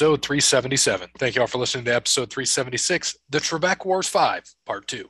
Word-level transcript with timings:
episode 0.00 0.22
377. 0.22 1.10
Thank 1.18 1.34
you 1.34 1.42
all 1.42 1.46
for 1.46 1.58
listening 1.58 1.84
to 1.84 1.94
episode 1.94 2.30
376, 2.30 3.18
The 3.28 3.38
Trebek 3.38 3.84
Wars 3.84 4.08
5, 4.08 4.44
Part 4.64 4.86
2. 4.86 5.06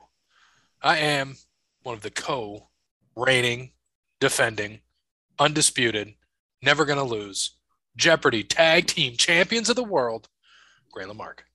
I 0.81 0.97
am 0.97 1.37
one 1.83 1.95
of 1.95 2.01
the 2.01 2.11
co 2.11 2.67
reigning, 3.15 3.71
defending, 4.19 4.81
undisputed, 5.39 6.15
never 6.61 6.83
going 6.83 6.97
to 6.97 7.05
lose, 7.05 7.55
Jeopardy 7.95 8.43
tag 8.43 8.87
team 8.87 9.15
champions 9.15 9.69
of 9.69 9.77
the 9.77 9.83
world, 9.85 10.27
Gray 10.91 11.05
Lamarck. 11.05 11.45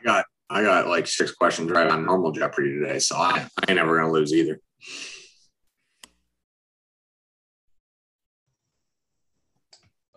I 0.00 0.02
got 0.02 0.24
I 0.48 0.62
got 0.62 0.86
like 0.86 1.06
six 1.06 1.32
questions 1.32 1.70
right 1.70 1.90
on 1.90 2.06
normal 2.06 2.32
Jeopardy 2.32 2.78
today, 2.78 3.00
so 3.00 3.16
I, 3.16 3.46
I 3.58 3.64
ain't 3.68 3.76
never 3.76 3.98
gonna 3.98 4.10
lose 4.10 4.32
either. 4.32 4.58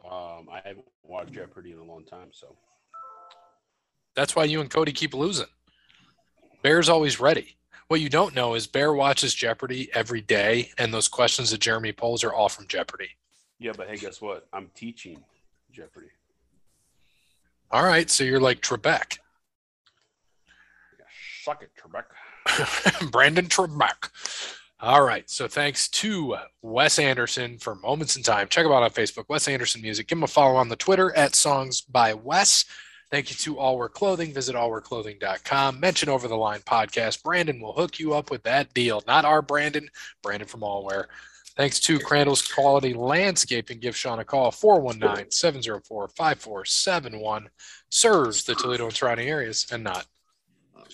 Um, 0.10 0.48
I 0.50 0.62
haven't 0.64 0.86
watched 1.14 1.32
Jeopardy 1.32 1.72
in 1.72 1.78
a 1.78 1.84
long 1.84 2.04
time, 2.04 2.30
so 2.32 2.56
That's 4.16 4.36
why 4.36 4.44
you 4.46 4.60
and 4.62 4.70
Cody 4.70 4.92
keep 4.92 5.14
losing. 5.14 5.46
Bear's 6.64 6.90
always 6.90 7.20
ready. 7.20 7.56
What 7.88 8.02
you 8.02 8.10
don't 8.10 8.34
know 8.36 8.56
is 8.56 8.66
Bear 8.68 8.94
watches 8.94 9.36
Jeopardy 9.36 9.90
every 9.94 10.22
day, 10.22 10.72
and 10.78 10.94
those 10.94 11.08
questions 11.08 11.52
that 11.52 11.60
Jeremy 11.62 11.92
pulls 11.92 12.24
are 12.24 12.34
all 12.34 12.50
from 12.50 12.68
Jeopardy. 12.68 13.10
yeah. 13.60 13.74
But 13.78 13.90
hey, 13.90 13.98
guess 13.98 14.22
what? 14.22 14.48
I'm 14.52 14.70
teaching 14.76 15.24
Jeopardy. 15.72 16.08
All 17.72 17.84
right, 17.84 18.10
so 18.10 18.24
you're 18.24 18.40
like 18.40 18.62
Trebek, 18.62 19.18
Yeah, 21.00 21.06
suck 21.44 21.64
it, 21.64 21.72
Trebek. 21.80 22.06
Brandon 23.12 23.48
Trebek. 23.48 24.10
All 24.86 25.02
right, 25.02 25.30
so 25.30 25.48
thanks 25.48 25.88
to 25.88 26.34
uh, 26.34 26.42
Wes 26.62 27.00
Anderson 27.00 27.58
for 27.58 27.74
Moments 27.76 28.18
in 28.18 28.22
Time. 28.22 28.50
Check 28.50 28.66
him 28.66 28.74
out 28.74 28.84
on 28.84 28.90
Facebook, 28.90 29.30
Wes 29.30 29.48
Anderson 29.48 29.82
Music. 29.82 30.08
Give 30.08 30.18
him 30.18 30.24
a 30.24 30.28
follow 30.28 30.58
on 30.58 30.68
the 30.68 30.76
Twitter 30.76 31.16
at 31.16 31.36
Songs 31.36 31.80
by 31.80 32.14
Wes. 32.14 32.66
Thank 33.10 33.30
you 33.30 33.38
to 33.38 33.58
All 33.58 33.78
Wear 33.78 33.88
Clothing. 33.88 34.34
Visit 34.34 34.58
allwearclothing.com. 34.58 35.80
Mention 35.80 36.10
over 36.10 36.28
the 36.28 36.36
line 36.36 36.60
podcast. 36.60 37.24
Brandon 37.24 37.62
will 37.62 37.72
hook 37.72 37.98
you 37.98 38.14
up 38.14 38.30
with 38.30 38.44
that 38.44 38.74
deal. 38.74 39.02
Not 39.08 39.24
our 39.24 39.42
Brandon, 39.42 39.88
Brandon 40.22 40.50
from 40.50 40.64
Allwear. 40.64 41.06
Thanks 41.56 41.80
to 41.80 41.98
Crandall's 41.98 42.46
Quality 42.46 42.94
Landscaping. 42.94 43.80
Give 43.80 43.96
Sean 43.96 44.20
a 44.20 44.26
call, 44.26 44.52
419 44.52 45.32
704 45.32 46.10
5471. 46.10 47.50
Serves 47.90 48.44
the 48.44 48.54
Toledo 48.54 48.84
and 48.84 48.94
surrounding 48.94 49.30
areas 49.30 49.66
and 49.72 49.82
not. 49.82 50.08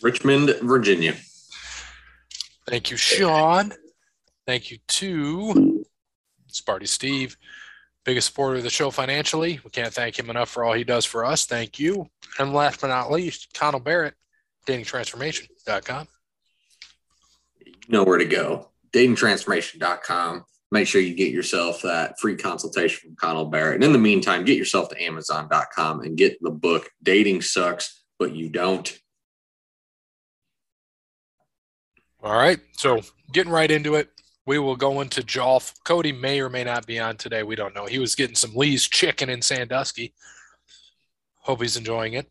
Richmond, 0.04 0.56
Virginia. 0.62 1.16
Thank 2.70 2.92
you, 2.92 2.98
Sean. 2.98 3.74
Thank 4.46 4.70
you 4.70 4.78
to 4.88 5.84
Sparty 6.52 6.88
Steve, 6.88 7.36
biggest 8.06 8.28
supporter 8.28 8.58
of 8.58 8.64
the 8.64 8.70
show 8.70 8.92
financially. 8.92 9.60
We 9.64 9.72
can't 9.72 9.92
thank 9.94 10.20
him 10.20 10.30
enough 10.30 10.50
for 10.50 10.64
all 10.64 10.74
he 10.74 10.84
does 10.84 11.04
for 11.04 11.26
us. 11.26 11.48
Thank 11.48 11.80
you. 11.80 12.08
And 12.38 12.54
last 12.54 12.82
but 12.82 12.88
not 12.88 13.12
least, 13.12 13.56
Connell 13.56 13.80
Barrett, 13.80 14.14
datingtransformation.com. 14.68 16.08
You 17.66 17.74
know 17.90 18.04
where 18.04 18.20
to 18.20 18.26
go. 18.26 18.70
Datingtransformation.com. 18.94 20.46
Make 20.72 20.88
sure 20.88 21.02
you 21.02 21.16
get 21.16 21.32
yourself 21.32 21.82
that 21.82 22.20
free 22.20 22.36
consultation 22.36 23.00
from 23.02 23.16
Connell 23.16 23.46
Barrett. 23.46 23.76
And 23.76 23.84
in 23.84 23.94
the 23.94 23.98
meantime, 23.98 24.46
get 24.46 24.58
yourself 24.58 24.90
to 24.90 25.04
Amazon.com 25.04 26.02
and 26.02 26.16
get 26.16 26.38
the 26.42 26.52
book 26.52 26.92
Dating 27.02 27.42
Sucks, 27.42 28.04
But 28.20 28.36
You 28.36 28.50
Don't. 28.50 28.96
All 32.22 32.36
right. 32.36 32.60
So 32.74 33.02
getting 33.32 33.52
right 33.52 33.70
into 33.70 33.96
it, 33.96 34.10
we 34.46 34.60
will 34.60 34.76
go 34.76 35.02
into 35.02 35.22
Jolf. 35.22 35.74
Cody 35.84 36.12
may 36.12 36.42
or 36.42 36.50
may 36.50 36.64
not 36.64 36.86
be 36.86 37.00
on 37.00 37.18
today. 37.18 37.44
We 37.44 37.56
don't 37.56 37.76
know. 37.76 37.86
He 37.86 38.00
was 38.00 38.16
getting 38.16 38.36
some 38.36 38.56
Lee's 38.56 38.88
chicken 38.88 39.30
in 39.30 39.42
Sandusky. 39.42 40.14
Hope 41.42 41.62
he's 41.62 41.78
enjoying 41.78 42.14
it. 42.14 42.30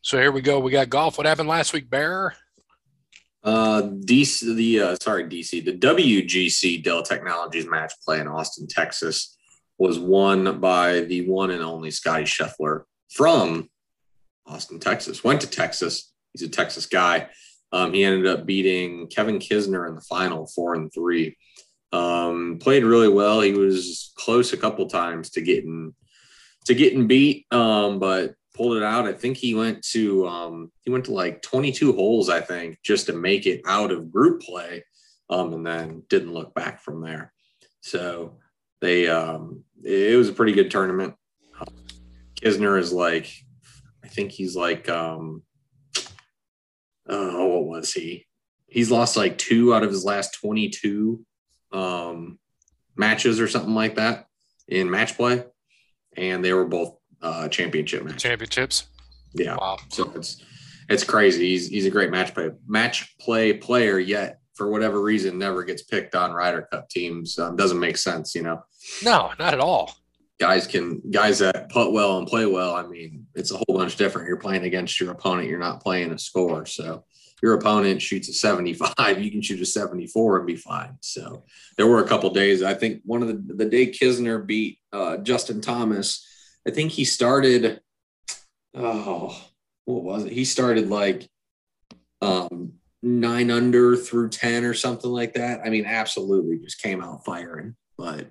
So 0.00 0.18
here 0.18 0.32
we 0.32 0.42
go. 0.42 0.60
We 0.60 0.70
got 0.70 0.90
golf. 0.90 1.18
What 1.18 1.26
happened 1.26 1.48
last 1.48 1.72
week, 1.72 1.90
Bear? 1.90 2.34
Uh, 3.42 3.82
DC, 3.82 4.54
the 4.54 4.80
uh, 4.80 4.96
sorry, 5.02 5.24
DC, 5.24 5.64
the 5.64 5.76
WGC 5.76 6.82
Dell 6.82 7.02
Technologies 7.02 7.66
match 7.66 7.92
play 8.04 8.20
in 8.20 8.26
Austin, 8.26 8.66
Texas, 8.66 9.36
was 9.76 9.98
won 9.98 10.60
by 10.60 11.00
the 11.00 11.28
one 11.28 11.50
and 11.50 11.62
only 11.62 11.90
Scotty 11.90 12.24
Scheffler 12.24 12.84
from 13.10 13.68
Austin, 14.46 14.78
Texas. 14.78 15.22
Went 15.22 15.40
to 15.42 15.46
Texas. 15.46 16.12
He's 16.32 16.42
a 16.42 16.48
Texas 16.48 16.86
guy. 16.86 17.28
Um, 17.74 17.92
he 17.92 18.04
ended 18.04 18.28
up 18.28 18.46
beating 18.46 19.08
Kevin 19.08 19.40
Kisner 19.40 19.88
in 19.88 19.96
the 19.96 20.00
final, 20.00 20.46
four 20.46 20.76
and 20.76 20.92
three. 20.94 21.36
Um, 21.92 22.58
played 22.60 22.84
really 22.84 23.08
well. 23.08 23.40
He 23.40 23.52
was 23.52 24.12
close 24.16 24.52
a 24.52 24.56
couple 24.56 24.86
times 24.86 25.30
to 25.30 25.40
getting 25.40 25.92
to 26.66 26.74
getting 26.76 27.08
beat, 27.08 27.46
um, 27.50 27.98
but 27.98 28.36
pulled 28.54 28.76
it 28.76 28.84
out. 28.84 29.08
I 29.08 29.12
think 29.12 29.36
he 29.36 29.56
went 29.56 29.82
to 29.88 30.24
um, 30.28 30.70
he 30.82 30.92
went 30.92 31.06
to 31.06 31.12
like 31.12 31.42
22 31.42 31.92
holes, 31.94 32.30
I 32.30 32.40
think, 32.40 32.78
just 32.84 33.06
to 33.06 33.12
make 33.12 33.44
it 33.44 33.60
out 33.66 33.90
of 33.90 34.12
group 34.12 34.42
play, 34.42 34.84
um, 35.28 35.52
and 35.52 35.66
then 35.66 36.04
didn't 36.08 36.32
look 36.32 36.54
back 36.54 36.80
from 36.80 37.00
there. 37.00 37.32
So 37.80 38.38
they 38.80 39.08
um, 39.08 39.64
it 39.82 40.16
was 40.16 40.28
a 40.28 40.32
pretty 40.32 40.52
good 40.52 40.70
tournament. 40.70 41.14
Kisner 42.40 42.78
is 42.78 42.92
like, 42.92 43.32
I 44.04 44.08
think 44.08 44.30
he's 44.30 44.54
like, 44.54 44.88
um, 44.88 45.42
oh, 47.08 47.46
what 47.46 47.66
was 47.66 47.92
he? 47.92 48.26
He's 48.66 48.90
lost 48.90 49.16
like 49.16 49.38
two 49.38 49.74
out 49.74 49.82
of 49.82 49.90
his 49.90 50.04
last 50.04 50.34
22 50.40 51.24
um, 51.72 52.38
matches 52.96 53.40
or 53.40 53.48
something 53.48 53.74
like 53.74 53.96
that 53.96 54.26
in 54.68 54.90
match 54.90 55.16
play, 55.16 55.44
and 56.16 56.44
they 56.44 56.52
were 56.52 56.64
both 56.64 56.96
uh, 57.22 57.48
championship 57.48 58.04
matches. 58.04 58.22
Championships. 58.22 58.86
Yeah. 59.34 59.56
Wow. 59.56 59.78
So 59.90 60.10
it's 60.14 60.42
it's 60.88 61.04
crazy. 61.04 61.50
He's 61.50 61.68
he's 61.68 61.86
a 61.86 61.90
great 61.90 62.10
match 62.10 62.34
play 62.34 62.50
match 62.66 63.16
play 63.18 63.52
player. 63.52 63.98
Yet 63.98 64.38
for 64.54 64.70
whatever 64.70 65.00
reason, 65.00 65.38
never 65.38 65.64
gets 65.64 65.82
picked 65.82 66.14
on 66.14 66.32
Ryder 66.32 66.68
Cup 66.70 66.88
teams. 66.88 67.38
Um, 67.38 67.56
doesn't 67.56 67.80
make 67.80 67.96
sense, 67.96 68.34
you 68.34 68.42
know. 68.42 68.62
No, 69.02 69.32
not 69.38 69.54
at 69.54 69.60
all. 69.60 69.94
Guys 70.40 70.66
can 70.66 71.00
guys 71.10 71.38
that 71.38 71.70
putt 71.70 71.92
well 71.92 72.18
and 72.18 72.26
play 72.26 72.44
well. 72.44 72.74
I 72.74 72.86
mean, 72.86 73.26
it's 73.34 73.52
a 73.52 73.56
whole 73.56 73.76
bunch 73.76 73.96
different. 73.96 74.26
You're 74.26 74.36
playing 74.36 74.64
against 74.64 75.00
your 75.00 75.12
opponent. 75.12 75.48
You're 75.48 75.58
not 75.58 75.82
playing 75.82 76.10
a 76.12 76.18
score. 76.18 76.66
So 76.66 77.04
your 77.42 77.54
opponent 77.54 78.00
shoots 78.02 78.28
a 78.28 78.32
75, 78.32 79.22
you 79.22 79.30
can 79.30 79.42
shoot 79.42 79.60
a 79.60 79.66
74 79.66 80.38
and 80.38 80.46
be 80.46 80.56
fine. 80.56 80.96
So 81.00 81.44
there 81.76 81.86
were 81.86 82.02
a 82.02 82.08
couple 82.08 82.30
days. 82.30 82.62
I 82.62 82.74
think 82.74 83.02
one 83.04 83.22
of 83.22 83.28
the 83.28 83.54
the 83.54 83.64
day 83.64 83.86
Kisner 83.86 84.44
beat 84.44 84.78
uh, 84.92 85.18
Justin 85.18 85.60
Thomas. 85.60 86.26
I 86.66 86.70
think 86.70 86.90
he 86.90 87.04
started. 87.04 87.80
Oh, 88.74 89.40
what 89.84 90.02
was 90.02 90.24
it? 90.24 90.32
He 90.32 90.44
started 90.44 90.88
like 90.88 91.28
um, 92.22 92.72
nine 93.02 93.50
under 93.50 93.96
through 93.96 94.30
10 94.30 94.64
or 94.64 94.74
something 94.74 95.10
like 95.10 95.34
that. 95.34 95.60
I 95.64 95.68
mean, 95.68 95.84
absolutely 95.84 96.58
just 96.58 96.82
came 96.82 97.02
out 97.02 97.24
firing. 97.24 97.76
But, 97.98 98.30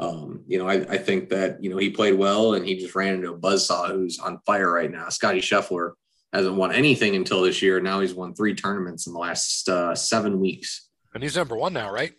um, 0.00 0.44
you 0.46 0.58
know, 0.58 0.68
I, 0.68 0.74
I 0.74 0.98
think 0.98 1.28
that, 1.30 1.62
you 1.62 1.70
know, 1.70 1.76
he 1.76 1.90
played 1.90 2.14
well 2.14 2.54
and 2.54 2.64
he 2.64 2.76
just 2.76 2.94
ran 2.94 3.14
into 3.14 3.32
a 3.32 3.38
buzzsaw 3.38 3.88
who's 3.90 4.18
on 4.18 4.38
fire 4.46 4.70
right 4.72 4.90
now. 4.90 5.08
Scotty 5.08 5.40
Scheffler 5.40 5.92
hasn't 6.32 6.54
won 6.54 6.72
anything 6.72 7.16
until 7.16 7.42
this 7.42 7.62
year. 7.62 7.80
Now 7.80 8.00
he's 8.00 8.14
won 8.14 8.34
three 8.34 8.54
tournaments 8.54 9.06
in 9.06 9.12
the 9.12 9.18
last 9.18 9.68
uh, 9.68 9.94
seven 9.94 10.38
weeks. 10.38 10.88
And 11.14 11.22
he's 11.22 11.36
number 11.36 11.56
one 11.56 11.72
now, 11.72 11.90
right? 11.92 12.12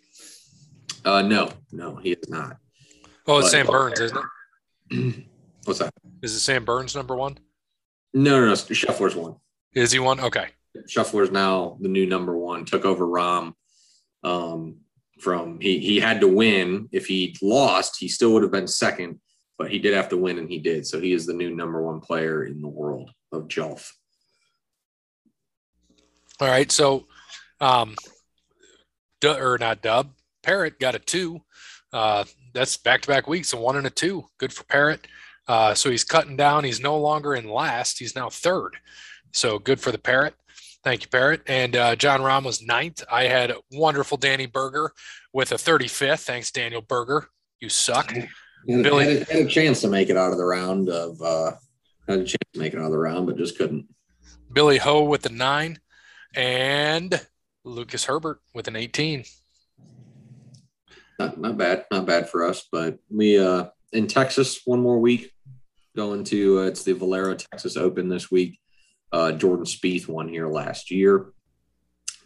Uh, 1.04 1.22
no, 1.22 1.50
no, 1.72 1.96
he 1.96 2.12
is 2.12 2.28
not. 2.28 2.56
Oh, 3.26 3.38
it's 3.38 3.46
But- 3.46 3.50
Sam 3.50 3.66
Burns, 3.66 4.00
isn't 4.00 4.18
it? 4.90 5.26
What's 5.64 5.78
that? 5.78 5.92
Is 6.22 6.34
it 6.34 6.40
Sam 6.40 6.64
Burns 6.64 6.94
number 6.94 7.16
one? 7.16 7.38
No, 8.12 8.40
no, 8.40 8.46
no. 8.46 8.52
Scheffler's 8.52 9.14
one. 9.14 9.36
Is 9.74 9.92
he 9.92 10.00
one? 10.00 10.20
Okay. 10.20 10.48
Scheffler's 10.88 11.30
now 11.30 11.78
the 11.80 11.88
new 11.88 12.06
number 12.06 12.36
one, 12.36 12.64
took 12.64 12.84
over 12.84 13.06
Rahm. 13.06 13.52
Um, 14.22 14.78
from 15.20 15.60
he 15.60 15.78
he 15.78 16.00
had 16.00 16.20
to 16.20 16.28
win. 16.28 16.88
If 16.92 17.06
he 17.06 17.36
lost, 17.42 17.96
he 17.98 18.08
still 18.08 18.32
would 18.32 18.42
have 18.42 18.52
been 18.52 18.66
second, 18.66 19.20
but 19.58 19.70
he 19.70 19.78
did 19.78 19.94
have 19.94 20.08
to 20.10 20.16
win, 20.16 20.38
and 20.38 20.48
he 20.48 20.58
did. 20.58 20.86
So 20.86 21.00
he 21.00 21.12
is 21.12 21.26
the 21.26 21.34
new 21.34 21.54
number 21.54 21.82
one 21.82 22.00
player 22.00 22.44
in 22.44 22.60
the 22.60 22.68
world 22.68 23.10
of 23.32 23.48
golf. 23.54 23.96
All 26.40 26.48
right. 26.48 26.72
So, 26.72 27.06
um, 27.60 27.94
du- 29.20 29.38
or 29.38 29.58
not 29.58 29.82
Dub, 29.82 30.12
Parrot 30.42 30.80
got 30.80 30.94
a 30.94 30.98
two. 30.98 31.42
Uh, 31.92 32.24
that's 32.54 32.76
back 32.76 33.02
to 33.02 33.08
back 33.08 33.26
weeks, 33.26 33.52
a 33.52 33.56
one 33.56 33.76
and 33.76 33.86
a 33.86 33.90
two. 33.90 34.24
Good 34.38 34.52
for 34.52 34.64
Parrot. 34.64 35.06
Uh, 35.46 35.74
so 35.74 35.90
he's 35.90 36.04
cutting 36.04 36.36
down. 36.36 36.64
He's 36.64 36.80
no 36.80 36.96
longer 36.96 37.34
in 37.34 37.48
last. 37.48 37.98
He's 37.98 38.14
now 38.14 38.30
third. 38.30 38.76
So 39.32 39.58
good 39.58 39.80
for 39.80 39.92
the 39.92 39.98
Parrot. 39.98 40.34
Thank 40.82 41.02
you, 41.02 41.08
Parrot. 41.08 41.42
And 41.46 41.76
uh, 41.76 41.94
Jon 41.96 42.20
Rahm 42.20 42.44
was 42.44 42.62
ninth. 42.62 43.04
I 43.10 43.24
had 43.24 43.52
wonderful 43.70 44.16
Danny 44.16 44.46
Berger 44.46 44.92
with 45.32 45.52
a 45.52 45.56
35th. 45.56 46.24
Thanks, 46.24 46.50
Daniel 46.50 46.80
Berger. 46.80 47.28
You 47.60 47.68
suck. 47.68 48.14
Billy 48.66 48.82
Billy- 48.82 49.18
had, 49.18 49.28
a, 49.28 49.32
had 49.32 49.46
a 49.46 49.48
chance 49.48 49.80
to 49.82 49.88
make 49.88 50.08
it 50.08 50.16
out 50.16 50.32
of 50.32 50.38
the 50.38 50.44
round 50.44 50.88
of 50.88 51.20
uh, 51.20 51.52
had 52.08 52.20
a 52.20 52.24
chance 52.24 52.38
to 52.54 52.58
make 52.60 52.72
it 52.72 52.78
out 52.78 52.86
of 52.86 52.92
the 52.92 52.98
round, 52.98 53.26
but 53.26 53.36
just 53.36 53.58
couldn't. 53.58 53.86
Billy 54.52 54.78
Ho 54.78 55.04
with 55.04 55.22
the 55.22 55.28
nine, 55.28 55.78
and 56.34 57.20
Lucas 57.64 58.04
Herbert 58.04 58.40
with 58.54 58.68
an 58.68 58.76
18. 58.76 59.24
Not 61.18 61.38
not 61.38 61.56
bad, 61.56 61.84
not 61.90 62.06
bad 62.06 62.28
for 62.28 62.44
us. 62.44 62.66
But 62.70 62.98
we 63.10 63.38
uh, 63.38 63.66
in 63.92 64.06
Texas 64.06 64.60
one 64.64 64.80
more 64.80 64.98
week. 64.98 65.30
going 65.96 66.24
to 66.24 66.60
uh, 66.60 66.62
it's 66.62 66.82
the 66.82 66.92
Valero 66.92 67.34
Texas 67.34 67.76
Open 67.76 68.08
this 68.08 68.30
week. 68.30 68.59
Uh, 69.12 69.32
Jordan 69.32 69.64
Spieth 69.64 70.08
won 70.08 70.28
here 70.28 70.48
last 70.48 70.90
year, 70.90 71.32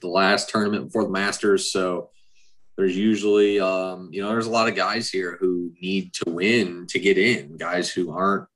the 0.01 0.09
last 0.09 0.51
tournament 0.51 0.87
before 0.87 1.05
the 1.05 1.11
Masters. 1.11 1.73
So 1.73 2.11
there's 2.77 2.97
usually 2.97 3.61
um, 3.61 4.09
you 4.13 4.23
know 4.23 4.29
there's 4.29 4.47
a 4.47 4.51
lot 4.51 4.69
of 4.69 4.75
guys 4.75 5.11
here 5.11 5.37
who 5.41 5.73
need 5.81 6.13
to 6.15 6.31
win 6.31 6.87
to 6.89 6.99
get 6.99 7.19
in. 7.19 7.57
Guys 7.57 7.91
who 7.91 8.13
aren't 8.13 8.47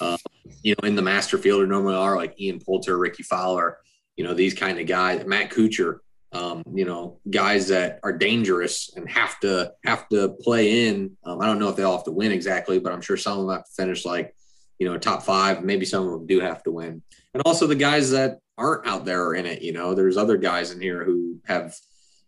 uh, 0.00 0.16
you 0.62 0.74
know 0.74 0.88
in 0.88 0.96
the 0.96 1.02
master 1.02 1.38
field 1.38 1.62
or 1.62 1.66
normally 1.66 1.96
are 1.96 2.16
like 2.16 2.40
Ian 2.40 2.60
Poulter, 2.60 2.96
Rickie 2.98 3.22
Fowler, 3.22 3.78
you 4.16 4.24
know 4.24 4.34
these 4.34 4.54
kind 4.54 4.78
of 4.78 4.86
guys. 4.86 5.26
Matt 5.26 5.50
Kuchar, 5.50 5.98
um, 6.32 6.62
you 6.72 6.84
know 6.84 7.18
guys 7.28 7.68
that 7.68 8.00
are 8.02 8.12
dangerous 8.12 8.90
and 8.96 9.08
have 9.10 9.38
to 9.40 9.72
have 9.84 10.08
to 10.10 10.30
play 10.40 10.88
in. 10.88 11.16
Um, 11.24 11.40
I 11.40 11.46
don't 11.46 11.58
know 11.58 11.68
if 11.68 11.76
they 11.76 11.82
all 11.82 11.96
have 11.96 12.04
to 12.04 12.12
win 12.12 12.32
exactly, 12.32 12.78
but 12.78 12.92
I'm 12.92 13.02
sure 13.02 13.16
some 13.16 13.38
of 13.38 13.46
them 13.46 13.56
have 13.56 13.66
to 13.66 13.72
finish 13.72 14.04
like 14.04 14.34
you 14.78 14.88
know 14.88 14.96
top 14.96 15.22
five. 15.24 15.64
Maybe 15.64 15.84
some 15.84 16.04
of 16.04 16.12
them 16.12 16.26
do 16.26 16.40
have 16.40 16.62
to 16.64 16.70
win, 16.70 17.02
and 17.36 17.42
also 17.46 17.66
the 17.66 17.74
guys 17.74 18.10
that 18.10 18.38
aren't 18.58 18.86
out 18.86 19.04
there 19.04 19.26
are 19.26 19.34
in 19.34 19.46
it. 19.46 19.62
You 19.62 19.72
know, 19.72 19.94
there's 19.94 20.16
other 20.16 20.36
guys 20.36 20.70
in 20.70 20.80
here 20.80 21.04
who 21.04 21.38
have 21.46 21.74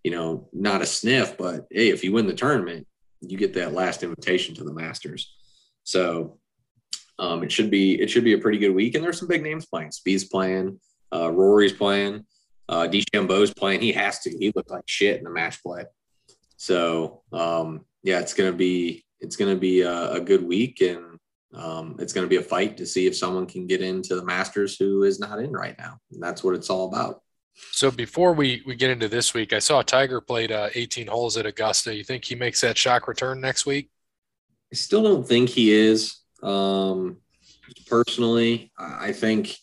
you 0.04 0.10
know, 0.10 0.48
not 0.52 0.82
a 0.82 0.86
sniff, 0.86 1.36
but 1.36 1.66
hey, 1.70 1.90
if 1.90 2.04
you 2.04 2.12
win 2.12 2.26
the 2.26 2.34
tournament, 2.34 2.86
you 3.20 3.36
get 3.36 3.54
that 3.54 3.72
last 3.72 4.02
invitation 4.02 4.54
to 4.54 4.64
the 4.64 4.72
Masters. 4.72 5.34
So 5.84 6.38
um, 7.18 7.42
it 7.42 7.50
should 7.50 7.70
be 7.70 8.00
it 8.00 8.08
should 8.08 8.24
be 8.24 8.34
a 8.34 8.38
pretty 8.38 8.58
good 8.58 8.74
week. 8.74 8.94
And 8.94 9.02
there's 9.02 9.18
some 9.18 9.28
big 9.28 9.42
names 9.42 9.66
playing. 9.66 9.90
Spieth's 9.90 10.24
playing, 10.24 10.78
uh, 11.12 11.30
Rory's 11.30 11.72
playing, 11.72 12.24
uh, 12.68 12.86
DeChambeau's 12.88 13.52
playing. 13.52 13.80
He 13.80 13.92
has 13.92 14.20
to. 14.20 14.30
He 14.30 14.52
looked 14.54 14.70
like 14.70 14.84
shit 14.86 15.18
in 15.18 15.24
the 15.24 15.30
match 15.30 15.62
play. 15.62 15.84
So 16.56 17.22
um, 17.32 17.84
yeah, 18.02 18.20
it's 18.20 18.34
gonna 18.34 18.52
be 18.52 19.04
it's 19.20 19.36
gonna 19.36 19.56
be 19.56 19.82
a, 19.82 20.12
a 20.12 20.20
good 20.20 20.42
week, 20.42 20.80
and 20.80 21.04
um, 21.54 21.96
it's 21.98 22.12
gonna 22.12 22.26
be 22.26 22.36
a 22.36 22.42
fight 22.42 22.76
to 22.76 22.86
see 22.86 23.06
if 23.06 23.16
someone 23.16 23.46
can 23.46 23.66
get 23.66 23.80
into 23.80 24.14
the 24.14 24.24
Masters 24.24 24.76
who 24.76 25.04
is 25.04 25.18
not 25.18 25.40
in 25.40 25.52
right 25.52 25.76
now. 25.78 25.98
And 26.12 26.22
that's 26.22 26.44
what 26.44 26.54
it's 26.54 26.70
all 26.70 26.88
about. 26.88 27.22
So 27.72 27.90
before 27.90 28.32
we 28.32 28.62
we 28.66 28.76
get 28.76 28.90
into 28.90 29.08
this 29.08 29.34
week, 29.34 29.52
I 29.52 29.58
saw 29.58 29.82
Tiger 29.82 30.20
played 30.20 30.52
uh, 30.52 30.68
18 30.74 31.06
holes 31.08 31.36
at 31.36 31.46
Augusta. 31.46 31.94
You 31.94 32.04
think 32.04 32.24
he 32.24 32.34
makes 32.34 32.60
that 32.60 32.78
shock 32.78 33.08
return 33.08 33.40
next 33.40 33.66
week? 33.66 33.90
I 34.72 34.76
still 34.76 35.02
don't 35.02 35.26
think 35.26 35.48
he 35.48 35.72
is. 35.72 36.18
Um, 36.42 37.18
personally, 37.86 38.72
I 38.78 39.12
think. 39.12 39.56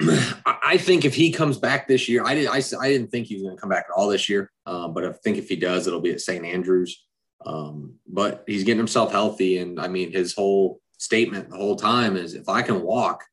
I 0.46 0.78
think 0.78 1.04
if 1.04 1.14
he 1.14 1.30
comes 1.30 1.58
back 1.58 1.86
this 1.86 2.08
year, 2.08 2.24
I 2.24 2.34
did. 2.34 2.48
I, 2.48 2.62
I 2.80 2.88
didn't 2.88 3.08
think 3.10 3.26
he 3.26 3.34
was 3.34 3.42
going 3.44 3.56
to 3.56 3.60
come 3.60 3.70
back 3.70 3.86
at 3.88 3.94
all 3.94 4.08
this 4.08 4.28
year, 4.28 4.50
um, 4.66 4.94
but 4.94 5.04
I 5.04 5.12
think 5.12 5.36
if 5.36 5.48
he 5.48 5.56
does, 5.56 5.86
it'll 5.86 6.00
be 6.00 6.12
at 6.12 6.20
St. 6.20 6.44
Andrews. 6.44 7.04
Um, 7.46 7.94
but 8.06 8.44
he's 8.46 8.64
getting 8.64 8.78
himself 8.78 9.12
healthy, 9.12 9.58
and 9.58 9.80
I 9.80 9.88
mean, 9.88 10.12
his 10.12 10.34
whole 10.34 10.80
statement 10.98 11.50
the 11.50 11.56
whole 11.56 11.76
time 11.76 12.16
is, 12.16 12.34
"If 12.34 12.48
I 12.48 12.62
can 12.62 12.82
walk, 12.82 13.24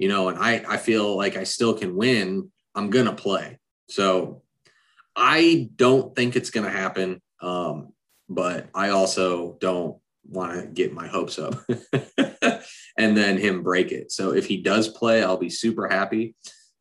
you 0.00 0.08
know, 0.08 0.30
and 0.30 0.38
I, 0.38 0.64
I 0.66 0.76
feel 0.78 1.14
like 1.14 1.36
I 1.36 1.44
still 1.44 1.74
can 1.74 1.94
win, 1.94 2.50
I'm 2.74 2.88
going 2.88 3.04
to 3.04 3.12
play. 3.12 3.58
So 3.90 4.42
I 5.14 5.68
don't 5.76 6.16
think 6.16 6.34
it's 6.34 6.50
going 6.50 6.64
to 6.64 6.76
happen. 6.76 7.20
Um, 7.42 7.92
but 8.28 8.70
I 8.74 8.90
also 8.90 9.58
don't 9.60 9.98
want 10.26 10.58
to 10.58 10.66
get 10.66 10.94
my 10.94 11.06
hopes 11.06 11.38
up 11.38 11.54
and 12.96 13.16
then 13.16 13.36
him 13.36 13.62
break 13.62 13.92
it. 13.92 14.10
So 14.10 14.32
if 14.32 14.46
he 14.46 14.62
does 14.62 14.88
play, 14.88 15.22
I'll 15.22 15.36
be 15.36 15.50
super 15.50 15.86
happy. 15.86 16.34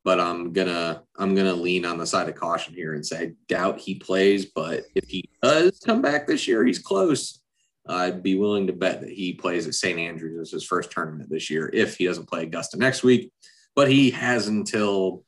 But 0.03 0.19
I'm 0.19 0.53
gonna 0.53 1.03
I'm 1.17 1.35
gonna 1.35 1.53
lean 1.53 1.85
on 1.85 1.97
the 1.97 2.07
side 2.07 2.29
of 2.29 2.35
caution 2.35 2.73
here 2.73 2.93
and 2.93 3.05
say 3.05 3.21
I 3.21 3.31
doubt 3.47 3.79
he 3.79 3.95
plays. 3.95 4.45
But 4.45 4.83
if 4.95 5.09
he 5.09 5.29
does 5.43 5.79
come 5.85 6.01
back 6.01 6.25
this 6.25 6.47
year, 6.47 6.65
he's 6.65 6.79
close. 6.79 7.41
I'd 7.87 8.23
be 8.23 8.35
willing 8.35 8.67
to 8.67 8.73
bet 8.73 9.01
that 9.01 9.09
he 9.09 9.33
plays 9.33 9.67
at 9.67 9.73
St. 9.73 9.99
Andrews 9.99 10.39
as 10.39 10.51
his 10.51 10.63
first 10.63 10.91
tournament 10.91 11.29
this 11.29 11.49
year 11.49 11.69
if 11.73 11.97
he 11.97 12.05
doesn't 12.05 12.29
play 12.29 12.43
Augusta 12.43 12.77
next 12.77 13.03
week. 13.03 13.31
But 13.75 13.89
he 13.89 14.11
has 14.11 14.47
until 14.47 15.23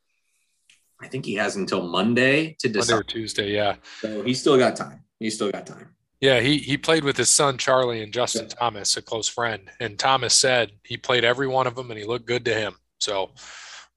I 1.02 1.08
think 1.08 1.26
he 1.26 1.36
has 1.36 1.56
until 1.56 1.88
Monday 1.88 2.56
to 2.60 2.70
decide. 2.70 2.94
Monday 2.94 3.02
or 3.02 3.04
Tuesday, 3.04 3.52
yeah. 3.52 3.76
So 4.02 4.24
he's 4.24 4.40
still 4.40 4.58
got 4.58 4.76
time. 4.76 5.04
He's 5.20 5.36
still 5.36 5.52
got 5.52 5.66
time. 5.66 5.96
Yeah, 6.20 6.40
he 6.40 6.60
he 6.60 6.78
played 6.78 7.04
with 7.04 7.18
his 7.18 7.32
son 7.32 7.58
Charlie 7.58 8.04
and 8.04 8.14
Justin 8.14 8.48
yeah. 8.48 8.56
Thomas, 8.56 8.96
a 8.96 9.02
close 9.02 9.28
friend. 9.28 9.70
And 9.80 9.98
Thomas 9.98 10.38
said 10.38 10.72
he 10.84 10.98
played 10.98 11.24
every 11.24 11.48
one 11.48 11.66
of 11.66 11.76
them 11.76 11.90
and 11.90 12.00
he 12.00 12.06
looked 12.06 12.28
good 12.28 12.46
to 12.46 12.54
him. 12.54 12.76
So 13.00 13.32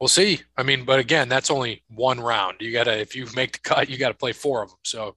we'll 0.01 0.09
see. 0.09 0.41
I 0.57 0.63
mean, 0.63 0.85
but 0.85 0.99
again, 0.99 1.29
that's 1.29 1.51
only 1.51 1.83
one 1.89 2.21
round. 2.21 2.57
You 2.61 2.73
gotta 2.73 2.99
if 2.99 3.15
you 3.15 3.27
make 3.35 3.53
the 3.53 3.59
cut, 3.61 3.89
you 3.89 3.99
gotta 3.99 4.15
play 4.15 4.33
four 4.33 4.63
of 4.63 4.71
them. 4.71 4.79
So 4.85 5.17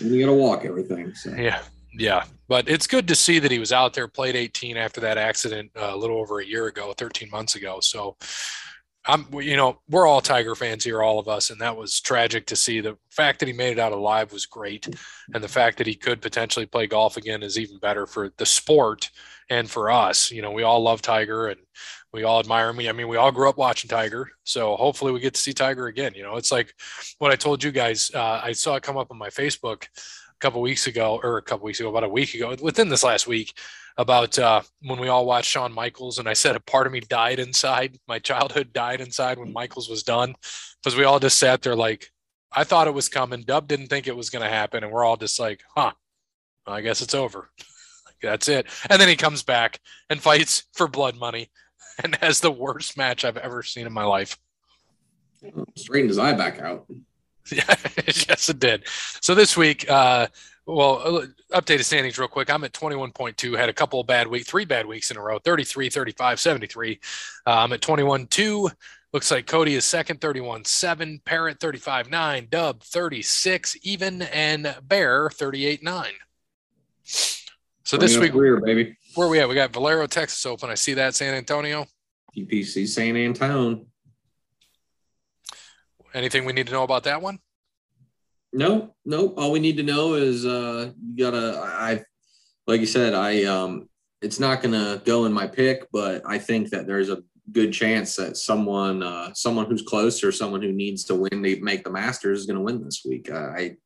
and 0.00 0.14
you 0.14 0.20
gotta 0.20 0.36
walk 0.36 0.64
everything. 0.64 1.14
So 1.14 1.34
yeah, 1.34 1.62
yeah, 1.92 2.24
but 2.48 2.68
it's 2.68 2.86
good 2.86 3.08
to 3.08 3.14
see 3.14 3.38
that 3.38 3.50
he 3.50 3.58
was 3.58 3.72
out 3.72 3.94
there, 3.94 4.08
played 4.08 4.36
18 4.36 4.76
after 4.76 5.00
that 5.00 5.18
accident 5.18 5.70
uh, 5.76 5.90
a 5.92 5.96
little 5.96 6.18
over 6.18 6.40
a 6.40 6.46
year 6.46 6.66
ago, 6.66 6.92
13 6.96 7.30
months 7.30 7.56
ago. 7.56 7.80
So 7.80 8.16
I'm, 9.06 9.26
you 9.32 9.56
know, 9.56 9.80
we're 9.88 10.06
all 10.06 10.20
Tiger 10.20 10.54
fans 10.54 10.84
here, 10.84 11.02
all 11.02 11.18
of 11.18 11.26
us, 11.26 11.50
and 11.50 11.60
that 11.60 11.76
was 11.76 12.00
tragic 12.00 12.46
to 12.46 12.56
see. 12.56 12.80
The 12.80 12.98
fact 13.10 13.40
that 13.40 13.46
he 13.46 13.54
made 13.54 13.72
it 13.72 13.78
out 13.78 13.92
alive 13.92 14.32
was 14.32 14.46
great, 14.46 14.88
and 15.34 15.42
the 15.42 15.48
fact 15.48 15.78
that 15.78 15.86
he 15.86 15.94
could 15.94 16.20
potentially 16.20 16.66
play 16.66 16.86
golf 16.86 17.16
again 17.16 17.42
is 17.42 17.58
even 17.58 17.78
better 17.78 18.06
for 18.06 18.30
the 18.36 18.46
sport 18.46 19.10
and 19.48 19.70
for 19.70 19.90
us. 19.90 20.30
You 20.30 20.42
know, 20.42 20.52
we 20.52 20.62
all 20.62 20.82
love 20.82 21.02
Tiger 21.02 21.48
and 21.48 21.60
we 22.12 22.24
all 22.24 22.40
admire 22.40 22.70
him. 22.70 22.78
I 22.80 22.92
mean, 22.92 23.08
we 23.08 23.16
all 23.16 23.30
grew 23.30 23.48
up 23.48 23.56
watching 23.56 23.88
Tiger, 23.88 24.30
so 24.44 24.76
hopefully 24.76 25.12
we 25.12 25.20
get 25.20 25.34
to 25.34 25.40
see 25.40 25.52
Tiger 25.52 25.86
again. 25.86 26.12
You 26.14 26.22
know, 26.22 26.36
it's 26.36 26.50
like 26.50 26.74
what 27.18 27.30
I 27.30 27.36
told 27.36 27.62
you 27.62 27.70
guys. 27.70 28.10
Uh, 28.12 28.40
I 28.42 28.52
saw 28.52 28.74
it 28.74 28.82
come 28.82 28.96
up 28.96 29.10
on 29.10 29.18
my 29.18 29.28
Facebook 29.28 29.84
a 29.84 30.40
couple 30.40 30.60
weeks 30.60 30.86
ago, 30.86 31.20
or 31.22 31.38
a 31.38 31.42
couple 31.42 31.66
weeks 31.66 31.80
ago, 31.80 31.88
about 31.88 32.04
a 32.04 32.08
week 32.08 32.34
ago, 32.34 32.56
within 32.60 32.88
this 32.88 33.04
last 33.04 33.26
week, 33.26 33.56
about 33.96 34.38
uh, 34.38 34.62
when 34.82 34.98
we 34.98 35.08
all 35.08 35.26
watched 35.26 35.50
Shawn 35.50 35.72
Michaels, 35.72 36.18
and 36.18 36.28
I 36.28 36.32
said 36.32 36.56
a 36.56 36.60
part 36.60 36.86
of 36.86 36.92
me 36.92 37.00
died 37.00 37.38
inside. 37.38 37.98
My 38.08 38.18
childhood 38.18 38.72
died 38.72 39.00
inside 39.00 39.38
when 39.38 39.52
Michaels 39.52 39.88
was 39.88 40.02
done, 40.02 40.34
because 40.82 40.96
we 40.96 41.04
all 41.04 41.20
just 41.20 41.38
sat 41.38 41.62
there 41.62 41.76
like, 41.76 42.10
I 42.52 42.64
thought 42.64 42.88
it 42.88 42.94
was 42.94 43.08
coming. 43.08 43.42
Dub 43.42 43.68
didn't 43.68 43.86
think 43.86 44.08
it 44.08 44.16
was 44.16 44.30
going 44.30 44.44
to 44.44 44.50
happen, 44.50 44.82
and 44.82 44.92
we're 44.92 45.04
all 45.04 45.16
just 45.16 45.38
like, 45.38 45.62
huh, 45.76 45.92
I 46.66 46.80
guess 46.80 47.02
it's 47.02 47.14
over. 47.14 47.50
That's 48.22 48.48
it. 48.48 48.66
And 48.88 49.00
then 49.00 49.08
he 49.08 49.16
comes 49.16 49.42
back 49.42 49.78
and 50.10 50.20
fights 50.20 50.64
for 50.74 50.88
blood 50.88 51.16
money, 51.16 51.50
and 52.02 52.16
has 52.16 52.40
the 52.40 52.50
worst 52.50 52.96
match 52.96 53.24
I've 53.24 53.36
ever 53.36 53.62
seen 53.62 53.86
in 53.86 53.92
my 53.92 54.04
life. 54.04 54.38
Straightened 55.76 56.10
his 56.10 56.18
eye 56.18 56.34
back 56.34 56.58
out. 56.60 56.86
Yeah, 57.50 57.64
yes, 58.06 58.48
it 58.48 58.58
did. 58.58 58.84
So 59.20 59.34
this 59.34 59.56
week, 59.56 59.90
uh, 59.90 60.26
well, 60.66 61.18
uh, 61.18 61.26
updated 61.58 61.84
standings 61.84 62.18
real 62.18 62.28
quick. 62.28 62.50
I'm 62.50 62.64
at 62.64 62.72
21.2, 62.72 63.56
had 63.56 63.68
a 63.68 63.72
couple 63.72 64.00
of 64.00 64.06
bad 64.06 64.28
weeks, 64.28 64.48
three 64.48 64.64
bad 64.64 64.86
weeks 64.86 65.10
in 65.10 65.16
a 65.16 65.20
row 65.20 65.38
33, 65.38 65.88
35, 65.88 66.40
73. 66.40 67.00
Uh, 67.46 67.50
I'm 67.50 67.72
at 67.72 67.80
21.2. 67.80 68.70
Looks 69.12 69.30
like 69.30 69.46
Cody 69.46 69.74
is 69.74 69.84
second, 69.84 70.20
31 70.20 70.64
7, 70.64 71.20
Parrot 71.24 71.58
35 71.58 72.10
9, 72.10 72.48
Dub 72.50 72.82
36 72.82 73.76
even, 73.82 74.22
and 74.22 74.76
Bear 74.84 75.30
38 75.30 75.82
9. 75.82 76.12
So 77.02 77.96
this 77.96 78.16
week, 78.16 78.32
career, 78.32 78.60
baby. 78.60 78.96
Where 79.14 79.28
we 79.28 79.40
at? 79.40 79.48
We 79.48 79.54
got 79.54 79.72
Valero, 79.72 80.06
Texas 80.06 80.44
Open. 80.46 80.70
I 80.70 80.74
see 80.74 80.94
that 80.94 81.14
San 81.14 81.34
Antonio. 81.34 81.86
TPC 82.36 82.86
San 82.86 83.16
Antonio. 83.16 83.84
Anything 86.14 86.44
we 86.44 86.52
need 86.52 86.66
to 86.66 86.72
know 86.72 86.82
about 86.82 87.04
that 87.04 87.22
one? 87.22 87.38
No, 88.52 88.94
no. 89.04 89.28
All 89.34 89.52
we 89.52 89.60
need 89.60 89.76
to 89.76 89.82
know 89.82 90.14
is 90.14 90.44
uh 90.44 90.90
you 91.00 91.24
gotta 91.24 91.60
I 91.62 92.02
like 92.66 92.80
you 92.80 92.86
said, 92.86 93.14
I 93.14 93.44
um 93.44 93.88
it's 94.22 94.40
not 94.40 94.62
gonna 94.62 95.00
go 95.04 95.24
in 95.24 95.32
my 95.32 95.46
pick, 95.46 95.86
but 95.92 96.22
I 96.26 96.38
think 96.38 96.70
that 96.70 96.86
there's 96.86 97.10
a 97.10 97.22
good 97.52 97.72
chance 97.72 98.16
that 98.16 98.36
someone 98.36 99.02
uh 99.02 99.32
someone 99.34 99.66
who's 99.66 99.82
close 99.82 100.22
or 100.24 100.32
someone 100.32 100.62
who 100.62 100.72
needs 100.72 101.04
to 101.04 101.14
win 101.14 101.42
to 101.42 101.60
make 101.60 101.84
the 101.84 101.90
masters 101.90 102.40
is 102.40 102.46
gonna 102.46 102.60
win 102.60 102.82
this 102.84 103.02
week. 103.04 103.30
Uh, 103.30 103.50
I 103.56 103.76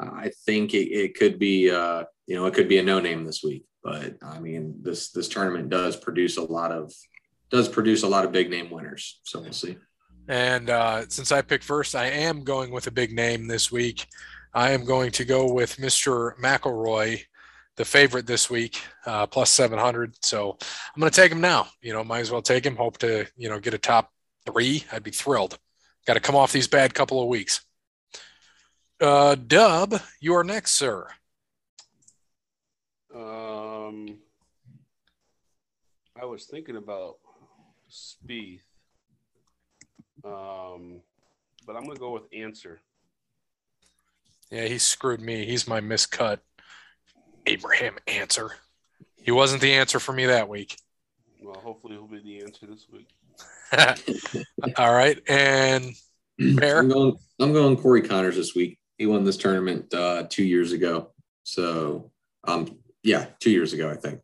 I 0.00 0.30
think 0.46 0.72
it, 0.72 0.88
it 0.88 1.14
could 1.14 1.38
be 1.38 1.70
uh 1.70 2.04
you 2.26 2.36
know 2.36 2.46
it 2.46 2.54
could 2.54 2.68
be 2.68 2.78
a 2.78 2.82
no 2.82 2.98
name 2.98 3.24
this 3.24 3.42
week, 3.42 3.64
but 3.82 4.14
I 4.22 4.38
mean 4.40 4.76
this 4.82 5.10
this 5.10 5.28
tournament 5.28 5.70
does 5.70 5.96
produce 5.96 6.36
a 6.36 6.42
lot 6.42 6.72
of 6.72 6.92
does 7.50 7.68
produce 7.68 8.02
a 8.02 8.08
lot 8.08 8.24
of 8.24 8.32
big 8.32 8.50
name 8.50 8.70
winners. 8.70 9.20
So 9.24 9.40
we'll 9.40 9.52
see. 9.52 9.76
And 10.28 10.70
uh, 10.70 11.08
since 11.08 11.32
I 11.32 11.42
picked 11.42 11.64
first, 11.64 11.96
I 11.96 12.06
am 12.06 12.44
going 12.44 12.70
with 12.70 12.86
a 12.86 12.92
big 12.92 13.12
name 13.12 13.48
this 13.48 13.72
week. 13.72 14.06
I 14.54 14.70
am 14.70 14.84
going 14.84 15.10
to 15.12 15.24
go 15.24 15.52
with 15.52 15.76
Mr. 15.76 16.36
McIlroy, 16.38 17.22
the 17.76 17.84
favorite 17.84 18.26
this 18.26 18.48
week, 18.48 18.80
uh, 19.06 19.26
plus 19.26 19.50
700. 19.50 20.14
So 20.24 20.56
I'm 20.60 21.00
going 21.00 21.10
to 21.10 21.16
take 21.20 21.32
him 21.32 21.40
now. 21.40 21.68
You 21.82 21.92
know, 21.92 22.04
might 22.04 22.20
as 22.20 22.30
well 22.30 22.42
take 22.42 22.64
him. 22.64 22.76
Hope 22.76 22.98
to, 22.98 23.26
you 23.36 23.48
know, 23.48 23.58
get 23.58 23.74
a 23.74 23.78
top 23.78 24.12
three. 24.46 24.84
I'd 24.92 25.02
be 25.02 25.10
thrilled. 25.10 25.58
Got 26.06 26.14
to 26.14 26.20
come 26.20 26.36
off 26.36 26.52
these 26.52 26.68
bad 26.68 26.94
couple 26.94 27.20
of 27.20 27.28
weeks. 27.28 27.62
Uh, 29.00 29.34
Dub, 29.34 30.00
you 30.20 30.34
are 30.34 30.44
next, 30.44 30.72
sir. 30.72 31.08
Um, 33.90 34.18
I 36.20 36.24
was 36.24 36.44
thinking 36.44 36.76
about 36.76 37.16
Spieth 37.90 38.60
um, 40.24 41.00
but 41.66 41.76
I'm 41.76 41.84
gonna 41.84 41.98
go 41.98 42.12
with 42.12 42.24
Ancer. 42.32 42.80
Yeah, 44.50 44.66
he 44.66 44.78
screwed 44.78 45.20
me. 45.20 45.44
He's 45.46 45.66
my 45.66 45.80
miscut. 45.80 46.38
Abraham 47.46 47.96
Ancer. 48.06 48.50
He 49.16 49.30
wasn't 49.30 49.62
the 49.62 49.72
answer 49.72 49.98
for 49.98 50.12
me 50.12 50.26
that 50.26 50.48
week. 50.48 50.76
Well, 51.42 51.58
hopefully 51.58 51.94
he'll 51.94 52.06
be 52.06 52.20
the 52.20 52.42
answer 52.42 52.66
this 52.66 52.86
week. 52.92 53.08
All 54.76 54.92
right, 54.92 55.18
and 55.26 55.94
Bear? 56.38 56.80
I'm 56.80 56.88
going. 56.90 57.16
I'm 57.40 57.54
going 57.54 57.78
Corey 57.78 58.02
Conners 58.02 58.36
this 58.36 58.54
week. 58.54 58.78
He 58.98 59.06
won 59.06 59.24
this 59.24 59.38
tournament 59.38 59.94
uh, 59.94 60.24
two 60.28 60.44
years 60.44 60.72
ago. 60.72 61.12
So, 61.44 62.10
um, 62.44 62.79
yeah, 63.02 63.26
two 63.40 63.50
years 63.50 63.72
ago, 63.72 63.90
I 63.90 63.94
think. 63.94 64.20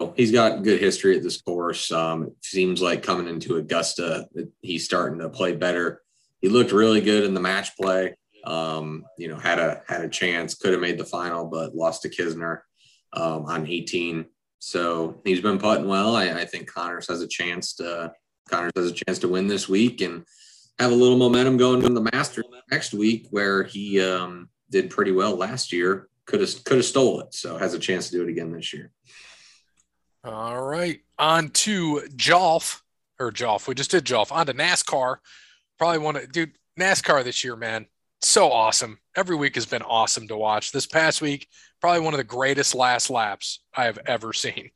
So 0.00 0.14
he's 0.16 0.32
got 0.32 0.62
good 0.62 0.80
history 0.80 1.16
at 1.16 1.22
this 1.22 1.40
course. 1.40 1.92
Um, 1.92 2.24
it 2.24 2.34
seems 2.42 2.82
like 2.82 3.02
coming 3.02 3.28
into 3.28 3.56
Augusta, 3.56 4.26
he's 4.60 4.84
starting 4.84 5.20
to 5.20 5.28
play 5.28 5.54
better. 5.54 6.02
He 6.40 6.48
looked 6.48 6.72
really 6.72 7.00
good 7.00 7.24
in 7.24 7.34
the 7.34 7.40
match 7.40 7.76
play. 7.76 8.16
Um, 8.44 9.04
you 9.16 9.28
know, 9.28 9.38
had 9.38 9.58
a 9.58 9.82
had 9.86 10.02
a 10.02 10.08
chance, 10.08 10.54
could 10.54 10.72
have 10.72 10.80
made 10.80 10.98
the 10.98 11.04
final, 11.04 11.46
but 11.46 11.74
lost 11.74 12.02
to 12.02 12.10
Kisner 12.10 12.60
um, 13.14 13.46
on 13.46 13.66
18. 13.66 14.26
So 14.58 15.20
he's 15.24 15.40
been 15.40 15.58
putting 15.58 15.88
well. 15.88 16.16
I, 16.16 16.30
I 16.30 16.44
think 16.44 16.70
Conners 16.70 17.08
has 17.08 17.22
a 17.22 17.28
chance 17.28 17.74
to 17.76 18.12
Conners 18.50 18.72
has 18.76 18.90
a 18.90 18.94
chance 18.94 19.18
to 19.20 19.28
win 19.28 19.46
this 19.46 19.68
week 19.68 20.00
and 20.00 20.24
have 20.78 20.90
a 20.90 20.94
little 20.94 21.16
momentum 21.16 21.56
going 21.56 21.80
to 21.82 21.88
the 21.88 22.08
Masters 22.12 22.44
next 22.70 22.92
week, 22.92 23.26
where 23.30 23.62
he 23.62 24.00
um, 24.00 24.48
did 24.70 24.90
pretty 24.90 25.12
well 25.12 25.36
last 25.36 25.72
year. 25.72 26.08
Could 26.26 26.40
have 26.40 26.64
could 26.64 26.78
have 26.78 26.86
stole 26.86 27.20
it, 27.20 27.34
so 27.34 27.58
has 27.58 27.74
a 27.74 27.78
chance 27.78 28.08
to 28.08 28.16
do 28.16 28.22
it 28.22 28.30
again 28.30 28.52
this 28.52 28.72
year. 28.72 28.90
All 30.24 30.62
right, 30.62 31.00
on 31.18 31.50
to 31.50 32.02
Jolf 32.16 32.80
or 33.18 33.30
Jolf. 33.30 33.68
We 33.68 33.74
just 33.74 33.90
did 33.90 34.04
Jolf. 34.04 34.32
On 34.32 34.46
to 34.46 34.54
NASCAR. 34.54 35.16
Probably 35.78 35.98
one 35.98 36.16
of 36.16 36.32
dude 36.32 36.52
NASCAR 36.78 37.24
this 37.24 37.44
year, 37.44 37.56
man. 37.56 37.86
So 38.22 38.50
awesome. 38.50 38.98
Every 39.14 39.36
week 39.36 39.54
has 39.54 39.66
been 39.66 39.82
awesome 39.82 40.26
to 40.28 40.36
watch. 40.36 40.72
This 40.72 40.86
past 40.86 41.20
week, 41.20 41.46
probably 41.80 42.00
one 42.00 42.14
of 42.14 42.18
the 42.18 42.24
greatest 42.24 42.74
last 42.74 43.10
laps 43.10 43.60
I 43.74 43.84
have 43.84 43.98
ever 44.06 44.32
seen. 44.32 44.70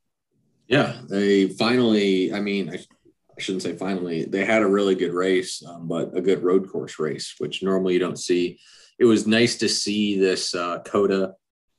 Yeah, 0.67 1.00
they 1.09 1.49
finally. 1.49 2.33
I 2.33 2.40
mean, 2.40 2.69
I, 2.69 2.75
I 2.75 3.40
shouldn't 3.40 3.62
say 3.62 3.75
finally. 3.75 4.26
They 4.26 4.45
had 4.45 4.62
a 4.62 4.67
really 4.67 4.95
good 4.95 5.14
race, 5.14 5.62
um, 5.67 5.88
but 5.88 6.14
a 6.14 6.21
good 6.21 6.43
road 6.43 6.69
course 6.71 6.99
race, 6.99 7.37
which 7.38 7.62
normally 7.62 7.95
you 7.95 8.00
don't 8.00 8.19
see. 8.19 8.61
It 8.99 9.05
was 9.05 9.26
nice 9.26 9.57
to 9.59 9.69
see 9.69 10.19
this 10.19 10.55
uh, 10.55 10.81
COTA 10.81 11.35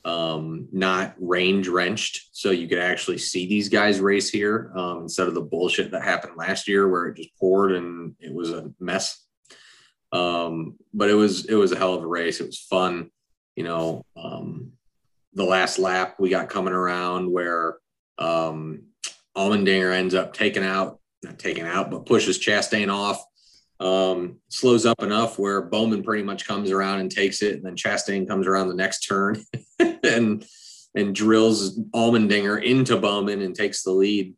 um, 0.06 0.70
not 0.72 1.16
rain 1.20 1.62
drenched, 1.62 2.30
so 2.32 2.52
you 2.52 2.68
could 2.68 2.80
actually 2.80 3.18
see 3.18 3.48
these 3.48 3.68
guys 3.68 4.00
race 4.00 4.30
here 4.30 4.72
um, 4.76 5.04
instead 5.04 5.28
of 5.28 5.34
the 5.34 5.42
bullshit 5.42 5.92
that 5.92 6.04
happened 6.04 6.38
last 6.38 6.68
year 6.68 6.88
where 6.88 7.08
it 7.08 7.18
just 7.18 7.36
poured 7.38 7.74
and 7.74 8.16
it 8.20 8.34
was 8.34 8.52
a 8.52 8.72
mess. 8.80 9.26
Um, 10.12 10.78
but 10.94 11.10
it 11.10 11.16
was 11.16 11.46
it 11.46 11.56
was 11.56 11.72
a 11.72 11.78
hell 11.78 11.94
of 11.94 12.04
a 12.04 12.08
race. 12.08 12.40
It 12.40 12.48
was 12.48 12.60
fun, 12.60 13.12
you 13.56 13.64
know. 13.64 14.06
Um, 14.16 14.72
the 15.34 15.44
last 15.44 15.78
lap 15.78 16.16
we 16.20 16.30
got 16.30 16.50
coming 16.50 16.74
around 16.74 17.32
where 17.32 17.78
um, 18.18 18.84
ends 19.36 20.16
up 20.16 20.34
taking 20.34 20.64
out, 20.64 21.00
not 21.24 21.38
taking 21.38 21.66
out, 21.66 21.92
but 21.92 22.06
pushes 22.06 22.40
Chastain 22.40 22.92
off 22.92 23.24
um, 23.80 24.40
slows 24.50 24.86
up 24.86 25.02
enough 25.02 25.40
where 25.40 25.62
Bowman 25.62 26.04
pretty 26.04 26.24
much 26.24 26.46
comes 26.46 26.72
around 26.72 27.00
and 27.00 27.12
takes 27.12 27.42
it, 27.42 27.56
and 27.56 27.64
then 27.64 27.76
Chastain 27.76 28.28
comes 28.28 28.48
around 28.48 28.68
the 28.68 28.76
next 28.76 29.02
turn 29.02 29.44
and 30.04 30.46
and 30.96 31.16
drills 31.16 31.80
Allmendinger 31.92 32.64
into 32.64 32.98
Bowman 32.98 33.42
and 33.42 33.56
takes 33.56 33.84
the 33.84 33.92
lead, 33.92 34.34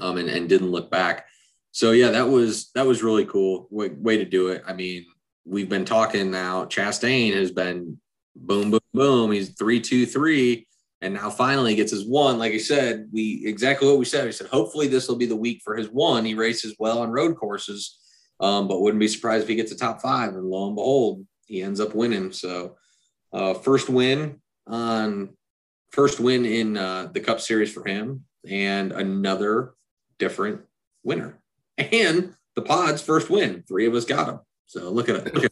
um, 0.00 0.16
and, 0.18 0.28
and 0.28 0.48
didn't 0.48 0.70
look 0.70 0.90
back. 0.90 1.26
So 1.72 1.92
yeah, 1.92 2.10
that 2.10 2.28
was 2.28 2.70
that 2.74 2.86
was 2.86 3.02
really 3.02 3.24
cool 3.24 3.66
way, 3.70 3.88
way 3.88 4.18
to 4.18 4.24
do 4.24 4.48
it. 4.48 4.62
I 4.66 4.72
mean, 4.72 5.06
we've 5.46 5.68
been 5.68 5.84
talking 5.84 6.30
now. 6.30 6.66
Chastain 6.66 7.34
has 7.34 7.50
been 7.50 7.98
boom, 8.36 8.70
boom, 8.70 8.80
boom. 8.92 9.32
He's 9.32 9.50
three, 9.50 9.80
two, 9.80 10.04
three, 10.04 10.66
and 11.00 11.14
now 11.14 11.30
finally 11.30 11.74
gets 11.76 11.92
his 11.92 12.04
one. 12.04 12.38
Like 12.38 12.52
I 12.52 12.58
said, 12.58 13.08
we 13.12 13.42
exactly 13.46 13.88
what 13.88 13.98
we 13.98 14.04
said. 14.04 14.26
We 14.26 14.32
said 14.32 14.48
hopefully 14.48 14.88
this 14.88 15.08
will 15.08 15.16
be 15.16 15.26
the 15.26 15.36
week 15.36 15.62
for 15.64 15.76
his 15.76 15.88
one. 15.88 16.26
He 16.26 16.34
races 16.34 16.76
well 16.78 16.98
on 16.98 17.10
road 17.10 17.36
courses 17.36 17.99
um, 18.40 18.68
but 18.68 18.80
wouldn't 18.80 19.00
be 19.00 19.08
surprised 19.08 19.42
if 19.42 19.48
he 19.48 19.54
gets 19.54 19.72
a 19.72 19.76
top 19.76 20.00
five. 20.00 20.34
And 20.34 20.44
lo 20.44 20.66
and 20.66 20.76
behold, 20.76 21.26
he 21.46 21.62
ends 21.62 21.80
up 21.80 21.94
winning. 21.94 22.32
So, 22.32 22.76
uh, 23.32 23.54
first 23.54 23.88
win 23.88 24.40
on 24.66 25.30
first 25.90 26.20
win 26.20 26.44
in 26.44 26.76
uh, 26.76 27.10
the 27.12 27.20
Cup 27.20 27.40
Series 27.40 27.72
for 27.72 27.86
him, 27.86 28.24
and 28.48 28.92
another 28.92 29.74
different 30.18 30.62
winner. 31.02 31.38
And 31.78 32.34
the 32.56 32.62
Pod's 32.62 33.00
first 33.00 33.30
win. 33.30 33.64
Three 33.66 33.86
of 33.86 33.94
us 33.94 34.04
got 34.04 34.28
him. 34.28 34.40
So 34.66 34.90
look 34.90 35.08
at 35.08 35.16
it. 35.16 35.34
Look 35.34 35.44
at 35.44 35.50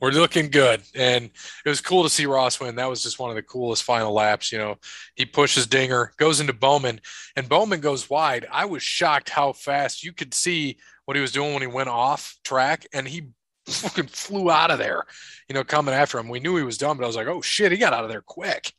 we're 0.00 0.10
looking 0.10 0.50
good. 0.50 0.82
And 0.94 1.30
it 1.64 1.68
was 1.68 1.80
cool 1.80 2.02
to 2.02 2.10
see 2.10 2.26
Ross 2.26 2.60
win. 2.60 2.76
That 2.76 2.88
was 2.88 3.02
just 3.02 3.18
one 3.18 3.30
of 3.30 3.36
the 3.36 3.42
coolest 3.42 3.82
final 3.82 4.12
laps. 4.12 4.52
You 4.52 4.58
know, 4.58 4.78
he 5.14 5.24
pushes 5.24 5.66
Dinger, 5.66 6.12
goes 6.18 6.40
into 6.40 6.52
Bowman, 6.52 7.00
and 7.34 7.48
Bowman 7.48 7.80
goes 7.80 8.10
wide. 8.10 8.46
I 8.50 8.66
was 8.66 8.82
shocked 8.82 9.30
how 9.30 9.52
fast 9.52 10.04
you 10.04 10.12
could 10.12 10.34
see 10.34 10.78
what 11.06 11.16
he 11.16 11.20
was 11.20 11.32
doing 11.32 11.52
when 11.52 11.62
he 11.62 11.68
went 11.68 11.88
off 11.88 12.36
track, 12.44 12.86
and 12.92 13.08
he 13.08 13.28
fucking 13.66 14.08
flew 14.08 14.50
out 14.50 14.70
of 14.70 14.78
there, 14.78 15.04
you 15.48 15.54
know, 15.54 15.64
coming 15.64 15.94
after 15.94 16.18
him. 16.18 16.28
We 16.28 16.40
knew 16.40 16.56
he 16.56 16.62
was 16.62 16.78
done, 16.78 16.96
but 16.96 17.04
I 17.04 17.06
was 17.06 17.16
like, 17.16 17.26
oh 17.26 17.40
shit, 17.40 17.72
he 17.72 17.78
got 17.78 17.92
out 17.92 18.04
of 18.04 18.10
there 18.10 18.22
quick. 18.22 18.72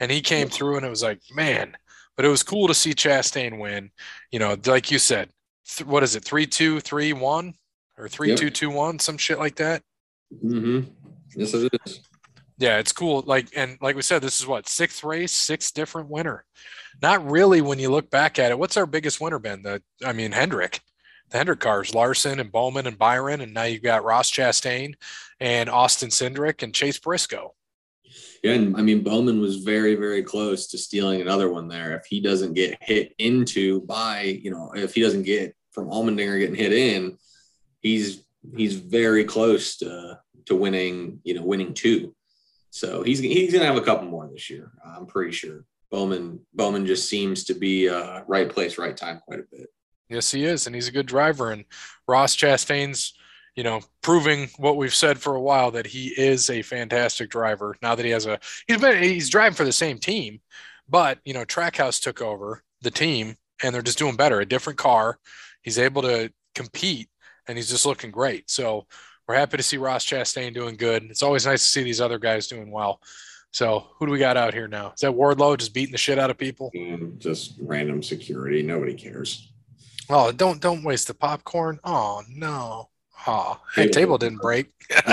And 0.00 0.10
he 0.10 0.20
came 0.20 0.48
through, 0.48 0.78
and 0.78 0.86
it 0.86 0.90
was 0.90 1.02
like, 1.02 1.20
man, 1.32 1.76
but 2.16 2.24
it 2.24 2.28
was 2.28 2.42
cool 2.42 2.66
to 2.66 2.74
see 2.74 2.92
Chastain 2.92 3.60
win. 3.60 3.90
You 4.30 4.38
know, 4.38 4.56
like 4.66 4.90
you 4.90 4.98
said, 4.98 5.30
th- 5.68 5.86
what 5.86 6.02
is 6.02 6.16
it, 6.16 6.24
three, 6.24 6.46
two, 6.46 6.80
three, 6.80 7.12
one, 7.12 7.54
or 7.96 8.08
three, 8.08 8.30
yep. 8.30 8.38
two, 8.38 8.50
two, 8.50 8.70
one, 8.70 8.98
some 8.98 9.18
shit 9.18 9.38
like 9.38 9.56
that. 9.56 9.82
Mm-hmm. 10.44 10.90
Yes, 11.36 11.54
it 11.54 11.72
is. 11.86 12.00
Yeah, 12.58 12.78
it's 12.78 12.92
cool. 12.92 13.22
Like 13.26 13.48
and 13.56 13.76
like 13.80 13.96
we 13.96 14.02
said, 14.02 14.22
this 14.22 14.40
is 14.40 14.46
what 14.46 14.68
sixth 14.68 15.02
race, 15.02 15.32
six 15.32 15.72
different 15.72 16.08
winner. 16.08 16.44
Not 17.00 17.28
really 17.28 17.60
when 17.60 17.78
you 17.78 17.90
look 17.90 18.10
back 18.10 18.38
at 18.38 18.50
it. 18.50 18.58
What's 18.58 18.76
our 18.76 18.86
biggest 18.86 19.20
winner 19.20 19.38
been? 19.38 19.62
The 19.62 19.82
I 20.04 20.12
mean 20.12 20.32
Hendrick, 20.32 20.80
the 21.32 21.38
Hendrick 21.38 21.60
cars, 21.60 21.94
Larson 21.94 22.38
and 22.38 22.52
Bowman 22.52 22.86
and 22.86 22.98
Byron, 22.98 23.40
and 23.40 23.52
now 23.52 23.64
you've 23.64 23.82
got 23.82 24.04
Ross 24.04 24.30
Chastain 24.30 24.94
and 25.40 25.68
Austin 25.68 26.10
Cindric 26.10 26.62
and 26.62 26.74
Chase 26.74 26.98
Briscoe. 26.98 27.54
Yeah, 28.42 28.52
and 28.52 28.76
I 28.76 28.82
mean 28.82 29.02
Bowman 29.02 29.40
was 29.40 29.58
very, 29.58 29.94
very 29.94 30.22
close 30.22 30.66
to 30.68 30.78
stealing 30.78 31.20
another 31.20 31.50
one 31.50 31.68
there. 31.68 31.96
If 31.96 32.06
he 32.06 32.20
doesn't 32.20 32.54
get 32.54 32.76
hit 32.80 33.14
into 33.18 33.80
by, 33.82 34.22
you 34.42 34.50
know, 34.50 34.72
if 34.74 34.94
he 34.94 35.00
doesn't 35.00 35.22
get 35.22 35.56
from 35.70 35.88
Allmendinger 35.88 36.38
getting 36.38 36.54
hit 36.54 36.72
in, 36.72 37.16
he's 37.80 38.24
he's 38.56 38.76
very 38.76 39.24
close 39.24 39.76
to 39.78 40.18
to 40.46 40.56
winning, 40.56 41.20
you 41.24 41.34
know, 41.34 41.42
winning 41.42 41.72
two. 41.72 42.14
So 42.70 43.02
he's 43.02 43.20
he's 43.20 43.52
gonna 43.52 43.66
have 43.66 43.76
a 43.76 43.82
couple 43.82 44.08
more 44.08 44.28
this 44.32 44.50
year. 44.50 44.72
I'm 44.84 45.06
pretty 45.06 45.32
sure. 45.32 45.64
Bowman 45.90 46.40
Bowman 46.52 46.84
just 46.84 47.08
seems 47.08 47.44
to 47.44 47.54
be 47.54 47.88
uh, 47.88 48.22
right 48.26 48.48
place, 48.48 48.76
right 48.76 48.96
time 48.96 49.20
quite 49.24 49.40
a 49.40 49.44
bit. 49.50 49.68
Yes, 50.08 50.30
he 50.30 50.44
is, 50.44 50.66
and 50.66 50.74
he's 50.74 50.88
a 50.88 50.92
good 50.92 51.06
driver. 51.06 51.52
And 51.52 51.64
Ross 52.06 52.36
Chastain's, 52.36 53.14
you 53.56 53.64
know, 53.64 53.80
proving 54.02 54.48
what 54.58 54.76
we've 54.76 54.94
said 54.94 55.18
for 55.18 55.34
a 55.34 55.40
while 55.40 55.70
that 55.70 55.86
he 55.86 56.08
is 56.08 56.50
a 56.50 56.62
fantastic 56.62 57.30
driver. 57.30 57.76
Now 57.82 57.94
that 57.94 58.04
he 58.04 58.12
has 58.12 58.26
a, 58.26 58.38
he's 58.66 58.80
been 58.80 59.02
he's 59.02 59.30
driving 59.30 59.56
for 59.56 59.64
the 59.64 59.72
same 59.72 59.98
team, 59.98 60.40
but 60.88 61.18
you 61.24 61.34
know, 61.34 61.44
Trackhouse 61.44 62.02
took 62.02 62.20
over 62.20 62.62
the 62.82 62.90
team, 62.90 63.36
and 63.62 63.74
they're 63.74 63.82
just 63.82 63.98
doing 63.98 64.16
better. 64.16 64.40
A 64.40 64.46
different 64.46 64.78
car. 64.78 65.18
He's 65.62 65.78
able 65.78 66.02
to 66.02 66.32
compete 66.54 67.08
and 67.48 67.56
he's 67.56 67.70
just 67.70 67.86
looking 67.86 68.10
great. 68.10 68.50
So 68.50 68.86
we're 69.26 69.34
happy 69.36 69.56
to 69.56 69.62
see 69.62 69.76
Ross 69.76 70.04
Chastain 70.04 70.54
doing 70.54 70.76
good. 70.76 71.04
It's 71.04 71.22
always 71.22 71.46
nice 71.46 71.64
to 71.64 71.70
see 71.70 71.82
these 71.82 72.00
other 72.00 72.18
guys 72.18 72.48
doing 72.48 72.70
well. 72.70 73.00
So 73.52 73.86
who 73.98 74.06
do 74.06 74.12
we 74.12 74.18
got 74.18 74.36
out 74.36 74.54
here 74.54 74.68
now? 74.68 74.92
Is 74.92 75.00
that 75.00 75.12
Wardlow 75.12 75.58
just 75.58 75.74
beating 75.74 75.92
the 75.92 75.98
shit 75.98 76.18
out 76.18 76.30
of 76.30 76.38
people? 76.38 76.70
Mm, 76.74 77.18
just 77.18 77.54
random 77.60 78.02
security. 78.02 78.62
Nobody 78.62 78.94
cares. 78.94 79.51
Oh, 80.08 80.32
don't 80.32 80.60
don't 80.60 80.82
waste 80.82 81.08
the 81.08 81.14
popcorn. 81.14 81.78
Oh 81.84 82.22
no. 82.28 82.88
Oh, 83.26 83.60
hey, 83.74 83.88
table 83.88 84.18
didn't 84.18 84.40
break. 84.40 84.68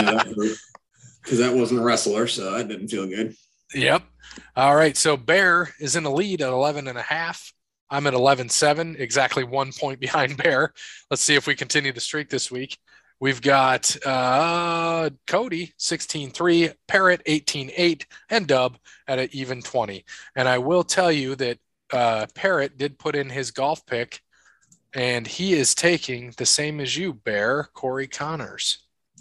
Because 1.21 1.39
that 1.39 1.53
wasn't 1.53 1.81
a 1.81 1.83
wrestler, 1.83 2.25
so 2.27 2.53
that 2.53 2.69
didn't 2.69 2.87
feel 2.87 3.05
good. 3.05 3.35
Yep. 3.75 4.03
All 4.55 4.75
right. 4.75 4.97
So 4.97 5.15
Bear 5.17 5.69
is 5.79 5.95
in 5.95 6.03
the 6.03 6.09
lead 6.09 6.41
at 6.41 6.49
11 6.49 6.87
and 6.87 6.97
a 6.97 7.03
half. 7.03 7.53
I'm 7.89 8.07
at 8.07 8.13
11 8.13 8.49
7, 8.49 8.95
exactly 8.97 9.43
one 9.43 9.71
point 9.71 9.99
behind 9.99 10.37
Bear. 10.37 10.73
Let's 11.09 11.21
see 11.21 11.35
if 11.35 11.47
we 11.47 11.55
continue 11.55 11.91
the 11.91 11.99
streak 11.99 12.29
this 12.29 12.51
week. 12.51 12.77
We've 13.19 13.41
got 13.41 13.95
uh, 14.05 15.09
Cody 15.27 15.73
16 15.77 16.31
3, 16.31 16.71
Parrot 16.87 17.21
18 17.25 17.71
8, 17.75 18.05
and 18.29 18.47
Dub 18.47 18.77
at 19.07 19.19
an 19.19 19.29
even 19.33 19.61
20. 19.61 20.05
And 20.35 20.47
I 20.47 20.57
will 20.59 20.83
tell 20.83 21.11
you 21.11 21.35
that 21.35 21.57
uh, 21.91 22.27
Parrot 22.33 22.77
did 22.77 22.97
put 22.97 23.15
in 23.15 23.29
his 23.29 23.51
golf 23.51 23.85
pick, 23.85 24.21
and 24.93 25.27
he 25.27 25.53
is 25.53 25.75
taking 25.75 26.33
the 26.37 26.45
same 26.45 26.79
as 26.79 26.97
you, 26.97 27.13
Bear, 27.13 27.69
Corey 27.73 28.07
Conners. 28.07 28.79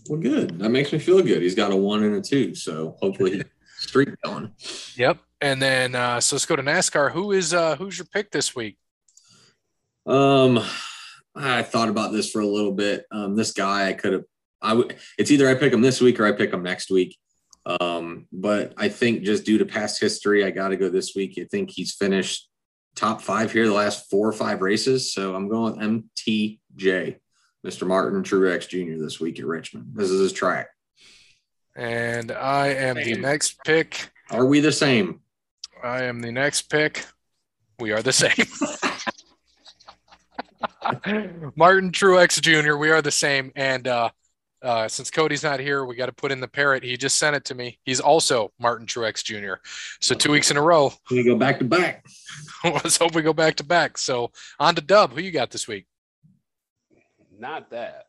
Well, 0.09 0.21
good. 0.21 0.59
That 0.59 0.71
makes 0.71 0.93
me 0.93 0.99
feel 0.99 1.23
good. 1.23 1.43
He's 1.43 1.55
got 1.55 1.73
a 1.73 1.77
one 1.77 2.03
and 2.03 2.17
a 2.17 2.21
two. 2.21 2.55
So 2.55 2.97
hopefully, 3.01 3.45
streak 3.77 4.11
going. 4.23 4.53
Yep. 4.97 5.19
And 5.41 5.61
then 5.61 5.95
uh, 5.95 6.21
so 6.21 6.37
let's 6.37 6.47
go 6.47 6.57
to 6.57 6.63
NASCAR. 6.63 7.13
Who 7.13 7.33
is 7.33 7.55
uh, 7.55 7.77
who's 7.77 7.99
your 7.99 8.07
pick 8.07 8.31
this 8.31 8.57
week? 8.57 8.77
Um, 10.07 10.61
I 11.35 11.63
thought 11.63 11.89
about 11.89 12.13
this 12.13 12.31
for 12.31 12.41
a 12.41 12.47
little 12.47 12.73
bit. 12.73 13.07
Um, 13.13 13.37
this 13.37 13.53
guy 13.53 13.89
I 13.89 13.93
could 13.93 14.13
have. 14.15 14.25
I 14.61 14.75
would. 14.75 14.97
It's 15.19 15.31
either 15.31 15.49
I 15.49 15.55
pick 15.55 15.73
him 15.73 15.83
this 15.83 16.01
week 16.01 16.19
or 16.19 16.27
I 16.27 16.33
pick 16.33 16.53
him 16.53 16.63
next 16.63 16.91
week. 16.91 17.17
Um, 17.67 18.27
but 18.33 18.73
I 18.77 18.89
think 18.89 19.23
just 19.23 19.45
due 19.45 19.59
to 19.59 19.67
past 19.67 20.01
history, 20.01 20.45
I 20.45 20.51
got 20.51 20.69
to 20.69 20.77
go 20.77 20.89
this 20.89 21.15
week. 21.15 21.39
I 21.39 21.45
think 21.45 21.71
he's 21.71 21.93
finished 21.93 22.49
top 22.99 23.23
five 23.23 23.53
here 23.53 23.67
the 23.67 23.73
last 23.73 24.11
four 24.11 24.29
or 24.29 24.33
five 24.33 24.61
races. 24.61 25.13
So 25.13 25.35
I'm 25.35 25.49
going 25.49 25.79
with 25.79 26.15
MTJ, 26.17 27.19
Mr. 27.65 27.87
Martin 27.87 28.23
Truex 28.23 28.69
Jr. 28.69 29.03
this 29.03 29.21
week 29.21 29.39
at 29.39 29.47
Richmond. 29.47 29.93
This 29.95 30.11
is 30.11 30.21
his 30.21 30.33
track. 30.33 30.69
And 31.77 32.33
I 32.33 32.69
am 32.69 32.97
the 32.97 33.15
next 33.15 33.59
pick. 33.65 34.11
Are 34.31 34.45
we 34.45 34.61
the 34.61 34.73
same? 34.73 35.21
I 35.83 36.05
am 36.05 36.21
the 36.21 36.33
next 36.33 36.63
pick. 36.63 37.05
We 37.79 37.93
are 37.93 38.03
the 38.03 38.13
same. 38.13 38.35
Martin 41.57 41.93
Truex 41.93 42.41
Jr. 42.41 42.77
We 42.77 42.91
are 42.91 43.01
the 43.01 43.13
same. 43.13 43.53
And 43.55 43.87
uh, 43.87 44.11
uh, 44.63 44.89
since 44.89 45.11
Cody's 45.11 45.43
not 45.43 45.61
here, 45.61 45.85
we 45.85 45.95
got 45.95 46.07
to 46.07 46.13
put 46.13 46.33
in 46.33 46.41
the 46.41 46.49
parrot. 46.49 46.83
He 46.83 46.97
just 46.97 47.17
sent 47.19 47.37
it 47.37 47.45
to 47.47 47.55
me. 47.55 47.79
He's 47.85 48.01
also 48.01 48.53
Martin 48.59 48.87
Truex 48.87 49.23
Jr. 49.23 49.61
So 50.01 50.15
two 50.15 50.33
weeks 50.33 50.51
in 50.51 50.57
a 50.57 50.63
row. 50.63 50.93
We 51.11 51.23
go 51.23 51.37
back 51.37 51.59
to 51.59 51.65
back. 51.65 52.05
Let's 52.65 52.97
hope 52.97 53.15
we 53.15 53.23
go 53.23 53.33
back 53.33 53.57
to 53.57 53.65
back. 53.65 53.99
So 53.99 54.33
on 54.59 54.75
to 54.75 54.81
Dub. 54.81 55.13
Who 55.13 55.21
you 55.21 55.31
got 55.31 55.51
this 55.51 55.69
week? 55.69 55.87
Not 57.39 57.71
that. 57.71 58.07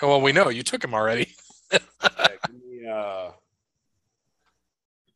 Well, 0.00 0.20
we 0.20 0.32
know 0.32 0.48
you 0.48 0.62
took 0.64 0.82
him 0.82 0.94
already. 0.94 1.28
yeah, 1.72 1.78
give 2.46 2.64
me 2.64 2.88
uh, 2.88 3.30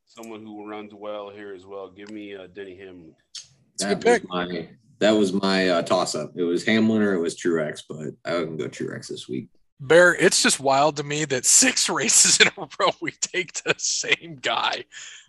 someone 0.05 0.43
who 0.43 0.69
runs 0.69 0.95
well 0.95 1.31
here 1.31 1.53
as 1.53 1.67
well. 1.67 1.91
Give 1.91 2.11
me 2.11 2.37
uh, 2.37 2.47
Denny 2.47 2.77
Hamlin. 2.77 3.15
It's 3.75 3.85
a 3.85 3.95
good 3.95 4.01
That 4.03 4.05
was 4.05 4.21
pick. 4.21 4.29
my 4.29 4.69
that 4.99 5.11
was 5.11 5.33
my 5.33 5.69
uh, 5.69 5.83
toss 5.83 6.15
up. 6.15 6.33
It 6.37 6.45
was 6.45 6.65
Hamlin 6.65 7.03
or 7.03 7.15
it 7.15 7.21
was 7.21 7.37
Truex, 7.37 7.83
but 7.89 8.15
I 8.25 8.39
wouldn't 8.39 8.59
go 8.59 8.69
Truex 8.69 9.09
this 9.09 9.29
week. 9.29 9.49
Bear, 9.79 10.15
it's 10.15 10.43
just 10.43 10.59
wild 10.59 10.97
to 10.97 11.05
me 11.05 11.25
that 11.27 11.45
six 11.45 11.89
races 11.91 12.41
in 12.41 12.49
a 12.49 12.69
row 12.81 12.91
we 13.01 13.13
take 13.13 13.53
the 13.63 13.75
same 13.79 14.39
guy. 14.41 14.85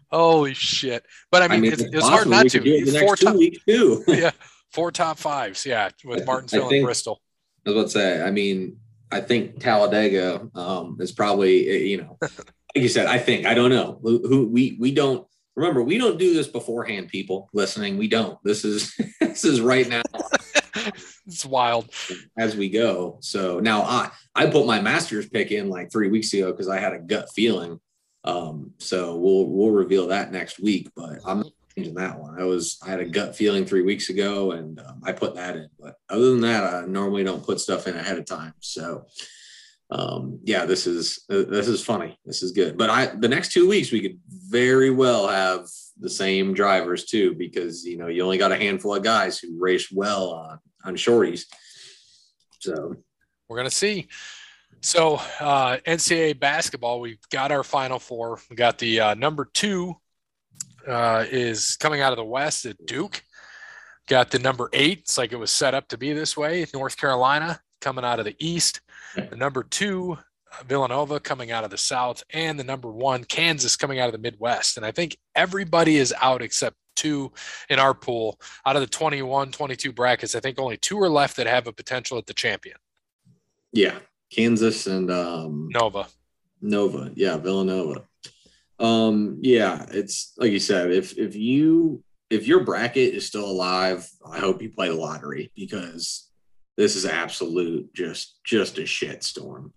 Holy 0.10 0.54
shit! 0.54 1.06
But 1.32 1.42
I 1.42 1.50
mean, 1.50 1.66
it's, 1.66 1.82
it's 1.82 1.94
it's 1.96 2.08
hard 2.08 2.28
not 2.28 2.48
to. 2.48 2.60
could 2.60 2.64
do 2.64 2.76
it 2.76 2.86
the 2.86 3.00
Four 3.00 3.18
top, 3.18 3.36
weeks 3.36 3.64
too. 3.66 4.04
yeah, 4.08 4.32
four 4.72 4.90
top 4.90 5.18
fives. 5.18 5.66
Yeah, 5.66 5.90
with 6.06 6.22
I 6.22 6.26
Martinsville 6.26 6.62
and 6.62 6.70
think- 6.70 6.86
Bristol. 6.86 7.22
I 7.66 7.72
was 7.72 7.76
about 7.76 7.84
to 7.84 7.90
say, 7.90 8.22
I 8.22 8.32
mean, 8.32 8.78
I 9.12 9.20
think 9.20 9.60
Talladega 9.60 10.48
um, 10.56 10.98
is 11.02 11.12
probably, 11.12 11.68
eh, 11.68 11.78
you 11.80 11.98
know, 11.98 12.18
like 12.22 12.32
you 12.76 12.88
said, 12.88 13.08
I 13.08 13.18
think, 13.18 13.46
I 13.46 13.54
don't 13.54 13.70
know 13.70 14.00
who, 14.02 14.26
who 14.26 14.48
we, 14.48 14.78
we 14.80 14.94
don't 14.94 15.28
remember, 15.54 15.84
we 15.84 15.98
don't 15.98 16.18
do 16.18 16.34
this 16.34 16.48
beforehand, 16.48 17.10
people 17.10 17.50
listening. 17.54 17.98
We 17.98 18.08
don't, 18.08 18.42
this 18.46 18.64
is, 18.64 18.96
this 19.20 19.44
is 19.44 19.60
right 19.60 19.86
now 19.90 20.02
it's 21.26 21.46
wild. 21.46 21.90
as 22.38 22.56
we 22.56 22.70
go. 22.70 23.18
So 23.22 23.60
now 23.60 23.82
I, 23.82 24.10
I 24.36 24.48
put 24.48 24.66
my 24.66 24.82
master's 24.82 25.30
pick 25.30 25.52
in 25.52 25.70
like 25.70 25.92
three 25.92 26.10
weeks 26.10 26.34
ago 26.34 26.52
because 26.52 26.68
I 26.68 26.80
had 26.80 26.94
a 26.94 27.00
gut 27.00 27.30
feeling. 27.36 27.80
Um, 28.24 28.74
so 28.78 29.16
we'll, 29.16 29.46
we'll 29.46 29.72
reveal 29.72 30.08
that 30.08 30.32
next 30.32 30.60
week, 30.60 30.90
but 30.96 31.20
I'm 31.26 31.40
not 31.40 31.52
changing 31.76 31.96
that 31.96 32.20
one. 32.20 32.40
I 32.40 32.44
was, 32.44 32.78
I 32.86 32.90
had 32.90 33.00
a 33.00 33.06
gut 33.06 33.36
feeling 33.36 33.66
three 33.66 33.84
weeks 33.84 34.10
ago 34.10 34.52
and 34.52 34.80
um, 34.80 35.02
I 35.04 35.14
put 35.14 35.36
that 35.36 35.56
in, 35.56 35.70
but 35.80 35.96
other 36.10 36.32
than 36.32 36.42
that, 36.42 36.64
I 36.64 36.86
normally 36.86 37.24
don't 37.24 37.46
put 37.46 37.60
stuff 37.60 37.88
in 37.88 37.96
ahead 37.96 38.18
of 38.18 38.26
time. 38.26 38.54
So, 38.60 39.06
um, 39.90 40.40
yeah, 40.44 40.66
this 40.66 40.86
is, 40.86 41.24
uh, 41.30 41.44
this 41.48 41.68
is 41.68 41.84
funny. 41.84 42.20
This 42.26 42.44
is 42.44 42.52
good. 42.52 42.78
But 42.78 42.90
I, 42.90 43.06
the 43.08 43.30
next 43.30 43.52
two 43.54 43.68
weeks, 43.68 43.92
we 43.92 44.02
could 44.02 44.20
very 44.28 44.90
well 44.90 45.28
have 45.28 45.68
the 46.00 46.10
same 46.10 46.54
drivers 46.54 47.06
too, 47.06 47.34
because, 47.36 47.86
you 47.86 47.98
know, 47.98 48.08
you 48.08 48.24
only 48.24 48.38
got 48.38 48.52
a 48.52 48.58
handful 48.58 48.96
of 48.96 49.04
guys 49.04 49.40
who 49.40 49.58
race 49.60 49.92
well 49.92 50.32
on, 50.32 50.60
on 50.84 50.96
shorties. 50.96 51.46
So, 52.60 52.96
We're 53.48 53.58
gonna 53.58 53.70
see. 53.70 54.08
So 54.82 55.16
uh, 55.40 55.78
NCAA 55.86 56.40
basketball, 56.40 57.00
we've 57.00 57.18
got 57.32 57.52
our 57.52 57.64
Final 57.64 58.00
Four. 58.00 58.40
We 58.50 58.56
got 58.56 58.78
the 58.78 59.00
uh, 59.00 59.14
number 59.16 59.50
two 59.54 59.96
uh, 60.88 61.26
is 61.30 61.76
coming 61.78 62.02
out 62.02 62.14
of 62.14 62.18
the 62.18 62.26
West 62.26 62.66
at 62.66 62.78
Duke. 62.86 63.24
Got 64.08 64.32
the 64.32 64.40
number 64.40 64.70
eight. 64.74 65.00
It's 65.00 65.18
like 65.18 65.34
it 65.34 65.38
was 65.38 65.52
set 65.52 65.74
up 65.74 65.88
to 65.90 65.98
be 65.98 66.14
this 66.14 66.38
way. 66.38 66.66
North 66.74 66.96
Carolina 66.96 67.60
coming 67.82 68.06
out 68.06 68.20
of 68.20 68.26
the 68.26 68.36
East. 68.40 68.82
The 69.16 69.36
number 69.36 69.64
two, 69.64 70.18
uh, 70.52 70.64
Villanova 70.68 71.20
coming 71.20 71.52
out 71.52 71.64
of 71.64 71.72
the 71.72 71.78
South, 71.78 72.24
and 72.32 72.60
the 72.60 72.64
number 72.64 72.92
one, 72.92 73.24
Kansas 73.24 73.76
coming 73.76 74.00
out 74.00 74.08
of 74.08 74.12
the 74.14 74.20
Midwest. 74.20 74.78
And 74.78 74.86
I 74.86 74.92
think 74.92 75.18
everybody 75.36 75.98
is 75.98 76.14
out 76.22 76.42
except 76.42 76.76
two 76.96 77.32
in 77.70 77.80
our 77.80 77.94
pool. 77.94 78.40
Out 78.66 78.76
of 78.76 78.82
the 78.82 78.88
21, 78.88 79.52
22 79.52 79.92
brackets, 79.92 80.36
I 80.36 80.40
think 80.40 80.60
only 80.60 80.78
two 80.78 81.00
are 81.02 81.10
left 81.10 81.38
that 81.38 81.48
have 81.48 81.68
a 81.68 81.74
potential 81.74 82.18
at 82.18 82.26
the 82.26 82.34
champion. 82.34 82.78
yeah, 83.72 84.00
Kansas 84.32 84.88
and 84.88 85.10
um, 85.12 85.70
Nova. 85.72 86.08
Nova. 86.62 87.12
Yeah, 87.16 87.38
Villanova. 87.38 88.04
Um, 88.80 89.40
yeah, 89.42 89.86
it's 89.90 90.34
like 90.38 90.52
you 90.52 90.60
said, 90.60 90.92
if 90.92 91.18
if 91.18 91.36
you 91.36 92.04
if 92.30 92.48
your 92.48 92.64
bracket 92.64 93.14
is 93.14 93.26
still 93.26 93.46
alive, 93.46 94.10
I 94.30 94.40
hope 94.40 94.62
you 94.62 94.70
play 94.70 94.90
the 94.90 94.96
lottery 94.96 95.52
because 95.56 96.27
this 96.78 96.96
is 96.96 97.06
absolute 97.06 97.94
just 97.94 98.44
just 98.44 98.78
a 98.78 98.86
shit 98.86 99.24
storm. 99.24 99.74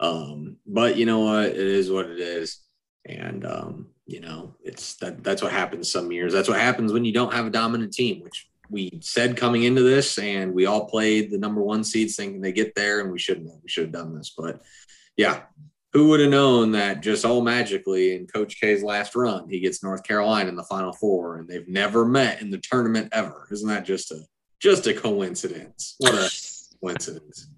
Um, 0.00 0.56
but 0.66 0.96
you 0.96 1.04
know 1.04 1.20
what? 1.20 1.46
It 1.46 1.56
is 1.56 1.90
what 1.90 2.06
it 2.06 2.20
is. 2.20 2.60
And 3.04 3.44
um, 3.44 3.88
you 4.06 4.20
know, 4.20 4.54
it's 4.62 4.94
that 4.96 5.22
that's 5.24 5.42
what 5.42 5.52
happens 5.52 5.90
some 5.90 6.12
years. 6.12 6.32
That's 6.32 6.48
what 6.48 6.60
happens 6.60 6.92
when 6.92 7.04
you 7.04 7.12
don't 7.12 7.34
have 7.34 7.46
a 7.46 7.50
dominant 7.50 7.92
team, 7.92 8.22
which 8.22 8.48
we 8.70 8.98
said 9.02 9.36
coming 9.36 9.64
into 9.64 9.82
this, 9.82 10.18
and 10.18 10.54
we 10.54 10.66
all 10.66 10.86
played 10.86 11.30
the 11.30 11.38
number 11.38 11.62
one 11.62 11.82
seeds 11.84 12.16
thinking 12.16 12.40
they 12.40 12.52
get 12.52 12.74
there, 12.74 13.00
and 13.00 13.10
we 13.10 13.18
shouldn't 13.18 13.48
have. 13.48 13.60
We 13.62 13.68
should 13.68 13.84
have 13.84 13.92
done 13.92 14.14
this. 14.16 14.32
But 14.36 14.62
yeah, 15.16 15.42
who 15.92 16.08
would 16.08 16.20
have 16.20 16.30
known 16.30 16.72
that 16.72 17.00
just 17.00 17.24
all 17.24 17.40
magically 17.40 18.14
in 18.14 18.26
Coach 18.26 18.60
K's 18.60 18.82
last 18.82 19.16
run, 19.16 19.48
he 19.48 19.60
gets 19.60 19.82
North 19.82 20.04
Carolina 20.04 20.48
in 20.48 20.56
the 20.56 20.64
Final 20.64 20.92
Four, 20.92 21.38
and 21.38 21.48
they've 21.48 21.68
never 21.68 22.04
met 22.04 22.40
in 22.42 22.50
the 22.50 22.58
tournament 22.62 23.08
ever? 23.12 23.48
Isn't 23.50 23.68
that 23.68 23.84
just 23.84 24.12
a 24.12 24.20
just 24.60 24.86
a 24.86 24.94
coincidence? 24.94 25.94
What 25.98 26.14
a 26.14 26.30
coincidence! 26.80 27.48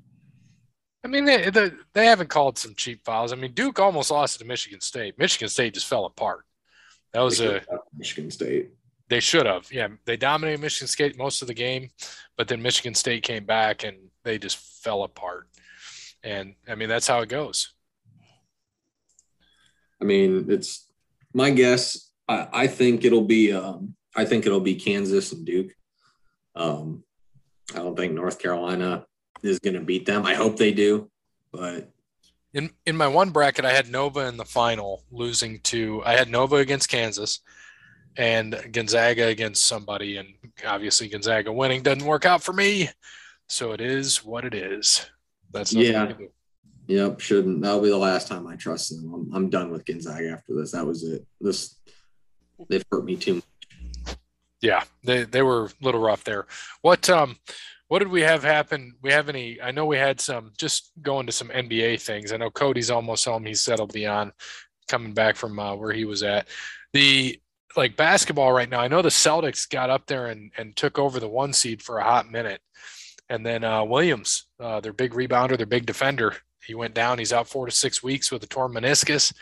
I 1.05 1.09
mean, 1.09 1.25
they, 1.25 1.51
they 1.51 1.71
they 1.95 2.07
haven't 2.07 2.29
called 2.29 2.59
some 2.59 2.75
cheap 2.75 3.05
fouls. 3.05 3.33
I 3.33 3.37
mean, 3.37 3.53
Duke 3.53 3.79
almost 3.79 4.11
lost 4.11 4.39
to 4.39 4.45
Michigan 4.45 4.81
State. 4.81 5.19
Michigan 5.19 5.49
State 5.49 5.75
just 5.75 5.87
fell 5.87 6.05
apart. 6.05 6.45
That 7.13 7.21
was 7.21 7.41
a 7.41 7.63
Michigan 7.97 8.31
State. 8.31 8.71
they 9.09 9.21
should 9.21 9.47
have. 9.47 9.73
Yeah, 9.73 9.89
they 10.05 10.17
dominated 10.17 10.61
Michigan 10.61 10.89
State 10.89 11.19
most 11.19 11.43
of 11.43 11.49
the 11.49 11.55
game, 11.55 11.91
but 12.37 12.49
then 12.49 12.63
Michigan 12.63 12.95
State 12.95 13.23
came 13.23 13.45
back 13.45 13.83
and 13.85 13.97
they 14.25 14.39
just 14.39 14.59
fell 14.85 15.03
apart. 15.03 15.49
And 16.23 16.55
I 16.69 16.75
mean, 16.75 16.89
that's 16.89 17.09
how 17.09 17.21
it 17.21 17.29
goes. 17.29 17.73
I 20.01 20.05
mean, 20.05 20.47
it's 20.49 20.87
my 21.35 21.51
guess. 21.51 22.11
I, 22.29 22.49
I 22.53 22.67
think 22.67 23.05
it'll 23.05 23.25
be. 23.27 23.53
Um, 23.53 23.95
I 24.17 24.25
think 24.25 24.45
it'll 24.45 24.61
be 24.61 24.75
Kansas 24.75 25.33
and 25.33 25.47
Duke. 25.47 25.73
Um, 26.55 27.05
I 27.75 27.79
don't 27.79 27.97
think 27.97 28.15
North 28.15 28.39
Carolina 28.39 29.07
is 29.43 29.59
going 29.59 29.75
to 29.75 29.81
beat 29.81 30.07
them. 30.07 30.27
I 30.27 30.35
hope 30.35 30.57
they 30.57 30.73
do, 30.73 31.11
but 31.53 31.91
In 32.53 32.71
in 32.87 32.97
my 32.97 33.07
one 33.09 33.31
bracket, 33.31 33.65
I 33.65 33.73
had 33.73 33.91
Nova 33.91 34.27
in 34.27 34.37
the 34.37 34.45
final, 34.45 35.05
losing 35.11 35.61
to 35.61 36.03
I 36.05 36.13
had 36.13 36.29
Nova 36.29 36.57
against 36.57 36.89
Kansas 36.89 37.41
and 38.17 38.59
Gonzaga 38.73 39.29
against 39.29 39.67
somebody, 39.67 40.17
and 40.17 40.29
obviously 40.67 41.09
Gonzaga 41.09 41.53
winning 41.53 41.83
doesn't 41.83 42.05
work 42.05 42.27
out 42.27 42.43
for 42.43 42.53
me. 42.53 42.89
So 43.49 43.73
it 43.73 43.81
is 43.81 44.25
what 44.25 44.45
it 44.45 44.55
is. 44.55 45.07
That's 45.53 45.73
Yeah. 45.73 46.13
Yep, 46.87 47.21
shouldn't. 47.21 47.63
That'll 47.63 47.81
be 47.81 47.89
the 47.89 47.97
last 47.97 48.27
time 48.27 48.49
I 48.49 48.57
trust 48.57 48.91
them. 48.91 49.15
I'm, 49.15 49.31
I'm 49.33 49.49
done 49.49 49.71
with 49.71 49.85
Gonzaga 49.85 50.31
after 50.31 50.57
this. 50.57 50.73
That 50.73 50.85
was 50.85 51.05
it. 51.05 51.25
This 51.41 51.77
they've 52.69 52.85
hurt 52.91 53.05
me 53.05 53.17
too. 53.17 53.35
much. 53.37 53.45
Yeah, 54.61 54.85
they 55.05 55.25
they 55.25 55.43
were 55.43 55.67
a 55.67 55.71
little 55.81 56.01
rough 56.01 56.25
there. 56.25 56.47
What 56.83 57.09
um 57.09 57.37
what 57.89 57.99
did 58.01 58.09
we 58.09 58.21
have 58.23 58.43
happen? 58.45 58.95
We 59.03 59.11
have 59.13 59.29
any 59.29 59.61
I 59.61 59.71
know 59.71 59.87
we 59.87 59.97
had 59.97 60.21
some 60.21 60.53
just 60.59 60.93
going 61.03 61.27
to 61.27 61.33
some 61.33 61.49
NBA 61.49 62.01
things. 62.03 62.33
I 62.33 62.37
know 62.37 62.51
Cody's 62.51 62.91
almost 62.91 63.25
home. 63.25 63.45
He's 63.45 63.63
settled 63.63 63.93
beyond 63.93 64.33
coming 64.89 65.13
back 65.13 65.37
from 65.37 65.59
uh, 65.59 65.75
where 65.75 65.93
he 65.93 66.05
was 66.05 66.23
at. 66.23 66.49
The 66.93 67.41
like 67.77 67.97
basketball 67.97 68.53
right 68.53 68.69
now, 68.69 68.81
I 68.81 68.89
know 68.89 69.03
the 69.03 69.09
Celtics 69.09 69.69
got 69.69 69.91
up 69.91 70.07
there 70.07 70.27
and, 70.27 70.51
and 70.59 70.75
took 70.75 70.99
over 70.99 71.21
the 71.21 71.29
one 71.29 71.53
seed 71.53 71.83
for 71.83 71.99
a 71.99 72.05
hot 72.05 72.31
minute. 72.31 72.61
And 73.29 73.47
then 73.47 73.63
uh, 73.63 73.85
Williams, 73.85 74.47
uh, 74.59 74.81
their 74.81 74.93
big 74.93 75.13
rebounder, 75.13 75.57
their 75.57 75.67
big 75.67 75.87
defender, 75.87 76.37
he 76.65 76.75
went 76.75 76.95
down. 76.95 77.19
He's 77.19 77.33
out 77.33 77.49
four 77.49 77.67
to 77.67 77.73
six 77.73 78.03
weeks 78.03 78.31
with 78.31 78.43
a 78.43 78.47
torn 78.47 78.73
meniscus. 78.73 79.33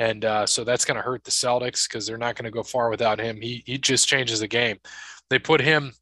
And 0.00 0.24
uh, 0.24 0.46
so 0.46 0.64
that's 0.64 0.86
going 0.86 0.96
to 0.96 1.02
hurt 1.02 1.24
the 1.24 1.30
Celtics 1.30 1.86
because 1.86 2.06
they're 2.06 2.16
not 2.16 2.34
going 2.34 2.46
to 2.46 2.50
go 2.50 2.62
far 2.62 2.88
without 2.88 3.20
him. 3.20 3.38
He, 3.38 3.62
he 3.66 3.76
just 3.76 4.08
changes 4.08 4.40
the 4.40 4.48
game. 4.48 4.78
They 5.28 5.38
put 5.38 5.60
him, 5.60 5.92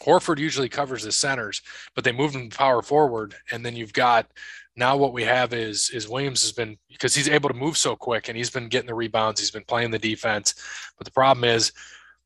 Horford 0.00 0.38
usually 0.38 0.68
covers 0.68 1.02
the 1.02 1.10
centers, 1.10 1.60
but 1.96 2.04
they 2.04 2.12
moved 2.12 2.36
him 2.36 2.48
power 2.48 2.80
forward. 2.80 3.34
And 3.50 3.66
then 3.66 3.74
you've 3.74 3.92
got 3.92 4.30
now 4.76 4.96
what 4.96 5.12
we 5.12 5.24
have 5.24 5.52
is 5.52 5.90
is 5.90 6.08
Williams 6.08 6.42
has 6.42 6.52
been 6.52 6.76
because 6.88 7.14
he's 7.14 7.28
able 7.28 7.48
to 7.48 7.56
move 7.56 7.76
so 7.76 7.96
quick 7.96 8.28
and 8.28 8.36
he's 8.36 8.50
been 8.50 8.68
getting 8.68 8.86
the 8.86 8.94
rebounds, 8.94 9.40
he's 9.40 9.50
been 9.50 9.64
playing 9.64 9.90
the 9.90 9.98
defense. 9.98 10.54
But 10.96 11.04
the 11.04 11.12
problem 11.12 11.42
is 11.42 11.72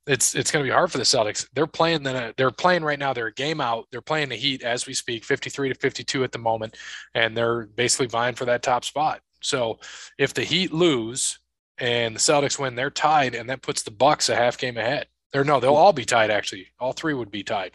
it's 0.07 0.35
it's 0.35 0.51
going 0.51 0.62
to 0.62 0.68
be 0.68 0.75
hard 0.75 0.92
for 0.92 0.99
the 0.99 1.05
Celtics. 1.05 1.47
They're 1.55 1.66
playing 1.66 2.03
the 2.03 2.35
they're 2.37 2.51
playing 2.51 2.85
right 2.85 2.99
now. 2.99 3.14
They're 3.14 3.29
a 3.29 3.35
game 3.35 3.62
out. 3.62 3.87
They're 3.90 4.03
playing 4.03 4.29
the 4.29 4.37
Heat 4.37 4.62
as 4.62 4.87
we 4.87 4.92
speak, 4.92 5.25
53 5.25 5.71
to 5.71 5.75
52 5.75 6.23
at 6.23 6.33
the 6.33 6.38
moment, 6.38 6.77
and 7.14 7.35
they're 7.35 7.64
basically 7.64 8.09
vying 8.09 8.35
for 8.35 8.44
that 8.44 8.62
top 8.62 8.85
spot. 8.85 9.21
So 9.40 9.79
if 10.18 10.35
the 10.35 10.44
Heat 10.44 10.72
lose 10.72 11.38
and 11.79 12.16
the 12.16 12.20
Celtics 12.20 12.59
win, 12.59 12.74
they're 12.74 12.90
tied, 12.90 13.35
and 13.35 13.48
that 13.51 13.62
puts 13.62 13.83
the 13.83 13.90
Bucks 13.90 14.29
a 14.29 14.37
half 14.37 14.59
game 14.59 14.77
ahead. 14.77 15.07
Or 15.35 15.44
no, 15.44 15.61
they'll 15.61 15.74
all 15.74 15.92
be 15.92 16.05
tied 16.05 16.31
actually. 16.31 16.68
All 16.81 16.92
three 16.92 17.14
would 17.14 17.31
be 17.31 17.42
tied. 17.42 17.72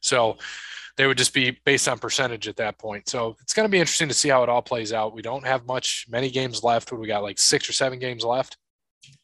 So 0.00 0.38
they 0.96 1.06
would 1.06 1.18
just 1.18 1.34
be 1.34 1.58
based 1.64 1.88
on 1.88 1.98
percentage 1.98 2.48
at 2.48 2.56
that 2.56 2.78
point. 2.78 3.08
So 3.08 3.36
it's 3.42 3.52
going 3.52 3.64
to 3.64 3.70
be 3.70 3.80
interesting 3.80 4.08
to 4.08 4.14
see 4.14 4.28
how 4.28 4.42
it 4.42 4.48
all 4.48 4.62
plays 4.62 4.92
out. 4.92 5.14
We 5.14 5.22
don't 5.22 5.44
have 5.44 5.66
much, 5.66 6.06
many 6.08 6.30
games 6.30 6.62
left. 6.62 6.92
What 6.92 7.00
we 7.00 7.06
got, 7.06 7.22
like 7.22 7.38
six 7.38 7.68
or 7.68 7.72
seven 7.72 7.98
games 7.98 8.24
left? 8.24 8.56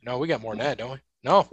No, 0.02 0.18
we 0.18 0.28
got 0.28 0.42
more 0.42 0.54
than 0.54 0.64
that, 0.64 0.78
don't 0.78 0.92
we? 0.92 0.98
No. 1.22 1.48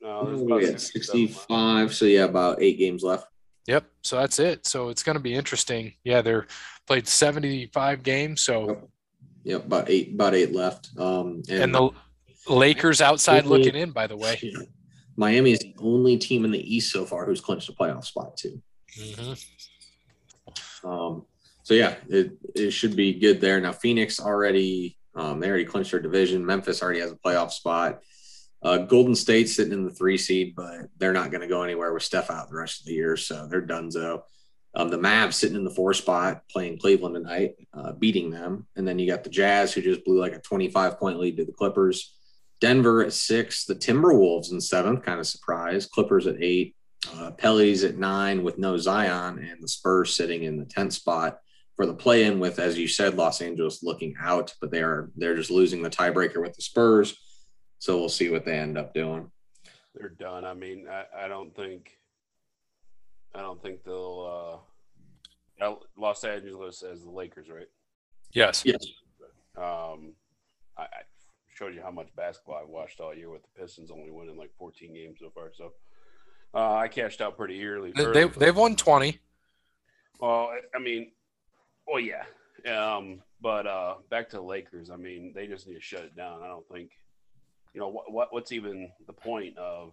No, 0.00 0.24
we 0.24 0.70
got 0.70 0.80
65, 0.80 1.94
so 1.94 2.04
yeah, 2.04 2.24
about 2.24 2.60
eight 2.62 2.78
games 2.78 3.02
left. 3.02 3.26
Yep. 3.66 3.84
So 4.02 4.16
that's 4.16 4.38
it. 4.38 4.66
So 4.66 4.88
it's 4.88 5.02
going 5.02 5.16
to 5.16 5.22
be 5.22 5.34
interesting. 5.34 5.94
Yeah, 6.04 6.22
they're 6.22 6.46
played 6.86 7.08
75 7.08 8.02
games. 8.02 8.42
So 8.42 8.88
Yep. 9.46 9.66
About 9.66 9.88
eight, 9.88 10.12
about 10.12 10.34
eight 10.34 10.52
left. 10.52 10.90
Um, 10.98 11.40
and, 11.48 11.62
and 11.62 11.74
the 11.74 11.90
Lakers 12.48 13.00
outside 13.00 13.46
looking 13.46 13.76
in, 13.76 13.92
by 13.92 14.08
the 14.08 14.16
way. 14.16 14.52
Miami 15.16 15.52
is 15.52 15.60
the 15.60 15.74
only 15.78 16.18
team 16.18 16.44
in 16.44 16.50
the 16.50 16.74
East 16.74 16.92
so 16.92 17.04
far 17.06 17.24
who's 17.24 17.40
clinched 17.40 17.68
a 17.68 17.72
playoff 17.72 18.04
spot 18.04 18.36
too. 18.36 18.60
Mhm. 18.98 19.44
Um, 20.84 21.26
so 21.62 21.74
yeah, 21.74 21.94
it, 22.08 22.32
it 22.56 22.72
should 22.72 22.96
be 22.96 23.14
good 23.14 23.40
there. 23.40 23.60
Now 23.60 23.72
Phoenix 23.72 24.18
already 24.18 24.98
um, 25.14 25.38
they 25.38 25.48
already 25.48 25.64
clinched 25.64 25.92
their 25.92 26.00
division. 26.00 26.44
Memphis 26.44 26.82
already 26.82 27.00
has 27.00 27.12
a 27.12 27.16
playoff 27.16 27.52
spot. 27.52 28.00
Uh, 28.62 28.78
Golden 28.78 29.14
State 29.14 29.48
sitting 29.48 29.72
in 29.72 29.84
the 29.84 29.94
three 29.94 30.18
seed, 30.18 30.54
but 30.56 30.88
they're 30.98 31.12
not 31.12 31.30
going 31.30 31.40
to 31.40 31.46
go 31.46 31.62
anywhere 31.62 31.94
with 31.94 32.02
Steph 32.02 32.30
out 32.30 32.50
the 32.50 32.56
rest 32.56 32.80
of 32.80 32.86
the 32.86 32.94
year, 32.94 33.16
so 33.16 33.46
they're 33.46 33.60
done. 33.60 33.90
So 33.92 34.24
um, 34.76 34.90
the 34.90 34.98
Mavs 34.98 35.34
sitting 35.34 35.56
in 35.56 35.64
the 35.64 35.70
four 35.70 35.94
spot, 35.94 36.42
playing 36.50 36.78
Cleveland 36.78 37.14
tonight, 37.14 37.54
uh, 37.72 37.92
beating 37.92 38.30
them, 38.30 38.66
and 38.76 38.86
then 38.86 38.98
you 38.98 39.10
got 39.10 39.24
the 39.24 39.30
Jazz 39.30 39.72
who 39.72 39.80
just 39.80 40.04
blew 40.04 40.20
like 40.20 40.34
a 40.34 40.40
25 40.40 40.98
point 40.98 41.18
lead 41.18 41.38
to 41.38 41.46
the 41.46 41.52
Clippers. 41.52 42.14
Denver 42.60 43.02
at 43.02 43.14
six, 43.14 43.64
the 43.64 43.74
Timberwolves 43.74 44.52
in 44.52 44.60
seventh, 44.60 45.02
kind 45.02 45.18
of 45.18 45.26
surprise. 45.26 45.86
Clippers 45.86 46.26
at 46.26 46.36
eight, 46.40 46.76
uh, 47.14 47.32
at 47.42 47.96
nine 47.96 48.42
with 48.42 48.58
no 48.58 48.76
Zion, 48.76 49.38
and 49.38 49.62
the 49.62 49.68
Spurs 49.68 50.14
sitting 50.14 50.42
in 50.42 50.58
the 50.58 50.66
tenth 50.66 50.92
spot 50.92 51.38
for 51.74 51.86
the 51.86 51.94
play-in. 51.94 52.38
With, 52.38 52.58
as 52.58 52.78
you 52.78 52.86
said, 52.86 53.14
Los 53.14 53.40
Angeles 53.40 53.82
looking 53.82 54.14
out, 54.20 54.54
but 54.60 54.70
they 54.70 54.82
are 54.82 55.10
they're 55.16 55.36
just 55.36 55.50
losing 55.50 55.82
the 55.82 55.90
tiebreaker 55.90 56.42
with 56.42 56.54
the 56.54 56.62
Spurs. 56.62 57.16
So 57.78 57.98
we'll 57.98 58.08
see 58.08 58.30
what 58.30 58.44
they 58.44 58.58
end 58.58 58.76
up 58.76 58.92
doing. 58.92 59.30
They're 59.94 60.08
done. 60.10 60.44
I 60.44 60.52
mean, 60.54 60.86
I, 60.90 61.24
I 61.24 61.28
don't 61.28 61.54
think, 61.54 61.95
I 63.36 63.40
don't 63.42 63.60
think 63.62 63.84
they'll. 63.84 64.62
uh 65.60 65.74
Los 65.96 66.24
Angeles 66.24 66.82
as 66.82 67.02
the 67.02 67.10
Lakers, 67.10 67.48
right? 67.48 67.68
Yes. 68.32 68.64
Yes. 68.64 68.84
Um, 69.56 70.12
I, 70.76 70.82
I 70.82 71.02
showed 71.54 71.74
you 71.74 71.80
how 71.82 71.90
much 71.90 72.08
basketball 72.16 72.56
I 72.56 72.64
watched 72.70 73.00
all 73.00 73.14
year 73.14 73.30
with 73.30 73.42
the 73.42 73.60
Pistons 73.60 73.90
only 73.90 74.10
winning 74.10 74.36
like 74.36 74.50
14 74.58 74.92
games 74.92 75.18
so 75.20 75.30
far. 75.30 75.50
So 75.54 75.72
uh, 76.54 76.74
I 76.74 76.88
cashed 76.88 77.20
out 77.22 77.36
pretty 77.36 77.64
early. 77.64 77.92
They, 77.96 78.04
early. 78.04 78.26
they, 78.28 78.46
have 78.46 78.56
won 78.56 78.76
20. 78.76 79.18
Well, 80.20 80.50
I- 80.52 80.76
I 80.76 80.78
mean, 80.78 81.12
well, 81.86 82.00
yeah. 82.00 82.24
Um, 82.70 83.22
but 83.40 83.66
uh, 83.66 83.94
back 84.10 84.28
to 84.30 84.36
the 84.36 84.42
Lakers. 84.42 84.90
I 84.90 84.96
mean, 84.96 85.32
they 85.34 85.46
just 85.46 85.66
need 85.66 85.74
to 85.74 85.80
shut 85.80 86.02
it 86.04 86.16
down. 86.16 86.42
I 86.42 86.48
don't 86.48 86.66
think, 86.68 86.90
you 87.74 87.80
know, 87.80 87.88
what, 87.88 88.10
what 88.12 88.32
what's 88.32 88.52
even 88.52 88.90
the 89.06 89.12
point 89.12 89.56
of? 89.56 89.92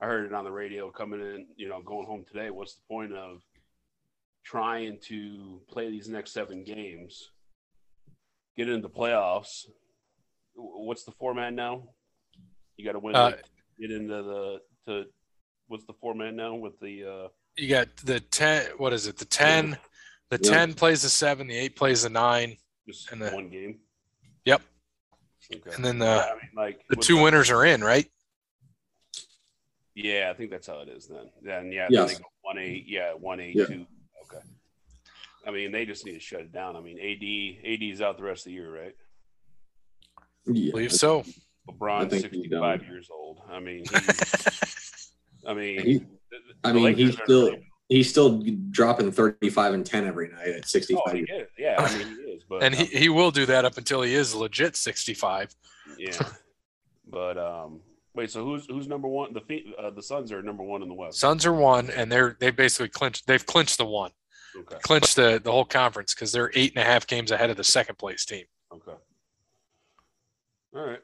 I 0.00 0.06
heard 0.06 0.26
it 0.26 0.32
on 0.34 0.44
the 0.44 0.50
radio 0.52 0.90
coming 0.90 1.20
in. 1.20 1.46
You 1.56 1.68
know, 1.68 1.80
going 1.82 2.06
home 2.06 2.24
today. 2.30 2.50
What's 2.50 2.74
the 2.74 2.82
point 2.88 3.12
of 3.12 3.40
trying 4.44 4.98
to 5.08 5.60
play 5.68 5.90
these 5.90 6.08
next 6.08 6.32
seven 6.32 6.64
games, 6.64 7.30
get 8.56 8.68
into 8.68 8.82
the 8.88 8.94
playoffs? 8.94 9.66
What's 10.54 11.04
the 11.04 11.12
format 11.12 11.52
now? 11.52 11.88
You 12.76 12.84
got 12.84 12.92
to 12.92 12.98
win. 12.98 13.14
Uh, 13.16 13.24
like, 13.24 13.44
get 13.80 13.90
into 13.90 14.14
the 14.22 14.58
to. 14.86 15.04
What's 15.68 15.84
the 15.86 15.94
format 16.00 16.34
now 16.34 16.54
with 16.54 16.78
the? 16.80 17.04
uh 17.04 17.28
You 17.56 17.68
got 17.68 17.96
the 17.98 18.20
10, 18.20 18.72
what 18.76 18.92
is 18.92 19.06
it? 19.06 19.16
The 19.16 19.24
10, 19.24 19.78
the 20.28 20.38
Yeah. 20.42 20.50
10 20.50 20.74
plays 20.74 21.02
the 21.02 21.08
seven, 21.08 21.46
the 21.46 21.56
eight 21.56 21.74
plays 21.76 22.02
the 22.02 22.10
nine, 22.10 22.56
Just 22.86 23.10
And 23.10 23.22
the- 23.22 23.30
one 23.30 23.48
game. 23.48 23.78
Yep. 24.44 24.60
Okay. 25.54 25.70
and 25.74 25.82
then 25.84 25.98
the, 25.98 26.04
Yeah, 26.06 26.28
I 26.30 26.34
mean, 26.34 26.50
like 26.54 26.80
the 26.90 26.96
two 26.96 27.16
the- 27.16 27.22
winners 27.22 27.50
are 27.50 27.64
in, 27.64 27.82
right? 27.82 28.10
Yeah, 29.94 30.28
I 30.30 30.36
think 30.36 30.50
that's 30.50 30.66
how 30.66 30.80
it 30.80 30.88
is 30.88 31.06
then. 31.06 31.30
Then 31.42 31.72
yeah, 31.72 31.86
Yes. 31.90 32.08
then 32.12 32.16
they 32.16 32.22
go 32.22 32.28
one 32.42 32.58
eight. 32.58 32.84
Yeah, 32.88 33.12
one 33.12 33.40
eight 33.40 33.54
Yeah. 33.56 33.66
two. 33.66 33.86
Okay. 34.24 34.44
I 35.46 35.50
mean, 35.50 35.70
they 35.72 35.84
just 35.86 36.04
need 36.04 36.12
to 36.14 36.20
shut 36.20 36.40
it 36.40 36.52
down. 36.52 36.74
I 36.76 36.80
mean, 36.80 36.98
AD 36.98 37.60
AD 37.64 37.82
is 37.90 38.00
out 38.00 38.16
the 38.16 38.24
rest 38.24 38.42
of 38.46 38.50
the 38.50 38.52
year, 38.54 38.72
right? 38.74 38.94
Yeah. 40.46 40.72
believe 40.72 40.92
so. 40.92 41.24
LeBron's 41.68 42.20
sixty 42.20 42.48
five 42.48 42.82
years 42.84 43.08
old. 43.10 43.40
I 43.48 43.60
mean, 43.60 43.84
he's, 43.90 45.12
I 45.46 45.54
mean, 45.54 45.80
He- 45.80 46.06
I 46.64 46.72
mean, 46.72 46.84
Lakers 46.84 47.00
he's 47.00 47.14
still 47.22 47.46
really- 47.50 47.70
he's 47.88 48.10
still 48.10 48.42
dropping 48.70 49.12
35 49.12 49.74
and 49.74 49.86
10 49.86 50.06
every 50.06 50.28
night 50.30 50.48
at 50.48 50.66
65. 50.68 51.02
Oh, 51.06 51.12
he. 51.12 51.26
Yeah, 51.58 51.76
I 51.78 51.96
mean, 51.98 52.08
he 52.08 52.14
is. 52.32 52.42
But 52.48 52.62
and 52.64 52.74
he, 52.74 52.82
um, 52.84 52.88
he 53.02 53.08
will 53.10 53.30
do 53.30 53.46
that 53.46 53.64
up 53.64 53.76
until 53.78 54.02
he 54.02 54.14
is 54.14 54.34
legit 54.34 54.74
65. 54.76 55.54
yeah, 55.98 56.18
but 57.06 57.38
um, 57.38 57.80
wait. 58.14 58.30
So 58.30 58.44
who's 58.44 58.66
who's 58.66 58.86
number 58.88 59.08
one? 59.08 59.32
The 59.32 59.40
Phe- 59.40 59.74
uh, 59.78 59.90
the 59.90 60.02
Suns 60.02 60.32
are 60.32 60.42
number 60.42 60.62
one 60.62 60.82
in 60.82 60.88
the 60.88 60.94
West. 60.94 61.18
Suns 61.18 61.44
are 61.46 61.52
one, 61.52 61.90
and 61.90 62.10
they're 62.10 62.36
they 62.40 62.50
basically 62.50 62.88
clinched. 62.88 63.26
They've 63.26 63.44
clinched 63.44 63.78
the 63.78 63.86
one, 63.86 64.12
Okay. 64.56 64.76
clinched 64.82 65.16
the 65.16 65.40
the 65.42 65.52
whole 65.52 65.64
conference 65.64 66.14
because 66.14 66.32
they're 66.32 66.50
eight 66.54 66.72
and 66.74 66.82
a 66.82 66.84
half 66.86 67.06
games 67.06 67.30
ahead 67.30 67.50
of 67.50 67.56
the 67.56 67.64
second 67.64 67.98
place 67.98 68.24
team. 68.24 68.44
Okay. 68.72 68.96
All 70.74 70.84
right. 70.86 71.00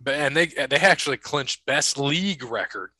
But 0.00 0.14
and 0.14 0.36
they 0.36 0.46
they 0.46 0.76
actually 0.76 1.16
clinched 1.16 1.64
best 1.66 1.98
league 1.98 2.42
record. 2.42 2.90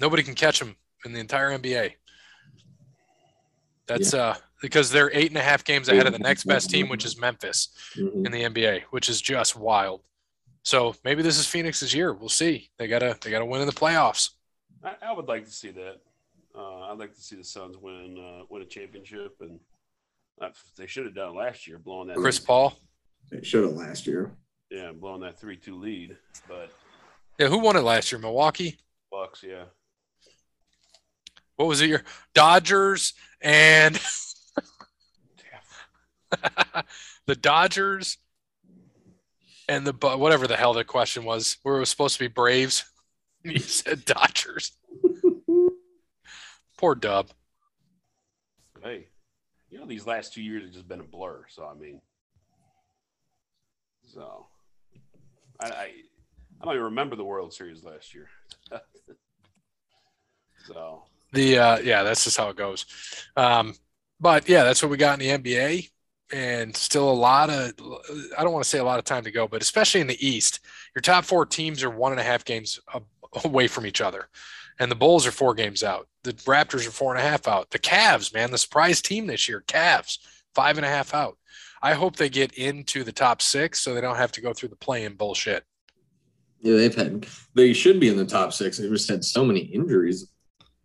Nobody 0.00 0.22
can 0.22 0.34
catch 0.34 0.58
them 0.58 0.76
in 1.04 1.12
the 1.12 1.20
entire 1.20 1.50
NBA. 1.56 1.92
That's 3.86 4.14
uh 4.14 4.36
because 4.60 4.90
they're 4.90 5.10
eight 5.12 5.28
and 5.30 5.36
a 5.38 5.42
half 5.42 5.64
games 5.64 5.88
ahead 5.88 6.06
of 6.06 6.12
the 6.12 6.18
next 6.20 6.44
best 6.44 6.70
team, 6.70 6.88
which 6.88 7.04
is 7.04 7.18
Memphis 7.18 7.68
Mhm. 7.96 8.26
in 8.26 8.32
the 8.32 8.42
NBA, 8.44 8.82
which 8.90 9.08
is 9.08 9.20
just 9.20 9.56
wild. 9.56 10.02
So 10.64 10.94
maybe 11.04 11.22
this 11.22 11.38
is 11.38 11.46
Phoenix's 11.46 11.92
year. 11.94 12.12
We'll 12.12 12.28
see. 12.28 12.70
They 12.78 12.86
gotta 12.86 13.18
they 13.20 13.30
gotta 13.30 13.44
win 13.44 13.60
in 13.60 13.66
the 13.66 13.72
playoffs. 13.72 14.30
I, 14.84 14.94
I 15.02 15.12
would 15.12 15.26
like 15.28 15.44
to 15.44 15.50
see 15.50 15.70
that. 15.72 15.96
Uh, 16.56 16.80
I'd 16.90 16.98
like 16.98 17.14
to 17.14 17.20
see 17.20 17.36
the 17.36 17.44
Suns 17.44 17.76
win 17.76 18.16
uh, 18.18 18.44
win 18.48 18.62
a 18.62 18.66
championship, 18.66 19.36
and 19.40 19.58
uh, 20.40 20.50
they 20.76 20.86
should 20.86 21.04
have 21.04 21.14
done 21.14 21.30
it 21.30 21.34
last 21.38 21.66
year, 21.66 21.78
blowing 21.78 22.08
that 22.08 22.16
Chris 22.16 22.38
Paul. 22.38 22.78
They 23.30 23.42
should 23.42 23.64
have 23.64 23.72
last 23.74 24.06
year. 24.06 24.30
yeah, 24.70 24.92
blowing 24.92 25.22
that 25.22 25.38
three 25.38 25.56
two 25.56 25.78
lead. 25.78 26.16
But 26.48 26.70
Yeah, 27.38 27.48
who 27.48 27.58
won 27.58 27.76
it 27.76 27.80
last 27.82 28.12
year? 28.12 28.20
Milwaukee. 28.20 28.78
Bucks, 29.10 29.42
yeah, 29.46 29.64
What 31.56 31.68
was 31.68 31.82
it? 31.82 31.90
Your 31.90 32.02
Dodgers 32.34 33.12
and 33.42 34.00
the 37.26 37.34
Dodgers 37.36 38.16
and 39.72 39.86
the 39.86 40.16
whatever 40.16 40.46
the 40.46 40.56
hell 40.56 40.74
the 40.74 40.84
question 40.84 41.24
was. 41.24 41.56
Where 41.62 41.76
it 41.76 41.80
was 41.80 41.90
supposed 41.90 42.16
to 42.18 42.24
be 42.24 42.28
Braves. 42.28 42.84
You 43.44 43.58
said 43.58 44.04
Dodgers. 44.04 44.70
Poor 46.78 46.94
Dub. 46.94 47.30
hey, 48.84 49.08
you 49.68 49.80
know 49.80 49.86
these 49.86 50.06
last 50.06 50.32
two 50.32 50.42
years 50.42 50.62
have 50.62 50.72
just 50.72 50.86
been 50.86 51.00
a 51.00 51.02
blur. 51.02 51.46
So 51.48 51.66
I 51.66 51.74
mean, 51.76 52.00
so 54.06 54.46
I 55.58 55.66
I, 55.66 55.90
I 56.60 56.64
don't 56.64 56.74
even 56.74 56.84
remember 56.84 57.16
the 57.16 57.24
World 57.24 57.52
Series 57.52 57.82
last 57.82 58.14
year. 58.14 58.28
so 60.68 61.02
The 61.32 61.58
uh, 61.58 61.78
yeah, 61.80 62.04
that's 62.04 62.22
just 62.22 62.36
how 62.36 62.48
it 62.50 62.56
goes. 62.56 62.86
Um, 63.36 63.74
but 64.20 64.48
yeah, 64.48 64.62
that's 64.62 64.80
what 64.84 64.90
we 64.92 64.98
got 64.98 65.20
in 65.20 65.42
the 65.42 65.50
NBA, 65.50 65.90
and 66.32 66.74
still 66.74 67.10
a 67.10 67.12
lot 67.12 67.50
of 67.50 67.72
I 68.36 68.42
don't 68.42 68.52
want 68.52 68.64
to 68.64 68.68
say 68.68 68.78
a 68.78 68.84
lot 68.84 68.98
of 68.98 69.04
time 69.04 69.24
to 69.24 69.30
go, 69.30 69.46
but 69.46 69.62
especially 69.62 70.00
in 70.00 70.06
the 70.06 70.26
East, 70.26 70.60
your 70.94 71.02
top 71.02 71.24
four 71.24 71.46
teams 71.46 71.82
are 71.82 71.90
one 71.90 72.12
and 72.12 72.20
a 72.20 72.24
half 72.24 72.44
games 72.44 72.80
away 73.44 73.68
from 73.68 73.86
each 73.86 74.00
other, 74.00 74.28
and 74.78 74.90
the 74.90 74.96
Bulls 74.96 75.26
are 75.26 75.32
four 75.32 75.54
games 75.54 75.82
out. 75.82 76.08
The 76.24 76.32
Raptors 76.32 76.86
are 76.86 76.92
four 76.92 77.14
and 77.14 77.24
a 77.24 77.28
half 77.28 77.46
out. 77.46 77.70
The 77.70 77.78
Cavs, 77.78 78.32
man, 78.32 78.50
the 78.50 78.58
surprise 78.58 79.02
team 79.02 79.26
this 79.26 79.48
year, 79.48 79.62
Cavs 79.66 80.18
five 80.54 80.76
and 80.76 80.86
a 80.86 80.88
half 80.88 81.14
out. 81.14 81.36
I 81.82 81.94
hope 81.94 82.16
they 82.16 82.28
get 82.28 82.52
into 82.54 83.02
the 83.02 83.12
top 83.12 83.42
six 83.42 83.80
so 83.80 83.92
they 83.92 84.00
don't 84.00 84.16
have 84.16 84.32
to 84.32 84.40
go 84.40 84.52
through 84.52 84.68
the 84.68 84.76
play-in 84.76 85.14
bullshit. 85.14 85.64
Yeah, 86.60 86.76
they've 86.76 86.94
had 86.94 87.26
they 87.54 87.72
should 87.72 87.98
be 87.98 88.08
in 88.08 88.16
the 88.16 88.24
top 88.24 88.52
six. 88.52 88.78
They've 88.78 88.90
just 88.90 89.10
had 89.10 89.24
so 89.24 89.44
many 89.44 89.60
injuries 89.60 90.30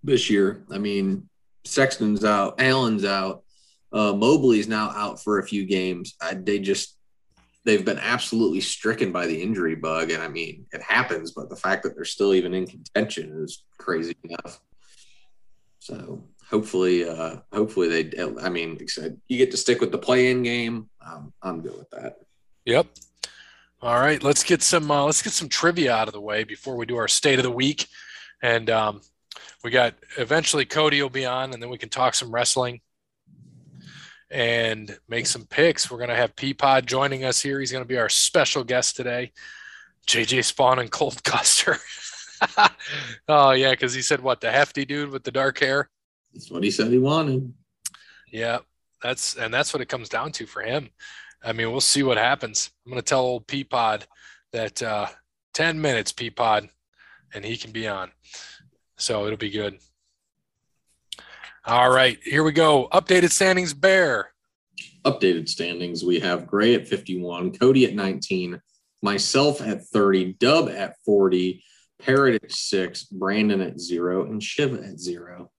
this 0.04 0.30
year. 0.30 0.64
I 0.72 0.80
mean, 0.80 1.30
Sexton's 1.66 2.26
out, 2.26 2.60
Allen's 2.60 3.06
out, 3.06 3.44
uh, 3.92 4.14
Mobley's 4.14 4.68
now 4.68 4.90
out 4.90 5.22
for 5.24 5.40
a 5.40 5.48
few 5.48 5.66
games. 5.66 6.16
I, 6.22 6.34
they 6.34 6.60
just 6.60 6.98
they've 7.64 7.86
been 7.86 8.00
absolutely 8.00 8.62
stricken 8.62 9.12
by 9.12 9.28
the 9.28 9.42
injury 9.42 9.76
bug, 9.76 10.12
and 10.12 10.24
I 10.24 10.28
mean, 10.28 10.66
it 10.72 10.82
happens. 10.82 11.32
But 11.32 11.50
the 11.50 11.56
fact 11.56 11.84
that 11.84 11.96
they're 11.96 12.06
still 12.06 12.34
even 12.34 12.54
in 12.54 12.66
contention 12.66 13.44
is 13.44 13.64
crazy 13.78 14.16
enough. 14.24 14.60
So 15.80 16.24
hopefully, 16.50 17.08
uh, 17.08 17.38
hopefully 17.54 18.04
they. 18.04 18.24
I 18.42 18.50
mean, 18.50 18.80
you 19.28 19.38
get 19.38 19.52
to 19.52 19.58
stick 19.58 19.80
with 19.80 19.92
the 19.92 19.98
play-in 19.98 20.44
game. 20.44 20.90
Um, 21.06 21.34
I'm 21.42 21.62
good 21.62 21.78
with 21.78 21.90
that. 21.92 22.18
Yep. 22.66 22.88
All 23.82 24.00
right, 24.00 24.22
let's 24.24 24.44
get 24.44 24.64
some 24.64 24.90
uh, 24.90 25.06
let's 25.06 25.22
get 25.22 25.34
some 25.34 25.50
trivia 25.50 25.94
out 25.94 26.08
of 26.08 26.14
the 26.14 26.22
way 26.22 26.44
before 26.44 26.76
we 26.76 26.86
do 26.86 26.98
our 26.98 27.08
state 27.08 27.38
of 27.38 27.44
the 27.44 27.52
week, 27.52 27.88
and 28.42 28.70
um, 28.72 29.02
we 29.64 29.70
got 29.70 29.94
eventually 30.18 30.66
Cody 30.66 31.02
will 31.02 31.10
be 31.10 31.26
on, 31.26 31.54
and 31.54 31.62
then 31.62 31.70
we 31.70 31.78
can 31.78 31.90
talk 31.90 32.16
some 32.16 32.34
wrestling 32.34 32.82
and 34.30 34.98
make 35.08 35.26
some 35.26 35.46
picks. 35.46 35.90
We're 35.90 36.00
gonna 36.00 36.16
have 36.16 36.36
Peapod 36.36 36.86
joining 36.86 37.24
us 37.24 37.42
here. 37.42 37.60
He's 37.60 37.72
gonna 37.72 37.86
be 37.86 37.98
our 37.98 38.10
special 38.10 38.64
guest 38.64 38.96
today. 38.96 39.32
JJ 40.08 40.44
Spawn 40.46 40.80
and 40.80 40.92
Colt 40.92 41.24
Custer. 41.24 41.78
oh 43.28 43.52
yeah, 43.52 43.72
because 43.72 43.94
he 43.94 44.02
said 44.02 44.22
what 44.22 44.42
the 44.42 44.52
hefty 44.52 44.86
dude 44.86 45.10
with 45.10 45.24
the 45.24 45.32
dark 45.32 45.60
hair. 45.60 45.90
That's 46.34 46.52
what 46.52 46.64
he 46.64 46.72
said 46.72 46.92
he 46.92 46.98
wanted. 46.98 47.54
Yeah, 48.32 48.60
that's 49.02 49.36
and 49.36 49.54
that's 49.54 49.74
what 49.74 49.82
it 49.82 49.90
comes 49.90 50.10
down 50.10 50.32
to 50.34 50.46
for 50.46 50.62
him. 50.62 50.90
I 51.44 51.54
mean, 51.54 51.72
we'll 51.72 51.82
see 51.82 52.04
what 52.04 52.18
happens. 52.18 52.72
I'm 52.86 52.92
gonna 52.92 53.02
tell 53.02 53.22
old 53.22 53.48
Peapod 53.48 54.04
that 54.54 54.82
uh, 54.82 55.08
10 55.54 55.80
minutes, 55.82 56.12
Peapod, 56.12 56.70
and 57.34 57.46
he 57.46 57.58
can 57.58 57.72
be 57.72 57.88
on. 57.88 58.12
So 58.98 59.26
it'll 59.26 59.38
be 59.38 59.50
good. 59.50 59.78
All 61.68 61.90
right, 61.90 62.18
here 62.24 62.46
we 62.46 62.54
go. 62.54 62.88
Updated 62.94 63.30
standings 63.30 63.74
bear. 63.74 64.32
Updated 65.04 65.50
standings. 65.50 66.02
We 66.02 66.22
have 66.22 66.48
Gray 66.48 66.76
at 66.76 66.88
51, 66.88 67.58
Cody 67.58 67.84
at 67.84 67.94
19, 67.94 68.62
myself 69.02 69.60
at 69.60 69.86
30, 69.86 70.38
Dub 70.40 70.70
at 70.70 70.96
40, 71.06 71.62
Parrot 72.02 72.42
at 72.42 72.54
six, 72.54 73.04
Brandon 73.04 73.60
at 73.60 73.82
zero, 73.82 74.24
and 74.24 74.42
Shiva 74.42 74.82
at 74.82 74.98
zero. 74.98 75.52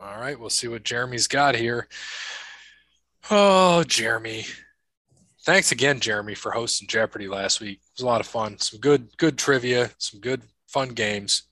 All 0.00 0.18
right, 0.18 0.40
we'll 0.40 0.48
see 0.48 0.68
what 0.68 0.82
Jeremy's 0.82 1.28
got 1.28 1.56
here. 1.56 1.88
Oh, 3.30 3.84
Jeremy. 3.84 4.46
Thanks 5.44 5.72
again, 5.72 6.00
Jeremy, 6.00 6.34
for 6.34 6.52
hosting 6.52 6.88
Jeopardy 6.88 7.28
last 7.28 7.60
week. 7.60 7.80
It 7.82 7.98
was 7.98 8.04
a 8.04 8.06
lot 8.06 8.22
of 8.22 8.26
fun. 8.26 8.58
Some 8.58 8.80
good, 8.80 9.14
good 9.18 9.36
trivia, 9.36 9.90
some 9.98 10.20
good, 10.20 10.40
fun 10.68 10.88
games. 10.90 11.42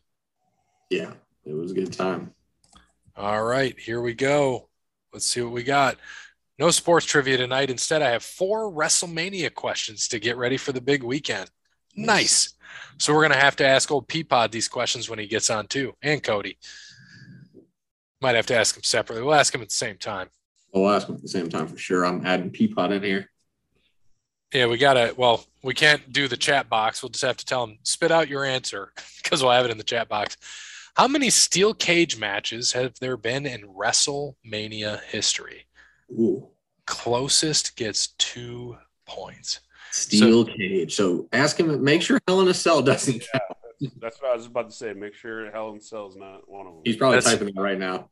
Yeah, 0.89 1.13
it 1.47 1.55
was 1.55 1.71
a 1.71 1.75
good 1.75 1.93
time. 1.93 2.33
All 3.17 3.43
right, 3.45 3.79
here 3.79 4.01
we 4.01 4.15
go. 4.15 4.69
Let's 5.13 5.27
see 5.27 5.41
what 5.41 5.53
we 5.53 5.63
got. 5.63 5.97
No 6.59 6.71
sports 6.71 7.07
trivia 7.07 7.37
tonight. 7.37 7.71
Instead, 7.71 8.03
I 8.03 8.11
have 8.11 8.23
four 8.23 8.71
WrestleMania 8.71 9.55
questions 9.55 10.09
to 10.09 10.19
get 10.19 10.37
ready 10.37 10.57
for 10.57 10.73
the 10.73 10.81
big 10.81 11.03
weekend. 11.03 11.51
Nice. 11.95 12.55
So 12.99 13.15
we're 13.15 13.23
gonna 13.23 13.37
have 13.37 13.57
to 13.57 13.67
ask 13.67 13.91
old 13.91 14.09
Peapod 14.09 14.51
these 14.51 14.69
questions 14.69 15.09
when 15.09 15.19
he 15.19 15.27
gets 15.27 15.49
on 15.49 15.67
too, 15.67 15.95
and 16.03 16.23
Cody. 16.23 16.59
Might 18.21 18.35
have 18.35 18.47
to 18.47 18.57
ask 18.57 18.77
him 18.77 18.83
separately. 18.83 19.23
We'll 19.23 19.35
ask 19.35 19.55
him 19.55 19.63
at 19.63 19.69
the 19.69 19.75
same 19.75 19.97
time. 19.99 20.29
Oh, 20.75 20.83
we'll 20.83 20.91
ask 20.91 21.09
him 21.09 21.15
at 21.15 21.23
the 21.23 21.29
same 21.29 21.49
time 21.49 21.69
for 21.69 21.79
sure. 21.79 22.05
I'm 22.05 22.27
adding 22.27 22.51
Peapod 22.51 22.93
in 22.93 23.03
here. 23.03 23.31
Yeah, 24.53 24.67
we 24.67 24.79
gotta. 24.79 25.15
Well, 25.17 25.45
we 25.63 25.75
can't 25.75 26.13
do 26.13 26.29
the 26.29 26.37
chat 26.37 26.69
box. 26.69 27.03
We'll 27.03 27.11
just 27.11 27.25
have 27.25 27.37
to 27.37 27.45
tell 27.45 27.65
him 27.65 27.79
spit 27.83 28.11
out 28.11 28.29
your 28.29 28.45
answer 28.45 28.93
because 29.23 29.43
we'll 29.43 29.53
have 29.53 29.65
it 29.65 29.71
in 29.71 29.79
the 29.79 29.85
chat 29.85 30.09
box. 30.09 30.37
How 30.97 31.07
many 31.07 31.29
steel 31.31 31.75
cage 31.75 32.19
matches 32.19 32.73
have 32.73 32.99
there 33.01 33.17
been 33.19 33.45
in 33.47 33.63
WrestleMania 33.69 35.03
history? 35.03 35.67
Ooh, 36.13 36.49
Closest 36.87 37.77
gets 37.77 38.09
two 38.19 38.77
points. 39.07 39.61
steel 39.91 40.45
cage. 40.47 40.95
So 40.95 41.29
ask 41.33 41.59
him. 41.61 41.83
Make 41.85 42.01
sure 42.03 42.19
Hell 42.27 42.41
in 42.41 42.49
a 42.49 42.55
Cell 42.55 42.81
doesn't. 42.83 43.25
Yeah, 43.79 43.91
that's 44.01 44.23
what 44.23 44.31
I 44.33 44.37
was 44.37 44.47
about 44.47 44.71
to 44.71 44.75
say. 44.75 44.95
Make 44.95 45.15
sure 45.15 45.51
Hell 45.51 45.71
in 45.71 45.77
a 45.77 45.81
Cell's 45.81 46.17
not 46.17 46.49
one 46.49 46.67
of 46.67 46.73
them. 46.75 46.83
He's 46.85 46.97
probably 46.97 47.19
That's- 47.19 47.39
typing 47.39 47.49
it 47.55 47.61
right 47.61 47.79
now. 47.79 48.09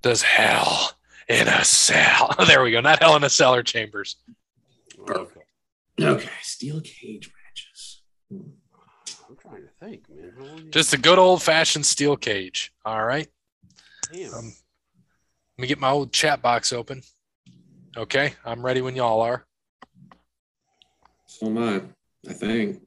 Does 0.00 0.22
hell 0.22 0.92
in 1.28 1.48
a 1.48 1.64
cell? 1.64 2.32
there 2.46 2.62
we 2.62 2.70
go. 2.70 2.80
Not 2.80 3.02
hell 3.02 3.16
in 3.16 3.24
a 3.24 3.28
cellar 3.30 3.62
chambers. 3.64 4.16
Okay. 5.10 5.40
Okay, 6.00 6.28
steel 6.42 6.80
cage 6.80 7.30
matches. 7.44 8.02
Hmm. 8.30 8.50
I'm 9.80 9.88
think, 9.90 10.08
man. 10.08 10.70
Just 10.70 10.92
a 10.94 10.98
good 10.98 11.18
old 11.18 11.42
fashioned 11.42 11.86
steel 11.86 12.16
cage. 12.16 12.72
All 12.84 13.04
right. 13.04 13.28
Damn. 14.12 14.34
Um, 14.34 14.44
Let 15.56 15.62
me 15.62 15.66
get 15.68 15.78
my 15.78 15.90
old 15.90 16.12
chat 16.12 16.42
box 16.42 16.72
open. 16.72 17.02
Okay, 17.96 18.34
I'm 18.44 18.64
ready 18.64 18.80
when 18.80 18.94
y'all 18.96 19.20
are. 19.22 19.44
So 21.26 21.46
am 21.46 21.58
I. 21.58 21.82
I 22.28 22.32
think. 22.32 22.82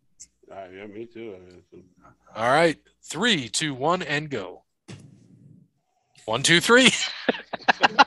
Ah, 0.51 0.65
yeah, 0.73 0.85
me 0.87 1.05
too. 1.05 1.35
I 1.35 1.39
mean, 1.39 1.63
it's- 1.73 1.83
All 2.35 2.49
right, 2.49 2.77
three, 3.03 3.47
two, 3.49 3.73
one, 3.73 4.01
and 4.01 4.29
go. 4.29 4.63
One, 6.25 6.43
two, 6.43 6.59
three. 6.61 6.89
I 7.83 8.05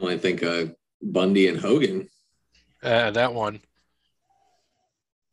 only 0.00 0.18
think 0.18 0.42
uh, 0.42 0.66
Bundy 1.00 1.48
and 1.48 1.60
Hogan. 1.60 2.08
Uh, 2.82 3.10
that 3.12 3.32
one. 3.34 3.60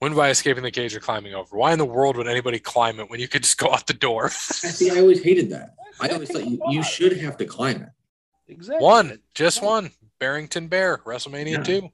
Win 0.01 0.15
by 0.15 0.29
escaping 0.29 0.63
the 0.63 0.71
cage 0.71 0.95
or 0.95 0.99
climbing 1.01 1.33
over. 1.33 1.57
Why 1.57 1.73
in 1.73 1.79
the 1.79 1.85
world 1.85 2.15
would 2.15 2.27
anybody 2.27 2.57
climb 2.57 2.99
it 3.01 3.09
when 3.09 3.19
you 3.19 3.27
could 3.27 3.43
just 3.43 3.57
go 3.57 3.71
out 3.71 3.85
the 3.85 3.93
door? 3.93 4.29
See, 4.29 4.89
I 4.91 4.99
always 5.01 5.21
hated 5.21 5.49
that. 5.49 5.75
I 5.99 6.07
always 6.09 6.29
thought 6.31 6.45
you, 6.47 6.59
you 6.69 6.81
should 6.83 7.17
have 7.17 7.35
to 7.37 7.45
climb 7.45 7.81
it. 7.81 7.89
exactly. 8.47 8.83
one, 8.85 9.19
just 9.33 9.61
one. 9.61 9.91
Barrington 10.19 10.67
Bear, 10.67 10.99
WrestleMania 10.99 11.51
Yeah. 11.57 11.63
2. 11.63 11.89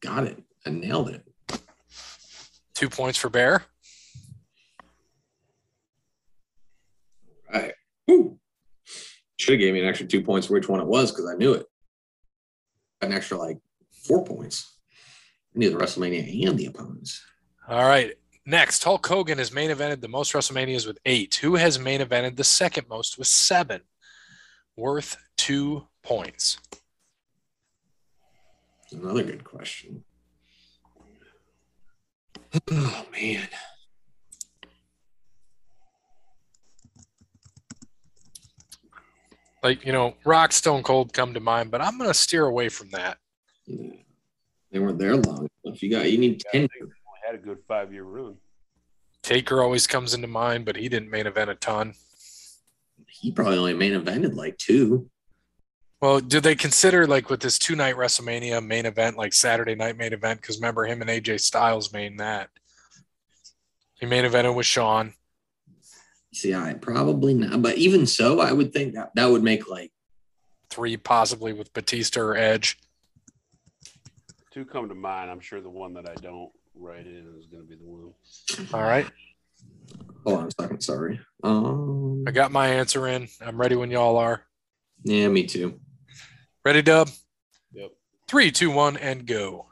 Got 0.00 0.24
it. 0.24 0.42
I 0.66 0.70
nailed 0.70 1.08
it. 1.10 1.24
Two 2.74 2.88
points 2.90 3.18
for 3.18 3.28
Bear. 3.30 3.64
Right. 7.52 7.72
Woo. 8.06 8.38
Should 9.36 9.52
have 9.54 9.60
gave 9.60 9.72
me 9.74 9.80
an 9.80 9.86
extra 9.88 10.06
two 10.06 10.22
points 10.22 10.46
for 10.46 10.54
which 10.54 10.68
one 10.68 10.80
it 10.80 10.86
was 10.86 11.10
because 11.10 11.26
I 11.30 11.34
knew 11.34 11.54
it. 11.54 11.66
An 13.00 13.12
extra 13.12 13.38
like 13.38 13.58
four 14.04 14.24
points. 14.24 14.77
The 15.58 15.74
WrestleMania 15.74 16.48
and 16.48 16.56
the 16.56 16.66
opponents. 16.66 17.20
All 17.68 17.84
right. 17.84 18.14
Next, 18.46 18.84
Hulk 18.84 19.04
Hogan 19.06 19.38
has 19.38 19.52
main 19.52 19.70
evented 19.70 20.00
the 20.00 20.08
most 20.08 20.32
WrestleManias 20.32 20.86
with 20.86 20.98
eight. 21.04 21.34
Who 21.42 21.56
has 21.56 21.78
main 21.78 22.00
evented 22.00 22.36
the 22.36 22.44
second 22.44 22.88
most 22.88 23.18
with 23.18 23.26
seven? 23.26 23.82
Worth 24.76 25.16
two 25.36 25.88
points. 26.04 26.58
Another 28.92 29.24
good 29.24 29.42
question. 29.42 30.04
Oh 32.70 33.04
man. 33.12 33.48
Like, 39.62 39.84
you 39.84 39.92
know, 39.92 40.14
Rock 40.24 40.52
Stone 40.52 40.84
Cold 40.84 41.12
come 41.12 41.34
to 41.34 41.40
mind, 41.40 41.72
but 41.72 41.82
I'm 41.82 41.98
going 41.98 42.08
to 42.08 42.14
steer 42.14 42.46
away 42.46 42.68
from 42.68 42.90
that. 42.90 43.18
Yeah. 43.66 43.90
They 44.70 44.78
weren't 44.78 44.98
there 44.98 45.16
long 45.16 45.48
enough. 45.64 45.82
You 45.82 45.90
got 45.90 46.10
you 46.10 46.18
need 46.18 46.42
Yeah, 46.52 46.60
ten. 46.60 46.68
they 46.80 46.86
had 47.26 47.34
a 47.34 47.38
good 47.38 47.58
five 47.66 47.92
year 47.92 48.04
run. 48.04 48.36
Taker 49.22 49.62
always 49.62 49.86
comes 49.86 50.14
into 50.14 50.28
mind, 50.28 50.64
but 50.64 50.76
he 50.76 50.88
didn't 50.88 51.10
main 51.10 51.26
event 51.26 51.50
a 51.50 51.54
ton. 51.54 51.94
He 53.08 53.32
probably 53.32 53.58
only 53.58 53.74
main 53.74 53.92
evented 53.92 54.34
like 54.34 54.58
two. 54.58 55.10
Well, 56.00 56.20
do 56.20 56.40
they 56.40 56.54
consider 56.54 57.06
like 57.06 57.28
with 57.28 57.40
this 57.40 57.58
two 57.58 57.74
night 57.74 57.96
WrestleMania 57.96 58.64
main 58.64 58.86
event, 58.86 59.16
like 59.16 59.32
Saturday 59.32 59.74
night 59.74 59.96
main 59.96 60.12
event? 60.12 60.40
Because 60.40 60.56
remember 60.58 60.84
him 60.84 61.00
and 61.00 61.10
AJ 61.10 61.40
Styles 61.40 61.92
main 61.92 62.16
that. 62.18 62.50
He 63.98 64.06
main 64.06 64.24
evented 64.24 64.54
with 64.54 64.66
Shawn. 64.66 65.14
See, 66.32 66.54
I 66.54 66.74
probably 66.74 67.34
not, 67.34 67.62
but 67.62 67.78
even 67.78 68.06
so, 68.06 68.38
I 68.38 68.52
would 68.52 68.72
think 68.72 68.94
that 68.94 69.10
that 69.14 69.26
would 69.26 69.42
make 69.42 69.68
like 69.68 69.90
Three 70.70 70.96
possibly 70.98 71.52
with 71.54 71.72
Batista 71.72 72.20
or 72.20 72.36
Edge. 72.36 72.78
Two 74.58 74.64
come 74.64 74.88
to 74.88 74.94
mind. 74.96 75.30
I'm 75.30 75.38
sure 75.38 75.60
the 75.60 75.70
one 75.70 75.94
that 75.94 76.08
I 76.10 76.14
don't 76.20 76.50
write 76.74 77.06
in 77.06 77.32
is 77.38 77.46
going 77.46 77.62
to 77.62 77.68
be 77.68 77.76
the 77.76 77.84
one. 77.84 78.12
All 78.74 78.82
right. 78.82 79.06
hold 80.26 80.40
on 80.40 80.46
a 80.48 80.50
second, 80.60 80.80
sorry. 80.80 81.20
Um 81.44 82.24
I 82.26 82.32
got 82.32 82.50
my 82.50 82.66
answer 82.66 83.06
in. 83.06 83.28
I'm 83.40 83.56
ready 83.56 83.76
when 83.76 83.88
y'all 83.92 84.16
are. 84.16 84.42
yeah, 85.04 85.28
me 85.28 85.44
too. 85.46 85.78
Ready, 86.64 86.82
Dub? 86.82 87.08
Yep. 87.72 87.92
Three, 88.26 88.50
two, 88.50 88.72
one, 88.72 88.96
and 88.96 89.26
go. 89.26 89.66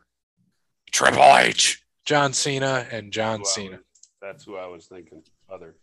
Triple 0.92 1.36
H, 1.36 1.82
John 2.04 2.32
Cena, 2.32 2.86
and 2.92 3.12
John 3.12 3.40
Who 3.40 3.44
I 3.44 3.48
Cena. 3.48 3.70
was- 3.78 3.80
that's 4.22 4.44
who 4.44 4.54
I 4.56 4.68
was 4.68 4.86
thinking. 4.86 5.20
Other. 5.52 5.74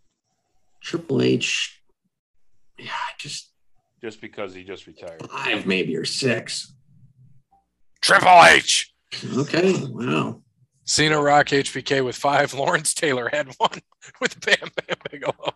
Triple 0.82 1.22
H. 1.22 1.82
Yeah, 2.80 2.88
just 3.20 3.52
Just 4.02 4.22
because 4.22 4.54
he 4.54 4.64
just 4.64 4.88
retired. 4.88 5.30
five 5.30 5.66
maybe 5.66 5.94
or 5.98 6.06
six. 6.06 6.74
Triple 8.02 8.44
H. 8.46 8.93
Okay, 9.38 9.74
wow. 9.86 10.42
Cena, 10.86 11.22
Rock, 11.22 11.48
HBK 11.48 12.04
with 12.04 12.16
five. 12.16 12.54
Lawrence 12.54 12.94
Taylor 12.94 13.30
had 13.32 13.48
one 13.58 13.80
with 14.22 14.40
Bam 14.42 14.70
Bam 14.88 14.98
Bigelow. 15.12 15.54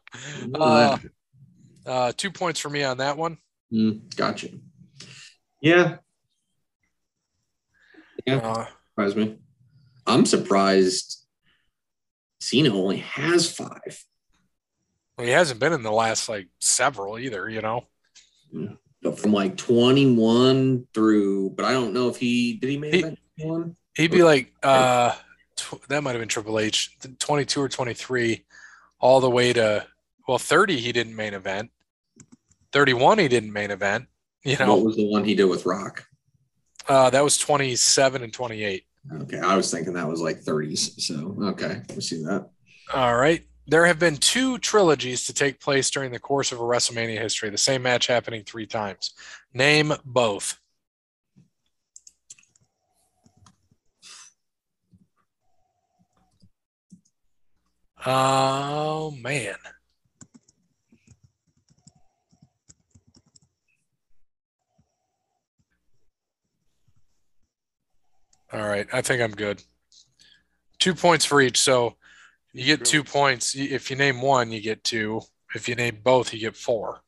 Uh, 0.53 0.97
uh, 1.85 2.11
two 2.15 2.31
points 2.31 2.59
for 2.59 2.69
me 2.69 2.83
on 2.83 2.97
that 2.97 3.17
one. 3.17 3.37
Mm, 3.73 4.15
gotcha. 4.15 4.49
Yeah, 5.61 5.97
yeah, 8.25 8.35
Uh, 8.37 8.65
surprised 8.91 9.17
me. 9.17 9.37
I'm 10.05 10.25
surprised 10.25 11.25
Cena 12.39 12.69
only 12.73 12.97
has 12.97 13.51
five. 13.51 14.03
well, 15.17 15.25
he 15.27 15.33
hasn't 15.33 15.59
been 15.59 15.73
in 15.73 15.83
the 15.83 15.91
last 15.91 16.29
like 16.29 16.47
several 16.59 17.17
either, 17.19 17.49
you 17.49 17.61
know. 17.61 17.87
But 19.01 19.19
from 19.19 19.33
like 19.33 19.57
21 19.57 20.87
through, 20.93 21.49
but 21.51 21.65
I 21.65 21.73
don't 21.73 21.93
know 21.93 22.07
if 22.09 22.17
he 22.17 22.53
did 22.53 22.69
he 22.69 22.77
main 22.77 22.93
He- 22.93 23.17
event. 23.37 23.75
He'd 23.95 24.11
be 24.11 24.23
like, 24.23 24.53
uh, 24.63 25.13
tw- 25.55 25.87
that 25.89 26.03
might 26.03 26.11
have 26.11 26.21
been 26.21 26.29
Triple 26.29 26.59
H, 26.59 26.97
22 27.19 27.61
or 27.61 27.69
23, 27.69 28.45
all 28.99 29.19
the 29.19 29.29
way 29.29 29.53
to, 29.53 29.85
well, 30.27 30.37
30, 30.37 30.77
he 30.77 30.91
didn't 30.91 31.15
main 31.15 31.33
event. 31.33 31.71
31, 32.73 33.19
he 33.19 33.27
didn't 33.27 33.51
main 33.53 33.71
event. 33.71 34.07
You 34.43 34.55
know, 34.57 34.75
What 34.75 34.85
was 34.85 34.95
the 34.95 35.07
one 35.09 35.23
he 35.23 35.35
did 35.35 35.45
with 35.45 35.65
Rock? 35.65 36.05
uh, 36.87 37.09
that 37.09 37.23
was 37.23 37.37
27 37.37 38.23
and 38.23 38.31
28. 38.31 38.83
Okay, 39.23 39.39
I 39.39 39.55
was 39.55 39.71
thinking 39.71 39.93
that 39.93 40.07
was 40.07 40.21
like 40.21 40.41
30s. 40.41 40.99
So 41.01 41.35
okay, 41.49 41.81
we 41.95 42.01
see 42.01 42.23
that. 42.23 42.49
All 42.93 43.15
right. 43.17 43.43
There 43.69 43.85
have 43.85 43.99
been 43.99 44.15
two 44.15 44.57
trilogies 44.59 45.25
to 45.25 45.33
take 45.33 45.59
place 45.59 45.89
during 45.89 46.11
the 46.11 46.19
course 46.19 46.53
of 46.53 46.59
a 46.59 46.63
WrestleMania 46.63 47.19
history, 47.19 47.49
the 47.49 47.57
same 47.57 47.81
match 47.83 48.07
happening 48.07 48.43
three 48.45 48.65
times. 48.65 49.11
Name 49.53 49.91
both. 50.05 50.57
Oh, 58.09 59.11
man. 59.11 59.55
All 68.53 68.61
right. 68.65 68.87
I 68.93 69.01
think 69.01 69.21
I'm 69.21 69.31
good. 69.31 69.61
Two 70.79 70.95
points 70.95 71.25
for 71.25 71.41
each. 71.41 71.59
So 71.59 71.95
you 72.53 72.63
get 72.63 72.85
two 72.85 73.03
points. 73.03 73.55
If 73.57 73.89
you 73.89 73.97
name 73.97 74.21
one, 74.21 74.53
you 74.53 74.61
get 74.61 74.85
two. 74.85 75.19
If 75.53 75.67
you 75.67 75.75
name 75.75 75.99
both, 76.01 76.33
you 76.33 76.39
get 76.39 76.55
four. 76.55 77.01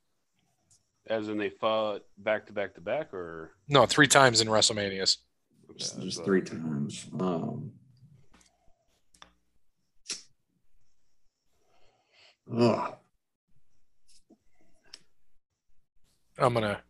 As 1.08 1.30
in 1.30 1.38
they 1.38 1.50
fought 1.50 2.02
back 2.18 2.46
to 2.48 2.54
back 2.54 2.76
to 2.76 2.82
back, 2.82 3.14
or 3.14 3.52
No, 3.70 3.86
three 3.86 4.08
times 4.08 4.42
in 4.42 4.50
WrestleManias. 4.50 5.18
Just, 5.78 5.98
Yeah, 5.98 6.04
just 6.04 6.26
three 6.26 6.42
times. 6.42 7.08
Um, 7.18 7.72
oh, 12.54 12.96
I'm 16.38 16.54
gonna. 16.54 16.82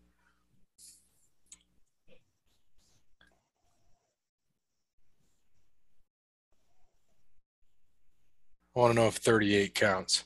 I 8.76 8.80
want 8.80 8.94
to 8.94 9.00
know 9.02 9.08
if 9.08 9.16
38 9.16 9.76
counts. 9.76 10.24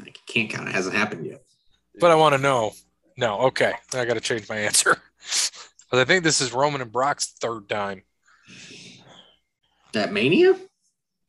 I 0.00 0.10
can't 0.26 0.50
count. 0.50 0.68
It 0.68 0.74
hasn't 0.74 0.96
happened 0.96 1.26
yet. 1.26 1.42
But 2.00 2.10
I 2.10 2.14
want 2.16 2.34
to 2.34 2.40
know. 2.40 2.72
No, 3.16 3.40
okay. 3.42 3.74
I 3.94 4.04
got 4.04 4.14
to 4.14 4.20
change 4.20 4.48
my 4.48 4.56
answer. 4.56 4.96
But 5.90 6.00
I 6.00 6.04
think 6.04 6.22
this 6.22 6.42
is 6.42 6.52
Roman 6.52 6.82
and 6.82 6.92
Brock's 6.92 7.32
third 7.40 7.66
time. 7.66 8.02
That 9.94 10.12
Mania? 10.12 10.54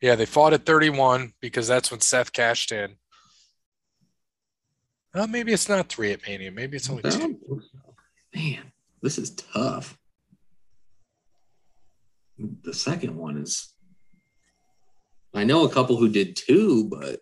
Yeah, 0.02 0.16
they 0.16 0.26
fought 0.26 0.54
at 0.54 0.66
31 0.66 1.34
because 1.42 1.68
that's 1.68 1.92
when 1.92 2.00
Seth 2.00 2.32
cashed 2.32 2.72
in. 2.72 2.96
Oh, 5.14 5.28
maybe 5.28 5.52
it's 5.52 5.68
not 5.68 5.90
three 5.90 6.12
at 6.12 6.26
Mania. 6.26 6.52
Maybe 6.52 6.78
it's 6.78 6.90
only 6.90 7.04
two. 7.04 7.40
Man, 8.34 8.72
this 9.02 9.18
is 9.18 9.32
tough. 9.32 9.98
The 12.64 12.74
second 12.74 13.16
one 13.16 13.38
is. 13.38 13.74
I 15.34 15.44
know 15.44 15.66
a 15.66 15.70
couple 15.70 15.98
who 15.98 16.10
did 16.10 16.36
two, 16.36 16.86
but 16.90 17.20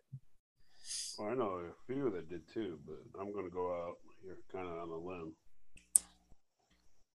Well, 1.18 1.30
I 1.30 1.34
know 1.34 1.62
a 1.66 1.92
few 1.92 2.10
that 2.12 2.30
did 2.30 2.42
two, 2.54 2.78
but 2.86 3.00
I'm 3.20 3.34
going 3.34 3.46
to 3.46 3.52
go 3.52 3.74
out 3.74 3.96
here 4.24 4.38
kind 4.52 4.68
of 4.68 4.74
on 4.78 4.90
a 4.90 4.98
limb. 4.98 5.34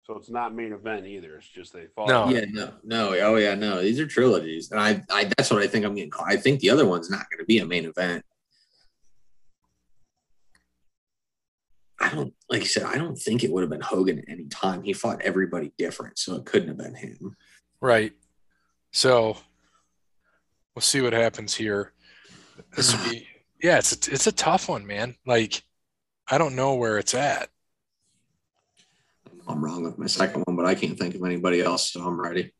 So 0.09 0.17
it's 0.17 0.31
not 0.31 0.55
main 0.55 0.73
event 0.73 1.05
either. 1.05 1.35
It's 1.35 1.47
just 1.47 1.71
they 1.71 1.85
fought. 1.95 2.07
No. 2.07 2.29
yeah, 2.29 2.45
no, 2.49 2.73
no, 2.83 3.09
oh 3.19 3.35
yeah, 3.35 3.53
no, 3.53 3.79
these 3.79 3.99
are 3.99 4.07
trilogies, 4.07 4.71
and 4.71 4.79
I, 4.79 5.03
I 5.11 5.25
that's 5.37 5.51
what 5.51 5.61
I 5.61 5.67
think 5.67 5.85
I'm 5.85 5.93
getting. 5.93 6.09
caught. 6.09 6.31
I 6.31 6.35
think 6.35 6.61
the 6.61 6.71
other 6.71 6.87
one's 6.87 7.11
not 7.11 7.29
going 7.29 7.37
to 7.37 7.45
be 7.45 7.59
a 7.59 7.65
main 7.67 7.85
event. 7.85 8.25
I 11.99 12.09
don't 12.09 12.33
like 12.49 12.63
I 12.63 12.65
said. 12.65 12.85
I 12.85 12.97
don't 12.97 13.19
think 13.19 13.43
it 13.43 13.51
would 13.51 13.61
have 13.61 13.69
been 13.69 13.81
Hogan 13.81 14.17
at 14.17 14.25
any 14.27 14.45
time. 14.45 14.81
He 14.81 14.93
fought 14.93 15.21
everybody 15.21 15.73
different, 15.77 16.17
so 16.17 16.37
it 16.37 16.45
couldn't 16.45 16.69
have 16.69 16.77
been 16.77 16.95
him. 16.95 17.35
Right. 17.79 18.13
So 18.91 19.37
we'll 20.73 20.81
see 20.81 21.01
what 21.01 21.13
happens 21.13 21.53
here. 21.53 21.93
This 22.75 22.97
would 22.97 23.11
be 23.11 23.27
yeah, 23.61 23.77
it's 23.77 24.07
a, 24.07 24.11
it's 24.11 24.25
a 24.25 24.31
tough 24.31 24.69
one, 24.69 24.87
man. 24.87 25.17
Like 25.27 25.61
I 26.27 26.39
don't 26.39 26.55
know 26.55 26.73
where 26.73 26.97
it's 26.97 27.13
at. 27.13 27.49
I'm 29.49 29.63
wrong 29.65 29.83
with 29.83 29.97
my 29.97 30.05
second 30.05 30.43
one, 30.45 30.55
but 30.55 30.65
I 30.65 30.75
can't 30.75 30.97
think 30.97 31.15
of 31.15 31.23
anybody 31.23 31.61
else, 31.61 31.91
so 31.91 32.01
I'm 32.01 32.21
ready. 32.21 32.53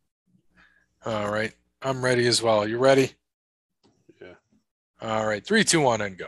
All 1.06 1.32
right. 1.32 1.54
I'm 1.82 2.04
ready 2.04 2.28
as 2.28 2.42
well. 2.42 2.68
You 2.68 2.80
ready? 2.80 3.12
Yeah. 4.20 4.34
All 5.02 5.26
right. 5.26 5.46
Three, 5.46 5.64
two, 5.64 5.82
one, 5.82 6.02
and 6.02 6.18
go. 6.18 6.28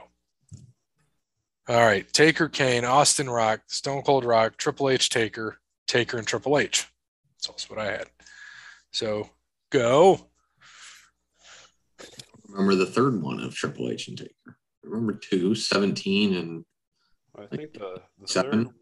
All 1.67 1.81
right. 1.81 2.11
Taker, 2.13 2.47
Kane, 2.47 2.85
Austin 2.85 3.29
Rock, 3.29 3.61
Stone 3.67 4.03
Cold 4.03 4.23
Rock, 4.23 4.55
Triple 4.57 4.89
H, 4.89 5.09
Taker, 5.09 5.57
Taker, 5.87 6.17
and 6.17 6.27
Triple 6.27 6.57
H. 6.59 6.87
That's 7.37 7.49
also 7.49 7.73
what 7.73 7.83
I 7.83 7.91
had. 7.91 8.07
So 8.91 9.29
go. 9.71 10.27
Remember 12.47 12.75
the 12.75 12.85
third 12.85 13.21
one 13.21 13.39
of 13.39 13.55
Triple 13.55 13.89
H 13.89 14.07
and 14.09 14.17
Taker. 14.17 14.57
Remember 14.83 15.13
two, 15.13 15.55
17 15.55 16.35
and 16.35 16.65
I 17.37 17.45
think 17.47 17.73
the, 17.73 18.01
the 18.19 18.27
Seven? 18.27 18.51
third 18.51 18.65
one, 18.65 18.75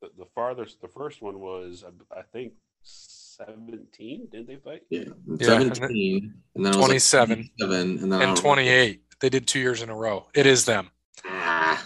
the, 0.00 0.10
the 0.18 0.26
farthest, 0.34 0.80
the 0.80 0.88
first 0.88 1.22
one 1.22 1.40
was, 1.40 1.84
I, 2.14 2.18
I 2.18 2.22
think, 2.32 2.52
17. 2.82 4.28
Didn't 4.30 4.46
they 4.46 4.56
fight? 4.56 4.82
yeah, 4.90 5.04
Yeah, 5.40 5.60
and 5.60 5.76
17 5.76 6.34
and 6.54 6.64
then, 6.64 6.72
it 6.72 6.76
was 6.76 6.76
like 6.76 6.86
27 6.86 7.50
27 7.58 7.98
and 8.02 8.12
then 8.12 8.22
And 8.22 8.34
don't 8.34 8.36
28. 8.36 9.02
They 9.20 9.28
did 9.28 9.46
two 9.46 9.58
years 9.60 9.82
in 9.82 9.88
a 9.90 9.96
row. 9.96 10.26
It 10.34 10.46
is 10.46 10.64
them. 10.64 10.90
Ah, 11.24 11.84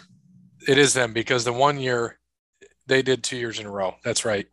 It 0.68 0.78
is 0.78 0.92
them 0.94 1.12
because 1.12 1.44
the 1.44 1.52
one 1.52 1.78
year 1.78 2.18
they 2.86 3.02
did 3.02 3.22
two 3.22 3.36
years 3.36 3.58
in 3.60 3.66
a 3.66 3.70
row. 3.70 3.94
That's 4.04 4.24
right. 4.24 4.46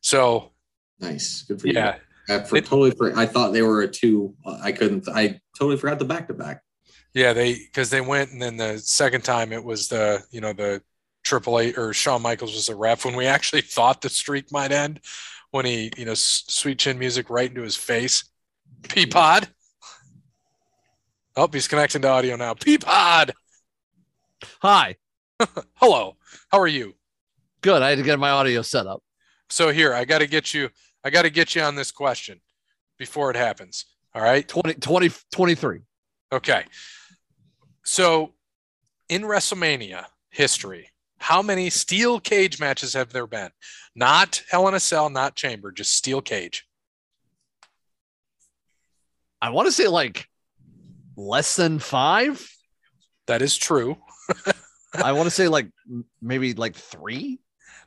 So 0.00 0.50
nice. 1.00 1.42
Good 1.42 1.60
for 1.60 1.68
you. 1.68 1.74
yeah, 1.74 1.96
I 2.28 2.40
for, 2.40 2.56
It- 2.56 2.66
totally 2.66 2.90
for, 2.92 3.16
I 3.16 3.26
thought 3.26 3.52
they 3.52 3.62
were 3.62 3.82
a 3.82 3.88
two. 3.88 4.34
I 4.62 4.72
couldn't 4.72 5.08
I 5.08 5.40
totally 5.56 5.76
forgot 5.76 5.98
the 6.00 6.04
back 6.04 6.26
to 6.28 6.34
back. 6.34 6.62
yeah, 7.14 7.32
they 7.32 7.54
because 7.54 7.88
they 7.90 8.00
went 8.00 8.32
and 8.32 8.42
then 8.42 8.56
the 8.56 8.78
second 8.78 9.22
time 9.22 9.52
it 9.52 9.62
was 9.62 9.88
the 9.88 10.22
you 10.30 10.40
know 10.40 10.52
the 10.52 10.82
Triple 11.28 11.60
H 11.60 11.76
or 11.76 11.92
Shawn 11.92 12.22
Michaels 12.22 12.54
was 12.54 12.70
a 12.70 12.74
ref 12.74 13.04
when 13.04 13.14
we 13.14 13.26
actually 13.26 13.60
thought 13.76 14.00
the 14.00 14.08
streak 14.08 14.50
might 14.50 14.72
end 14.72 15.00
when 15.50 15.66
he 15.66 15.90
you 15.98 16.06
know 16.06 16.12
s- 16.12 16.44
sweet 16.48 16.78
chin 16.78 16.98
music 16.98 17.28
right 17.28 17.50
into 17.50 17.60
his 17.60 17.76
face. 17.76 18.24
Peapod. 18.82 19.46
Oh, 21.36 21.48
he's 21.52 21.68
connecting 21.68 22.00
to 22.02 22.08
audio 22.08 22.36
now. 22.36 22.54
Peapod. 22.54 23.32
Hi. 24.62 24.96
Hello. 25.74 26.16
How 26.50 26.58
are 26.60 26.66
you? 26.66 26.94
Good. 27.60 27.82
I 27.82 27.90
had 27.90 27.98
to 27.98 28.04
get 28.04 28.18
my 28.18 28.30
audio 28.30 28.62
set 28.62 28.86
up. 28.86 29.02
So 29.50 29.68
here, 29.68 29.92
I 29.92 30.06
got 30.06 30.18
to 30.18 30.26
get 30.26 30.54
you. 30.54 30.70
I 31.04 31.10
got 31.10 31.22
to 31.22 31.30
get 31.30 31.54
you 31.54 31.60
on 31.60 31.74
this 31.74 31.90
question 31.90 32.40
before 32.98 33.30
it 33.30 33.36
happens. 33.36 33.84
All 34.14 34.22
right. 34.22 34.48
20, 34.48 34.74
20 34.74 35.10
23. 35.30 35.80
Okay. 36.32 36.64
So 37.84 38.32
in 39.08 39.22
WrestleMania 39.22 40.06
history, 40.30 40.90
how 41.18 41.42
many 41.42 41.70
steel 41.70 42.20
cage 42.20 42.60
matches 42.60 42.94
have 42.94 43.12
there 43.12 43.26
been? 43.26 43.50
Not 43.94 44.42
Hell 44.50 44.68
in 44.68 44.74
a 44.74 44.80
Cell, 44.80 45.10
not 45.10 45.34
Chamber, 45.34 45.72
just 45.72 45.92
steel 45.92 46.20
cage. 46.20 46.66
I 49.40 49.50
want 49.50 49.66
to 49.66 49.72
say 49.72 49.88
like 49.88 50.28
less 51.16 51.56
than 51.56 51.78
five. 51.78 52.48
That 53.26 53.42
is 53.42 53.56
true. 53.56 53.96
I 54.94 55.12
want 55.12 55.26
to 55.26 55.30
say 55.30 55.48
like 55.48 55.68
maybe 56.20 56.54
like 56.54 56.74
three. 56.74 57.40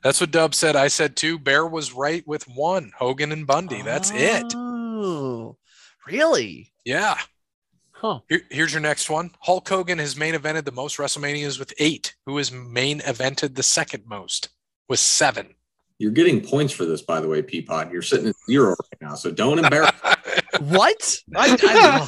That's 0.04 0.20
what 0.20 0.32
Dub 0.32 0.56
said. 0.56 0.76
I 0.76 0.88
said 0.88 1.16
two. 1.16 1.38
Bear 1.38 1.66
was 1.66 1.94
right 1.94 2.26
with 2.28 2.44
one. 2.48 2.92
Hogan 2.98 3.32
and 3.32 3.46
Bundy. 3.46 3.82
That's 3.82 4.12
it. 4.14 4.46
Oh, 4.56 5.58
really? 6.08 6.72
Yeah. 6.86 7.18
Huh. 8.02 8.22
Here, 8.30 8.42
here's 8.50 8.74
your 8.74 8.82
next 8.82 9.12
one. 9.12 9.30
Hulk 9.42 9.70
Hogan 9.70 10.00
has 10.00 10.18
main 10.18 10.34
evented 10.34 10.66
the 10.66 10.72
most 10.72 10.98
WrestleManias 10.98 11.60
with 11.60 11.72
eight. 11.78 12.16
Who 12.26 12.38
has 12.38 12.52
main 12.52 13.00
evented 13.02 13.54
the 13.54 13.62
second 13.62 14.06
most 14.08 14.50
with 14.90 15.00
seven? 15.00 15.54
You're 16.00 16.10
getting 16.10 16.42
points 16.42 16.74
for 16.74 16.84
this, 16.86 17.04
by 17.04 17.22
the 17.22 17.28
way, 17.28 17.44
Peapod. 17.44 17.92
You're 17.92 18.02
sitting 18.02 18.30
at 18.30 18.36
zero 18.50 18.70
right 18.70 19.02
now, 19.02 19.14
so 19.14 19.32
don't 19.32 19.60
embarrass. 19.60 19.92
What? 20.60 21.18
I, 21.36 22.08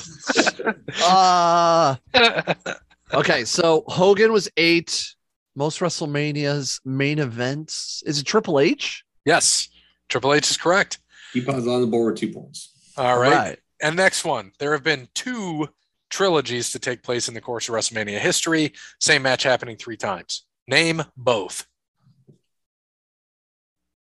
I, 1.04 1.98
uh, 2.14 3.14
okay. 3.14 3.46
So 3.46 3.84
Hogan 3.88 4.34
was 4.34 4.50
eight. 4.58 5.16
Most 5.56 5.80
WrestleManias 5.80 6.82
main 6.86 7.20
events. 7.20 8.04
Is 8.06 8.20
it 8.20 8.26
Triple 8.26 8.60
H? 8.60 9.04
yes. 9.26 9.70
Triple 10.10 10.34
H 10.34 10.52
is 10.52 10.58
correct. 10.58 11.00
Peapod's 11.34 11.68
on 11.68 11.82
the 11.82 11.88
board 11.88 12.14
with 12.14 12.20
two 12.20 12.34
points. 12.34 12.74
All 12.98 13.18
right. 13.18 13.58
And 13.82 13.96
next 13.96 14.26
one. 14.26 14.52
There 14.60 14.74
have 14.74 14.84
been 14.84 15.08
two 15.16 15.70
trilogies 16.14 16.72
to 16.72 16.80
take 16.80 17.02
place 17.02 17.28
in 17.28 17.34
the 17.34 17.42
course 17.42 17.68
of 17.68 17.74
WrestleMania 17.74 18.20
history. 18.20 18.72
Same 19.00 19.24
match 19.24 19.44
happening 19.44 19.76
three 19.76 19.98
times. 19.98 20.46
Name 20.68 21.02
both. 21.18 21.66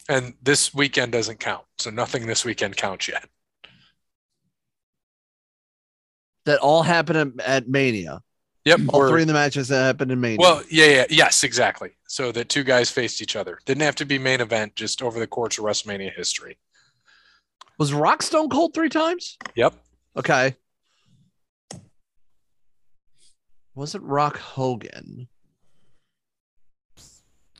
And 0.08 0.34
this 0.40 0.72
weekend 0.72 1.10
doesn't 1.10 1.40
count. 1.40 1.64
So 1.78 1.90
nothing 1.90 2.26
this 2.26 2.44
weekend 2.44 2.76
counts 2.76 3.08
yet. 3.08 3.28
That 6.44 6.60
all 6.60 6.84
happened 6.84 7.40
at, 7.44 7.68
Mania. 7.68 8.20
Yep. 8.66 8.80
All 8.90 9.02
or- 9.02 9.08
three 9.10 9.22
of 9.22 9.28
the 9.28 9.34
matches 9.34 9.66
that 9.68 9.82
happened 9.82 10.12
in 10.12 10.20
Mania. 10.20 10.38
Well, 10.38 10.62
yeah, 10.70 10.86
yeah, 10.86 11.06
yes, 11.10 11.42
exactly. 11.42 11.90
So 12.06 12.30
that 12.32 12.48
two 12.48 12.62
guys 12.62 12.88
faced 12.88 13.20
each 13.20 13.34
other. 13.34 13.58
Didn't 13.66 13.82
have 13.82 13.96
to 13.96 14.04
be 14.04 14.16
main 14.16 14.40
event, 14.40 14.76
just 14.76 15.02
over 15.02 15.18
the 15.18 15.26
course 15.26 15.58
of 15.58 15.64
WrestleMania 15.64 16.12
history. 16.14 16.56
was 17.78 17.92
Rock 17.92 18.22
Stone 18.22 18.48
Cold 18.48 18.74
three 18.74 18.88
times? 18.88 19.38
Yep. 19.56 19.74
Okay. 20.16 20.54
Was 23.76 23.94
it 23.94 24.02
Rock 24.02 24.38
Hogan? 24.38 25.28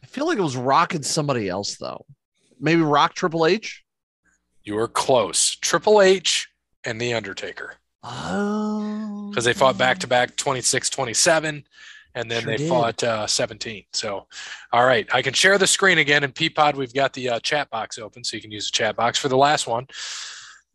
I 0.03 0.07
feel 0.07 0.27
like 0.27 0.39
it 0.39 0.43
was 0.43 0.57
Rock 0.57 0.95
and 0.95 1.05
somebody 1.05 1.49
else 1.49 1.77
though. 1.77 2.05
Maybe 2.59 2.81
Rock 2.81 3.14
Triple 3.14 3.47
H. 3.47 3.85
You 4.64 4.75
were 4.75 4.89
close. 4.89 5.55
Triple 5.57 6.01
H 6.03 6.49
and 6.85 7.01
The 7.01 7.14
Undertaker. 7.14 7.75
Oh, 8.03 9.29
Because 9.31 9.45
they 9.45 9.53
fought 9.53 9.77
back 9.79 9.99
to 9.99 10.07
back 10.07 10.37
26 10.37 10.89
27, 10.91 11.64
and 12.14 12.31
then 12.31 12.43
Sure 12.43 12.51
they 12.51 12.57
did. 12.57 12.69
fought 12.69 13.03
uh, 13.05 13.27
17. 13.27 13.85
So, 13.93 14.27
all 14.73 14.85
right. 14.87 15.07
I 15.12 15.23
can 15.23 15.35
share 15.35 15.59
the 15.59 15.67
screen 15.67 15.99
again. 15.99 16.25
In 16.25 16.33
Peapod, 16.33 16.75
we've 16.77 16.95
got 16.95 17.12
the 17.12 17.29
uh, 17.31 17.41
chat 17.41 17.69
box 17.71 17.99
open, 17.99 18.25
so 18.25 18.37
you 18.37 18.43
can 18.43 18.51
use 18.53 18.71
the 18.71 18.77
chat 18.77 18.97
box 18.97 19.19
for 19.19 19.29
the 19.29 19.37
last 19.37 19.67
one. 19.67 19.87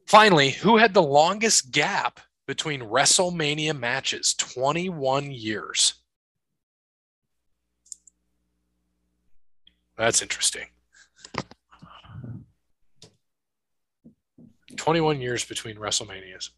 Finally, 0.07 0.51
who 0.51 0.77
had 0.77 0.93
the 0.93 1.01
longest 1.01 1.71
gap 1.71 2.19
between 2.47 2.81
WrestleMania 2.81 3.77
matches? 3.77 4.33
21 4.33 5.31
years. 5.31 5.95
That's 9.97 10.21
interesting. 10.21 10.67
21 14.75 15.21
years 15.21 15.45
between 15.45 15.75
WrestleManias. 15.75 16.49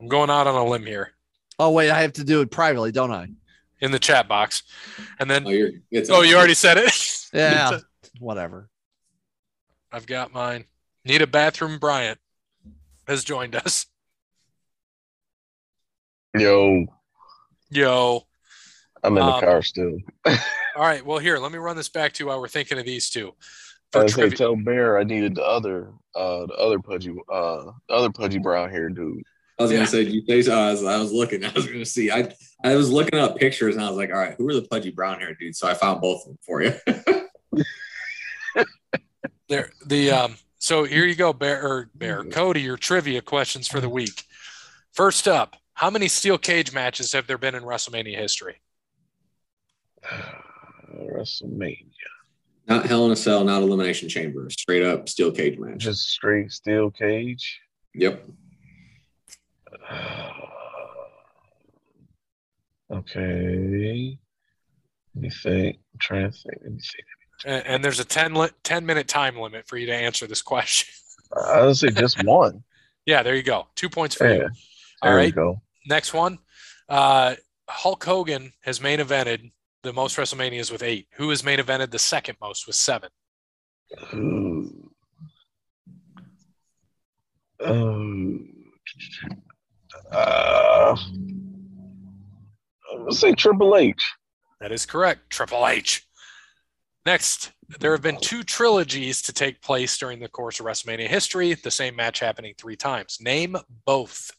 I'm 0.00 0.08
going 0.08 0.30
out 0.30 0.46
on 0.46 0.54
a 0.54 0.64
limb 0.64 0.86
here 0.86 1.14
Oh 1.58 1.70
wait, 1.70 1.90
I 1.90 2.02
have 2.02 2.14
to 2.14 2.24
do 2.24 2.40
it 2.40 2.50
privately, 2.50 2.92
don't 2.92 3.12
I? 3.12 3.28
in 3.80 3.90
the 3.90 3.98
chat 3.98 4.28
box. 4.28 4.62
And 5.18 5.30
then, 5.30 5.46
Oh, 5.46 5.50
you're, 5.50 5.70
it's 5.90 6.08
oh, 6.08 6.22
you 6.22 6.36
already 6.36 6.54
said 6.54 6.78
it? 6.78 6.92
Yeah, 7.32 7.80
whatever. 8.18 8.70
I've 9.92 10.06
got 10.06 10.32
mine. 10.32 10.64
Need 11.04 11.20
a 11.22 11.26
bathroom. 11.26 11.78
Bryant 11.78 12.18
has 13.06 13.24
joined 13.24 13.54
us. 13.54 13.86
Yo, 16.36 16.86
Yo. 17.70 18.26
I'm 19.02 19.16
in 19.18 19.26
the 19.26 19.32
Um, 19.32 19.40
car 19.40 19.62
still. 19.62 19.98
All 20.26 20.34
right. 20.76 21.04
Well, 21.04 21.18
here, 21.18 21.38
let 21.38 21.52
me 21.52 21.58
run 21.58 21.76
this 21.76 21.88
back 21.88 22.12
to 22.14 22.24
you 22.24 22.28
while 22.28 22.40
we're 22.40 22.48
thinking 22.48 22.78
of 22.78 22.84
these 22.84 23.10
two. 23.10 23.28
I 23.92 23.98
For 23.98 24.02
was 24.04 24.14
gonna 24.16 24.30
tell 24.30 24.56
Bear 24.56 24.98
I 24.98 25.04
needed 25.04 25.36
the 25.36 25.44
other, 25.44 25.92
uh, 26.16 26.46
the 26.46 26.54
other 26.54 26.80
pudgy, 26.80 27.10
uh, 27.30 27.70
the 27.88 27.94
other 27.94 28.10
pudgy 28.10 28.38
brown 28.38 28.70
hair 28.70 28.88
dude. 28.88 29.22
I 29.58 29.62
was 29.62 29.70
Yeah. 29.70 29.78
gonna 29.78 29.86
say, 29.86 30.02
you 30.02 30.42
say? 30.42 30.50
I 30.52 30.72
was, 30.72 30.82
I 30.84 30.98
was 30.98 31.12
looking. 31.12 31.44
I 31.44 31.52
was 31.52 31.66
gonna 31.66 31.84
see. 31.84 32.10
I 32.10 32.34
I 32.64 32.74
was 32.74 32.90
looking 32.90 33.20
up 33.20 33.36
pictures, 33.36 33.76
and 33.76 33.84
I 33.84 33.88
was 33.88 33.96
like, 33.96 34.10
all 34.10 34.16
right, 34.16 34.34
who 34.36 34.48
are 34.48 34.54
the 34.54 34.62
pudgy 34.62 34.90
brown 34.90 35.20
hair 35.20 35.34
dudes? 35.34 35.58
So 35.60 35.68
I 35.68 35.74
found 35.74 36.00
both 36.00 36.22
of 36.22 36.28
them 36.28 36.38
for 36.44 36.62
you. 36.62 36.74
There, 39.48 39.70
the 39.84 40.10
um. 40.10 40.36
So 40.64 40.84
here 40.84 41.04
you 41.04 41.14
go, 41.14 41.34
Bear 41.34 41.62
or 41.62 41.90
Bear 41.94 42.20
mm-hmm. 42.20 42.30
Cody. 42.30 42.62
Your 42.62 42.78
trivia 42.78 43.20
questions 43.20 43.68
for 43.68 43.80
the 43.82 43.86
mm-hmm. 43.86 43.96
week. 43.96 44.22
First 44.92 45.28
up, 45.28 45.56
how 45.74 45.90
many 45.90 46.08
steel 46.08 46.38
cage 46.38 46.72
matches 46.72 47.12
have 47.12 47.26
there 47.26 47.36
been 47.36 47.54
in 47.54 47.64
WrestleMania 47.64 48.16
history? 48.16 48.62
WrestleMania, 50.90 51.84
not 52.66 52.86
Hell 52.86 53.04
in 53.04 53.12
a 53.12 53.16
Cell, 53.16 53.44
not 53.44 53.60
Elimination 53.60 54.08
Chamber. 54.08 54.48
Straight 54.48 54.82
up 54.82 55.06
steel 55.06 55.30
cage 55.30 55.58
match. 55.58 55.80
just 55.80 56.08
straight 56.08 56.50
steel 56.50 56.90
cage. 56.90 57.60
Yep. 57.94 58.26
Okay. 62.90 64.18
Let 65.14 65.22
me 65.22 65.30
think. 65.30 65.78
I'm 65.92 65.98
trying 65.98 66.30
to 66.30 66.36
think. 66.36 66.60
Let 66.62 66.72
me 66.72 66.80
see. 66.80 66.98
And, 67.44 67.66
and 67.66 67.84
there's 67.84 68.00
a 68.00 68.04
10, 68.04 68.34
li- 68.34 68.48
10 68.62 68.86
minute 68.86 69.08
time 69.08 69.36
limit 69.38 69.66
for 69.68 69.76
you 69.76 69.86
to 69.86 69.94
answer 69.94 70.26
this 70.26 70.42
question. 70.52 70.92
I 71.50 71.64
would 71.66 71.76
say 71.76 71.90
just 71.90 72.22
one. 72.24 72.64
Yeah, 73.06 73.22
there 73.22 73.34
you 73.36 73.42
go. 73.42 73.66
Two 73.74 73.90
points 73.90 74.14
for 74.14 74.26
Yeah. 74.26 74.34
you. 74.44 74.48
All 75.02 75.14
right. 75.14 75.34
go. 75.34 75.60
Next 75.86 76.14
one. 76.14 76.38
Uh, 76.88 77.34
Hulk 77.68 78.02
Hogan 78.02 78.54
has 78.62 78.80
main 78.80 78.98
evented 78.98 79.52
the 79.82 79.92
most 79.92 80.16
WrestleManias 80.16 80.72
with 80.72 80.82
eight. 80.82 81.06
Who 81.16 81.28
has 81.28 81.44
main 81.44 81.58
evented 81.58 81.90
the 81.90 81.98
second 81.98 82.38
most 82.40 82.66
with 82.66 82.76
seven? 82.76 83.10
Ooh. 84.14 84.90
Um, 87.60 88.48
uh, 90.10 90.96
gonna 92.96 93.12
say 93.12 93.32
Triple 93.32 93.76
H. 93.76 94.02
That 94.60 94.72
is 94.72 94.86
correct. 94.86 95.28
Triple 95.28 95.66
H. 95.68 96.06
Next, 97.06 97.52
there 97.80 97.92
have 97.92 98.02
been 98.02 98.18
two 98.18 98.42
trilogies 98.42 99.20
to 99.22 99.32
take 99.32 99.60
place 99.60 99.96
during 99.98 100.20
the 100.20 100.28
course 100.28 100.58
of 100.60 100.66
WrestleMania 100.66 101.06
history, 101.08 101.52
the 101.54 101.70
same 101.70 101.94
match 101.96 102.20
happening 102.20 102.54
three 102.56 102.76
times. 102.76 103.18
Name 103.20 103.56
both. 103.84 104.30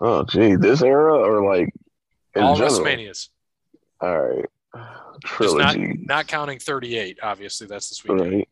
Oh, 0.00 0.24
gee, 0.24 0.54
this 0.54 0.82
era 0.82 1.14
or 1.16 1.44
like 1.44 1.72
All 2.36 2.54
general? 2.56 2.78
WrestleManias. 2.78 3.28
All 4.00 4.20
right, 4.20 4.44
Just 5.38 5.56
not, 5.56 5.72
trilogy. 5.74 5.98
not 6.04 6.26
counting 6.28 6.58
38, 6.60 7.18
obviously. 7.22 7.66
That's 7.66 7.88
this 7.88 8.04
weekend. 8.04 8.44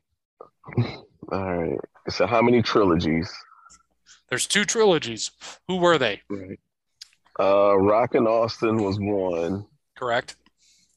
right. 0.79 0.97
All 1.31 1.55
right. 1.55 1.79
So 2.09 2.27
how 2.27 2.43
many 2.43 2.61
trilogies? 2.63 3.33
There's 4.31 4.47
two 4.49 4.65
trilogies. 4.65 5.31
Who 5.69 5.77
were 5.77 5.99
they? 5.99 6.23
Right. 6.29 6.59
Uh, 7.39 7.77
Rock 7.79 8.15
and 8.15 8.27
Austin 8.27 8.83
was 8.83 8.99
one, 8.99 9.67
Correct? 9.97 10.37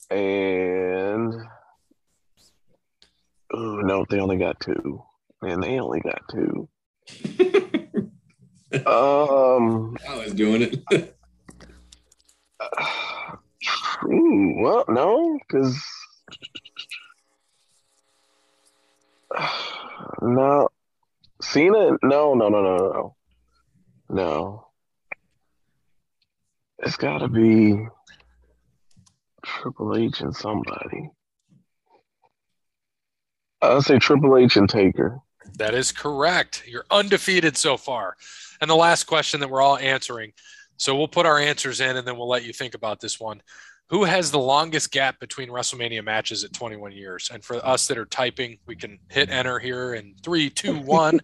and 0.09 1.33
oh 3.55 3.77
no, 3.77 4.05
they 4.09 4.19
only 4.19 4.37
got 4.37 4.59
two. 4.59 5.01
Man, 5.41 5.61
they 5.61 5.79
only 5.79 6.01
got 6.01 6.21
two. 6.29 6.69
Um. 8.85 9.95
I 10.09 10.17
was 10.17 10.33
doing 10.33 10.63
it. 10.63 10.83
Ooh, 14.03 14.53
well, 14.57 14.83
no, 14.89 15.39
because 15.39 15.81
no, 20.21 20.67
Cena. 21.41 21.97
No, 22.03 22.33
no, 22.33 22.49
no, 22.49 22.61
no, 22.61 22.77
no, 22.77 23.15
no. 24.09 24.67
It's 26.79 26.97
got 26.97 27.19
to 27.19 27.29
be 27.29 27.87
Triple 29.43 29.95
H 29.97 30.19
and 30.21 30.35
somebody. 30.35 31.11
I'll 33.61 33.81
say 33.81 33.99
Triple 33.99 34.37
H 34.37 34.57
and 34.57 34.69
Taker. 34.69 35.19
That 35.57 35.73
is 35.73 35.91
correct. 35.91 36.63
You're 36.67 36.85
undefeated 36.91 37.57
so 37.57 37.77
far. 37.77 38.15
And 38.61 38.69
the 38.69 38.75
last 38.75 39.05
question 39.05 39.39
that 39.39 39.49
we're 39.49 39.61
all 39.61 39.77
answering. 39.77 40.33
So 40.77 40.95
we'll 40.95 41.07
put 41.07 41.25
our 41.25 41.39
answers 41.39 41.79
in 41.79 41.97
and 41.97 42.07
then 42.07 42.17
we'll 42.17 42.27
let 42.27 42.43
you 42.43 42.53
think 42.53 42.73
about 42.73 42.99
this 42.99 43.19
one. 43.19 43.41
Who 43.89 44.03
has 44.03 44.31
the 44.31 44.39
longest 44.39 44.91
gap 44.91 45.19
between 45.19 45.49
WrestleMania 45.49 46.03
matches 46.03 46.43
at 46.43 46.53
21 46.53 46.91
years? 46.91 47.29
And 47.31 47.43
for 47.43 47.63
us 47.65 47.87
that 47.87 47.97
are 47.97 48.05
typing, 48.05 48.57
we 48.65 48.75
can 48.75 48.97
hit 49.09 49.29
enter 49.29 49.59
here 49.59 49.93
in 49.93 50.15
three, 50.23 50.49
two, 50.49 50.75
one. 50.79 51.21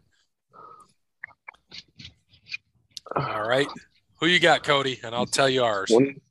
All 3.16 3.48
right. 3.48 3.68
Who 4.20 4.28
you 4.28 4.40
got, 4.40 4.64
Cody? 4.64 5.00
And 5.04 5.16
I'll 5.16 5.26
tell 5.26 5.50
you 5.50 5.64
ours. 5.64 5.90
20, 5.90 6.22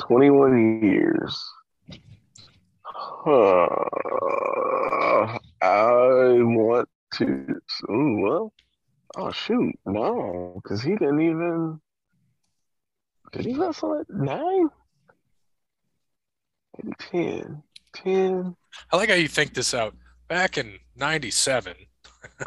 21 0.00 0.82
years. 0.82 1.44
Uh, 3.26 3.66
want 3.76 4.45
to. 7.18 7.60
Ooh, 7.90 8.20
well, 8.22 8.52
oh 9.16 9.30
shoot, 9.32 9.74
no, 9.84 10.60
because 10.62 10.82
he 10.82 10.90
didn't 10.92 11.20
even. 11.20 11.80
Did 13.32 13.44
he 13.46 13.54
wrestle 13.54 14.00
at 14.00 14.08
nine? 14.08 14.68
Maybe 16.82 16.94
10. 17.10 17.62
10. 17.94 18.56
I 18.92 18.96
like 18.96 19.08
how 19.08 19.14
you 19.14 19.28
think 19.28 19.54
this 19.54 19.74
out. 19.74 19.94
Back 20.28 20.58
in 20.58 20.78
97, 20.96 21.74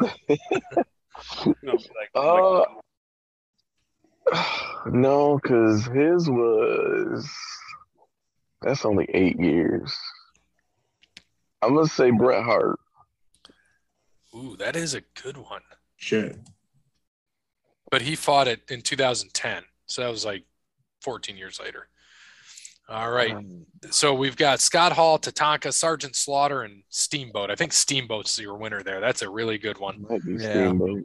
No, 1.62 1.72
like, 1.72 2.10
Uh, 2.14 2.64
like- 4.32 4.46
no, 4.86 5.38
because 5.42 5.84
his 5.86 6.28
was. 6.28 7.30
That's 8.62 8.84
only 8.84 9.08
eight 9.14 9.38
years. 9.40 9.96
I'm 11.62 11.74
going 11.74 11.86
to 11.86 11.92
say 11.92 12.10
Bret 12.10 12.42
Hart. 12.44 12.78
Ooh, 14.34 14.56
that 14.58 14.76
is 14.76 14.94
a 14.94 15.02
good 15.22 15.36
one. 15.36 15.62
Shit. 15.96 16.38
but 17.90 18.02
he 18.02 18.14
fought 18.16 18.48
it 18.48 18.60
in 18.70 18.80
2010. 18.82 19.64
So 19.86 20.02
that 20.02 20.10
was 20.10 20.24
like 20.24 20.44
14 21.02 21.36
years 21.36 21.58
later. 21.60 21.88
All 22.88 23.10
right. 23.10 23.34
Um, 23.34 23.66
So 23.90 24.14
we've 24.14 24.36
got 24.36 24.60
Scott 24.60 24.92
Hall, 24.92 25.18
Tatanka, 25.18 25.72
Sergeant 25.72 26.16
Slaughter, 26.16 26.62
and 26.62 26.82
Steamboat. 26.88 27.50
I 27.50 27.54
think 27.54 27.72
Steamboat's 27.72 28.38
your 28.38 28.56
winner 28.56 28.82
there. 28.82 29.00
That's 29.00 29.22
a 29.22 29.28
really 29.28 29.58
good 29.58 29.78
one. 29.78 30.06
might 30.08 30.24
be 30.24 30.32
Yeah. 30.34 30.52
Steamboat. 30.52 31.02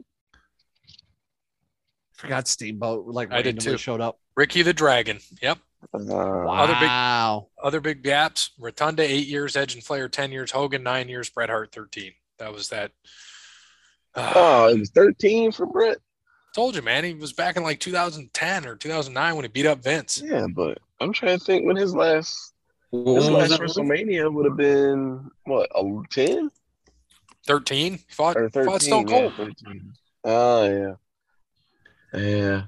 Forgot 2.14 2.48
Steamboat 2.48 3.06
like 3.06 3.30
I 3.32 3.42
did 3.42 3.60
too. 3.60 3.76
showed 3.76 4.00
up. 4.00 4.18
Ricky 4.36 4.62
the 4.62 4.72
Dragon. 4.72 5.18
Yep. 5.42 5.58
Uh, 5.92 5.98
Other 5.98 6.72
big- 6.74 6.82
Wow. 6.88 7.48
Other 7.62 7.80
big 7.80 8.02
gaps. 8.02 8.50
Rotunda, 8.58 9.02
eight 9.02 9.26
years. 9.26 9.54
Edge 9.56 9.74
and 9.74 9.84
Flair, 9.84 10.08
10 10.08 10.32
years. 10.32 10.50
Hogan, 10.52 10.82
nine 10.82 11.08
years. 11.08 11.28
Bret 11.28 11.50
Hart, 11.50 11.72
13. 11.72 12.12
That 12.38 12.52
was 12.52 12.68
that. 12.70 12.92
Ah, 14.14 14.32
Oh, 14.64 14.68
it 14.68 14.78
was 14.78 14.90
13 14.90 15.52
for 15.52 15.66
Bret. 15.66 15.98
told 16.54 16.74
you, 16.74 16.82
man. 16.82 17.04
He 17.04 17.14
was 17.14 17.32
back 17.32 17.56
in 17.56 17.62
like 17.62 17.80
2010 17.80 18.66
or 18.66 18.76
2009 18.76 19.34
when 19.36 19.44
he 19.44 19.48
beat 19.48 19.66
up 19.66 19.82
Vince. 19.82 20.22
Yeah, 20.24 20.46
but 20.54 20.78
I'm 21.00 21.12
trying 21.12 21.38
to 21.38 21.44
think 21.44 21.66
when 21.66 21.76
his 21.76 21.94
last 21.94 22.52
Well, 22.90 23.16
his 23.16 23.28
last? 23.30 23.60
WrestleMania 23.60 24.32
would 24.32 24.46
have 24.46 24.56
been 24.56 25.30
what 25.44 25.68
a 25.74 26.02
10 26.10 26.50
13. 27.46 27.92
He 27.92 27.98
fought, 28.08 28.36
or 28.36 28.48
13. 28.48 28.64
fought 28.70 28.82
Stone 28.82 29.06
Cold. 29.06 29.32
13. 29.36 29.92
Oh 30.24 30.96
yeah, 32.12 32.18
yeah. 32.20 32.62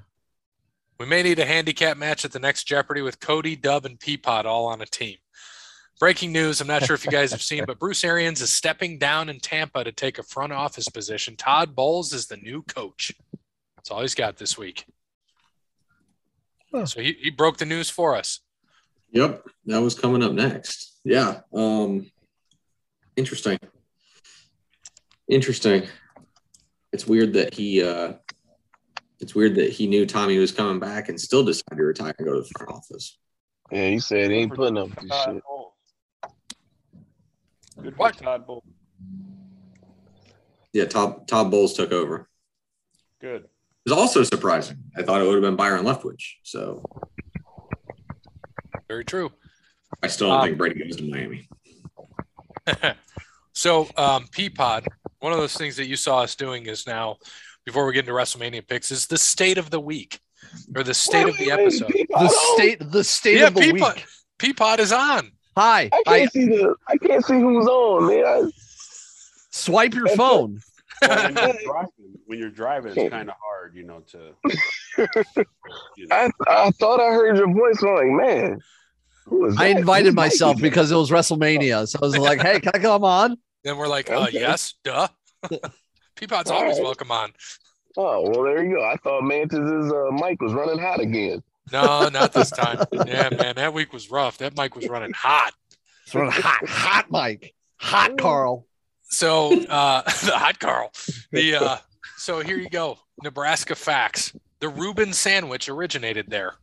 We 0.99 1.05
may 1.05 1.23
need 1.23 1.39
a 1.39 1.45
handicap 1.45 1.97
match 1.97 2.25
at 2.25 2.31
the 2.31 2.39
next 2.39 2.65
Jeopardy 2.65 3.01
with 3.01 3.19
Cody, 3.19 3.55
Dub, 3.55 3.85
and 3.85 3.99
Peapod 3.99 4.45
all 4.45 4.65
on 4.67 4.81
a 4.81 4.85
team. 4.85 5.17
Breaking 5.99 6.31
news. 6.31 6.61
I'm 6.61 6.67
not 6.67 6.85
sure 6.85 6.95
if 6.95 7.03
you 7.03 7.11
guys 7.11 7.31
have 7.31 7.41
seen, 7.41 7.65
but 7.65 7.77
Bruce 7.77 8.05
Arians 8.05 8.41
is 8.41 8.51
stepping 8.51 8.97
down 8.97 9.27
in 9.27 9.39
Tampa 9.39 9.83
to 9.83 9.91
take 9.91 10.17
a 10.17 10.23
front 10.23 10.53
office 10.53 10.87
position. 10.87 11.35
Todd 11.35 11.75
Bowles 11.75 12.13
is 12.13 12.27
the 12.27 12.37
new 12.37 12.61
coach. 12.63 13.11
That's 13.75 13.91
all 13.91 14.01
he's 14.01 14.15
got 14.15 14.37
this 14.37 14.57
week. 14.57 14.85
Huh. 16.73 16.85
So 16.85 17.01
he, 17.01 17.17
he 17.19 17.29
broke 17.31 17.57
the 17.57 17.65
news 17.65 17.89
for 17.89 18.15
us. 18.15 18.39
Yep, 19.11 19.45
that 19.65 19.81
was 19.81 19.95
coming 19.95 20.23
up 20.23 20.31
next. 20.31 20.99
Yeah. 21.03 21.41
Um 21.53 22.09
interesting. 23.15 23.59
Interesting. 25.27 25.87
It's 26.93 27.07
weird 27.07 27.33
that 27.33 27.53
he 27.53 27.83
uh 27.83 28.13
it's 29.19 29.35
weird 29.35 29.55
that 29.55 29.71
he 29.71 29.87
knew 29.87 30.05
Tommy 30.05 30.37
was 30.37 30.53
coming 30.53 30.79
back 30.79 31.09
and 31.09 31.19
still 31.19 31.43
decided 31.43 31.77
to 31.77 31.83
retire 31.83 32.13
and 32.17 32.27
go 32.27 32.35
to 32.35 32.41
the 32.41 32.49
front 32.57 32.71
office. 32.71 33.17
Yeah, 33.71 33.89
he 33.89 33.99
said 33.99 34.31
he 34.31 34.37
ain't 34.37 34.53
putting 34.53 34.77
up 34.77 34.89
with 34.89 35.09
this 35.09 35.23
shit. 35.25 35.43
Bowles. 37.81 37.91
Good 37.91 37.97
What? 37.97 38.15
for 38.17 38.23
Todd 38.23 38.47
Bowles. 38.47 38.63
Yeah, 40.73 40.85
Todd 40.85 41.27
Todd 41.27 41.49
Bowles 41.51 41.73
took 41.73 41.91
over. 41.91 42.27
Good. 43.21 43.43
It 43.43 43.89
was 43.89 43.97
also 43.97 44.23
surprising. 44.23 44.77
I 44.95 45.01
thought 45.03 45.21
it 45.21 45.25
would 45.25 45.33
have 45.35 45.41
been 45.41 45.55
Byron 45.55 45.83
Leftwich. 45.85 46.35
So 46.43 46.83
Very 48.87 49.03
true. 49.05 49.31
I 50.03 50.07
still 50.07 50.29
don't 50.29 50.39
Um, 50.41 50.45
think 50.45 50.57
Brady 50.57 50.83
goes 50.83 50.95
to 50.97 51.03
Miami. 51.09 51.47
so 53.53 53.81
um, 53.97 54.25
Peapod, 54.27 54.85
one 55.19 55.33
of 55.33 55.39
those 55.39 55.53
things 55.55 55.75
that 55.77 55.87
you 55.87 55.95
saw 55.95 56.19
us 56.19 56.35
doing 56.35 56.65
is 56.67 56.85
now, 56.85 57.17
before 57.65 57.85
we 57.85 57.93
get 57.93 58.01
into 58.01 58.11
WrestleMania 58.13 58.67
picks, 58.67 58.91
is 58.91 59.07
the 59.07 59.17
state 59.17 59.57
of 59.57 59.69
the 59.71 59.79
week 59.79 60.19
or 60.75 60.83
the 60.83 60.93
state 60.93 61.27
of 61.27 61.35
the 61.37 61.47
Wait, 61.47 61.57
wait, 61.57 61.61
episode. 61.63 61.87
people, 61.89 62.19
The 62.19 62.29
state 62.55 62.91
the 62.91 63.03
state 63.03 63.37
Yeah, 63.39 63.47
of 63.47 63.55
the 63.55 63.61
Peapod. 63.61 63.95
week. 63.95 64.05
Peapod 64.37 64.79
is 64.79 64.91
on. 64.93 65.31
Hi. 65.59 65.89
I 65.91 66.01
I 66.07 66.19
can't 66.19 66.31
see 66.31 66.45
the. 66.45 66.75
I 66.87 66.95
can't 66.95 67.25
see 67.25 67.37
who's 67.37 67.67
on, 67.67 68.07
man. 68.07 68.25
I, 68.25 68.49
swipe 69.51 69.93
your 69.93 70.07
phone. 70.15 70.61
Well, 71.01 71.33
when, 71.33 71.35
you're 71.35 71.53
driving, 71.65 72.19
when 72.27 72.39
you're 72.39 72.49
driving, 72.49 72.93
it's 72.95 73.11
kind 73.11 73.29
of 73.29 73.35
hard, 73.43 73.75
you 73.75 73.83
know, 73.83 73.99
to. 74.11 74.33
You 75.97 76.07
know, 76.07 76.15
I 76.15 76.29
I 76.47 76.71
thought 76.71 76.99
I 76.99 77.11
heard 77.13 77.37
your 77.37 77.53
voice. 77.53 77.83
I'm 77.83 77.95
like, 77.95 78.25
man, 78.25 78.59
who 79.25 79.45
is 79.45 79.55
I 79.57 79.67
invited 79.67 80.07
Who's 80.07 80.15
Mikey? 80.15 80.33
myself 80.33 80.61
because 80.61 80.91
it 80.91 80.95
was 80.95 81.11
WrestleMania. 81.11 81.87
So 81.87 81.99
I 82.01 82.05
was 82.05 82.17
like, 82.17 82.41
hey, 82.41 82.59
can 82.59 82.71
I 82.73 82.79
come 82.79 83.03
on? 83.03 83.37
Then 83.63 83.77
we're 83.77 83.87
like, 83.87 84.09
uh, 84.09 84.27
yes, 84.31 84.75
duh. 84.83 85.07
Peapod's 86.15 86.49
All 86.49 86.57
always 86.57 86.77
right. 86.77 86.83
welcome 86.83 87.11
on. 87.11 87.31
Oh 87.97 88.29
well, 88.29 88.43
there 88.43 88.63
you 88.63 88.77
go. 88.77 88.83
I 88.83 88.95
thought 88.97 89.23
Mantis's 89.23 89.91
uh, 89.91 90.11
mic 90.11 90.41
was 90.41 90.53
running 90.53 90.79
hot 90.79 90.99
again. 91.01 91.43
No, 91.71 92.09
not 92.09 92.33
this 92.33 92.49
time. 92.49 92.85
Yeah, 92.91 93.29
man, 93.29 93.55
that 93.55 93.73
week 93.73 93.93
was 93.93 94.09
rough. 94.11 94.37
That 94.39 94.57
mic 94.57 94.75
was 94.75 94.87
running 94.87 95.13
hot. 95.13 95.53
It's 96.05 96.15
running 96.15 96.31
hot, 96.31 96.67
hot 96.67 97.05
Mike. 97.09 97.53
Hot 97.77 98.17
Carl. 98.17 98.65
So 99.03 99.53
uh 99.65 100.01
the 100.01 100.31
hot 100.37 100.59
Carl. 100.59 100.91
The 101.31 101.55
uh 101.55 101.77
so 102.17 102.41
here 102.41 102.57
you 102.57 102.69
go. 102.69 102.97
Nebraska 103.23 103.75
facts. 103.75 104.33
The 104.59 104.69
Reuben 104.69 105.13
sandwich 105.13 105.69
originated 105.69 106.25
there. 106.29 106.55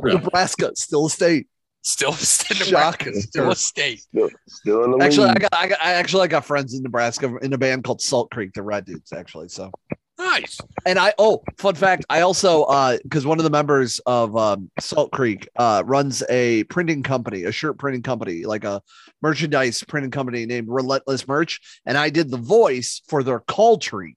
Nebraska, 0.00 0.72
still 0.76 1.06
a 1.06 1.10
state. 1.10 1.48
Still, 1.82 2.12
still 2.14 2.56
Shocking. 2.56 3.12
Nebraska, 3.12 3.28
still 3.28 3.50
a 3.50 3.56
state. 3.56 4.00
Still, 4.00 4.30
still 4.46 4.84
in 4.84 4.90
the 4.92 5.04
Actually, 5.04 5.30
I 5.30 5.34
got, 5.34 5.54
I 5.54 5.68
got, 5.68 5.78
I 5.82 5.92
actually, 5.94 6.22
I 6.22 6.26
got 6.26 6.44
friends 6.44 6.74
in 6.74 6.82
Nebraska 6.82 7.34
in 7.38 7.52
a 7.52 7.58
band 7.58 7.84
called 7.84 8.00
Salt 8.00 8.30
Creek, 8.30 8.52
the 8.52 8.62
Red 8.62 8.84
Dudes, 8.84 9.12
actually. 9.12 9.48
So, 9.48 9.72
Nice. 10.18 10.60
and 10.84 10.98
I, 10.98 11.14
oh, 11.18 11.42
fun 11.58 11.76
fact, 11.76 12.04
I 12.10 12.22
also, 12.22 12.64
uh, 12.64 12.98
because 13.04 13.24
one 13.24 13.38
of 13.38 13.44
the 13.44 13.50
members 13.50 14.00
of 14.00 14.36
um, 14.36 14.68
Salt 14.80 15.12
Creek 15.12 15.48
uh, 15.56 15.84
runs 15.86 16.24
a 16.28 16.64
printing 16.64 17.04
company, 17.04 17.44
a 17.44 17.52
shirt 17.52 17.78
printing 17.78 18.02
company, 18.02 18.44
like 18.44 18.64
a 18.64 18.82
merchandise 19.22 19.84
printing 19.84 20.10
company 20.10 20.44
named 20.44 20.68
Relentless 20.68 21.28
Merch, 21.28 21.60
and 21.86 21.96
I 21.96 22.10
did 22.10 22.30
the 22.30 22.36
voice 22.36 23.00
for 23.06 23.22
their 23.22 23.38
call 23.38 23.78
tree. 23.78 24.16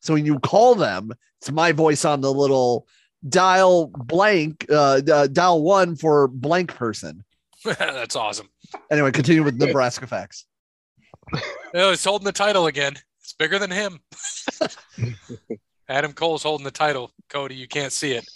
So 0.00 0.14
when 0.14 0.26
you 0.26 0.38
call 0.38 0.74
them, 0.74 1.12
it's 1.40 1.50
my 1.50 1.72
voice 1.72 2.04
on 2.04 2.20
the 2.20 2.32
little 2.32 2.86
dial 3.26 3.86
blank, 3.86 4.66
uh, 4.70 5.00
uh, 5.10 5.26
dial 5.28 5.62
one 5.62 5.96
for 5.96 6.28
blank 6.28 6.74
person. 6.74 7.24
That's 7.64 8.16
awesome. 8.16 8.48
Anyway, 8.90 9.12
continue 9.12 9.42
with 9.42 9.56
Nebraska 9.56 10.06
facts. 10.06 10.44
Oh, 11.74 11.90
he's 11.90 12.02
holding 12.02 12.24
the 12.24 12.32
title 12.32 12.66
again. 12.66 12.94
It's 13.28 13.34
bigger 13.34 13.58
than 13.58 13.70
him. 13.70 14.00
Adam 15.86 16.14
Cole's 16.14 16.42
holding 16.42 16.64
the 16.64 16.70
title. 16.70 17.10
Cody, 17.28 17.54
you 17.56 17.68
can't 17.68 17.92
see 17.92 18.12
it, 18.12 18.26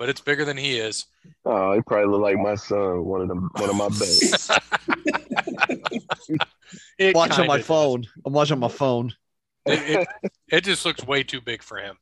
but 0.00 0.08
it's 0.08 0.20
bigger 0.20 0.44
than 0.44 0.56
he 0.56 0.78
is. 0.78 1.06
Oh, 1.44 1.74
he 1.74 1.80
probably 1.82 2.06
look 2.10 2.22
like 2.22 2.38
my 2.38 2.56
son. 2.56 3.04
One 3.04 3.20
of 3.20 3.28
them. 3.28 3.50
One 3.54 3.70
of 3.70 3.76
my 3.76 3.86
best. 3.88 4.50
It 6.98 7.14
Watch 7.14 7.38
on 7.38 7.46
my 7.46 7.58
does. 7.58 7.66
phone. 7.66 8.04
I'm 8.26 8.32
watching 8.32 8.58
my 8.58 8.66
phone. 8.66 9.12
It, 9.64 10.00
it, 10.00 10.08
it 10.50 10.64
just 10.64 10.84
looks 10.84 11.04
way 11.06 11.22
too 11.22 11.40
big 11.40 11.62
for 11.62 11.76
him. 11.78 11.96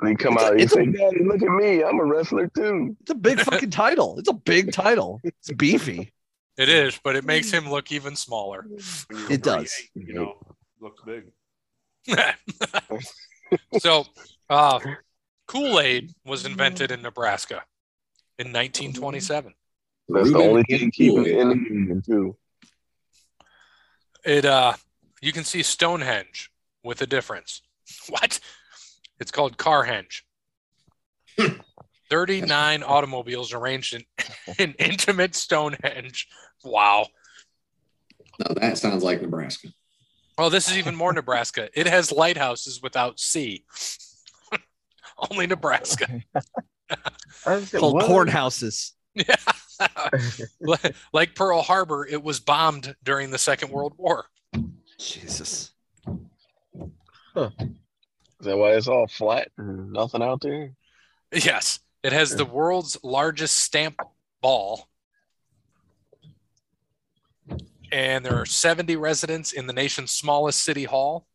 And 0.00 0.08
he 0.08 0.16
come 0.16 0.34
It's 0.34 0.42
a- 0.74 0.80
out. 0.80 0.86
He 0.86 0.90
a- 0.90 0.92
"Daddy, 0.92 1.24
look 1.24 1.40
at 1.40 1.48
me. 1.50 1.84
I'm 1.84 2.00
a 2.00 2.04
wrestler 2.04 2.48
too." 2.48 2.96
It's 3.02 3.12
a 3.12 3.14
big 3.14 3.38
fucking 3.38 3.70
title. 3.70 4.18
It's 4.18 4.28
a 4.28 4.32
big 4.34 4.72
title. 4.72 5.20
It's 5.22 5.52
beefy. 5.52 6.12
It 6.58 6.68
is, 6.68 6.98
but 7.04 7.14
it 7.14 7.24
makes 7.24 7.52
him 7.52 7.70
look 7.70 7.92
even 7.92 8.16
smaller. 8.16 8.66
It 9.30 9.44
does. 9.44 9.72
You 9.94 10.14
know, 10.14 10.34
looks 10.80 11.00
big. 11.06 11.26
so, 13.78 14.04
uh, 14.50 14.80
Kool 15.46 15.80
Aid 15.80 16.12
was 16.24 16.44
invented 16.44 16.90
in 16.90 17.02
Nebraska 17.02 17.62
in 18.38 18.48
1927. 18.48 19.54
That's 20.08 20.30
the 20.30 20.38
only 20.38 20.64
and 20.68 20.80
thing 20.80 20.90
keeping 20.90 21.26
it 21.26 21.38
in 21.38 21.48
the 21.48 21.54
union 21.54 22.02
too. 22.02 22.36
It 24.24 24.44
uh, 24.44 24.74
you 25.20 25.32
can 25.32 25.44
see 25.44 25.62
Stonehenge 25.62 26.50
with 26.82 27.02
a 27.02 27.06
difference. 27.06 27.62
What? 28.08 28.40
It's 29.20 29.30
called 29.30 29.56
Carhenge. 29.56 30.22
39 32.10 32.82
automobiles 32.82 33.52
arranged 33.52 33.94
in 33.94 34.04
an 34.58 34.74
intimate 34.78 35.34
Stonehenge. 35.34 36.28
Wow. 36.64 37.06
No, 38.38 38.54
that 38.60 38.78
sounds 38.78 39.02
like 39.02 39.22
Nebraska. 39.22 39.68
Well, 40.38 40.50
this 40.50 40.70
is 40.70 40.76
even 40.76 40.94
more 40.94 41.12
Nebraska. 41.12 41.70
It 41.74 41.86
has 41.86 42.12
lighthouses 42.12 42.82
without 42.82 43.18
sea. 43.18 43.64
Only 45.30 45.46
Nebraska. 45.46 46.22
Called 47.44 47.94
"What?" 47.94 48.06
corn 48.06 48.28
houses. 48.28 48.92
like 51.12 51.34
Pearl 51.34 51.62
Harbor, 51.62 52.06
it 52.06 52.22
was 52.22 52.38
bombed 52.38 52.94
during 53.02 53.30
the 53.30 53.38
Second 53.38 53.70
World 53.70 53.94
War. 53.96 54.26
Jesus. 54.98 55.72
Huh. 57.34 57.50
Is 57.58 58.46
that 58.46 58.56
why 58.56 58.72
it's 58.72 58.88
all 58.88 59.06
flat 59.06 59.48
and 59.56 59.92
nothing 59.92 60.22
out 60.22 60.42
there? 60.42 60.72
Yes, 61.32 61.80
it 62.02 62.12
has 62.12 62.36
the 62.36 62.44
world's 62.44 62.98
largest 63.02 63.58
stamp 63.58 64.00
ball. 64.40 64.88
And 67.92 68.24
there 68.24 68.36
are 68.36 68.46
70 68.46 68.96
residents 68.96 69.52
in 69.52 69.66
the 69.66 69.72
nation's 69.72 70.10
smallest 70.10 70.62
city 70.62 70.84
hall. 70.84 71.26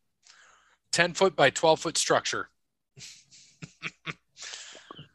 10 0.92 1.14
foot 1.14 1.34
by 1.34 1.50
12 1.50 1.80
foot 1.80 1.98
structure. 1.98 2.48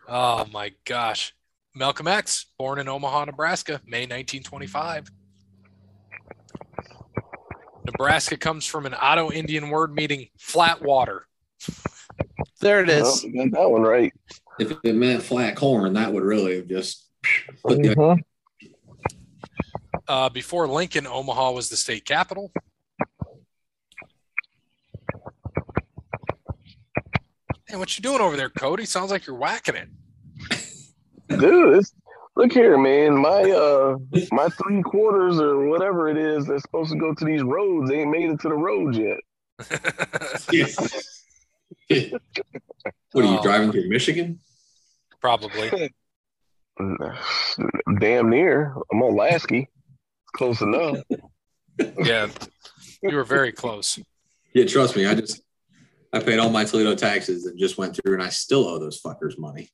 oh 0.07 0.45
my 0.51 0.73
gosh. 0.85 1.33
Malcolm 1.75 2.07
X, 2.07 2.47
born 2.57 2.79
in 2.79 2.87
Omaha, 2.87 3.25
Nebraska, 3.25 3.81
May 3.85 4.01
1925. 4.01 5.11
Nebraska 7.85 8.35
comes 8.35 8.65
from 8.65 8.85
an 8.85 8.95
Oto 8.99 9.31
Indian 9.31 9.69
word 9.69 9.93
meaning 9.93 10.27
flat 10.37 10.81
water. 10.81 11.27
There 12.59 12.81
it 12.81 12.89
is. 12.89 13.23
Well, 13.23 13.45
got 13.45 13.59
that 13.59 13.69
one 13.69 13.83
right. 13.83 14.11
If 14.59 14.73
it 14.83 14.95
meant 14.95 15.21
flat 15.21 15.55
corn, 15.55 15.93
that 15.93 16.11
would 16.11 16.23
really 16.23 16.55
have 16.57 16.67
just 16.67 17.05
put 17.63 17.83
the 17.83 17.95
Mhm. 17.95 18.23
Uh, 20.07 20.29
before 20.29 20.67
Lincoln, 20.67 21.05
Omaha 21.05 21.51
was 21.51 21.69
the 21.69 21.75
state 21.75 22.05
capital. 22.05 22.51
Hey, 27.67 27.75
what 27.75 27.97
you 27.97 28.01
doing 28.01 28.21
over 28.21 28.37
there, 28.37 28.49
Cody? 28.49 28.85
Sounds 28.85 29.11
like 29.11 29.27
you're 29.27 29.35
whacking 29.35 29.75
it. 29.75 29.89
Dude, 31.27 31.77
it's, 31.77 31.93
look 32.37 32.53
here, 32.53 32.77
man. 32.77 33.17
My 33.17 33.41
uh 33.51 33.97
my 34.31 34.47
three 34.47 34.81
quarters 34.81 35.41
or 35.41 35.67
whatever 35.67 36.07
it 36.07 36.15
is 36.17 36.47
that's 36.47 36.61
supposed 36.61 36.91
to 36.93 36.97
go 36.97 37.13
to 37.13 37.25
these 37.25 37.43
roads 37.43 37.89
they 37.89 37.99
ain't 37.99 38.11
made 38.11 38.29
it 38.29 38.39
to 38.39 38.47
the 38.47 38.55
roads 38.55 38.97
yet. 38.97 39.17
what 43.11 43.25
are 43.25 43.27
you 43.27 43.39
Oh. 43.39 43.43
driving 43.43 43.73
through 43.73 43.89
Michigan? 43.89 44.39
Probably. 45.19 45.91
Damn 47.99 48.29
near. 48.29 48.73
I'm 48.91 49.01
on 49.03 49.15
Lasky. 49.17 49.67
Close 50.35 50.61
enough. 50.61 50.97
Yeah. 51.99 52.27
You 53.01 53.15
were 53.15 53.23
very 53.23 53.51
close. 53.51 53.99
Yeah, 54.53 54.65
trust 54.65 54.95
me. 54.95 55.05
I 55.05 55.13
just 55.15 55.41
I 56.13 56.19
paid 56.19 56.39
all 56.39 56.49
my 56.49 56.63
Toledo 56.65 56.95
taxes 56.95 57.45
and 57.45 57.59
just 57.59 57.77
went 57.77 57.95
through, 57.95 58.13
and 58.15 58.23
I 58.23 58.29
still 58.29 58.67
owe 58.67 58.79
those 58.79 59.01
fuckers 59.01 59.37
money. 59.37 59.69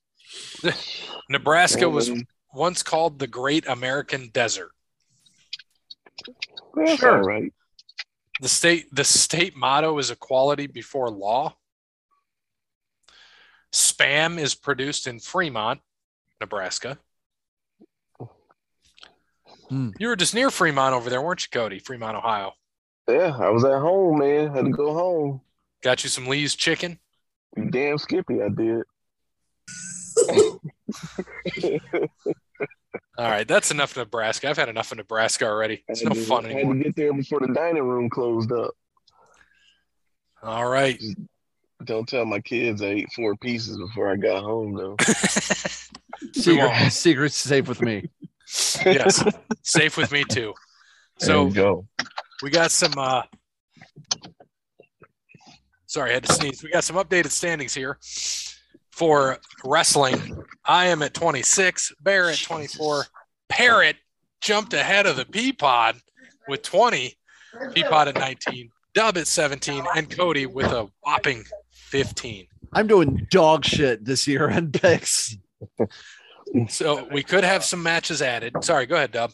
Nebraska 1.30 1.88
was 1.88 2.10
once 2.52 2.82
called 2.82 3.18
the 3.18 3.26
Great 3.26 3.66
American 3.66 4.28
Desert. 4.32 4.70
That's 6.74 7.00
Sure. 7.00 7.18
all 7.18 7.22
right. 7.22 7.52
The 8.40 8.48
state 8.48 8.86
the 8.92 9.04
state 9.04 9.56
motto 9.56 9.96
is 9.98 10.10
equality 10.10 10.66
before 10.66 11.08
law. 11.10 11.56
Spam 13.72 14.38
is 14.38 14.54
produced 14.54 15.06
in 15.06 15.18
Fremont, 15.20 15.80
Nebraska. 16.40 16.98
Hmm. 19.68 19.90
You 19.98 20.08
were 20.08 20.16
just 20.16 20.34
near 20.34 20.50
Fremont 20.50 20.94
over 20.94 21.08
there, 21.10 21.22
weren't 21.22 21.42
you, 21.42 21.48
Cody? 21.50 21.78
Fremont, 21.78 22.16
Ohio. 22.16 22.52
Yeah, 23.08 23.36
I 23.38 23.50
was 23.50 23.64
at 23.64 23.80
home, 23.80 24.18
man. 24.18 24.54
Had 24.54 24.64
to 24.64 24.70
go 24.70 24.94
home. 24.94 25.40
Got 25.82 26.04
you 26.04 26.10
some 26.10 26.26
Lee's 26.26 26.54
chicken. 26.54 26.98
Damn 27.70 27.98
Skippy, 27.98 28.42
I 28.42 28.48
did. 28.48 28.82
All 33.16 33.30
right, 33.30 33.46
that's 33.46 33.70
enough 33.70 33.96
Nebraska. 33.96 34.48
I've 34.48 34.56
had 34.56 34.68
enough 34.68 34.90
of 34.92 34.98
Nebraska 34.98 35.46
already. 35.46 35.84
It's 35.88 36.02
I 36.04 36.08
no 36.08 36.14
had 36.14 36.18
to- 36.18 36.24
fun 36.26 36.46
I 36.46 36.52
had 36.52 36.66
to 36.68 36.74
get 36.82 36.96
there 36.96 37.12
before 37.12 37.40
the 37.40 37.52
dining 37.54 37.82
room 37.84 38.10
closed 38.10 38.50
up. 38.52 38.72
All 40.42 40.66
right. 40.68 41.00
Don't 41.84 42.08
tell 42.08 42.24
my 42.24 42.40
kids 42.40 42.82
I 42.82 42.86
ate 42.86 43.12
four 43.12 43.36
pieces 43.36 43.76
before 43.78 44.10
I 44.10 44.16
got 44.16 44.42
home, 44.42 44.74
though. 44.74 44.96
Secret, 46.32 46.90
secrets 46.90 47.36
safe 47.36 47.68
with 47.68 47.82
me. 47.82 48.08
Yes, 48.84 49.24
safe 49.62 49.96
with 49.96 50.12
me 50.12 50.24
too. 50.24 50.52
There 51.20 51.26
So 51.28 51.46
you 51.46 51.54
go. 51.54 51.86
we 52.42 52.50
got 52.50 52.70
some. 52.70 52.92
uh 52.96 53.22
Sorry, 55.86 56.10
I 56.10 56.14
had 56.14 56.24
to 56.24 56.32
sneeze. 56.32 56.62
We 56.62 56.70
got 56.70 56.82
some 56.84 56.96
updated 56.96 57.30
standings 57.30 57.72
here 57.74 57.98
for 58.90 59.38
wrestling. 59.64 60.42
I 60.64 60.86
am 60.86 61.02
at 61.02 61.14
26. 61.14 61.92
Bear 62.00 62.30
at 62.30 62.38
24. 62.40 63.04
Parrot 63.48 63.96
jumped 64.40 64.72
ahead 64.74 65.06
of 65.06 65.16
the 65.16 65.24
Peapod 65.24 66.00
with 66.48 66.62
20. 66.62 67.14
Peapod 67.70 68.08
at 68.08 68.16
19. 68.16 68.70
Dub 68.94 69.16
at 69.18 69.26
17, 69.26 69.84
and 69.96 70.08
Cody 70.08 70.46
with 70.46 70.66
a 70.72 70.88
whopping 71.04 71.44
15. 71.72 72.46
I'm 72.72 72.86
doing 72.86 73.26
dog 73.30 73.64
shit 73.64 74.04
this 74.04 74.26
year 74.26 74.48
on 74.50 74.70
picks. 74.72 75.36
So 76.68 77.08
we 77.10 77.22
could 77.22 77.42
have 77.42 77.64
some 77.64 77.82
matches 77.82 78.22
added. 78.22 78.52
Sorry, 78.62 78.86
go 78.86 78.94
ahead, 78.94 79.10
Dub. 79.10 79.32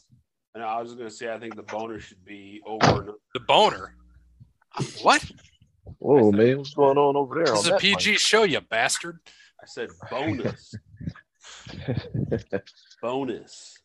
And 0.55 0.65
I 0.65 0.81
was 0.81 0.95
gonna 0.95 1.11
say 1.11 1.33
I 1.33 1.39
think 1.39 1.55
the 1.55 1.63
boner 1.63 2.01
should 2.01 2.25
be 2.25 2.61
over. 2.67 3.15
The 3.35 3.41
boner. 3.41 3.95
What? 5.03 5.25
Whoa, 5.99 6.33
man, 6.33 6.59
what's 6.59 6.75
going 6.75 6.97
on 6.97 7.17
over 7.17 7.35
there? 7.37 7.53
This 7.55 7.65
is 7.65 7.69
a 7.69 7.71
that 7.73 7.81
PG 7.81 8.17
show, 8.17 8.45
you 8.45 8.61
bastard. 8.61 9.19
I 9.61 9.67
said 9.67 9.91
bonus. 10.11 10.75
bonus. 13.03 13.79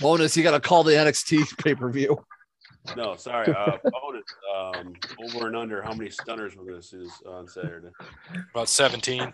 Bonus, 0.00 0.36
you 0.36 0.42
got 0.42 0.52
to 0.52 0.60
call 0.60 0.82
the 0.82 0.92
NXT 0.92 1.58
pay 1.62 1.74
per 1.74 1.90
view. 1.90 2.24
No, 2.96 3.16
sorry. 3.16 3.52
Uh, 3.54 3.76
bonus. 3.84 4.24
Um, 4.54 4.94
over 5.24 5.46
and 5.46 5.56
under. 5.56 5.82
How 5.82 5.92
many 5.94 6.10
stunners 6.10 6.56
we're 6.56 6.64
gonna 6.64 6.82
see 6.82 7.06
on 7.26 7.46
Saturday? 7.48 7.88
About 8.54 8.68
17. 8.68 9.32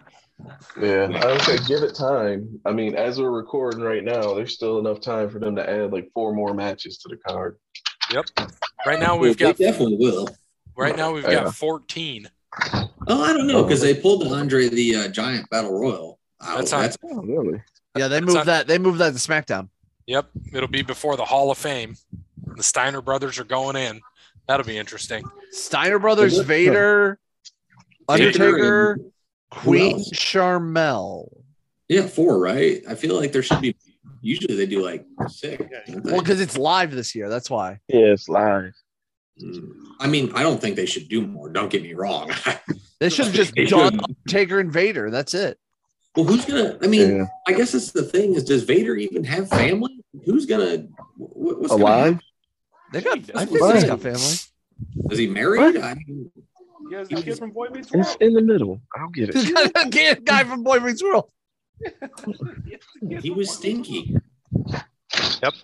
Yeah, 0.80 1.08
I 1.14 1.26
would 1.32 1.40
say 1.42 1.56
give 1.66 1.82
it 1.82 1.94
time. 1.94 2.60
I 2.66 2.72
mean, 2.72 2.94
as 2.94 3.18
we're 3.18 3.30
recording 3.30 3.80
right 3.80 4.04
now, 4.04 4.34
there's 4.34 4.54
still 4.54 4.78
enough 4.78 5.00
time 5.00 5.30
for 5.30 5.38
them 5.38 5.56
to 5.56 5.68
add 5.68 5.92
like 5.92 6.10
four 6.12 6.34
more 6.34 6.52
matches 6.54 6.98
to 6.98 7.08
the 7.08 7.16
card. 7.16 7.56
Yep. 8.12 8.26
Right 8.86 9.00
now 9.00 9.16
we've 9.16 9.38
Well, 9.40 9.50
got 9.50 9.56
they 9.58 9.64
definitely 9.64 9.96
will. 9.96 10.28
right 10.76 10.96
now 10.96 11.12
we've 11.12 11.24
Yeah. 11.24 11.44
got 11.44 11.54
14. 11.54 12.28
Oh, 13.08 13.22
I 13.22 13.32
don't 13.32 13.46
know 13.46 13.62
because 13.62 13.80
they 13.80 13.94
pulled 13.94 14.22
the 14.22 14.30
Andre 14.34 14.68
the 14.68 14.96
uh, 14.96 15.08
Giant 15.08 15.48
Battle 15.50 15.78
Royal. 15.78 16.18
Out. 16.42 16.58
That's 16.58 16.72
on- 16.72 16.82
That's 16.82 16.98
oh, 17.04 17.22
really? 17.22 17.62
Yeah, 17.96 18.08
they 18.08 18.18
It's 18.18 18.26
moved 18.26 18.38
on- 18.40 18.46
that. 18.46 18.66
They 18.66 18.78
moved 18.78 18.98
that 18.98 19.10
to 19.14 19.18
SmackDown. 19.18 19.68
Yep, 20.06 20.26
it'll 20.52 20.68
be 20.68 20.82
before 20.82 21.16
the 21.16 21.24
Hall 21.24 21.50
of 21.50 21.58
Fame. 21.58 21.96
The 22.56 22.62
Steiner 22.62 23.00
brothers 23.02 23.38
are 23.38 23.44
going 23.44 23.76
in. 23.76 24.00
That'll 24.48 24.66
be 24.66 24.78
interesting. 24.78 25.24
Steiner 25.50 25.98
Brothers, 25.98 26.38
Vader, 26.38 27.18
Undertaker, 28.08 28.92
and- 28.92 29.12
Queen? 29.50 29.98
Sharmell. 30.14 31.28
yeah, 31.88 32.06
four, 32.06 32.38
right? 32.38 32.82
I 32.88 32.94
feel 32.94 33.16
like 33.16 33.32
there 33.32 33.42
should 33.42 33.60
be. 33.60 33.76
Usually 34.22 34.56
they 34.56 34.66
do 34.66 34.84
like 34.84 35.04
six. 35.28 35.62
Well, 36.04 36.20
because 36.20 36.40
it's 36.40 36.56
live 36.56 36.90
this 36.92 37.14
year. 37.14 37.28
That's 37.28 37.48
why. 37.50 37.78
Yeah, 37.88 38.06
it's 38.12 38.28
live. 38.28 38.72
Mm. 39.42 39.68
I 40.00 40.06
mean, 40.06 40.32
I 40.34 40.42
don't 40.42 40.60
think 40.60 40.76
they 40.76 40.86
should 40.86 41.08
do 41.08 41.26
more. 41.26 41.48
Don't 41.50 41.70
get 41.70 41.82
me 41.82 41.94
wrong. 41.94 42.30
They 42.98 43.10
should 43.10 43.26
have 43.26 43.34
just 43.34 43.54
They 43.54 43.66
done 43.66 43.92
shouldn't. 43.92 44.02
Undertaker 44.08 44.58
and 44.58 44.72
Vader. 44.72 45.10
That's 45.10 45.34
it. 45.34 45.58
well, 46.16 46.24
who's 46.24 46.46
gonna? 46.46 46.78
I 46.82 46.86
mean, 46.86 47.16
Yeah. 47.16 47.24
I 47.46 47.52
guess 47.52 47.72
that's 47.72 47.92
the 47.92 48.04
thing 48.04 48.34
is, 48.34 48.42
does 48.42 48.62
Vader 48.62 48.96
even 48.96 49.22
have 49.24 49.50
family? 49.50 50.02
Who's 50.24 50.46
gonna? 50.46 50.86
What, 51.18 51.58
what's 51.60 51.72
gonna 51.72 51.82
Alive? 51.84 52.04
happen? 52.14 52.20
They 52.92 53.00
got. 53.00 53.18
I 53.34 53.44
think 53.44 53.74
he's 53.74 53.84
got 53.84 54.00
family. 54.00 54.20
Is 55.10 55.18
he 55.18 55.26
married? 55.26 55.76
I 55.78 55.94
mean, 55.94 56.30
You 56.82 56.90
guys, 56.90 57.08
the 57.08 57.22
kid 57.22 57.38
from 57.38 57.50
Boy 57.50 57.68
Meets 57.68 57.88
It's 57.92 57.94
World. 58.08 58.16
in 58.20 58.34
the 58.34 58.42
middle. 58.42 58.80
I'll 58.96 59.08
get 59.08 59.32
He's 59.34 59.50
it. 59.50 59.72
got 59.74 60.18
a 60.18 60.20
guy 60.20 60.44
from 60.44 60.62
Boy 60.62 60.78
Meets 60.80 61.02
World. 61.02 61.30
he 63.20 63.30
was 63.30 63.50
stinky. 63.50 64.16
Yep. 65.42 65.54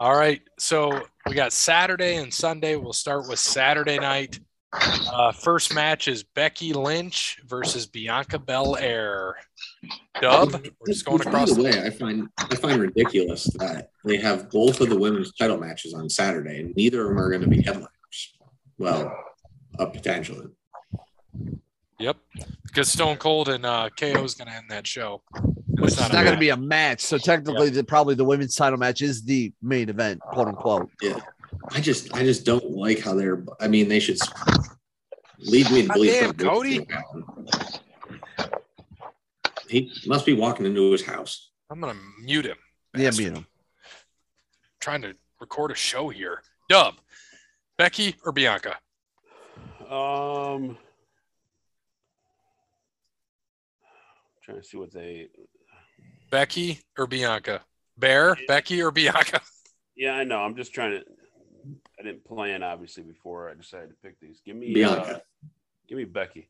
All 0.00 0.16
right, 0.16 0.40
so 0.58 1.02
we 1.26 1.34
got 1.34 1.52
Saturday 1.52 2.16
and 2.16 2.32
Sunday. 2.32 2.76
We'll 2.76 2.92
start 2.92 3.28
with 3.28 3.40
Saturday 3.40 3.98
night. 3.98 4.38
Uh, 4.72 5.32
first 5.32 5.74
match 5.74 6.06
is 6.06 6.22
Becky 6.22 6.72
Lynch 6.72 7.40
versus 7.46 7.86
Bianca 7.86 8.38
Belair. 8.38 9.34
Dub, 10.20 10.52
we're 10.52 10.86
just 10.86 11.04
going 11.04 11.18
Which, 11.18 11.26
across. 11.26 11.50
By 11.50 11.56
the 11.56 11.62
The, 11.70 11.78
way, 11.78 11.86
I 11.86 11.90
find 11.90 12.28
I 12.38 12.54
find 12.56 12.80
ridiculous 12.80 13.44
that 13.58 13.90
they 14.04 14.16
have 14.18 14.50
both 14.50 14.80
of 14.80 14.88
the 14.88 14.98
women's 14.98 15.32
title 15.34 15.58
matches 15.58 15.94
on 15.94 16.08
Saturday, 16.08 16.60
and 16.60 16.74
neither 16.76 17.02
of 17.02 17.08
them 17.08 17.18
are 17.18 17.28
going 17.30 17.42
to 17.42 17.48
be 17.48 17.62
headliners. 17.62 17.88
Well, 18.78 19.16
uh, 19.78 19.86
potentially. 19.86 20.46
yep, 21.98 22.16
because 22.66 22.90
Stone 22.90 23.16
Cold 23.18 23.48
and 23.48 23.64
uh, 23.64 23.88
KO 23.98 24.24
is 24.24 24.34
going 24.34 24.48
to 24.48 24.54
end 24.54 24.66
that 24.70 24.86
show. 24.86 25.22
Which 25.32 25.92
It's 25.92 26.00
not 26.00 26.12
not 26.12 26.22
going 26.24 26.34
to 26.34 26.40
be 26.40 26.48
a 26.50 26.56
match. 26.56 27.00
So 27.00 27.18
technically, 27.18 27.70
the, 27.70 27.84
probably 27.84 28.16
the 28.16 28.24
women's 28.24 28.56
title 28.56 28.78
match 28.78 29.00
is 29.02 29.22
the 29.24 29.52
main 29.62 29.88
event, 29.88 30.20
quote 30.20 30.48
unquote. 30.48 30.90
Yeah, 31.00 31.20
I 31.70 31.80
just 31.80 32.12
I 32.14 32.24
just 32.24 32.44
don't 32.44 32.72
like 32.72 32.98
how 33.00 33.14
they're. 33.14 33.44
I 33.60 33.68
mean, 33.68 33.88
they 33.88 34.00
should 34.00 34.18
lead 35.38 35.70
me 35.70 35.82
to 35.82 35.88
God 35.88 35.94
believe. 35.94 36.12
damn, 36.12 36.22
something 36.26 36.36
good's 36.36 36.50
Cody. 36.50 37.78
Gonna 39.68 39.80
happen. 39.80 40.00
He 40.02 40.08
must 40.08 40.26
be 40.26 40.34
walking 40.34 40.66
into 40.66 40.90
his 40.92 41.04
house. 41.04 41.50
I'm 41.70 41.80
going 41.80 41.94
to 41.94 42.00
mute 42.22 42.46
him. 42.46 42.56
Yeah, 42.96 43.10
mute 43.16 43.34
him. 43.34 43.46
trying 44.80 45.02
to 45.02 45.14
record 45.40 45.70
a 45.70 45.74
show 45.74 46.08
here. 46.08 46.42
Dub, 46.68 46.94
Becky 47.76 48.14
or 48.24 48.32
Bianca? 48.32 48.76
Um, 49.88 50.76
trying 54.44 54.60
to 54.60 54.64
see 54.64 54.76
what 54.76 54.92
they. 54.92 55.28
Becky 56.30 56.80
or 56.98 57.06
Bianca? 57.06 57.62
Bear, 57.96 58.36
Becky 58.46 58.82
or 58.82 58.90
Bianca? 58.90 59.40
Yeah, 59.96 60.12
I 60.12 60.22
know. 60.22 60.38
I'm 60.38 60.54
just 60.54 60.72
trying 60.72 60.92
to. 60.92 61.04
I 61.98 62.04
didn't 62.04 62.24
plan 62.24 62.62
obviously 62.62 63.02
before 63.02 63.50
I 63.50 63.54
decided 63.54 63.88
to 63.88 63.96
pick 64.00 64.20
these. 64.20 64.40
Give 64.46 64.54
me 64.54 64.72
Bianca. 64.72 65.16
Uh, 65.16 65.18
give 65.88 65.98
me 65.98 66.04
Becky. 66.04 66.48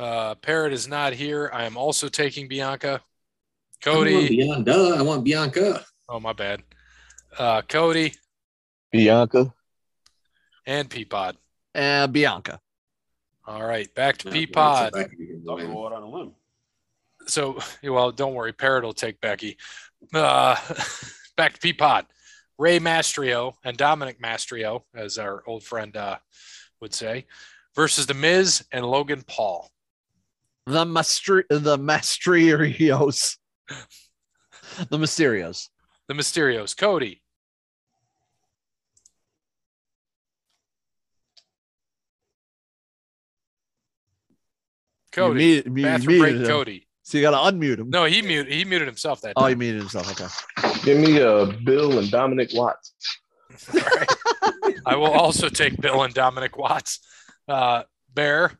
Uh, 0.00 0.34
Parrot 0.36 0.72
is 0.72 0.88
not 0.88 1.12
here. 1.12 1.50
I 1.52 1.64
am 1.64 1.76
also 1.76 2.08
taking 2.08 2.48
Bianca. 2.48 2.88
I 3.84 3.90
want 3.90 3.98
Cody. 3.98 4.28
Bianca. 4.28 4.94
I 4.98 5.02
want 5.02 5.24
Bianca. 5.24 5.84
Oh, 6.08 6.18
my 6.20 6.32
bad. 6.32 6.62
Uh, 7.38 7.60
Cody 7.62 8.14
Bianca. 8.90 9.52
and 10.66 10.88
Peapod. 10.88 11.34
Uh, 11.74 12.06
Bianca. 12.06 12.60
All 13.46 13.62
right, 13.62 13.92
back 13.94 14.16
to 14.18 14.28
Yeah, 14.28 14.32
P 14.34 14.46
so 14.46 14.52
Pod. 14.52 14.92
Becky 14.92 15.16
can 15.16 15.44
I'll 15.48 15.56
win. 15.56 15.70
go 15.70 15.86
out 15.86 15.92
on 15.92 16.02
a 16.02 16.08
limb. 16.08 16.32
So, 17.26 17.58
well, 17.84 18.10
don't 18.10 18.34
worry, 18.34 18.52
Parrot 18.52 18.84
will 18.84 18.92
take 18.94 19.20
Becky. 19.20 19.58
Uh, 20.14 20.56
back 21.36 21.52
to 21.52 21.60
P 21.60 21.72
Pod. 21.74 22.06
Ray 22.58 22.78
Mastrio 22.80 23.54
and 23.64 23.76
Dominic 23.76 24.20
Mastrio, 24.20 24.82
as 24.94 25.18
our 25.18 25.42
old 25.46 25.62
friend 25.62 25.94
uh, 25.96 26.16
would 26.80 26.94
say, 26.94 27.26
versus 27.74 28.06
The 28.06 28.14
Miz 28.14 28.64
and 28.72 28.84
Logan 28.86 29.22
Paul. 29.26 29.70
The 30.66 30.84
Mastri- 30.84 31.44
the 31.48 31.78
Masterios. 31.78 33.36
the 34.88 34.98
Mysterios. 34.98 35.68
The 36.08 36.14
Mysterios. 36.14 36.76
Cody. 36.76 37.22
Cody. 45.12 45.44
You 45.44 45.62
mute- 45.64 45.66
you 45.66 45.82
Bathroom 45.84 46.06
muted 46.06 46.20
break 46.20 46.36
him. 46.36 46.46
Cody. 46.46 46.86
So 47.02 47.18
you 47.18 47.22
got 47.22 47.30
to 47.32 47.56
unmute 47.56 47.78
him. 47.78 47.90
No, 47.90 48.04
he 48.04 48.22
muted. 48.22 48.52
He 48.52 48.64
muted 48.64 48.86
himself 48.86 49.20
that 49.22 49.32
Oh, 49.36 49.46
he 49.46 49.54
muted 49.56 49.80
himself. 49.80 50.08
Okay. 50.12 50.80
Give 50.84 50.98
me 50.98 51.20
uh, 51.20 51.46
Bill 51.64 51.98
and 51.98 52.08
Dominic 52.10 52.50
Watts. 52.54 52.92
All 53.74 53.80
right. 53.80 54.76
I 54.86 54.96
will 54.96 55.10
also 55.10 55.48
take 55.48 55.76
Bill 55.80 56.02
and 56.04 56.14
Dominic 56.14 56.56
Watts. 56.56 57.00
Uh, 57.48 57.82
Bear. 58.14 58.52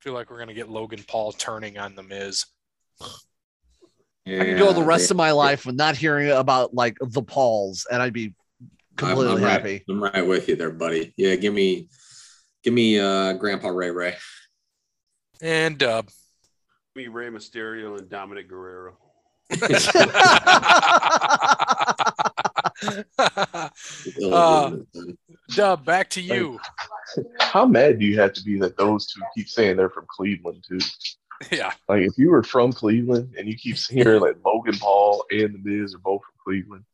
Feel 0.00 0.14
like 0.14 0.30
we're 0.30 0.38
gonna 0.38 0.54
get 0.54 0.68
Logan 0.70 1.04
Paul 1.06 1.32
turning 1.32 1.78
on 1.78 1.94
the 1.94 2.02
Miz. 2.02 2.46
I 3.02 3.06
could 4.26 4.58
go 4.58 4.72
the 4.72 4.82
rest 4.82 5.08
they- 5.08 5.12
of 5.12 5.16
my 5.16 5.32
life 5.32 5.66
with 5.66 5.74
not 5.74 5.96
hearing 5.96 6.30
about 6.30 6.72
like 6.74 6.96
the 7.00 7.22
Pauls, 7.22 7.86
and 7.90 8.02
I'd 8.02 8.12
be 8.12 8.24
I'm- 8.24 8.34
completely 8.96 9.36
I'm 9.36 9.42
right- 9.42 9.50
happy. 9.52 9.84
I'm 9.88 10.02
right 10.02 10.26
with 10.26 10.48
you 10.48 10.56
there, 10.56 10.70
buddy. 10.70 11.12
Yeah, 11.16 11.34
give 11.36 11.52
me, 11.52 11.88
give 12.62 12.72
me, 12.74 12.98
uh, 12.98 13.34
Grandpa 13.34 13.68
Ray 13.68 13.90
Ray. 13.90 14.16
And 15.42 15.82
uh, 15.82 16.02
Me, 16.94 17.08
Rey 17.08 17.28
Mysterio, 17.28 17.98
and 17.98 18.08
Dominic 18.08 18.48
Guerrero. 18.48 18.96
Uh, 24.24 24.76
Dub, 25.54 25.84
back 25.84 26.08
to 26.10 26.20
you. 26.20 26.58
How 27.40 27.66
mad 27.66 27.98
do 27.98 28.06
you 28.06 28.18
have 28.20 28.32
to 28.34 28.42
be 28.42 28.58
that 28.60 28.76
those 28.76 29.06
two 29.08 29.20
keep 29.34 29.48
saying 29.48 29.76
they're 29.76 29.90
from 29.90 30.06
Cleveland 30.08 30.64
too? 30.68 30.78
Yeah. 31.50 31.72
Like 31.88 32.02
if 32.02 32.18
you 32.18 32.30
were 32.30 32.42
from 32.42 32.70
Cleveland 32.70 33.34
and 33.38 33.48
you 33.48 33.56
keep 33.56 33.76
hearing 33.90 34.20
like 34.20 34.36
Logan 34.44 34.76
Paul 34.78 35.24
and 35.30 35.54
the 35.54 35.58
Miz 35.62 35.94
are 35.94 35.98
both 35.98 36.20
from 36.22 36.34
Cleveland. 36.44 36.84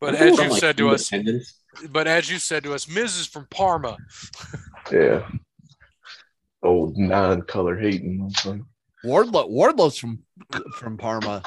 But 0.00 0.14
as 0.14 0.38
you 0.38 0.50
like, 0.50 0.60
said 0.60 0.76
to 0.76 0.90
us, 0.90 1.12
Independence. 1.12 1.54
but 1.90 2.06
as 2.06 2.30
you 2.30 2.38
said 2.38 2.62
to 2.62 2.74
us, 2.74 2.88
Miz 2.88 3.16
is 3.16 3.26
from 3.26 3.48
Parma. 3.50 3.96
Yeah. 4.92 5.28
Old 6.62 6.96
non-color 6.96 7.76
hating. 7.76 8.20
motherfucker. 8.20 8.64
Wardlow, 9.04 9.48
Wardlow's 9.50 9.98
from 9.98 10.22
from 10.76 10.96
Parma. 10.96 11.42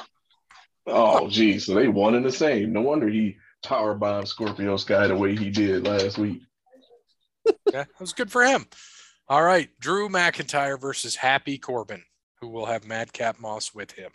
Oh, 0.88 1.30
geez. 1.30 1.66
So 1.66 1.74
they 1.74 1.88
one 1.88 2.16
and 2.16 2.26
the 2.26 2.32
same. 2.32 2.74
No 2.74 2.82
wonder 2.82 3.08
he 3.08 3.38
power 3.66 3.94
bomb 3.94 4.26
Scorpio 4.26 4.78
Sky 4.78 5.08
the 5.08 5.16
way 5.16 5.36
he 5.36 5.50
did 5.50 5.86
last 5.86 6.18
week. 6.18 6.42
Yeah, 7.46 7.54
that 7.84 8.00
was 8.00 8.14
good 8.14 8.32
for 8.32 8.44
him. 8.44 8.66
All 9.28 9.44
right, 9.44 9.70
Drew 9.80 10.08
McIntyre 10.08 10.80
versus 10.80 11.16
Happy 11.16 11.58
Corbin, 11.58 12.04
who 12.40 12.50
will 12.50 12.66
have 12.66 12.86
Madcap 12.86 13.40
Moss 13.40 13.74
with 13.74 13.92
him. 13.92 14.12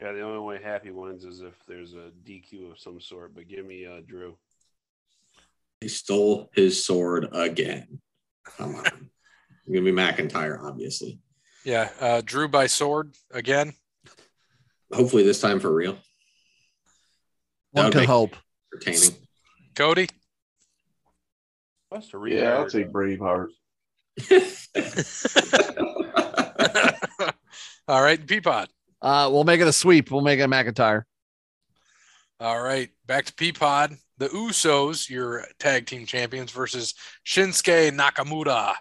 Yeah, 0.00 0.12
the 0.12 0.22
only 0.22 0.40
way 0.40 0.62
Happy 0.62 0.90
wins 0.90 1.24
is 1.24 1.40
if 1.40 1.54
there's 1.66 1.94
a 1.94 2.10
DQ 2.26 2.72
of 2.72 2.78
some 2.78 3.00
sort. 3.00 3.34
But 3.34 3.48
give 3.48 3.64
me 3.64 3.86
uh, 3.86 4.00
Drew. 4.06 4.36
He 5.80 5.88
stole 5.88 6.50
his 6.54 6.84
sword 6.84 7.28
again. 7.32 8.00
Come 8.56 8.76
on. 8.76 9.10
Give 9.72 9.82
me 9.82 9.90
McIntyre, 9.90 10.62
obviously. 10.62 11.18
Yeah, 11.64 11.88
uh, 11.98 12.22
Drew 12.24 12.46
by 12.46 12.68
sword 12.68 13.16
again. 13.32 13.72
Hopefully 14.92 15.24
this 15.24 15.40
time 15.40 15.58
for 15.58 15.74
real. 15.74 15.98
That 17.76 17.82
One 17.82 17.84
would 17.86 17.92
can 17.92 18.00
make- 18.00 18.08
hope. 18.08 18.36
Entertaining. 18.74 19.16
Cody. 19.74 20.08
That's 21.90 22.12
a 22.12 22.20
Yeah, 22.26 22.54
I'll 22.56 22.68
take 22.68 22.90
Braveheart. 22.90 23.48
All 27.88 28.02
right, 28.02 28.24
Peapod. 28.26 28.66
Uh, 29.00 29.28
we'll 29.30 29.44
make 29.44 29.60
it 29.60 29.68
a 29.68 29.72
sweep. 29.72 30.10
We'll 30.10 30.22
make 30.22 30.40
it 30.40 30.44
a 30.44 30.48
McIntyre. 30.48 31.04
All 32.40 32.60
right, 32.60 32.88
back 33.06 33.26
to 33.26 33.32
Peapod. 33.34 33.96
The 34.18 34.28
Usos, 34.28 35.08
your 35.10 35.44
tag 35.58 35.86
team 35.86 36.06
champions, 36.06 36.50
versus 36.50 36.94
Shinsuke 37.26 37.92
Nakamura 37.96 38.74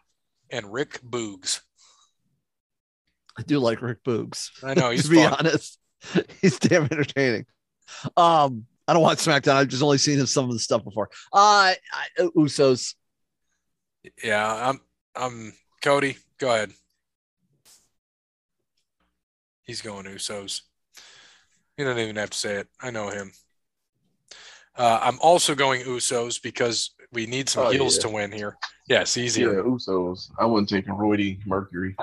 and 0.49 0.71
Rick 0.73 1.01
Boogs. 1.03 1.59
I 3.37 3.41
do 3.43 3.59
like 3.59 3.81
Rick 3.81 4.03
Boogs. 4.03 4.49
I 4.63 4.73
know 4.73 4.89
he's 4.89 5.03
to 5.09 5.09
be 5.09 5.17
fun. 5.17 5.33
honest, 5.33 5.77
he's 6.41 6.57
damn 6.57 6.83
entertaining. 6.83 7.45
Um, 8.17 8.65
I 8.87 8.93
don't 8.93 9.01
watch 9.01 9.17
SmackDown. 9.19 9.55
I've 9.55 9.67
just 9.67 9.81
only 9.83 9.97
seen 9.97 10.19
him 10.19 10.25
some 10.27 10.45
of 10.45 10.51
the 10.51 10.59
stuff 10.59 10.83
before. 10.83 11.09
Uh, 11.33 11.73
I, 11.73 11.75
Usos. 12.19 12.93
Yeah, 14.23 14.69
I'm. 14.69 14.79
I'm 15.15 15.53
Cody. 15.81 16.17
Go 16.37 16.53
ahead. 16.53 16.71
He's 19.63 19.81
going 19.81 20.05
Usos. 20.05 20.61
You 21.77 21.85
don't 21.85 21.97
even 21.99 22.15
have 22.17 22.29
to 22.29 22.37
say 22.37 22.55
it. 22.55 22.67
I 22.81 22.91
know 22.91 23.09
him. 23.09 23.31
Uh, 24.77 24.99
I'm 25.01 25.17
also 25.21 25.55
going 25.55 25.81
Usos 25.83 26.41
because 26.41 26.91
we 27.11 27.25
need 27.25 27.49
some 27.49 27.67
Oh, 27.67 27.69
heels 27.71 27.95
yeah. 27.97 28.01
to 28.03 28.09
win 28.09 28.31
here. 28.31 28.57
Yes, 28.87 29.15
Yeah, 29.17 29.23
easier. 29.23 29.63
Usos. 29.63 30.29
I 30.37 30.45
wouldn't 30.45 30.69
take 30.69 30.87
a 30.87 30.91
Roydy 30.91 31.39
Mercury. 31.47 31.95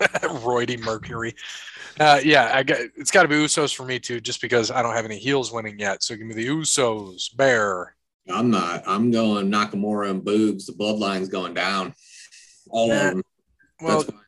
Roydy 0.42 0.78
Mercury. 0.80 1.34
Uh, 2.00 2.20
yeah, 2.24 2.50
I 2.54 2.62
got, 2.62 2.78
it's 2.96 3.10
got 3.10 3.22
to 3.22 3.28
be 3.28 3.34
Usos 3.34 3.74
for 3.74 3.84
me 3.84 3.98
too, 3.98 4.20
just 4.20 4.40
because 4.40 4.70
I 4.70 4.82
don't 4.82 4.94
have 4.94 5.04
any 5.04 5.18
heels 5.18 5.50
winning 5.52 5.78
yet. 5.78 6.02
So 6.02 6.14
give 6.16 6.26
me 6.26 6.34
the 6.34 6.46
Usos. 6.46 7.34
Bear. 7.36 7.94
I'm 8.30 8.50
not. 8.50 8.82
I'm 8.86 9.10
going 9.10 9.50
Nakamura 9.50 10.10
and 10.10 10.24
Boobs. 10.24 10.66
The 10.66 10.72
bloodline's 10.72 11.28
going 11.28 11.54
down. 11.54 11.94
All 12.70 12.88
Nah, 12.88 12.94
of 12.94 13.00
them. 13.14 13.22
Well, 13.80 13.98
That's 14.02 14.10
fine. 14.10 14.20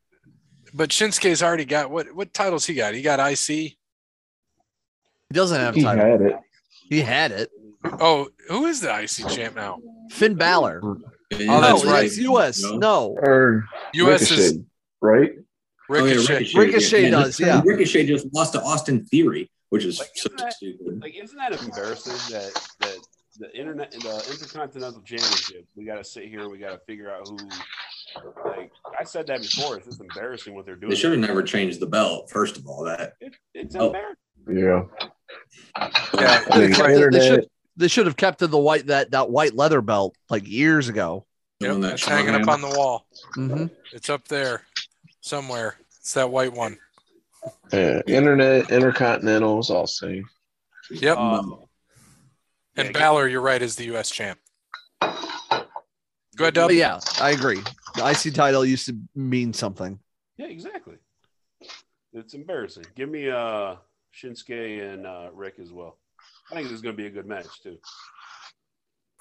but 0.75 0.91
Shinsuke's 0.91 1.43
already 1.43 1.64
got 1.66 1.91
what? 1.91 2.12
What 2.14 2.33
titles 2.33 2.64
he 2.66 2.75
got? 2.75 2.95
He 2.95 3.03
got 3.03 3.21
IC. 3.21 3.47
He 3.47 3.77
doesn't 5.33 5.61
have 5.61 5.75
He 5.75 5.83
title. 5.83 6.05
had 6.05 6.21
it. 6.23 6.37
He 6.89 7.01
had 7.03 7.31
it. 7.33 7.51
Oh, 7.85 8.29
who 8.49 8.66
is 8.66 8.81
the 8.81 8.89
IC 9.03 9.29
champ 9.29 9.55
now? 9.55 9.79
Finn 10.11 10.35
Balor. 10.35 10.81
Oh, 10.83 10.97
no, 11.39 11.61
that's 11.61 11.85
right. 11.85 12.07
it's 12.07 12.18
U.S. 12.18 12.62
No, 12.62 13.16
Or 13.23 13.64
U.S. 13.95 14.31
is 14.31 14.59
Ricochet. 15.91 16.34
Oh, 16.34 16.38
yeah, 16.38 16.38
Ricochet. 16.38 16.59
Ricochet 16.59 17.11
does, 17.11 17.41
yeah. 17.41 17.62
Ricochet 17.64 18.07
just 18.07 18.26
lost 18.32 18.53
to 18.53 18.62
Austin 18.62 19.05
Theory, 19.07 19.51
which 19.70 19.84
is 19.84 19.99
Like, 19.99 20.11
so 20.14 20.28
that- 20.38 20.53
stupid. 20.55 21.01
Like, 21.03 21.14
isn't 21.16 21.36
that 21.36 21.53
embarrassing 21.62 22.12
that 22.34 22.53
that 22.80 22.97
the 23.38 23.57
internet, 23.59 23.91
the 23.93 24.26
Intercontinental 24.30 25.01
Championship, 25.03 25.66
we 25.74 25.84
got 25.84 25.97
to 25.97 26.05
sit 26.05 26.24
here, 26.28 26.49
we 26.49 26.59
got 26.59 26.70
to 26.72 26.78
figure 26.86 27.11
out 27.11 27.26
who. 27.28 27.36
Like 28.45 28.70
I 28.99 29.05
said 29.05 29.26
that 29.28 29.41
before, 29.41 29.76
it's 29.76 29.86
just 29.86 30.01
embarrassing 30.01 30.55
what 30.55 30.66
they're 30.66 30.74
doing. 30.76 30.91
They 30.91 30.97
should 30.97 31.12
have 31.12 31.20
never 31.20 31.43
changed 31.43 31.78
the 31.80 31.86
belt. 31.86 32.28
First 32.30 32.57
of 32.57 32.66
all, 32.66 32.84
that 32.84 33.14
It, 33.20 33.34
it's 33.55 33.76
Oh. 33.76 33.86
embarrassing. 33.86 34.16
Yeah. 34.53 34.82
Yeah, 36.14 36.45
I 36.51 36.59
mean, 36.61 36.72
kept 36.74 36.88
it- 36.91 37.12
they 37.12 37.26
should- 37.28 37.47
they 37.76 37.88
should 37.88 38.07
have 38.07 38.16
kept 38.16 38.41
the 38.41 38.59
white 38.59 38.88
that 38.88 39.12
that 39.12 39.30
white 39.30 39.55
leather 39.55 39.80
belt 39.80 40.14
like 40.28 40.47
years 40.47 40.88
ago. 40.88 41.24
Yep, 41.61 41.70
Doing 41.70 41.80
that 41.82 41.93
it's 41.95 42.05
hanging 42.05 42.34
up 42.34 42.49
on 42.49 42.61
the 42.61 42.68
wall. 42.68 43.07
Mm-hmm. 43.36 43.66
It's 43.93 44.11
up 44.11 44.26
there 44.28 44.62
somewhere. 45.20 45.76
It's 46.01 46.14
that 46.14 46.30
white 46.30 46.53
one. 46.53 46.78
Yeah, 47.72 48.01
internet, 48.07 48.70
intercontinental 48.70 49.61
is 49.61 49.70
all 49.70 49.86
same. 49.86 50.24
Yep. 50.90 51.16
Um, 51.16 51.64
and 52.76 52.88
yeah, 52.88 52.92
Balor, 52.92 53.28
you're 53.28 53.40
right, 53.40 53.61
is 53.61 53.76
the 53.76 53.84
U.S. 53.86 54.11
champ. 54.11 54.38
Go 55.01 56.44
ahead, 56.44 56.55
Dub. 56.55 56.70
Yeah, 56.70 57.01
I 57.20 57.30
agree. 57.30 57.61
The 57.94 58.09
IC 58.09 58.34
title 58.34 58.64
used 58.64 58.86
to 58.86 58.96
mean 59.14 59.53
something. 59.53 59.98
Yeah, 60.36 60.46
exactly. 60.46 60.96
It's 62.12 62.34
embarrassing. 62.34 62.86
Give 62.96 63.09
me 63.09 63.30
uh 63.30 63.76
Shinsuke 64.14 64.94
and 64.94 65.07
uh, 65.07 65.30
Rick 65.32 65.55
as 65.61 65.72
well. 65.72 65.98
I 66.51 66.57
think 66.57 66.68
this 66.68 66.76
is 66.76 66.82
going 66.82 66.96
to 66.96 67.01
be 67.01 67.07
a 67.07 67.11
good 67.11 67.26
match 67.26 67.62
too. 67.62 67.78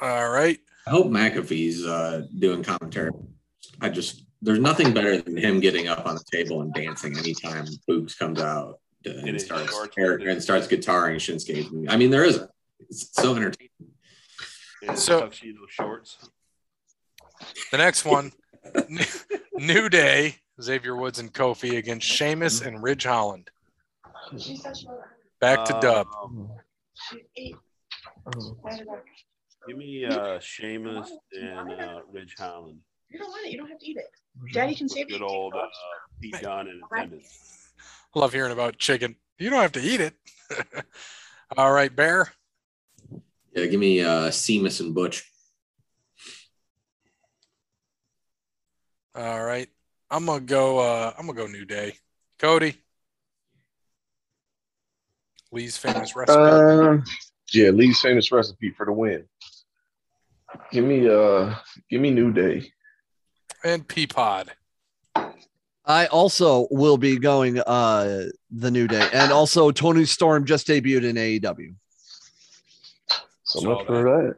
All 0.02 0.30
right. 0.30 0.58
I 0.88 0.90
hope 0.90 1.08
McAfee's 1.08 1.86
uh, 1.86 2.24
doing 2.40 2.64
commentary. 2.64 3.12
I 3.82 3.90
just 3.90 4.24
there's 4.42 4.60
nothing 4.60 4.94
better 4.94 5.22
than 5.22 5.36
him 5.38 5.60
getting 5.60 5.88
up 5.88 6.06
on 6.06 6.16
the 6.16 6.24
table 6.32 6.62
and 6.62 6.74
dancing 6.74 7.18
anytime 7.18 7.66
Boogs 7.90 8.18
comes 8.18 8.40
out 8.40 8.80
and 9.06 9.30
his 9.30 9.46
starts 9.46 9.72
shorts 9.72 9.96
Eric, 9.98 10.20
with 10.20 10.28
his- 10.28 10.36
and 10.36 10.44
starts 10.44 10.68
guitaring 10.68 11.16
Shinsuke. 11.16 11.90
I 11.90 11.98
mean, 11.98 12.10
there 12.10 12.24
isn't. 12.26 12.50
It's 12.80 13.10
so 13.14 13.36
entertaining. 13.36 13.70
And 14.88 14.98
So- 14.98 15.22
tuxedo 15.22 15.60
shorts. 15.70 16.18
The 17.72 17.78
next 17.78 18.04
one, 18.06 18.32
New 19.58 19.88
Day, 19.90 20.36
Xavier 20.62 20.96
Woods 20.96 21.20
and 21.20 21.34
Kofi 21.34 21.78
against 21.78 22.06
Sheamus 22.08 22.62
and 22.62 22.84
Ridge 22.84 23.06
Holland. 23.06 23.50
Back 25.40 25.64
to 25.66 25.76
Uh, 25.76 25.80
Dub. 25.80 26.08
um, 26.22 26.50
Give 29.68 29.78
me 29.78 30.06
uh 30.06 30.40
Sheamus 30.40 31.12
and 31.34 31.72
uh 31.72 32.02
Ridge 32.12 32.36
Holland. 32.38 32.80
You 33.10 33.20
don't 33.20 33.30
want 33.30 33.46
it. 33.48 33.52
You 33.52 33.58
don't 33.58 33.70
have 33.70 33.80
to 33.80 33.86
eat 33.88 33.98
it. 33.98 34.06
Daddy 34.54 34.76
can 34.76 34.86
With 34.86 34.92
save 34.92 35.10
you. 35.10 35.18
good 35.18 35.26
old 35.26 35.54
uh, 35.56 35.66
Pete 36.22 36.36
Dunne 36.42 36.68
in 36.68 36.82
attendance. 36.92 37.72
Love 38.16 38.34
hearing 38.34 38.52
about 38.52 38.78
chicken. 38.78 39.16
You 39.38 39.50
don't 39.50 39.62
have 39.62 39.72
to 39.74 39.82
eat 39.82 40.02
it. 40.02 40.14
All 41.58 41.72
right, 41.72 41.94
Bear. 41.96 42.32
Yeah, 43.56 43.66
give 43.66 43.80
me 43.80 44.02
uh, 44.02 44.30
Sheamus 44.32 44.80
and 44.80 44.94
Butch. 44.94 45.30
All 49.16 49.44
right. 49.44 49.68
I'm 50.12 50.26
gonna 50.26 50.40
go 50.42 50.80
uh 50.80 51.14
I'm 51.18 51.26
gonna 51.28 51.38
go 51.38 51.48
New 51.48 51.66
Day. 51.66 51.94
Cody. 52.40 52.76
Lee's 55.52 55.78
famous 55.78 56.16
recipe. 56.16 56.40
Uh, 56.42 56.98
yeah, 57.54 57.70
Lee's 57.72 58.00
famous 58.00 58.32
recipe 58.32 58.72
for 58.72 58.86
the 58.86 58.92
win. 58.92 59.26
Give 60.72 60.86
me 60.86 61.08
uh 61.10 61.56
give 61.90 62.02
me 62.02 62.12
New 62.12 62.32
Day. 62.32 62.72
And 63.64 63.88
Peapod. 63.88 64.50
I 65.86 66.06
also 66.08 66.68
will 66.72 66.98
be 66.98 67.18
going 67.18 67.60
uh 67.60 68.26
the 68.52 68.72
new 68.72 68.88
day, 68.88 69.10
and 69.12 69.32
also 69.32 69.72
Toni 69.72 70.06
Storm 70.06 70.46
just 70.46 70.68
debuted 70.68 71.04
in 71.04 71.16
AEW. 71.16 71.74
So 73.44 73.60
Saw 73.62 73.76
much 73.76 73.88
for 73.88 74.04
that. 74.04 74.36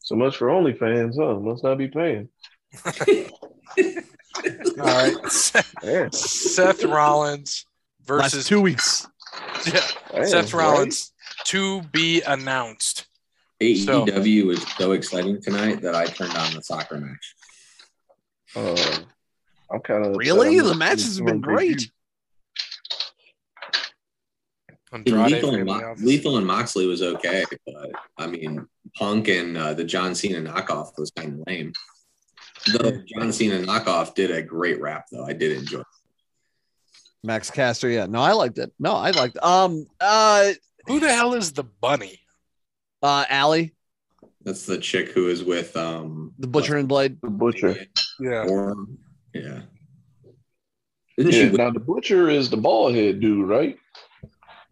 So 0.00 0.14
much 0.16 0.36
for 0.36 0.48
OnlyFans, 0.48 1.16
huh? 1.18 1.40
Must 1.40 1.64
not 1.64 1.78
be 1.78 1.88
paying. 1.88 2.28
All 4.78 4.84
right. 4.84 5.14
Seth, 5.30 6.14
Seth 6.14 6.84
Rollins 6.84 7.66
Last 8.08 8.32
versus 8.34 8.46
two 8.46 8.60
weeks. 8.60 9.06
Yeah, 9.66 9.80
damn, 10.12 10.26
Seth 10.26 10.54
right? 10.54 10.64
Rollins 10.64 11.12
to 11.46 11.82
be 11.92 12.22
announced. 12.22 13.06
So- 13.60 14.06
AEW 14.06 14.46
was 14.46 14.62
so 14.76 14.92
exciting 14.92 15.40
tonight 15.40 15.80
that 15.82 15.94
I 15.94 16.06
turned 16.06 16.36
on 16.36 16.52
the 16.54 16.62
soccer 16.62 16.98
match. 16.98 17.34
Uh, 18.54 18.98
I'm 19.70 19.80
kind 19.80 20.06
of 20.06 20.16
Really, 20.16 20.58
the 20.60 20.74
matches 20.74 21.16
have 21.18 21.26
been 21.26 21.40
great. 21.40 21.90
Andrade 24.92 25.32
Lethal 25.32 25.54
and, 25.54 25.64
Mo- 25.64 25.94
Lethal 25.98 26.36
and 26.36 26.46
Moxley 26.46 26.86
was 26.86 27.00
okay, 27.02 27.44
but 27.66 27.90
I 28.18 28.26
mean, 28.26 28.66
Punk 28.96 29.28
and 29.28 29.56
uh, 29.56 29.72
the 29.72 29.84
John 29.84 30.14
Cena 30.14 30.38
knockoff 30.40 30.98
was 30.98 31.10
kind 31.12 31.40
of 31.40 31.46
lame. 31.46 31.72
The 32.66 33.02
John 33.06 33.32
Cena 33.32 33.56
knockoff 33.60 34.14
did 34.14 34.30
a 34.30 34.42
great 34.42 34.80
rap, 34.82 35.06
though. 35.10 35.24
I 35.24 35.32
did 35.32 35.56
enjoy. 35.56 35.80
it. 35.80 35.86
Max 37.24 37.50
Caster, 37.50 37.88
yeah. 37.88 38.04
No, 38.06 38.20
I 38.20 38.32
liked 38.32 38.58
it. 38.58 38.72
No, 38.78 38.92
I 38.92 39.12
liked 39.12 39.36
it. 39.36 39.44
Um 39.44 39.86
uh 40.00 40.50
Who 40.86 41.00
the 41.00 41.12
hell 41.14 41.34
is 41.34 41.52
the 41.52 41.64
bunny? 41.64 42.18
uh 43.02 43.24
Allie, 43.30 43.74
That's 44.44 44.66
the 44.66 44.76
chick 44.78 45.10
who 45.12 45.28
is 45.28 45.42
with 45.42 45.74
um 45.76 46.34
the 46.38 46.48
Butcher 46.48 46.76
and 46.76 46.88
Blade. 46.88 47.18
The 47.22 47.30
butcher. 47.30 47.76
Yeah. 48.22 48.46
Or, 48.48 48.74
yeah. 49.34 49.60
Isn't 51.16 51.32
Yeah, 51.32 51.50
she? 51.50 51.56
now 51.56 51.70
the 51.70 51.80
butcher 51.80 52.28
is 52.30 52.50
the 52.50 52.56
bald 52.56 52.94
head 52.94 53.20
dude, 53.20 53.48
right? 53.48 53.76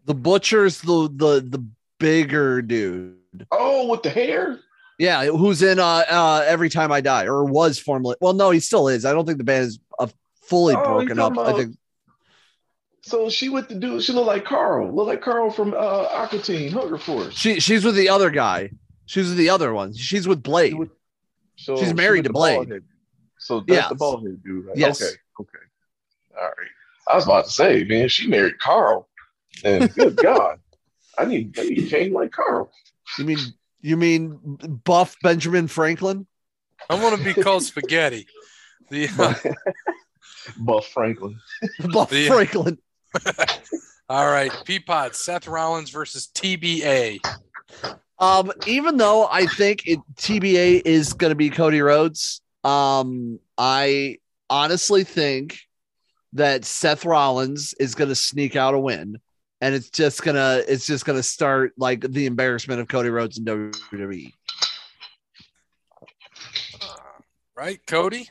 The 0.05 0.15
Butcher's 0.15 0.81
the 0.81 1.09
the 1.13 1.41
the 1.47 1.63
bigger 1.99 2.61
dude. 2.63 3.17
Oh, 3.51 3.87
with 3.87 4.01
the 4.01 4.09
hair. 4.09 4.59
Yeah, 4.97 5.25
who's 5.25 5.61
in 5.61 5.79
uh 5.79 6.03
uh 6.09 6.43
Every 6.47 6.69
Time 6.69 6.91
I 6.91 7.01
Die 7.01 7.25
or 7.25 7.43
was 7.45 7.77
formerly 7.77 8.15
well, 8.19 8.33
no, 8.33 8.49
he 8.49 8.59
still 8.59 8.87
is. 8.87 9.05
I 9.05 9.13
don't 9.13 9.25
think 9.25 9.37
the 9.37 9.43
band 9.43 9.65
is 9.67 9.79
uh, 9.99 10.07
fully 10.43 10.73
Oh, 10.75 10.83
broken 10.83 11.19
up. 11.19 11.35
talking 11.35 11.53
I 11.53 11.57
think 11.57 11.77
So 13.03 13.29
she 13.29 13.49
with 13.49 13.67
the 13.69 13.75
dude. 13.75 14.03
She 14.03 14.11
look 14.13 14.25
like 14.27 14.43
Carl. 14.43 14.91
Look 14.93 15.07
like 15.07 15.21
Carl 15.21 15.51
from 15.51 15.73
uh 15.73 15.77
Aqua 16.11 16.39
Teen 16.39 16.71
Hunger 16.71 16.97
Force. 16.97 17.35
she 17.35 17.59
she's 17.59 17.85
with 17.85 17.95
the 17.95 18.09
other 18.09 18.31
guy. 18.31 18.71
She's 19.05 19.27
with 19.29 19.37
the 19.37 19.49
other 19.49 19.71
one. 19.73 19.93
She's 19.93 20.27
with 20.27 20.41
Blade. 20.41 20.69
She 20.71 20.75
with- 20.75 20.89
So 21.57 21.77
She's 21.77 21.93
married 21.93 22.19
with 22.19 22.25
to 22.25 22.29
the 22.29 22.33
bald 22.33 22.67
Blade. 22.69 22.81
Head. 23.41 23.45
So 23.45 23.59
that's 23.61 23.69
Yes. 23.69 23.89
the 23.89 23.95
bald 23.95 24.23
head 24.25 24.43
dude, 24.43 24.65
right? 24.65 24.77
Yes. 24.77 25.01
Okay. 25.01 25.11
Okay. 25.39 25.65
All 26.37 26.43
right. 26.43 26.67
I 27.07 27.15
was 27.15 27.25
about 27.25 27.45
to 27.45 27.51
say, 27.51 27.83
man, 27.83 28.07
she 28.09 28.27
married 28.27 28.59
Carl. 28.59 29.07
And 29.65 29.93
good 29.93 30.15
God, 30.21 30.59
I 31.17 31.25
need 31.25 31.57
I 31.59 31.63
need 31.63 31.75
to 31.75 31.89
change 31.89 32.13
like 32.13 32.31
Carl. 32.31 32.71
You 33.17 33.25
mean 33.25 33.39
you 33.81 33.97
mean 33.97 34.39
buff 34.85 35.15
Benjamin 35.23 35.67
Franklin? 35.67 36.25
I 36.89 36.95
want 37.01 37.17
to 37.17 37.23
be 37.23 37.33
called 37.43 37.63
spaghetti. 37.63 38.27
The 38.89 39.07
Buff 40.57 40.87
Franklin. 40.87 41.39
Buff 41.91 42.09
The- 42.09 42.27
Franklin. 42.27 42.77
all 44.09 44.25
right, 44.31 44.51
Peapod, 44.65 45.15
Seth 45.15 45.47
Rollins 45.47 45.89
versus 45.89 46.29
TBA. 46.33 47.19
Um, 48.19 48.51
even 48.67 48.97
though 48.97 49.27
I 49.27 49.47
think 49.47 49.87
it 49.87 49.99
TBA 50.15 50.83
is 50.85 51.13
gonna 51.13 51.35
be 51.35 51.49
Cody 51.49 51.81
Rhodes, 51.81 52.41
um, 52.63 53.39
I 53.57 54.17
honestly 54.49 55.03
think 55.03 55.59
that 56.33 56.65
Seth 56.65 57.05
Rollins 57.05 57.73
is 57.79 57.95
gonna 57.95 58.15
sneak 58.15 58.55
out 58.55 58.73
a 58.73 58.79
win, 58.79 59.19
and 59.59 59.75
it's 59.75 59.89
just 59.89 60.23
gonna 60.23 60.61
it's 60.67 60.85
just 60.85 61.05
gonna 61.05 61.23
start 61.23 61.73
like 61.77 62.01
the 62.01 62.25
embarrassment 62.25 62.79
of 62.79 62.87
Cody 62.87 63.09
Rhodes 63.09 63.37
in. 63.37 63.45
WWE. 63.45 64.31
Right, 67.55 67.79
Cody? 67.85 68.27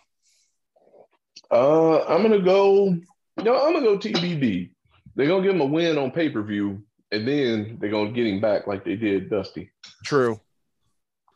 Uh, 1.51 2.05
I'm 2.05 2.23
gonna 2.23 2.41
go. 2.41 2.97
No, 3.43 3.65
I'm 3.65 3.73
gonna 3.73 3.85
go 3.85 3.99
TBD. 3.99 4.71
They're 5.15 5.29
gonna 5.29 5.43
give 5.43 5.55
him 5.55 5.61
a 5.61 5.67
win 5.67 5.99
on 5.99 6.11
pay 6.11 6.31
per 6.31 6.43
view, 6.43 6.83
and 7.13 7.27
then 7.27 7.79
they're 7.81 7.91
gonna 7.91 8.13
get 8.13 8.27
him 8.27 8.41
back 8.41 8.67
like 8.67 8.85
they 8.85 8.97
did 8.97 9.31
Dusty. 9.31 9.71
True. 10.05 10.41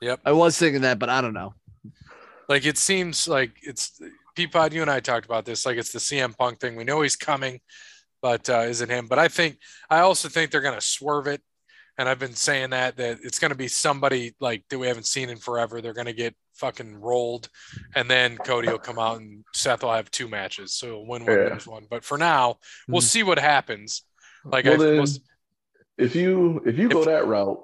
Yep. 0.00 0.20
I 0.24 0.32
was 0.32 0.58
thinking 0.58 0.82
that, 0.82 0.98
but 0.98 1.08
I 1.08 1.20
don't 1.20 1.34
know. 1.34 1.54
Like 2.48 2.66
it 2.66 2.78
seems 2.78 3.26
like 3.28 3.52
it's 3.62 4.00
Peapod, 4.36 4.72
you 4.72 4.82
and 4.82 4.90
I 4.90 5.00
talked 5.00 5.26
about 5.26 5.44
this, 5.44 5.64
like 5.64 5.76
it's 5.78 5.92
the 5.92 5.98
CM 5.98 6.36
Punk 6.36 6.60
thing. 6.60 6.76
We 6.76 6.84
know 6.84 7.00
he's 7.02 7.16
coming, 7.16 7.60
but 8.20 8.48
uh, 8.50 8.60
is 8.60 8.80
it 8.80 8.88
him? 8.88 9.06
But 9.06 9.18
I 9.18 9.28
think 9.28 9.58
I 9.90 10.00
also 10.00 10.28
think 10.28 10.50
they're 10.50 10.60
gonna 10.60 10.80
swerve 10.80 11.26
it. 11.26 11.40
And 11.96 12.08
I've 12.08 12.18
been 12.18 12.34
saying 12.34 12.70
that 12.70 12.96
that 12.96 13.18
it's 13.22 13.38
gonna 13.38 13.54
be 13.54 13.68
somebody 13.68 14.34
like 14.40 14.64
that 14.68 14.78
we 14.78 14.88
haven't 14.88 15.06
seen 15.06 15.30
in 15.30 15.36
forever. 15.38 15.80
They're 15.80 15.92
gonna 15.94 16.12
get 16.12 16.34
fucking 16.54 17.00
rolled, 17.00 17.48
and 17.94 18.10
then 18.10 18.36
Cody 18.38 18.68
will 18.68 18.78
come 18.78 18.98
out 18.98 19.20
and 19.20 19.44
Seth 19.54 19.82
will 19.84 19.92
have 19.92 20.10
two 20.10 20.28
matches. 20.28 20.72
So 20.74 20.86
he'll 20.88 21.06
win 21.06 21.24
one, 21.24 21.38
Yeah. 21.38 21.54
lose 21.54 21.66
one. 21.66 21.86
But 21.88 22.04
for 22.04 22.18
now, 22.18 22.58
we'll 22.88 23.00
Mhm. 23.02 23.04
see 23.06 23.22
what 23.22 23.38
happens. 23.38 24.02
Like 24.44 24.64
Well, 24.64 24.74
I, 24.74 24.76
then, 24.84 24.96
we'll- 24.98 25.06
If 25.96 26.16
you 26.16 26.60
if 26.66 26.76
you 26.76 26.88
go 26.88 27.04
that 27.04 27.26
route, 27.26 27.62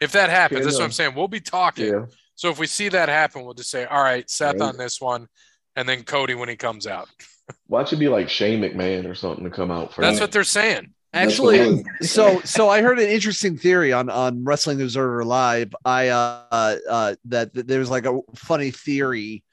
if 0.00 0.12
that 0.12 0.30
happens, 0.30 0.64
that's 0.64 0.78
what. 0.78 0.84
I'm 0.84 0.92
saying. 0.92 1.14
We'll 1.16 1.26
be 1.26 1.40
talking. 1.40 1.86
yeah, 1.92 2.06
So 2.34 2.50
if 2.50 2.58
we 2.58 2.66
see 2.66 2.88
that 2.88 3.08
happen, 3.08 3.44
we'll 3.44 3.54
just 3.54 3.70
say, 3.70 3.84
all 3.84 4.02
right, 4.02 4.28
Seth 4.28 4.60
Right. 4.60 4.68
on 4.68 4.76
this 4.76 5.00
one, 5.00 5.28
and 5.76 5.88
then 5.88 6.02
Cody 6.02 6.34
when 6.34 6.48
he 6.48 6.56
comes 6.56 6.86
out. 6.86 7.08
watch 7.68 7.92
it 7.92 7.96
be 7.96 8.08
like 8.08 8.28
Shane 8.28 8.60
McMahon 8.60 9.08
or 9.08 9.14
something 9.14 9.44
to 9.44 9.50
come 9.50 9.70
out 9.70 9.92
for 9.94 10.02
That's 10.02 10.20
what 10.20 10.32
they're 10.32 10.44
saying. 10.44 10.92
That's 11.12 11.38
what 11.38 11.54
I 11.54 11.58
Actually, 11.58 11.84
so 12.02 12.40
so 12.40 12.68
I 12.70 12.80
heard 12.80 12.98
an 12.98 13.08
interesting 13.08 13.56
theory 13.58 13.92
on 13.92 14.08
on 14.08 14.44
Wrestling 14.44 14.80
Observer 14.80 15.24
Live. 15.24 15.74
I 15.84 16.08
uh 16.08 16.44
uh, 16.50 16.76
uh 16.88 17.14
that, 17.26 17.52
that 17.54 17.68
there's 17.68 17.90
like 17.90 18.06
a 18.06 18.20
funny 18.34 18.70
theory 18.70 19.44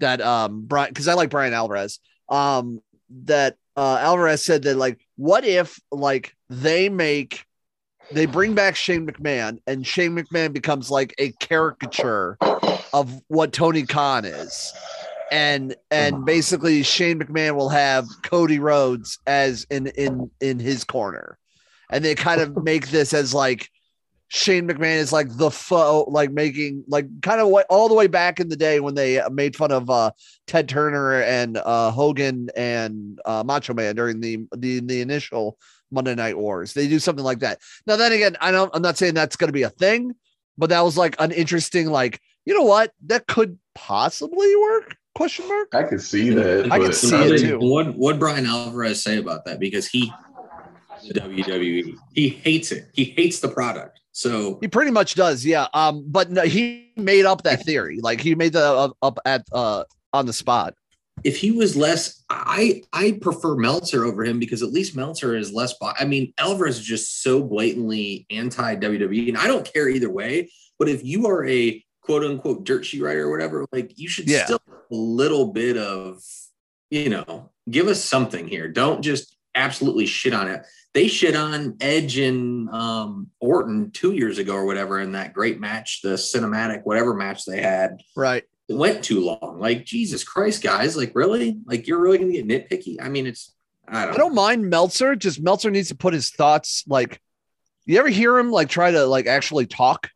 that 0.00 0.20
um 0.20 0.66
Bryan 0.66 0.90
because 0.90 1.06
I 1.06 1.14
like 1.14 1.30
Bryan 1.30 1.54
Alvarez 1.54 2.00
um 2.28 2.80
that 3.24 3.56
uh 3.76 3.98
Alvarez 4.00 4.42
said 4.44 4.62
that 4.64 4.76
like 4.76 5.00
what 5.16 5.44
if 5.44 5.78
like 5.92 6.34
they 6.50 6.88
make 6.88 7.44
they 8.12 8.26
bring 8.26 8.54
back 8.54 8.76
Shane 8.76 9.06
McMahon 9.06 9.58
and 9.66 9.86
Shane 9.86 10.16
McMahon 10.16 10.52
becomes 10.52 10.90
like 10.90 11.14
a 11.18 11.32
caricature 11.32 12.38
of 12.92 13.22
what 13.28 13.52
Tony 13.52 13.84
Khan 13.84 14.24
is. 14.24 14.72
And 15.32 15.74
and 15.90 16.24
basically 16.24 16.82
Shane 16.82 17.18
McMahon 17.18 17.56
will 17.56 17.70
have 17.70 18.06
Cody 18.22 18.58
Rhodes 18.58 19.18
as 19.26 19.66
in 19.70 19.88
in 19.88 20.30
in 20.40 20.58
his 20.58 20.84
corner. 20.84 21.38
And 21.90 22.04
they 22.04 22.14
kind 22.14 22.40
of 22.40 22.56
make 22.64 22.88
this 22.90 23.12
as 23.12 23.34
like 23.34 23.68
Shane 24.28 24.68
McMahon 24.68 24.96
is 24.96 25.12
like 25.12 25.36
the 25.36 25.50
foe, 25.50 26.04
like 26.08 26.30
making 26.30 26.84
like 26.88 27.06
kind 27.22 27.40
of 27.40 27.48
what 27.48 27.66
all 27.68 27.88
the 27.88 27.94
way 27.94 28.06
back 28.06 28.38
in 28.38 28.48
the 28.48 28.56
day 28.56 28.80
when 28.80 28.94
they 28.94 29.20
made 29.30 29.56
fun 29.56 29.72
of 29.72 29.90
uh 29.90 30.10
Ted 30.46 30.68
Turner 30.68 31.22
and 31.22 31.56
uh 31.56 31.90
Hogan 31.90 32.48
and 32.56 33.20
uh 33.24 33.42
Macho 33.44 33.74
Man 33.74 33.96
during 33.96 34.20
the 34.20 34.46
the 34.56 34.80
the 34.80 35.00
initial 35.00 35.58
Monday 35.94 36.14
Night 36.14 36.36
Wars. 36.36 36.74
They 36.74 36.88
do 36.88 36.98
something 36.98 37.24
like 37.24 37.38
that. 37.38 37.60
Now 37.86 37.96
then 37.96 38.12
again, 38.12 38.36
I 38.40 38.50
don't 38.50 38.70
I'm 38.74 38.82
not 38.82 38.98
saying 38.98 39.14
that's 39.14 39.36
gonna 39.36 39.52
be 39.52 39.62
a 39.62 39.70
thing, 39.70 40.14
but 40.58 40.70
that 40.70 40.80
was 40.82 40.98
like 40.98 41.16
an 41.18 41.30
interesting, 41.32 41.88
like, 41.90 42.20
you 42.44 42.54
know 42.54 42.64
what? 42.64 42.92
That 43.06 43.26
could 43.26 43.58
possibly 43.74 44.54
work. 44.56 44.96
Question 45.14 45.46
mark. 45.48 45.74
I 45.74 45.84
could 45.84 46.02
see 46.02 46.30
that. 46.30 46.66
I 46.72 46.78
but- 46.78 46.86
could 46.86 46.94
see 46.94 47.14
it 47.16 47.38
too. 47.38 47.58
What 47.60 47.94
what 47.96 48.18
Bryan 48.18 48.46
Alvarez 48.46 49.02
say 49.02 49.18
about 49.18 49.44
that? 49.46 49.60
Because 49.60 49.86
he 49.86 50.12
the 51.08 51.20
WWE 51.20 51.96
he 52.14 52.28
hates 52.28 52.72
it. 52.72 52.88
He 52.92 53.04
hates 53.04 53.40
the 53.40 53.48
product. 53.48 54.00
So 54.12 54.58
He 54.60 54.68
pretty 54.68 54.90
much 54.92 55.16
does, 55.16 55.44
yeah. 55.44 55.66
Um, 55.74 56.04
but 56.06 56.30
no, 56.30 56.42
he 56.42 56.92
made 56.96 57.24
up 57.26 57.42
that 57.42 57.64
theory. 57.64 57.98
Like 58.00 58.20
he 58.20 58.34
made 58.36 58.52
that 58.52 58.62
up, 58.64 58.96
up 59.02 59.18
at 59.24 59.44
uh 59.52 59.84
on 60.12 60.26
the 60.26 60.32
spot. 60.32 60.74
If 61.22 61.38
he 61.38 61.52
was 61.52 61.76
less, 61.76 62.22
I 62.28 62.82
I 62.92 63.18
prefer 63.20 63.54
Meltzer 63.54 64.04
over 64.04 64.24
him 64.24 64.38
because 64.38 64.62
at 64.62 64.72
least 64.72 64.96
Meltzer 64.96 65.36
is 65.36 65.52
less. 65.52 65.74
I 65.82 66.04
mean, 66.04 66.32
Alvarez 66.38 66.78
is 66.78 66.84
just 66.84 67.22
so 67.22 67.42
blatantly 67.42 68.26
anti 68.30 68.76
WWE, 68.76 69.28
and 69.28 69.38
I 69.38 69.46
don't 69.46 69.70
care 69.70 69.88
either 69.88 70.10
way. 70.10 70.50
But 70.78 70.88
if 70.88 71.04
you 71.04 71.26
are 71.26 71.46
a 71.46 71.82
quote 72.00 72.24
unquote 72.24 72.64
dirt 72.64 72.84
sheet 72.84 73.02
writer 73.02 73.26
or 73.26 73.30
whatever, 73.30 73.64
like 73.72 73.98
you 73.98 74.08
should 74.08 74.28
Yeah. 74.28 74.44
still 74.44 74.60
a 74.68 74.94
little 74.94 75.52
bit 75.52 75.76
of, 75.76 76.22
you 76.90 77.08
know, 77.08 77.50
give 77.70 77.86
us 77.88 78.04
something 78.04 78.46
here. 78.46 78.68
Don't 78.68 79.02
just 79.02 79.36
absolutely 79.54 80.06
shit 80.06 80.34
on 80.34 80.48
it. 80.48 80.62
They 80.92 81.08
shit 81.08 81.34
on 81.34 81.76
Edge 81.80 82.18
and 82.18 82.68
um, 82.70 83.30
Orton 83.40 83.90
two 83.92 84.12
years 84.12 84.38
ago 84.38 84.54
or 84.54 84.64
whatever 84.64 85.00
in 85.00 85.12
that 85.12 85.32
great 85.32 85.58
match, 85.58 86.02
the 86.02 86.10
cinematic 86.10 86.82
whatever 86.84 87.14
match 87.14 87.44
they 87.46 87.60
had. 87.60 88.00
Right. 88.14 88.44
It 88.68 88.74
went 88.76 89.04
too 89.04 89.20
long. 89.20 89.58
Like 89.60 89.84
Jesus 89.84 90.24
Christ, 90.24 90.62
guys! 90.62 90.96
Like 90.96 91.12
really? 91.14 91.58
Like 91.66 91.86
you're 91.86 92.00
really 92.00 92.18
gonna 92.18 92.32
get 92.32 92.48
nitpicky? 92.48 92.96
I 93.00 93.08
mean, 93.08 93.26
it's 93.26 93.54
I 93.86 94.06
don't. 94.06 94.14
I 94.14 94.16
don't 94.16 94.34
mind 94.34 94.70
Meltzer. 94.70 95.14
Just 95.16 95.42
Meltzer 95.42 95.70
needs 95.70 95.88
to 95.88 95.94
put 95.94 96.14
his 96.14 96.30
thoughts 96.30 96.84
like. 96.86 97.20
You 97.86 97.98
ever 97.98 98.08
hear 98.08 98.38
him 98.38 98.50
like 98.50 98.70
try 98.70 98.90
to 98.90 99.04
like 99.04 99.26
actually 99.26 99.66
talk? 99.66 100.08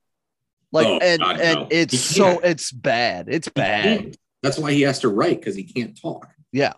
Like 0.73 0.87
Oh, 0.87 0.99
and 1.03 1.21
God, 1.21 1.41
and 1.41 1.59
no. 1.61 1.69
it's 1.71 1.99
so 2.01 2.39
it's 2.39 2.73
bad. 2.73 3.27
It's 3.29 3.49
bad. 3.51 4.17
That's 4.43 4.59
why 4.59 4.73
he 4.73 4.83
has 4.83 5.01
to 5.01 5.09
write 5.09 5.39
because 5.39 5.55
he 5.55 5.65
can't 5.65 6.01
talk. 6.01 6.29
Yeah. 6.53 6.73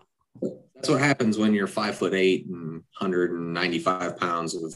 That's 0.75 0.89
what 0.89 0.99
happens 1.01 1.39
when 1.39 1.55
you're 1.55 1.67
five 1.69 1.97
foot 1.97 2.15
eight 2.15 2.47
and 2.47 2.83
195 2.99 4.17
pounds 4.17 4.57
of 4.57 4.75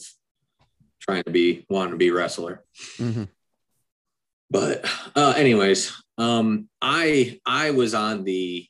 trying 1.01 1.25
to 1.25 1.31
be 1.31 1.67
wanting 1.69 1.93
to 1.93 1.97
be 1.97 2.09
a 2.09 2.13
wrestler. 2.15 2.63
Mhm. 2.99 3.29
But 4.51 4.85
uh, 5.17 5.35
anyways, 5.37 6.01
um, 6.19 6.69
I 6.81 7.41
I 7.45 7.71
was 7.71 7.95
on 7.95 8.25
the 8.25 8.67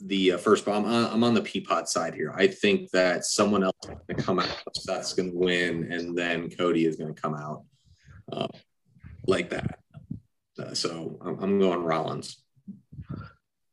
the 0.00 0.32
uh, 0.32 0.38
first 0.38 0.66
I'm 0.68 0.84
on, 0.84 1.12
I'm 1.12 1.24
on 1.24 1.34
the 1.34 1.40
Peapod 1.40 1.88
side 1.88 2.14
here. 2.14 2.32
I 2.36 2.46
think 2.46 2.90
that 2.90 3.24
someone 3.24 3.64
else 3.64 3.76
is 3.84 3.88
going 3.88 4.16
to 4.16 4.22
come 4.22 4.38
out. 4.38 4.76
Seth's 4.76 5.12
going 5.12 5.32
to 5.32 5.36
win, 5.36 5.90
and 5.92 6.16
then 6.16 6.50
Cody 6.50 6.86
is 6.86 6.96
going 6.96 7.14
to 7.14 7.20
come 7.20 7.34
out 7.34 7.64
uh, 8.32 8.48
like 9.26 9.50
that. 9.50 9.80
Uh, 10.58 10.74
so 10.74 11.18
I'm, 11.20 11.38
I'm 11.42 11.58
going 11.58 11.82
Rollins. 11.82 12.42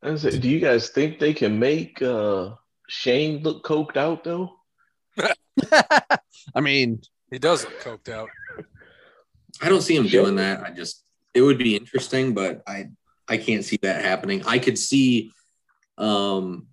I 0.02 0.16
say, 0.16 0.38
do 0.38 0.48
you 0.48 0.60
guys 0.60 0.90
think 0.90 1.20
they 1.20 1.34
can 1.34 1.58
make 1.58 2.02
uh, 2.02 2.52
Shane 2.88 3.42
look 3.42 3.64
coked 3.64 3.98
out 3.98 4.24
though? 4.24 4.54
I 5.72 6.62
mean, 6.62 7.02
He 7.32 7.40
does 7.40 7.66
look 7.66 7.80
coked 7.82 8.10
out. 8.10 8.30
I 9.62 9.70
don't 9.70 9.82
see 9.82 9.96
him 9.96 10.08
doing 10.08 10.36
that. 10.36 10.62
I 10.62 10.72
just 10.72 11.05
it 11.36 11.42
would 11.42 11.58
be 11.58 11.76
interesting, 11.76 12.34
but 12.34 12.64
I 12.66 12.88
I 13.28 13.38
can't 13.38 13.64
see 13.64 13.78
that 13.82 14.04
happening. 14.04 14.44
I 14.48 14.58
could 14.58 14.80
see 14.80 15.32
um 15.98 16.68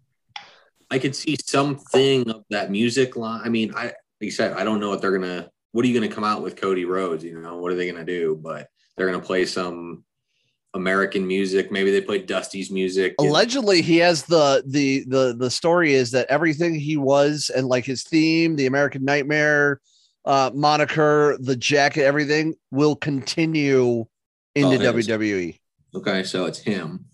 I 0.90 0.98
could 0.98 1.16
see 1.16 1.36
something 1.44 2.30
of 2.30 2.44
that 2.50 2.70
music 2.70 3.16
line. 3.16 3.42
I 3.44 3.48
mean, 3.48 3.74
I 3.74 3.84
like 3.84 3.94
you 4.20 4.30
said, 4.30 4.52
I 4.52 4.64
don't 4.64 4.80
know 4.80 4.88
what 4.88 5.02
they're 5.02 5.18
gonna 5.18 5.50
what 5.72 5.84
are 5.84 5.88
you 5.88 5.98
gonna 5.98 6.12
come 6.12 6.24
out 6.24 6.42
with 6.42 6.56
Cody 6.56 6.84
Rhodes? 6.84 7.24
You 7.24 7.40
know, 7.40 7.58
what 7.58 7.72
are 7.72 7.74
they 7.74 7.90
gonna 7.90 8.04
do? 8.04 8.38
But 8.40 8.68
they're 8.96 9.10
gonna 9.10 9.24
play 9.24 9.44
some 9.46 10.04
American 10.74 11.26
music. 11.26 11.72
Maybe 11.72 11.90
they 11.90 12.00
play 12.00 12.22
Dusty's 12.22 12.70
music. 12.70 13.14
allegedly 13.18 13.82
he 13.82 13.98
has 13.98 14.22
the 14.24 14.62
the 14.66 15.04
the 15.08 15.34
the 15.36 15.50
story 15.50 15.94
is 15.94 16.12
that 16.12 16.28
everything 16.28 16.74
he 16.74 16.96
was 16.96 17.50
and 17.54 17.66
like 17.66 17.84
his 17.84 18.04
theme, 18.04 18.54
the 18.54 18.66
American 18.66 19.04
Nightmare 19.04 19.80
uh 20.24 20.50
moniker, 20.54 21.36
the 21.40 21.56
jacket, 21.56 22.04
everything 22.04 22.54
will 22.70 22.94
continue 22.94 24.06
into 24.54 24.68
Oh, 24.68 24.96
is. 24.96 25.08
WWE. 25.08 25.58
Okay, 25.94 26.22
so 26.24 26.46
it's 26.46 26.58
him. 26.58 27.06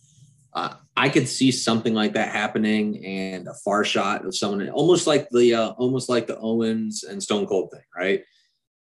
Uh, 0.52 0.74
I 0.96 1.08
could 1.08 1.28
see 1.28 1.52
something 1.52 1.94
like 1.94 2.14
that 2.14 2.30
happening, 2.30 3.04
and 3.04 3.46
a 3.46 3.54
far 3.64 3.84
shot 3.84 4.24
of 4.24 4.34
someone 4.34 4.68
almost 4.70 5.06
like 5.06 5.28
the 5.30 5.54
uh, 5.54 5.70
almost 5.72 6.08
like 6.08 6.26
the 6.26 6.38
Owens 6.38 7.04
and 7.04 7.22
Stone 7.22 7.46
Cold 7.46 7.70
thing, 7.70 7.84
right? 7.96 8.24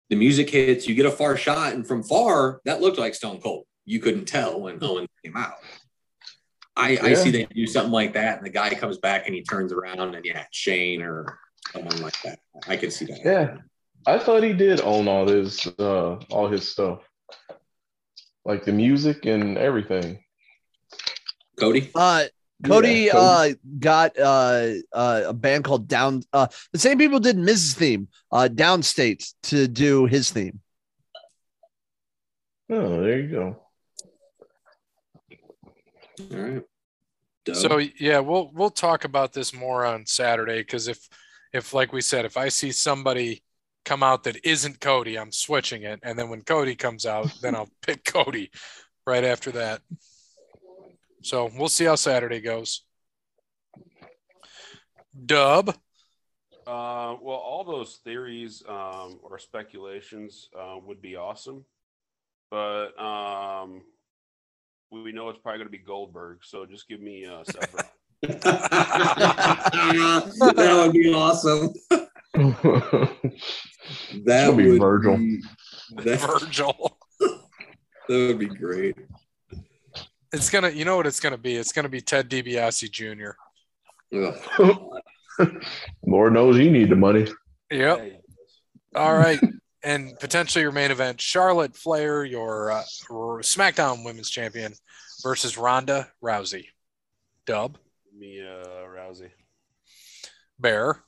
The 0.09 0.15
music 0.15 0.49
hits, 0.49 0.87
you 0.87 0.93
get 0.93 1.07
a 1.07 1.11
far 1.11 1.37
shot, 1.37 1.73
and 1.73 1.87
from 1.87 2.03
far 2.03 2.61
that 2.65 2.81
looked 2.81 2.99
like 2.99 3.15
Stone 3.15 3.41
Cold. 3.41 3.65
You 3.85 3.99
couldn't 3.99 4.25
tell 4.25 4.61
when 4.61 4.83
Owens 4.83 5.09
came 5.23 5.37
out. 5.37 5.55
I, 6.77 6.97
I 7.01 7.13
see 7.13 7.31
they 7.31 7.45
do 7.45 7.65
something 7.67 7.91
like 7.91 8.13
that, 8.13 8.37
and 8.37 8.45
the 8.45 8.51
guy 8.51 8.73
comes 8.75 8.97
back 8.97 9.25
and 9.25 9.35
he 9.35 9.41
turns 9.41 9.71
around, 9.71 10.13
and 10.13 10.25
yeah, 10.25 10.45
Shane 10.51 11.01
or 11.01 11.39
someone 11.71 12.01
like 12.01 12.21
that. 12.23 12.39
I 12.67 12.75
could 12.75 12.91
see 12.91 13.05
that. 13.05 13.19
Yeah, 13.23 13.57
I 14.05 14.19
thought 14.19 14.43
he 14.43 14.53
did 14.53 14.81
own 14.81 15.07
all 15.07 15.27
his 15.27 15.65
uh, 15.79 16.15
all 16.29 16.47
his 16.47 16.69
stuff, 16.69 16.99
like 18.45 18.63
the 18.63 18.71
music 18.71 19.25
and 19.25 19.57
everything. 19.57 20.19
Cody. 21.59 21.89
Uh 21.95 22.25
Cody, 22.63 23.09
Yeah, 23.11 23.17
uh 23.17 23.49
got 23.79 24.17
uh, 24.17 24.73
uh 24.93 25.23
a 25.27 25.33
band 25.33 25.65
called 25.65 25.87
Down 25.87 26.21
uh 26.31 26.47
the 26.71 26.79
same 26.79 26.97
people 26.97 27.19
did 27.19 27.37
Mrs. 27.37 27.75
theme, 27.75 28.07
uh 28.31 28.47
Downstait 28.51 29.33
to 29.43 29.67
do 29.67 30.05
his 30.05 30.31
theme. 30.31 30.61
Oh, 32.69 33.01
there 33.01 33.19
you 33.19 33.27
go. 33.27 33.57
All 36.31 36.37
right. 36.37 36.63
Doug? 37.43 37.55
So 37.55 37.77
yeah, 37.99 38.19
we'll 38.19 38.51
we'll 38.53 38.69
talk 38.71 39.03
about 39.03 39.33
this 39.33 39.53
more 39.53 39.85
on 39.85 40.05
Saturday 40.05 40.59
because 40.59 40.87
if 40.87 41.07
if 41.53 41.73
like 41.73 41.93
we 41.93 42.01
said, 42.01 42.25
if 42.25 42.37
I 42.37 42.49
see 42.49 42.71
somebody 42.71 43.43
come 43.85 44.03
out 44.03 44.23
that 44.23 44.43
isn't 44.43 44.81
Cody, 44.81 45.17
I'm 45.17 45.31
switching 45.31 45.83
it, 45.83 45.99
and 46.03 46.17
then 46.17 46.29
when 46.29 46.41
Cody 46.41 46.75
comes 46.75 47.05
out, 47.05 47.31
then 47.41 47.55
I'll 47.55 47.69
pick 47.81 48.03
Cody 48.03 48.51
right 49.07 49.23
after 49.23 49.51
that. 49.51 49.81
So 51.21 51.49
we'll 51.57 51.69
see 51.69 51.85
how 51.85 51.95
Saturday 51.95 52.41
goes. 52.41 52.83
Dub. 55.25 55.69
Uh, 56.67 57.15
well, 57.21 57.37
all 57.37 57.63
those 57.63 57.99
theories 58.03 58.63
um, 58.67 59.19
or 59.23 59.37
speculations 59.37 60.49
uh, 60.59 60.77
would 60.83 61.01
be 61.01 61.15
awesome, 61.15 61.63
but 62.49 62.99
um, 62.99 63.83
we 64.91 65.03
we 65.03 65.11
know 65.11 65.29
it's 65.29 65.37
probably 65.39 65.59
going 65.59 65.67
to 65.67 65.71
be 65.71 65.77
Goldberg. 65.77 66.39
So 66.43 66.65
just 66.65 66.87
give 66.87 67.01
me 67.01 67.25
uh, 67.25 67.43
Seth 67.43 67.91
that 68.21 68.43
would 70.83 70.93
be 70.93 71.13
awesome. 71.13 71.73
That 74.25 74.43
It'll 74.45 74.55
be 74.55 74.71
would 74.71 74.79
Virgil. 74.79 75.17
be- 75.17 75.41
that, 76.03 76.19
Virgil. 76.41 76.97
that 77.19 77.37
would 78.09 78.39
be 78.39 78.47
great. 78.47 78.95
It's 80.33 80.49
gonna, 80.49 80.69
you 80.69 80.85
know 80.85 80.97
what 80.97 81.05
it's 81.07 81.19
gonna 81.19 81.37
be? 81.37 81.55
It's 81.55 81.71
gonna 81.71 81.89
be 81.89 82.01
Ted 82.01 82.29
DiBiase 82.29 82.89
Jr. 82.91 83.31
Ugh. 84.17 85.55
Lord 86.05 86.33
knows 86.33 86.57
you 86.57 86.71
need 86.71 86.89
the 86.89 86.95
money. 86.95 87.27
Yep. 87.71 88.21
All 88.95 89.15
right. 89.15 89.39
And 89.83 90.17
potentially 90.19 90.63
your 90.63 90.71
main 90.71 90.89
event, 90.91 91.21
Charlotte 91.21 91.75
Flair, 91.75 92.25
your 92.25 92.71
uh, 92.71 92.83
SmackDown 93.09 94.03
Women's 94.03 94.29
Champion, 94.31 94.73
versus 95.21 95.57
Ronda 95.57 96.09
Rousey. 96.23 96.65
Dub, 97.45 97.77
me 98.17 98.41
uh, 98.41 98.65
Rousey. 98.87 99.29
Bear, 100.59 101.03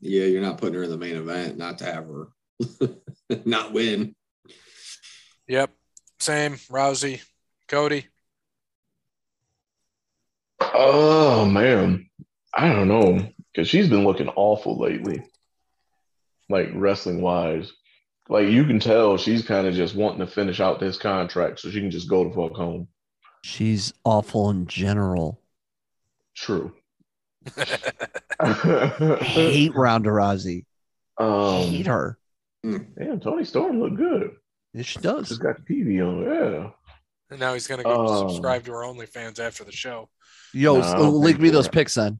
Yeah, 0.00 0.24
you're 0.24 0.42
not 0.42 0.58
putting 0.58 0.74
her 0.74 0.82
in 0.82 0.90
the 0.90 0.96
main 0.96 1.16
event, 1.16 1.58
not 1.58 1.78
to 1.78 1.84
have 1.84 2.06
her 2.06 2.28
not 3.44 3.72
win. 3.72 4.14
Yep. 5.48 5.70
Same. 6.18 6.54
Rousey. 6.54 7.22
Cody. 7.68 8.06
Oh 10.60 11.44
man, 11.44 12.10
I 12.54 12.72
don't 12.72 12.88
know 12.88 13.28
because 13.52 13.68
she's 13.68 13.88
been 13.88 14.04
looking 14.04 14.28
awful 14.28 14.78
lately, 14.78 15.22
like 16.48 16.70
wrestling 16.74 17.22
wise. 17.22 17.72
Like 18.28 18.48
you 18.48 18.64
can 18.64 18.80
tell 18.80 19.16
she's 19.16 19.44
kind 19.44 19.66
of 19.66 19.74
just 19.74 19.94
wanting 19.94 20.20
to 20.20 20.26
finish 20.26 20.60
out 20.60 20.80
this 20.80 20.96
contract 20.96 21.60
so 21.60 21.70
she 21.70 21.80
can 21.80 21.90
just 21.90 22.08
go 22.08 22.24
to 22.24 22.34
fuck 22.34 22.56
home. 22.56 22.88
She's 23.42 23.92
awful 24.04 24.50
in 24.50 24.66
general. 24.66 25.40
True. 26.34 26.72
Hate 29.20 29.74
Ronda 29.74 30.10
Rousey. 30.10 30.64
Hate 31.18 31.88
um, 31.88 31.92
her. 31.92 32.18
damn, 32.62 33.20
Toni 33.20 33.44
Storm 33.44 33.80
looked 33.80 33.96
good. 33.96 34.30
Yes, 34.72 34.86
she 34.86 34.98
does. 35.00 35.28
She's 35.28 35.38
got 35.38 35.56
the 35.66 35.74
TV 35.74 36.00
on. 36.06 36.22
Yeah. 36.22 36.70
And 37.30 37.40
now 37.40 37.54
he's 37.54 37.66
going 37.66 37.78
to 37.78 37.84
go 37.84 38.06
Oh. 38.06 38.28
subscribe 38.28 38.64
to 38.64 38.72
our 38.72 38.82
OnlyFans 38.82 39.38
after 39.38 39.64
the 39.64 39.72
show. 39.72 40.08
Yo, 40.52 40.76
No, 40.78 40.82
I 40.82 40.96
don't 40.96 41.14
link 41.14 41.40
me 41.40 41.48
so. 41.48 41.54
those 41.54 41.68
pics 41.68 41.94
then. 41.94 42.18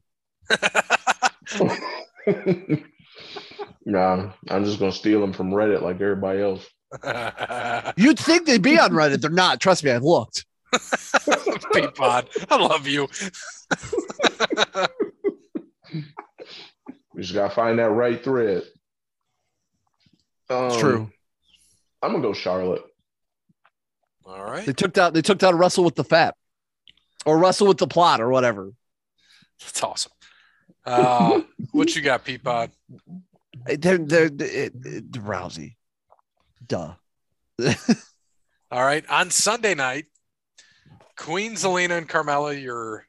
nah, 3.85 4.31
I'm 4.49 4.65
just 4.65 4.79
gonna 4.79 4.91
steal 4.91 5.21
them 5.21 5.33
from 5.33 5.51
Reddit 5.51 5.81
like 5.81 6.01
everybody 6.01 6.41
else. 6.41 6.65
You'd 7.97 8.19
think 8.19 8.45
they'd 8.45 8.61
be 8.61 8.77
on 8.79 8.91
Reddit. 8.91 9.21
They're 9.21 9.29
not. 9.29 9.59
Trust 9.61 9.83
me, 9.83 9.91
I 9.91 9.97
looked. 9.97 10.45
Peapod. 10.73 12.27
I 12.49 12.55
love 12.57 12.87
you. 12.87 13.07
We 15.93 17.21
just 17.21 17.33
gotta 17.33 17.53
find 17.53 17.79
that 17.79 17.89
right 17.89 18.23
thread. 18.23 18.63
It's 20.49 20.75
Um, 20.75 20.79
true. 20.79 21.11
I'm 22.01 22.11
gonna 22.11 22.23
go 22.23 22.33
Charlotte. 22.33 22.83
All 24.25 24.43
right. 24.43 24.65
They 24.65 24.73
took 24.73 24.97
out 24.97 25.13
They 25.13 25.21
took 25.21 25.37
down 25.39 25.55
Russell 25.57 25.83
with 25.83 25.95
the 25.95 26.03
fat, 26.03 26.35
or 27.25 27.37
Russell 27.37 27.67
with 27.67 27.77
the 27.77 27.87
plot, 27.87 28.21
or 28.21 28.29
whatever. 28.29 28.71
That's 29.59 29.83
awesome. 29.83 30.11
Uh, 30.85 31.41
what 31.71 31.95
you 31.95 32.01
got, 32.01 32.25
Peapod? 32.25 32.71
They're, 33.65 33.97
they're, 33.99 34.25
it- 34.25 34.41
it- 34.41 35.11
Rousey. 35.11 35.75
Duh. 36.65 36.93
All 38.71 38.83
right. 38.83 39.07
On 39.09 39.29
Sunday 39.29 39.75
night, 39.75 40.05
Queen 41.17 41.53
Zelina 41.53 41.97
and 41.97 42.09
Carmella, 42.09 42.59
your 42.59 43.05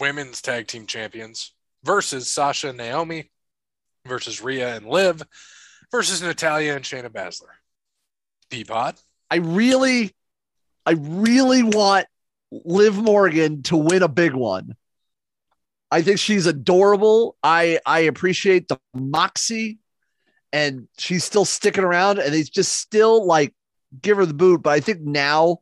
women's 0.00 0.42
tag 0.42 0.66
team 0.66 0.86
champions, 0.86 1.54
versus 1.84 2.28
Sasha 2.30 2.68
and 2.68 2.78
Naomi, 2.78 3.30
versus 4.06 4.42
Rhea 4.42 4.76
and 4.76 4.86
Liv, 4.86 5.22
versus 5.90 6.22
Natalya 6.22 6.74
and 6.74 6.84
Shayna 6.84 7.08
Baszler. 7.08 7.54
Peapod. 8.50 9.00
I 9.30 9.36
really, 9.36 10.14
I 10.86 10.92
really 10.92 11.62
want 11.62 12.06
Liv 12.50 12.96
Morgan 12.96 13.62
to 13.64 13.76
win 13.76 14.02
a 14.02 14.08
big 14.08 14.34
one. 14.34 14.74
I 15.90 16.02
think 16.02 16.18
she's 16.18 16.46
adorable. 16.46 17.36
I 17.42 17.80
I 17.84 18.00
appreciate 18.00 18.68
the 18.68 18.78
moxie, 18.94 19.78
and 20.52 20.88
she's 20.98 21.24
still 21.24 21.44
sticking 21.44 21.84
around, 21.84 22.18
and 22.18 22.34
it's 22.34 22.50
just 22.50 22.72
still 22.78 23.26
like 23.26 23.54
give 24.00 24.18
her 24.18 24.26
the 24.26 24.34
boot. 24.34 24.62
But 24.62 24.70
I 24.70 24.80
think 24.80 25.00
now 25.00 25.58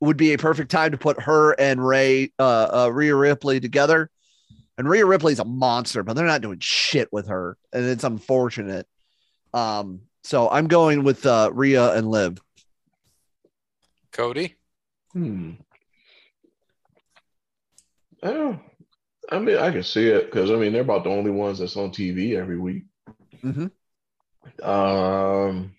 would 0.00 0.16
be 0.16 0.32
a 0.32 0.38
perfect 0.38 0.70
time 0.70 0.92
to 0.92 0.98
put 0.98 1.22
her 1.22 1.52
and 1.52 1.84
Ray 1.84 2.32
uh, 2.38 2.84
uh 2.86 2.90
Rhea 2.92 3.14
Ripley 3.14 3.60
together. 3.60 4.10
And 4.76 4.88
Rhea 4.88 5.04
Ripley's 5.04 5.40
a 5.40 5.44
monster, 5.44 6.04
but 6.04 6.14
they're 6.14 6.24
not 6.24 6.40
doing 6.40 6.60
shit 6.60 7.12
with 7.12 7.26
her, 7.26 7.56
and 7.72 7.84
it's 7.84 8.04
unfortunate. 8.04 8.86
Um, 9.52 10.02
so 10.22 10.48
I'm 10.48 10.68
going 10.68 11.02
with 11.02 11.26
uh, 11.26 11.50
Rhea 11.52 11.94
and 11.94 12.08
Liv. 12.08 12.40
Cody. 14.12 14.54
Hmm. 15.12 15.52
Oh, 18.22 18.58
I 19.30 19.38
mean, 19.38 19.58
I 19.58 19.70
can 19.70 19.82
see 19.82 20.08
it 20.08 20.26
because 20.26 20.50
I 20.50 20.54
mean 20.54 20.72
they're 20.72 20.82
about 20.82 21.04
the 21.04 21.10
only 21.10 21.30
ones 21.30 21.58
that's 21.58 21.76
on 21.76 21.90
TV 21.90 22.36
every 22.36 22.58
week. 22.58 22.84
Mm-hmm. 23.44 24.68
Um. 24.68 25.74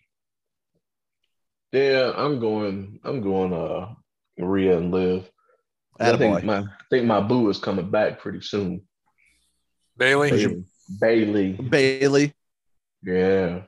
Yeah, 1.71 2.13
I'm 2.15 2.39
going. 2.39 2.99
I'm 3.03 3.21
going. 3.21 3.53
Uh, 3.53 3.93
Maria 4.39 4.77
and 4.77 4.91
Liv. 4.91 5.29
I 5.99 6.15
think 6.17 6.43
my 6.45 6.59
I 6.59 6.65
think 6.89 7.05
my 7.05 7.19
boo 7.19 7.49
is 7.49 7.57
coming 7.59 7.91
back 7.91 8.19
pretty 8.19 8.41
soon. 8.41 8.81
Bayley. 9.97 10.29
Bayley. 10.31 10.65
Bayley. 10.99 11.51
Bayley. 11.51 12.33
Yeah. 13.03 13.61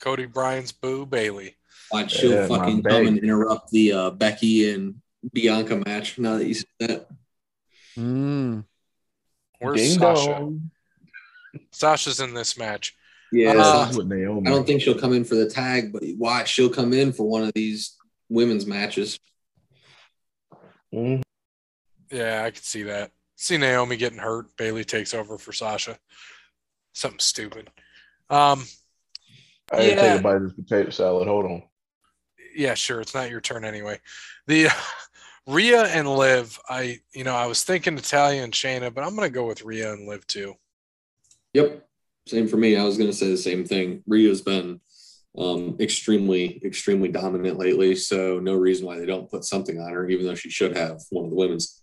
Cody 0.00 0.26
Bryan's 0.26 0.72
boo 0.72 1.04
Bayley. 1.06 1.56
Watch 1.90 2.12
she'll 2.12 2.30
Yeah, 2.32 2.46
my 2.48 2.58
fucking 2.58 2.82
babe. 2.82 2.90
come 2.92 3.06
and 3.08 3.18
interrupt 3.18 3.70
the 3.70 3.92
uh, 3.92 4.10
Becky 4.10 4.72
and 4.72 4.96
Bianca 5.32 5.82
match. 5.86 6.18
Now 6.18 6.36
that 6.38 6.46
you 6.46 6.54
said 6.54 6.66
that, 6.80 7.08
Mm. 7.98 8.64
Where's 9.58 9.80
Ding 9.80 9.98
Sasha? 9.98 10.26
dong. 10.26 10.70
Sasha's 11.72 12.20
in 12.20 12.34
this 12.34 12.58
match. 12.58 12.94
yeah. 13.32 13.52
Uh, 13.56 13.80
This 13.86 13.92
is 13.92 13.96
with 13.98 14.08
Naomi. 14.08 14.46
I 14.46 14.50
don't 14.50 14.66
think 14.66 14.82
she'll 14.82 14.98
come 14.98 15.14
in 15.14 15.24
for 15.24 15.34
the 15.34 15.48
tag, 15.48 15.92
but 15.94 16.02
watch 16.18 16.52
she'll 16.52 16.68
come 16.68 16.92
in 16.92 17.12
for 17.14 17.26
one 17.26 17.42
of 17.42 17.52
these 17.54 17.96
women's 18.28 18.66
matches. 18.66 19.18
Mhm. 20.94 21.22
Yeah, 22.10 22.44
I 22.44 22.50
could 22.50 22.64
see 22.64 22.84
that. 22.84 23.12
See 23.36 23.56
Naomi 23.58 23.96
getting 23.96 24.18
hurt. 24.18 24.56
Bayley 24.56 24.84
takes 24.84 25.12
over 25.14 25.36
for 25.38 25.52
Sasha. 25.52 25.98
Something 26.94 27.18
stupid. 27.20 27.70
Um, 28.30 28.64
I 29.72 29.76
didn't 29.78 29.98
Yeah. 29.98 30.12
take 30.12 30.20
a 30.20 30.22
bite 30.22 30.36
of 30.36 30.42
this 30.44 30.52
potato 30.52 30.90
salad. 30.90 31.28
Hold 31.28 31.44
on. 31.46 31.62
yeah, 32.54 32.72
sure. 32.74 33.02
It's 33.02 33.12
not 33.14 33.28
your 33.28 33.40
turn 33.42 33.64
anyway. 33.66 34.00
The 34.46 34.68
Rhea 35.46 35.82
and 35.84 36.08
Liv, 36.16 36.58
I 36.68 37.00
you 37.12 37.22
know, 37.22 37.34
I 37.34 37.46
was 37.46 37.62
thinking 37.64 37.94
Natalya 37.96 38.42
and 38.42 38.52
Shayna, 38.52 38.92
but 38.94 39.04
I'm 39.04 39.14
gonna 39.14 39.28
go 39.28 39.46
with 39.46 39.62
Rhea 39.62 39.92
and 39.92 40.08
Liv 40.08 40.26
too. 40.26 40.54
Yep, 41.52 41.86
same 42.26 42.48
for 42.48 42.56
me. 42.56 42.76
I 42.76 42.84
was 42.84 42.96
going 42.98 43.08
to 43.10 43.16
say 43.16 43.30
the 43.30 43.36
same 43.36 43.64
thing. 43.64 44.02
Rio's 44.06 44.42
been 44.42 44.80
um, 45.38 45.76
extremely, 45.80 46.60
extremely 46.64 47.08
dominant 47.08 47.58
lately, 47.58 47.94
so 47.94 48.38
no 48.40 48.54
reason 48.54 48.86
why 48.86 48.98
they 48.98 49.06
don't 49.06 49.30
put 49.30 49.44
something 49.44 49.78
on 49.80 49.92
her, 49.92 50.08
even 50.08 50.26
though 50.26 50.34
she 50.34 50.50
should 50.50 50.76
have 50.76 51.00
one 51.10 51.24
of 51.24 51.30
the 51.30 51.36
women's 51.36 51.82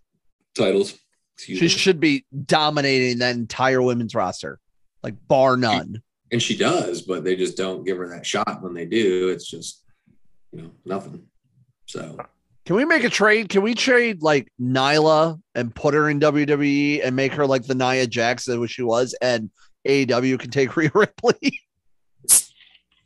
titles. 0.55 0.97
Excuse 1.37 1.57
She 1.59 1.65
me. 1.65 1.69
should 1.69 1.99
be 1.99 2.25
dominating 2.45 3.19
that 3.19 3.35
entire 3.35 3.81
women's 3.81 4.15
roster, 4.15 4.59
like 5.03 5.15
bar 5.27 5.57
none. 5.57 6.01
and 6.31 6.41
she 6.41 6.57
does, 6.57 7.01
but 7.01 7.23
they 7.23 7.35
just 7.35 7.57
don't 7.57 7.83
give 7.85 7.97
her 7.97 8.09
that 8.09 8.25
shot 8.25 8.61
when 8.61 8.73
they 8.73 8.85
do. 8.85 9.29
It's 9.29 9.47
just, 9.49 9.83
you 10.51 10.61
know, 10.63 10.71
nothing. 10.85 11.23
So 11.87 12.17
Can 12.65 12.75
we 12.75 12.85
make 12.85 13.03
a 13.03 13.09
trade? 13.09 13.49
Can 13.49 13.61
we 13.61 13.73
trade 13.75 14.21
like 14.23 14.47
Nyla 14.61 15.39
and 15.53 15.73
put 15.75 15.93
her 15.93 16.09
in 16.09 16.19
WWE 16.19 17.05
and 17.05 17.15
make 17.15 17.33
her 17.33 17.45
like 17.45 17.65
the 17.65 17.75
Nia 17.75 18.07
Jax 18.07 18.45
that 18.45 18.67
she 18.67 18.81
was, 18.83 19.15
and 19.21 19.49
AEW 19.87 20.39
can 20.39 20.49
take 20.49 20.75
Rhea 20.75 20.91
Ripley? 20.93 21.59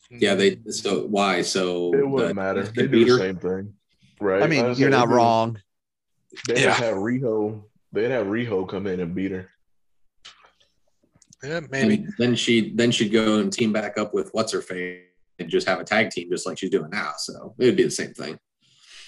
Yeah, 0.09 0.35
they. 0.35 0.59
So 0.69 1.05
why? 1.07 1.41
So 1.41 1.93
It 1.93 2.07
wouldn't 2.07 2.29
the- 2.29 2.33
matter. 2.35 2.63
they 2.63 2.83
They 2.83 2.87
do 2.87 3.05
the 3.05 3.17
same 3.17 3.37
thing. 3.37 3.73
Right. 4.21 4.41
I 4.41 4.47
mean, 4.47 4.65
was 4.65 4.79
you're 4.79 4.89
not 4.89 5.09
they 5.09 5.15
wrong. 5.15 5.61
They 6.47 6.63
Yeah. 6.63 6.73
have 6.73 6.95
Riho. 6.95 7.63
They'd 7.91 8.11
have 8.11 8.27
Riho 8.27 8.67
come 8.67 8.87
in 8.87 8.99
and 8.99 9.13
beat 9.13 9.31
her. 9.31 9.49
Yeah, 11.43 11.61
maybe. 11.69 11.95
And 11.95 12.13
then 12.17 12.35
she 12.35 12.73
then 12.73 12.91
she'd 12.91 13.09
go 13.09 13.39
and 13.39 13.51
team 13.53 13.71
back 13.71 13.97
up 13.97 14.13
with 14.13 14.29
what's 14.33 14.51
her 14.53 14.61
face 14.61 15.01
and 15.39 15.49
just 15.49 15.67
have 15.67 15.79
a 15.79 15.83
tag 15.83 16.09
team 16.09 16.29
just 16.31 16.45
like 16.47 16.57
she's 16.57 16.69
doing 16.71 16.89
now. 16.89 17.11
So 17.17 17.53
it 17.59 17.65
would 17.65 17.75
be 17.75 17.83
the 17.83 17.91
same 17.91 18.13
thing. 18.13 18.39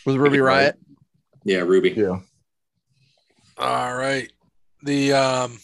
With 0.05 0.15
Ruby 0.17 0.37
Riott. 0.37 0.73
Yeah, 1.43 1.59
Ruby. 1.59 1.91
Yeah. 1.91 2.19
All 3.57 3.95
right. 3.95 4.31
The 4.83 5.13
um, 5.13 5.59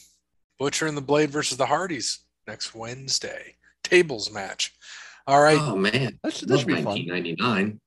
Butcher 0.59 0.87
and 0.87 0.97
the 0.97 1.01
Blade 1.01 1.29
versus 1.29 1.57
the 1.57 1.65
Hardys 1.67 2.19
next 2.47 2.73
Wednesday. 2.75 3.55
Tables 3.83 4.31
match. 4.31 4.74
All 5.27 5.41
right. 5.41 5.57
Oh 5.59 5.75
man, 5.75 6.19
That 6.23 6.33
should, 6.33 6.47
that 6.49 6.59
should 6.59 6.67
be 6.67 6.75
fun. 6.75 6.85
1999. 6.85 7.79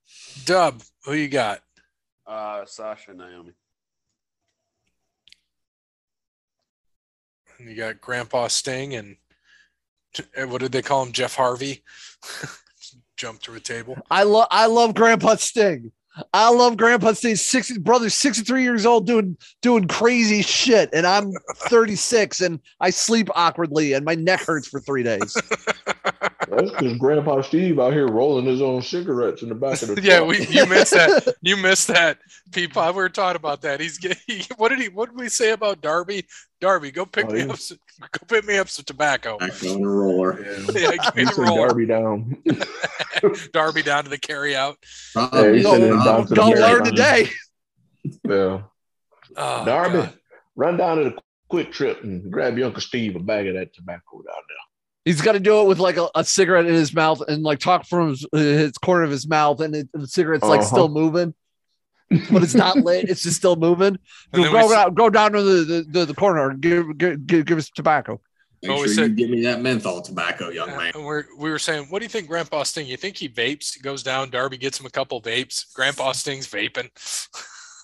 Dub, 0.45 0.83
who 1.05 1.13
you 1.15 1.29
got? 1.29 1.61
Uh, 2.27 2.65
Sasha 2.67 3.11
and 3.13 3.19
Naomi. 3.21 3.53
You 7.61 7.75
got 7.75 8.01
Grandpa 8.01 8.49
Sting 8.49 8.95
and 8.95 9.17
uh, 10.37 10.47
what 10.47 10.61
did 10.61 10.73
they 10.73 10.83
call 10.83 11.05
him? 11.05 11.13
Jeff 11.13 11.35
Harvey. 11.35 11.83
Jump 13.17 13.41
through 13.41 13.57
a 13.57 13.61
table. 13.61 13.97
I 14.11 14.23
love 14.23 14.47
I 14.51 14.67
love 14.67 14.95
Grandpa 14.95 15.37
Sting. 15.37 15.91
I 16.33 16.51
love 16.51 16.77
Grandpa 16.77 17.13
Sting. 17.13 17.37
Six 17.37 17.77
brother's 17.79 18.15
sixty 18.15 18.45
three 18.45 18.63
years 18.63 18.87
old 18.87 19.07
doing 19.07 19.37
doing 19.61 19.89
crazy 19.89 20.43
shit, 20.43 20.91
and 20.93 21.07
I'm 21.07 21.33
thirty 21.57 21.97
six, 21.97 22.41
and 22.41 22.61
I 22.81 22.91
sleep 22.91 23.29
awkwardly, 23.35 23.93
and 23.93 24.05
my 24.05 24.15
neck 24.15 24.41
hurts 24.41 24.69
for 24.69 24.81
three 24.81 25.03
days. 25.03 25.37
That's 26.51 26.71
because 26.71 26.97
Grandpa 26.99 27.41
Steve 27.43 27.79
out 27.79 27.93
here 27.93 28.09
rolling 28.09 28.45
his 28.47 28.61
own 28.63 28.83
cigarettes 28.83 29.43
in 29.43 29.49
the 29.49 29.55
back 29.55 29.81
of 29.83 29.89
the 29.95 30.01
yeah, 30.03 30.23
we 30.23 30.47
you 30.47 30.67
missed 30.67 30.93
that. 30.93 31.35
You 31.43 31.57
missed 31.57 31.89
that. 31.89 32.19
People, 32.53 32.85
we 32.87 32.93
were 32.93 33.09
talking 33.09 33.37
about 33.37 33.63
that. 33.63 33.81
He's 33.81 33.99
getting. 33.99 34.19
He, 34.27 34.43
what 34.57 34.71
did 34.71 34.81
he? 34.81 34.89
What 34.89 35.11
did 35.11 35.19
we 35.19 35.29
say 35.29 35.51
about 35.53 35.81
Darby? 35.81 36.27
Darby, 36.61 36.91
go 36.91 37.07
pick 37.07 37.27
Oh, 37.27 37.33
me 37.33 37.41
yeah. 37.45 37.53
up. 37.53 37.59
Some, 37.59 37.79
go 38.01 38.27
pick 38.29 38.45
me 38.47 38.59
up 38.59 38.69
some 38.69 38.85
tobacco. 38.85 39.39
Back 39.39 39.63
on 39.65 39.85
a 39.85 39.89
roller. 39.89 40.41
Yeah. 40.41 40.81
Yeah, 40.81 40.91
give 40.97 41.15
me 41.17 41.25
the 41.37 41.43
roller. 41.43 41.69
Darby 41.69 41.87
down. 41.87 42.43
Darby 43.53 43.83
down 43.83 44.05
to 44.05 44.11
the 44.11 44.19
carry 44.19 44.57
out. 44.57 44.77
Problem 45.13 45.55
he 45.55 45.61
is, 45.61 45.67
sent 45.67 45.83
him 45.85 45.99
um, 45.99 46.05
down 46.05 46.27
to 46.27 46.35
Don't 46.35 46.51
Yeah. 46.57 46.67
learn 46.67 46.85
today. 46.85 47.29
Yeah. 48.25 48.63
Oh, 49.37 49.65
Darby, 49.65 49.99
God. 49.99 50.15
run 50.57 50.77
down 50.77 50.97
to 50.99 51.05
the 51.05 51.19
quick 51.49 51.73
trip 51.73 52.03
and 52.03 52.31
grab 52.33 52.57
your 52.57 52.67
Uncle 52.67 52.81
Steve 52.83 53.17
a 53.17 53.21
bag 53.21 53.47
of 53.47 53.55
that 53.55 53.75
tobacco 53.75 54.17
down 54.17 54.25
there. 54.25 54.57
He's 55.09 55.23
got 55.23 55.33
to 55.33 55.41
do 55.41 55.61
it 55.63 55.67
with 55.69 55.79
like 55.79 55.97
a, 55.97 56.09
a 56.15 56.23
cigarette 56.25 56.67
in 56.67 56.75
his 56.75 56.93
mouth 56.93 57.23
and 57.27 57.43
like 57.43 57.61
talk 57.61 57.87
from 57.87 58.11
his, 58.11 58.27
his 58.33 58.73
corner 58.79 59.05
of 59.05 59.11
his 59.11 59.27
mouth, 59.27 59.61
and 59.61 59.75
it, 59.75 59.89
the 59.95 60.07
cigarette's 60.07 60.45
like 60.45 60.61
Uh-huh. 60.61 60.69
still 60.69 60.89
moving, 60.89 61.35
but 62.31 62.43
it's 62.43 62.55
not 62.55 62.77
lit. 62.77 63.09
It's 63.09 63.23
just 63.23 63.37
still 63.37 63.57
moving. 63.57 63.99
Go, 64.33 64.51
go, 64.53 64.59
s- 64.59 64.71
down, 64.71 64.95
go 64.95 65.09
down 65.11 65.33
to 65.33 65.43
the, 65.43 65.65
the, 65.65 65.87
the, 66.01 66.05
the 66.07 66.15
corner 66.15 66.51
and 66.51 66.61
give, 66.61 66.99
give, 66.99 67.27
give, 67.27 67.47
give 67.47 67.59
us 67.59 67.71
tobacco. 67.71 68.21
Make 68.63 68.71
Oh, 68.73 68.83
we 68.83 68.89
sure 68.93 69.07
you 69.07 69.15
give 69.15 69.31
me 69.31 69.41
that 69.43 69.61
menthol 69.63 70.03
tobacco, 70.03 70.49
young 70.51 70.69
man. 70.77 70.91
And 70.95 71.05
we're, 71.05 71.25
we 71.39 71.49
were 71.49 71.61
saying, 71.61 71.87
what 71.91 72.01
do 72.01 72.05
you 72.05 72.09
think 72.11 72.27
Grandpa 72.29 72.65
Sting? 72.65 72.87
You 72.87 72.97
think 72.97 73.17
he 73.17 73.29
vapes? 73.29 73.75
He 73.75 73.81
goes 73.81 74.03
down, 74.03 74.31
Darby 74.31 74.57
gets 74.59 74.79
him 74.81 74.85
a 74.87 74.91
couple 74.91 75.23
vapes. 75.23 75.73
Grandpa 75.75 76.11
Sting's 76.13 76.47
vaping. 76.49 76.91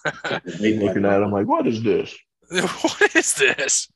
Looking 0.61 1.05
at 1.05 1.23
him 1.23 1.31
like, 1.31 1.47
what 1.47 1.67
is 1.67 1.83
this? 1.83 2.15
what 2.51 3.15
is 3.17 3.35
this? 3.35 3.89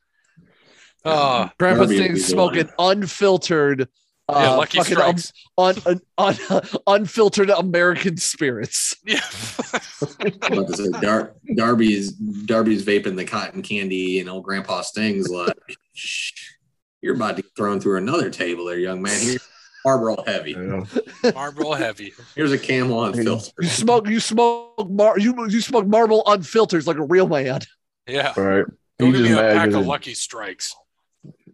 Oh, 1.05 1.49
Grandpa 1.57 1.83
Darby 1.83 1.95
Sting's 1.95 2.09
would 2.09 2.15
be 2.15 2.19
the 2.21 2.27
smoking 2.27 2.69
unfiltered, 2.77 3.87
uh, 4.27 4.39
yeah, 4.41 4.49
Lucky 4.51 4.77
fucking 4.77 4.97
un, 4.97 5.17
Strikes. 5.17 5.33
un, 5.87 6.01
un, 6.17 6.37
un, 6.49 6.61
unfiltered 6.87 7.49
American 7.49 8.17
spirits. 8.17 8.95
yeah. 9.05 9.21
I'm 10.21 10.53
about 10.53 10.67
to 10.67 10.77
say, 10.77 10.89
Dar- 11.01 11.35
Darby's 11.55 12.11
Darby's 12.11 12.85
vaping 12.85 13.15
the 13.15 13.25
cotton 13.25 13.61
candy, 13.61 14.19
and 14.19 14.29
old 14.29 14.43
Grandpa 14.43 14.81
Sting's 14.81 15.29
like, 15.29 15.55
"Shh, 15.93 16.33
"You're 17.01 17.15
about 17.15 17.37
to 17.37 17.43
get 17.43 17.55
thrown 17.55 17.79
through 17.79 17.97
another 17.97 18.29
table, 18.29 18.65
there, 18.65 18.77
young 18.77 19.01
man. 19.01 19.19
Here's 19.19 19.47
Marlboro 19.85 20.23
heavy. 20.27 20.51
You 20.51 20.63
know? 21.23 21.31
Marlboro 21.33 21.71
heavy. 21.73 22.13
Here's 22.35 22.51
a 22.51 22.59
Camel 22.59 23.05
unfiltered." 23.05 23.53
You 23.59 23.69
smoke, 23.69 24.07
you 24.07 24.19
smoke, 24.19 24.89
mar, 24.89 25.17
you 25.17 25.47
you 25.47 25.61
smoke 25.61 25.87
marble 25.87 26.23
unfiltered 26.27 26.85
like 26.85 26.97
a 26.97 27.05
real 27.05 27.27
man. 27.27 27.61
Yeah. 28.05 28.33
Right. 28.39 28.65
Go 28.99 29.05
He 29.05 29.11
give 29.13 29.21
me 29.21 29.31
a 29.31 29.37
pack 29.37 29.69
of 29.69 29.87
Lucky 29.87 30.13
Strikes. 30.13 30.75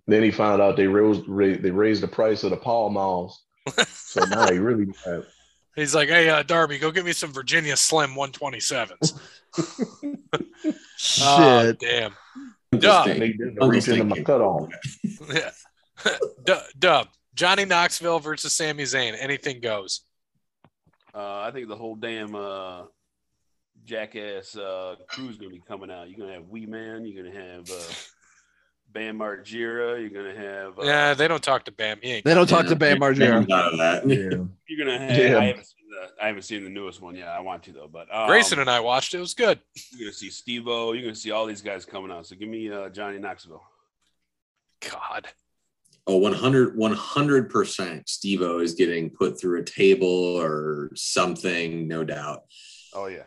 Then 0.08 0.22
he 0.24 0.32
found 0.32 0.62
out 0.62 0.78
they 0.78 0.88
raised 0.88 1.26
they 1.62 1.72
raised 1.72 2.04
the 2.04 2.08
price 2.08 2.44
of 2.44 2.52
the 2.52 2.58
Pall 2.58 2.90
Malls. 2.90 3.44
So 3.88 4.24
now 4.26 4.52
he 4.52 4.60
really 4.60 4.86
mad. 5.06 5.26
He's 5.76 5.94
like, 5.94 6.08
hey, 6.08 6.30
uh, 6.30 6.44
Darby, 6.44 6.78
go 6.78 6.90
get 6.90 7.04
me 7.04 7.12
some 7.12 7.34
Virginia 7.34 7.76
Slim 7.76 8.12
127s. 8.12 9.20
Shit. 10.98 11.24
Oh, 11.28 11.74
damn. 11.74 12.14
Duh. 12.72 13.04
Interesting. 13.08 13.20
They 13.20 13.34
did 13.34 13.58
reach 13.62 13.88
into 13.90 14.04
my 14.06 14.22
cutoff. 14.22 14.70
Yeah. 15.34 16.60
Dub, 16.78 17.08
Johnny 17.34 17.66
Knoxville 17.66 18.20
versus 18.20 18.54
Sami 18.54 18.84
Zayn. 18.84 19.16
Anything 19.20 19.60
goes. 19.60 20.02
Uh, 21.14 21.40
I 21.40 21.52
think 21.52 21.68
the 21.68 21.76
whole 21.76 21.96
damn 21.96 22.36
uh, 22.36 22.84
jackass 23.86 24.56
uh, 24.56 24.96
crew's 25.08 25.38
gonna 25.38 25.52
be 25.52 25.64
coming 25.66 25.90
out. 25.90 26.10
You're 26.10 26.20
gonna 26.20 26.34
have 26.34 26.50
Wee 26.50 26.66
Man. 26.66 27.06
You're 27.06 27.24
gonna 27.24 27.36
have 27.36 27.70
uh, 27.72 27.94
Bam 28.96 29.20
Margera. 29.20 30.00
You're 30.00 30.10
gonna 30.10 30.36
have. 30.36 30.80
Uh, 30.80 30.84
Yeah, 30.84 31.14
they 31.14 31.28
don't 31.28 31.44
talk 31.44 31.66
to 31.66 31.72
Bam. 31.72 32.00
He. 32.02 32.22
They 32.24 32.34
don't 32.34 32.48
talk 32.48 32.66
to 32.68 32.76
Bam 32.76 33.00
Margera. 33.00 33.48
Out 33.52 33.74
of 33.74 33.78
that. 33.80 34.08
Yeah. 34.08 34.16
You're 34.68 34.86
gonna 34.86 34.98
have. 34.98 35.18
Yeah. 35.18 35.38
I 35.38 35.46
haven't 35.48 35.66
seen 35.66 35.90
the. 35.90 36.24
I 36.24 36.28
haven't 36.28 36.42
seen 36.44 36.64
the 36.64 36.70
newest 36.70 37.02
one 37.02 37.16
yet. 37.16 37.28
I 37.28 37.42
want 37.42 37.62
to 37.64 37.74
though. 37.74 37.90
But 37.92 38.08
um, 38.16 38.28
Grayson 38.28 38.60
and 38.60 38.70
I 38.70 38.80
watched 38.80 39.14
it. 39.14 39.18
It 39.18 39.20
was 39.20 39.34
good. 39.34 39.60
You're 39.92 40.08
gonna 40.08 40.14
see 40.14 40.30
Steve-O. 40.30 40.94
You're 40.94 41.04
gonna 41.04 41.14
see 41.16 41.32
all 41.32 41.46
these 41.46 41.62
guys 41.62 41.84
coming 41.86 42.10
out. 42.10 42.26
So 42.26 42.36
give 42.38 42.48
me 42.50 42.72
uh, 42.72 42.90
Johnny 42.90 43.20
Knoxville. 43.20 43.62
God. 44.90 45.28
Oh, 46.08 46.18
100 46.18 46.78
100% 46.78 48.08
Steve 48.08 48.42
O 48.44 48.60
is 48.60 48.76
getting 48.76 49.10
put 49.10 49.40
through 49.40 49.60
a 49.60 49.64
table 49.64 50.08
or 50.08 50.92
something, 50.96 51.88
no 51.88 52.04
doubt. 52.04 52.44
Oh 52.94 53.08
yeah. 53.08 53.24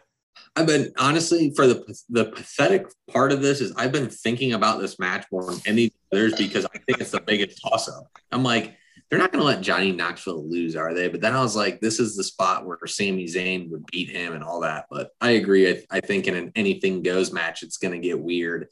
I've 0.59 0.67
been 0.67 0.93
honestly 0.99 1.53
for 1.55 1.69
the 1.69 1.97
the 2.11 2.25
pathetic 2.25 2.87
part 3.13 3.31
of 3.31 3.41
this 3.41 3.61
is 3.61 3.73
I've 3.77 3.93
been 3.93 4.11
thinking 4.11 4.55
about 4.55 4.81
this 4.81 4.99
match 4.99 5.25
more 5.31 5.45
than 5.45 5.61
any 5.67 5.93
others 6.13 6.35
because 6.35 6.65
I 6.65 6.79
think 6.79 7.01
it's 7.01 7.13
the 7.13 7.21
biggest 7.21 7.63
toss 7.63 7.89
up. 7.89 8.09
I'm 8.33 8.43
like, 8.43 8.77
they're 9.09 9.21
not 9.21 9.31
going 9.31 9.41
to 9.41 9.47
let 9.47 9.61
Johnny 9.61 9.93
Knoxville 9.93 10.51
lose, 10.51 10.75
are 10.75 10.93
they? 10.95 11.07
But 11.07 11.21
then 11.21 11.33
I 11.33 11.41
was 11.43 11.55
like, 11.55 11.81
this 11.81 12.01
is 12.01 12.17
the 12.17 12.25
spot 12.25 12.67
where 12.67 12.79
Sami 12.87 13.27
Zayn 13.27 13.71
would 13.71 13.87
beat 13.87 14.11
him 14.11 14.33
and 14.33 14.43
all 14.43 14.61
that. 14.61 14.87
But 14.91 15.11
I 15.21 15.31
agree. 15.31 15.71
I, 15.71 15.83
I 15.91 16.01
think 16.01 16.27
in 16.27 16.35
an 16.35 16.51
anything 16.57 17.03
goes 17.03 17.33
match, 17.33 17.63
it's 17.63 17.79
going 17.79 17.95
to 17.95 18.07
get 18.07 18.21
weird. 18.21 18.67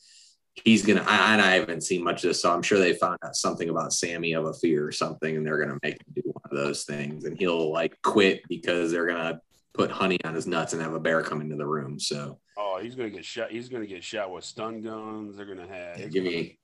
He's 0.64 0.84
gonna. 0.84 1.04
I, 1.06 1.34
and 1.34 1.42
I 1.42 1.52
haven't 1.52 1.82
seen 1.82 2.02
much 2.02 2.24
of 2.24 2.30
this, 2.30 2.40
so 2.40 2.50
I'm 2.50 2.62
sure 2.62 2.78
they 2.78 2.94
found 2.94 3.18
out 3.22 3.36
something 3.36 3.68
about 3.68 3.92
Sami 3.92 4.32
of 4.32 4.46
a 4.46 4.54
fear 4.54 4.86
or 4.86 4.90
something, 4.90 5.36
and 5.36 5.46
they're 5.46 5.58
gonna 5.58 5.78
make 5.82 5.96
him 5.96 6.14
do 6.14 6.22
one 6.24 6.42
of 6.50 6.56
those 6.56 6.84
things, 6.84 7.26
and 7.26 7.38
he'll 7.38 7.70
like 7.70 8.00
quit 8.00 8.40
because 8.48 8.90
they're 8.90 9.06
gonna 9.06 9.38
put 9.77 9.90
honey 9.90 10.19
on 10.24 10.35
his 10.35 10.47
nuts 10.47 10.73
and 10.73 10.81
have 10.82 10.94
a 10.94 11.01
bear 11.01 11.23
come 11.23 11.40
into 11.40 11.57
the 11.57 11.66
room. 11.66 11.98
So 12.01 12.39
Oh, 12.59 12.78
he's 12.82 12.94
gonna 12.94 13.11
get 13.11 13.24
shot. 13.24 13.51
He's 13.51 13.69
gonna 13.69 13.86
get 13.86 14.03
shot 14.03 14.31
with 14.32 14.44
stun 14.44 14.81
guns. 14.82 15.36
They're 15.36 15.47
gonna 15.47 15.69
have. 15.69 15.98
Yeah, 15.98 16.07
give 16.07 16.24
me, 16.24 16.59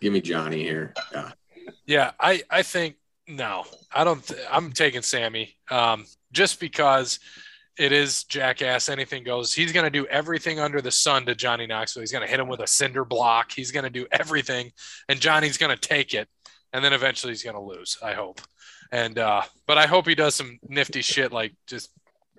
give 0.00 0.12
me 0.12 0.20
Johnny 0.20 0.62
here. 0.62 0.94
Yeah, 1.12 1.32
Yeah, 1.86 2.10
I 2.20 2.42
I 2.48 2.62
think 2.62 2.96
no. 3.26 3.64
I 3.92 4.04
don't. 4.04 4.24
Th- 4.26 4.40
I'm 4.50 4.72
taking 4.72 5.02
Sami. 5.02 5.56
Um, 5.70 6.04
just 6.32 6.60
because 6.60 7.18
it 7.78 7.92
is 7.92 8.24
jackass. 8.24 8.88
Anything 8.88 9.24
goes. 9.24 9.52
He's 9.52 9.72
gonna 9.72 9.90
do 9.90 10.06
everything 10.06 10.60
under 10.60 10.80
the 10.80 10.90
sun 10.92 11.26
to 11.26 11.34
Johnny 11.34 11.66
Knoxville. 11.66 12.02
He's 12.02 12.12
gonna 12.12 12.26
hit 12.26 12.38
him 12.40 12.48
with 12.48 12.60
a 12.60 12.66
cinder 12.66 13.04
block. 13.04 13.50
He's 13.52 13.72
gonna 13.72 13.90
do 13.90 14.06
everything, 14.12 14.70
and 15.08 15.20
Johnny's 15.20 15.58
gonna 15.58 15.76
take 15.76 16.14
it, 16.14 16.28
and 16.72 16.84
then 16.84 16.92
eventually 16.92 17.32
he's 17.32 17.42
gonna 17.42 17.62
lose. 17.62 17.98
I 18.02 18.12
hope. 18.12 18.40
And 18.92 19.18
uh, 19.18 19.42
but 19.66 19.78
I 19.78 19.86
hope 19.86 20.06
he 20.08 20.14
does 20.14 20.34
some 20.34 20.58
nifty 20.68 21.02
shit 21.02 21.32
like 21.32 21.52
just 21.66 21.90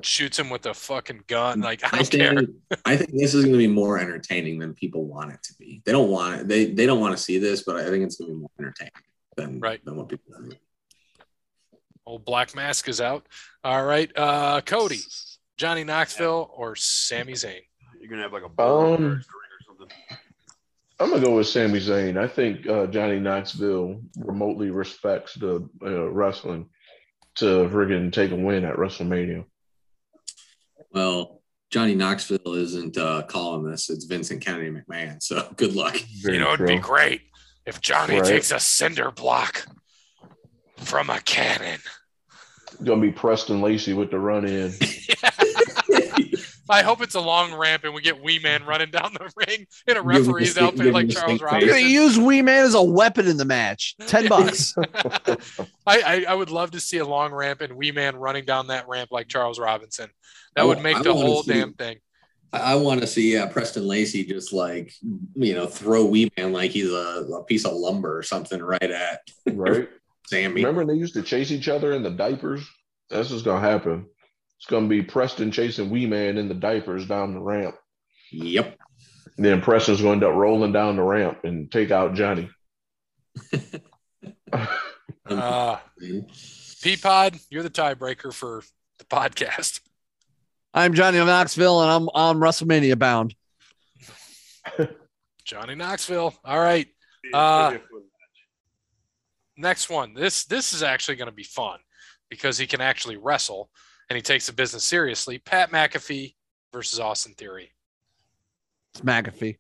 shoots 0.06 0.38
him 0.40 0.50
with 0.50 0.66
a 0.66 0.74
fucking 0.74 1.24
gun. 1.28 1.62
Like 1.62 1.84
I 1.84 1.90
I 1.98 2.02
don't 2.04 2.12
care. 2.12 2.36
think 2.36 2.50
I 2.86 2.96
think 2.98 3.12
this 3.12 3.34
is 3.34 3.44
going 3.46 3.54
to 3.54 3.58
be 3.58 3.68
more 3.68 3.98
entertaining 4.00 4.60
than 4.60 4.74
people 4.74 5.06
want 5.06 5.32
it 5.34 5.42
to 5.44 5.54
be. 5.58 5.82
They 5.86 5.92
don't 5.92 6.10
want 6.10 6.42
it. 6.42 6.48
They 6.48 6.66
they 6.66 6.86
don't 6.86 7.00
want 7.00 7.16
to 7.16 7.22
see 7.22 7.38
this, 7.38 7.64
but 7.64 7.78
I 7.78 7.90
think 7.90 8.04
it's 8.06 8.16
going 8.18 8.30
to 8.30 8.34
be 8.36 8.40
more 8.40 8.50
entertaining 8.60 8.92
than 9.38 9.60
Right. 9.60 9.84
than 9.86 9.96
what 9.96 10.10
people 10.10 10.34
think. 10.42 10.60
Old 12.06 12.26
Black 12.26 12.56
Mask 12.56 12.88
is 12.90 13.00
out. 13.00 13.26
All 13.64 13.86
right, 13.86 14.12
uh, 14.18 14.62
Cody, 14.62 15.00
Johnny 15.58 15.84
Knoxville 15.84 16.50
or 16.54 16.76
Sami 16.76 17.34
Zayn. 17.34 17.62
You're 18.00 18.10
gonna 18.10 18.24
have 18.24 18.34
like 18.34 18.44
a 18.44 18.50
bone 18.50 18.96
Um, 18.96 19.04
or 19.12 19.22
something. 19.68 19.88
I'm 21.00 21.10
gonna 21.12 21.24
go 21.24 21.36
with 21.38 21.48
Sami 21.48 21.80
Zayn. 21.80 22.18
I 22.18 22.28
think 22.28 22.68
uh, 22.68 22.88
Johnny 22.88 23.20
Knoxville 23.20 24.02
remotely 24.18 24.72
respects 24.72 25.36
the 25.36 25.68
uh, 25.86 26.10
wrestling 26.10 26.70
to 27.36 27.46
friggin' 27.70 28.12
take 28.12 28.32
a 28.32 28.36
win 28.36 28.66
at 28.66 28.76
WrestleMania. 28.76 29.46
Well, 30.94 31.42
Johnny 31.70 31.96
Knoxville 31.96 32.54
isn't 32.54 32.98
uh, 32.98 33.24
calling 33.24 33.64
this. 33.70 33.90
It's 33.90 34.06
Vincent 34.06 34.42
Kennedy 34.42 34.70
McMahon. 34.72 35.22
So 35.24 35.48
good 35.58 35.74
luck. 35.76 35.96
Very 36.22 36.36
you 36.38 36.44
know, 36.44 36.54
it'd 36.54 36.68
be 36.68 36.78
great 36.78 37.22
if 37.66 37.80
Johnny 37.82 38.16
Right. 38.20 38.26
takes 38.26 38.52
a 38.52 38.60
cinder 38.60 39.12
block 39.12 39.66
from 40.78 41.10
a 41.10 41.20
cannon. 41.22 41.80
Gonna 42.84 43.02
be 43.02 43.12
Preston 43.12 43.62
Lacy 43.62 43.94
with 43.94 44.10
the 44.12 44.18
run 44.20 44.46
in. 44.46 44.74
I 46.70 46.84
hope 46.84 47.02
it's 47.02 47.16
a 47.16 47.20
long 47.22 47.54
ramp 47.54 47.84
and 47.84 47.94
we 47.94 48.02
get 48.02 48.24
Wee 48.24 48.40
Man 48.40 48.64
running 48.66 48.92
down 48.92 49.14
the 49.14 49.30
ring 49.36 49.68
in 49.88 49.98
a 49.98 50.02
referee's 50.02 50.54
the- 50.54 50.64
outfit 50.64 50.94
like 50.94 51.10
Charles 51.10 51.36
stink 51.38 51.50
face. 51.50 51.62
You're 51.64 51.74
gonna 51.76 51.82
use 51.88 52.18
Wee 52.18 52.42
Man 52.42 52.64
as 52.66 52.74
a 52.76 52.82
weapon 52.82 53.28
in 53.28 53.36
the 53.38 53.44
match. 53.46 53.96
Ten 54.08 54.30
bucks. 54.30 54.74
I, 54.78 55.38
I 55.86 56.26
I 56.30 56.34
would 56.34 56.50
love 56.50 56.72
to 56.72 56.80
see 56.80 56.98
a 57.00 57.06
long 57.06 57.34
ramp 57.34 57.60
and 57.62 57.74
Wee 57.76 57.92
Man 57.92 58.16
running 58.16 58.46
down 58.46 58.68
that 58.68 58.88
ramp 58.88 59.12
like 59.12 59.28
Charles 59.28 59.60
Robinson. 59.60 60.10
That 60.56 60.62
I 60.62 60.66
would 60.66 60.82
make 60.82 60.98
I 60.98 61.04
the 61.04 61.14
wanna 61.14 61.28
whole 61.28 61.44
see- 61.44 61.54
damn 61.54 61.74
thing. 61.74 61.98
I, 62.54 62.74
I 62.74 62.76
want 62.76 63.00
to 63.02 63.08
see 63.08 63.38
uh, 63.38 63.48
Preston 63.48 63.88
Lacy 63.88 64.26
just 64.26 64.52
like 64.54 64.94
you 65.36 65.54
know 65.54 65.66
throw 65.68 66.06
Wee 66.06 66.30
Man 66.38 66.52
like 66.52 66.72
he's 66.72 66.92
a, 66.92 67.26
a 67.34 67.44
piece 67.46 67.66
of 67.66 67.74
lumber 67.74 68.18
or 68.18 68.24
something 68.24 68.62
right 68.62 68.82
at 68.82 69.22
Right? 69.46 69.88
Sami. 70.28 70.64
Remember 70.64 70.86
they 70.86 71.00
used 71.00 71.14
to 71.16 71.22
chase 71.24 71.52
each 71.52 71.68
other 71.70 71.94
in 71.94 72.04
the 72.04 72.10
diapers? 72.10 72.68
That's 73.10 73.30
what's 73.30 73.44
gonna 73.44 73.62
happen. 73.62 74.06
It's 74.58 74.66
gonna 74.68 74.88
be 74.88 75.02
Preston 75.02 75.52
chasing 75.52 75.90
Wee 75.90 76.06
Man 76.06 76.38
in 76.38 76.48
the 76.48 76.54
diapers 76.54 77.08
down 77.08 77.34
the 77.34 77.40
ramp. 77.42 77.76
Yep. 78.32 78.78
And 79.38 79.46
then 79.46 79.62
Preston's 79.62 80.02
gonna 80.02 80.14
end 80.14 80.24
up 80.24 80.34
rolling 80.36 80.72
down 80.74 80.98
the 80.98 81.04
ramp 81.04 81.40
and 81.44 81.72
take 81.72 81.92
out 81.92 82.14
Johnny. 82.16 82.50
Uh, 84.54 85.78
Peapod, 86.02 87.46
you're 87.50 87.64
the 87.64 87.70
tiebreaker 87.70 88.34
for 88.34 88.64
the 89.00 89.06
podcast. 89.06 89.80
I'm 90.74 90.94
Johnny 90.94 91.18
Knoxville, 91.18 91.82
and 91.82 91.92
I'm 91.92 92.10
on 92.10 92.40
WrestleMania 92.40 92.98
bound. 92.98 93.36
Johnny 95.44 95.76
Knoxville. 95.76 96.34
All 96.46 96.60
right. 96.60 96.88
Uh, 97.34 97.72
gonna 97.72 97.72
be 97.72 97.76
a 97.76 97.80
fun 97.80 98.00
match. 98.00 99.58
next 99.58 99.90
one. 99.90 100.14
This 100.14 100.46
this 100.46 100.74
is 100.74 100.82
actually 100.82 101.16
going 101.16 101.28
to 101.30 101.36
be 101.36 101.44
fun 101.44 101.80
because 102.30 102.58
he 102.58 102.66
can 102.66 102.80
actually 102.80 103.18
wrestle 103.18 103.70
and 104.10 104.16
he 104.16 104.22
takes 104.22 104.48
the 104.48 104.54
business 104.54 104.86
seriously. 104.86 105.40
Pat 105.40 105.72
McAfee 105.72 106.36
versus 106.72 107.00
Austin 107.00 107.34
Theory. 107.34 107.72
It's 108.94 109.02
McAfee. 109.02 109.58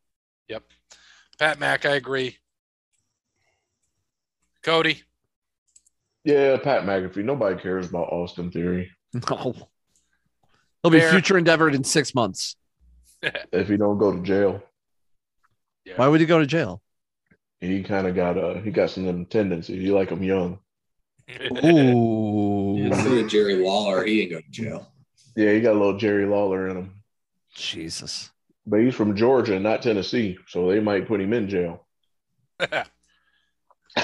Yep. 0.47 0.63
Pat 1.39 1.59
Mac, 1.59 1.85
I 1.85 1.95
agree. 1.95 2.37
Cody, 4.63 5.01
yeah, 6.23 6.55
Pat 6.57 6.83
McAfee. 6.83 7.23
Nobody 7.23 7.59
cares 7.59 7.89
about 7.89 8.09
Austin 8.11 8.51
Theory 8.51 8.91
No. 9.29 9.55
He'll 10.83 10.91
be 10.91 10.99
Fair. 10.99 11.11
future 11.11 11.37
endeavored 11.37 11.75
in 11.75 11.83
six 11.83 12.15
months. 12.15 12.55
if 13.21 13.67
he 13.67 13.77
don't 13.77 13.97
go 13.97 14.13
to 14.13 14.21
jail. 14.21 14.63
Why 15.95 16.07
would 16.07 16.19
he 16.19 16.25
go 16.25 16.39
to 16.39 16.45
jail? 16.45 16.81
He 17.59 17.83
kind 17.83 18.07
of 18.07 18.15
got 18.15 18.37
uh 18.37 18.55
he 18.55 18.71
got 18.71 18.89
some 18.89 19.07
of 19.07 19.29
tendencies. 19.29 19.81
You 19.81 19.93
like 19.93 20.09
him 20.09 20.23
young. 20.23 20.59
Ooh. 21.51 22.77
Instead 22.77 23.17
of 23.17 23.27
Jerry 23.29 23.55
Lawler, 23.55 24.03
he 24.03 24.17
didn't 24.17 24.31
go 24.31 24.41
to 24.41 24.51
jail. 24.51 24.91
Yeah, 25.35 25.51
he 25.51 25.61
got 25.61 25.73
a 25.75 25.79
little 25.79 25.97
Jerry 25.97 26.25
Lawler 26.25 26.69
in 26.69 26.77
him. 26.77 27.03
Jesus. 27.53 28.31
But 28.65 28.81
he's 28.81 28.95
from 28.95 29.15
Georgia, 29.15 29.59
not 29.59 29.81
Tennessee, 29.81 30.37
so 30.47 30.69
they 30.69 30.79
might 30.79 31.07
put 31.07 31.21
him 31.21 31.33
in 31.33 31.49
jail. 31.49 31.85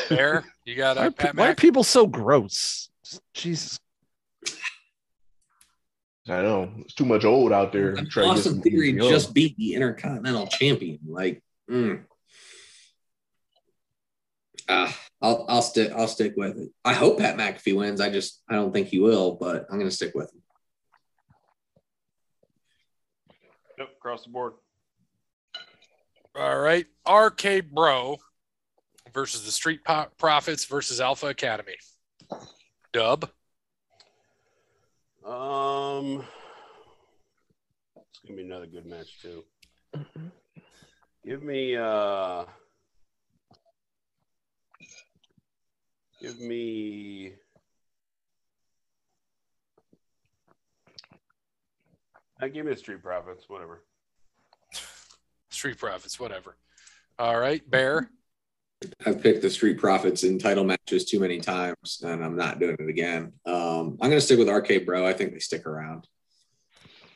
Fair. 0.08 0.44
You 0.66 0.76
got 0.76 0.98
Why, 0.98 1.04
uh, 1.04 1.08
are 1.08 1.12
pe- 1.12 1.32
why 1.34 1.50
are 1.50 1.56
people 1.56 1.84
so 1.84 2.08
gross? 2.08 2.90
Jesus. 3.34 3.80
I 6.30 6.42
know 6.42 6.72
it's 6.80 6.94
too 6.94 7.06
much 7.06 7.26
old 7.26 7.52
out 7.52 7.72
there. 7.72 7.94
to 7.94 8.06
try 8.06 8.26
Austin 8.26 8.54
some 8.54 8.62
Theory 8.62 8.92
young. 8.92 9.10
just 9.10 9.34
beat 9.34 9.56
the 9.58 9.74
Intercontinental 9.74 10.48
Champion. 10.48 11.00
Like, 11.08 11.42
mm. 11.70 12.04
Ah, 14.70 14.98
I'll 15.22 15.46
I'll 15.48 15.62
stick 15.62 15.92
I'll 15.96 16.08
stick 16.08 16.34
with 16.36 16.58
it. 16.58 16.70
I 16.84 16.94
hope 16.94 17.20
Pat 17.20 17.38
McAfee 17.38 17.76
wins. 17.76 18.02
I 18.02 18.10
just 18.10 18.42
I 18.50 18.56
don't 18.56 18.74
think 18.74 18.88
he 18.90 19.00
will, 19.00 19.36
but 19.36 19.66
I'm 19.72 19.78
gonna 19.78 19.92
stick 19.92 20.14
with 20.14 20.34
him. 20.34 20.42
Yep, 23.78 23.90
across 23.98 24.24
the 24.24 24.30
board. 24.30 24.54
All 26.36 26.60
right. 26.60 26.86
RK 27.10 27.72
Bro 27.72 28.18
versus 29.14 29.46
the 29.46 29.52
Street 29.52 29.80
Profits 30.18 30.66
versus 30.66 31.00
Alpha 31.02 31.28
Academy. 31.28 31.76
Dub. 32.94 33.30
Um, 35.28 36.24
it's 37.98 38.20
gonna 38.26 38.38
be 38.38 38.44
another 38.44 38.66
good 38.66 38.86
match 38.86 39.22
too. 39.22 39.44
Give 41.26 41.44
me, 41.44 41.76
uh, 41.76 42.46
give 46.22 46.40
me 46.40 47.34
I 52.40 52.48
give 52.50 52.66
me 52.66 52.72
the 52.72 52.78
Street 52.78 53.02
Profits, 53.02 53.50
whatever. 53.50 53.84
Street 55.50 55.78
Profits, 55.78 56.20
whatever. 56.20 56.56
All 57.18 57.40
right, 57.40 57.68
Bear. 57.70 58.12
I've 59.06 59.22
picked 59.22 59.42
the 59.42 59.50
Street 59.50 59.80
Profits 59.80 60.24
in 60.24 60.38
title 60.38 60.64
matches 60.64 61.06
too 61.06 61.20
many 61.20 61.40
times, 61.40 62.02
and 62.04 62.24
I'm 62.24 62.36
not 62.36 62.60
doing 62.60 62.76
it 62.80 62.90
again. 62.90 63.34
Um, 63.46 63.98
I'm 64.02 64.10
going 64.10 64.12
to 64.12 64.22
stick 64.22 64.38
with 64.38 64.50
RK 64.50 64.86
Bro. 64.86 65.06
I 65.06 65.14
think 65.14 65.34
they 65.34 65.40
stick 65.40 65.66
around. 65.66 66.08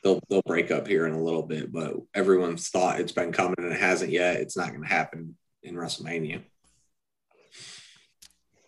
They'll 0.04 0.20
they'll 0.30 0.42
break 0.48 0.72
up 0.72 0.88
here 0.88 1.06
in 1.06 1.14
a 1.14 1.24
little 1.24 1.44
bit, 1.44 1.72
but 1.72 1.94
everyone's 2.16 2.70
thought 2.70 3.00
it's 3.00 3.12
been 3.12 3.32
coming 3.32 3.56
and 3.60 3.72
it 3.72 3.80
hasn't 3.80 4.12
yet. 4.12 4.38
It's 4.38 4.58
not 4.58 4.70
going 4.70 4.82
to 4.82 4.88
happen 4.88 5.38
in 5.62 5.76
WrestleMania. 5.76 6.42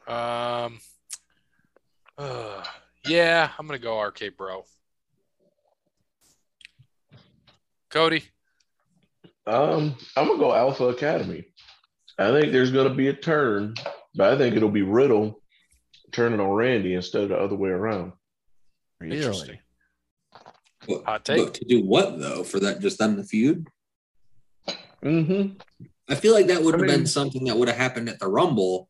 Um, 0.06 0.80
uh, 2.18 2.64
yeah, 3.06 3.49
I'm 3.57 3.65
gonna 3.65 3.80
go 3.80 3.99
RK 3.99 4.38
Bro. 4.38 4.65
Cody. 7.90 8.24
Um, 9.48 9.95
I'm 10.15 10.28
gonna 10.28 10.40
go 10.40 10.53
Alpha 10.53 10.86
Academy. 10.86 11.45
I 12.19 12.31
think 12.31 12.52
there's 12.52 12.72
gonna 12.72 12.94
be 12.94 13.07
a 13.07 13.14
turn, 13.14 13.73
but 14.15 14.34
I 14.34 14.38
think 14.38 14.56
it'll 14.56 14.69
be 14.69 14.81
Riddle 14.84 15.41
turning 16.11 16.40
on 16.40 16.49
Randy 16.52 16.94
instead 16.94 17.23
of 17.23 17.30
the 17.30 17.38
other 17.38 17.56
way 17.56 17.69
around. 17.69 18.14
Interesting. 19.03 19.57
But, 20.88 21.03
Hot 21.06 21.26
take. 21.26 21.38
but 21.45 21.53
to 21.56 21.65
do 21.65 21.84
what 21.84 22.19
though? 22.19 22.44
For 22.44 22.60
that, 22.60 22.80
just 22.81 22.98
them 22.99 23.15
the 23.15 23.23
feud? 23.23 23.68
Mm-hmm. 25.03 25.57
I 26.10 26.15
feel 26.15 26.34
like 26.34 26.48
that 26.48 26.61
would 26.61 26.76
I 26.76 26.77
have 26.77 26.88
mean- 26.88 26.98
been 26.99 27.06
something 27.07 27.45
that 27.45 27.57
would 27.57 27.68
have 27.68 27.77
happened 27.77 28.10
at 28.10 28.19
the 28.19 28.27
Rumble, 28.27 28.90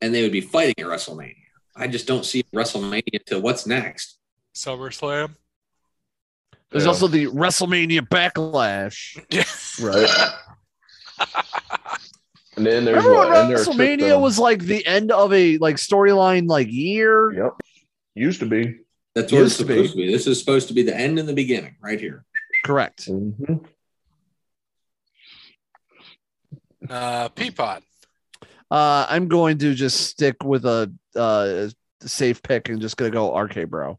and 0.00 0.14
they 0.14 0.22
would 0.22 0.32
be 0.32 0.40
fighting 0.40 0.74
at 0.78 0.86
WrestleMania. 0.86 1.34
I 1.76 1.86
just 1.88 2.06
don't 2.06 2.24
see 2.24 2.44
WrestleMania 2.54 3.24
to 3.26 3.40
what's 3.40 3.66
next. 3.66 4.18
SummerSlam. 4.54 5.34
There's 6.70 6.84
Yeah. 6.84 6.88
also 6.88 7.06
the 7.08 7.26
WrestleMania 7.26 8.00
Backlash. 8.08 9.18
Yeah. 9.30 9.44
Right. 9.86 10.08
and 12.56 12.66
then 12.66 12.84
there's 12.84 13.04
Remember 13.04 13.18
when 13.18 13.28
what? 13.28 13.36
And 13.38 13.50
there's 13.50 13.68
WrestleMania 13.68 14.20
was 14.20 14.38
like 14.38 14.60
the 14.62 14.84
end 14.86 15.10
of 15.12 15.32
a 15.32 15.58
like 15.58 15.76
storyline 15.76 16.48
like 16.48 16.68
year? 16.70 17.32
Yep. 17.32 17.52
Used 18.14 18.40
to 18.40 18.46
be. 18.46 18.80
That's 19.14 19.30
what 19.32 19.42
it's 19.42 19.58
Used 19.58 19.58
to 19.60 19.64
be. 19.66 19.74
supposed 19.74 19.92
to 19.92 19.96
be. 19.98 20.12
This 20.12 20.26
is 20.26 20.38
supposed 20.38 20.68
to 20.68 20.74
be 20.74 20.82
the 20.82 20.96
end 20.96 21.18
and 21.18 21.28
the 21.28 21.32
beginning, 21.34 21.76
right 21.82 22.00
here. 22.00 22.24
Correct. 22.64 23.06
Mm-hmm. 23.06 23.54
Uh, 26.88 27.28
Peapod. 27.30 27.82
Uh, 28.70 29.06
I'm 29.08 29.28
going 29.28 29.58
to 29.58 29.74
just 29.74 30.00
stick 30.08 30.42
with 30.42 30.64
a 30.64 30.92
uh, 31.14 31.68
safe 32.02 32.42
pick 32.42 32.68
and 32.68 32.80
just 32.80 32.96
gonna 32.96 33.10
go 33.10 33.36
RK 33.36 33.68
Bro. 33.68 33.98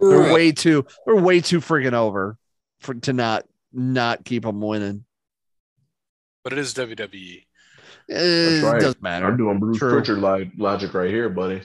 They're 0.00 0.18
Right. 0.18 0.32
way 0.32 0.52
too 0.52 0.86
they're 1.06 1.16
way 1.16 1.40
too 1.40 1.60
freaking 1.60 1.92
over 1.94 2.36
for 2.80 2.94
to 2.94 3.12
not 3.12 3.44
not 3.72 4.24
keep 4.24 4.42
them 4.42 4.60
winning. 4.60 5.04
But 6.44 6.52
it 6.52 6.58
is 6.58 6.74
WWE. 6.74 7.45
It 8.08 8.62
right. 8.62 8.80
doesn't 8.80 9.02
matter. 9.02 9.26
I'm 9.26 9.36
doing 9.36 9.58
Bruce 9.58 9.78
True. 9.78 9.90
Pritchard 9.90 10.18
li- 10.18 10.52
logic 10.56 10.94
right 10.94 11.10
here, 11.10 11.28
buddy. 11.28 11.62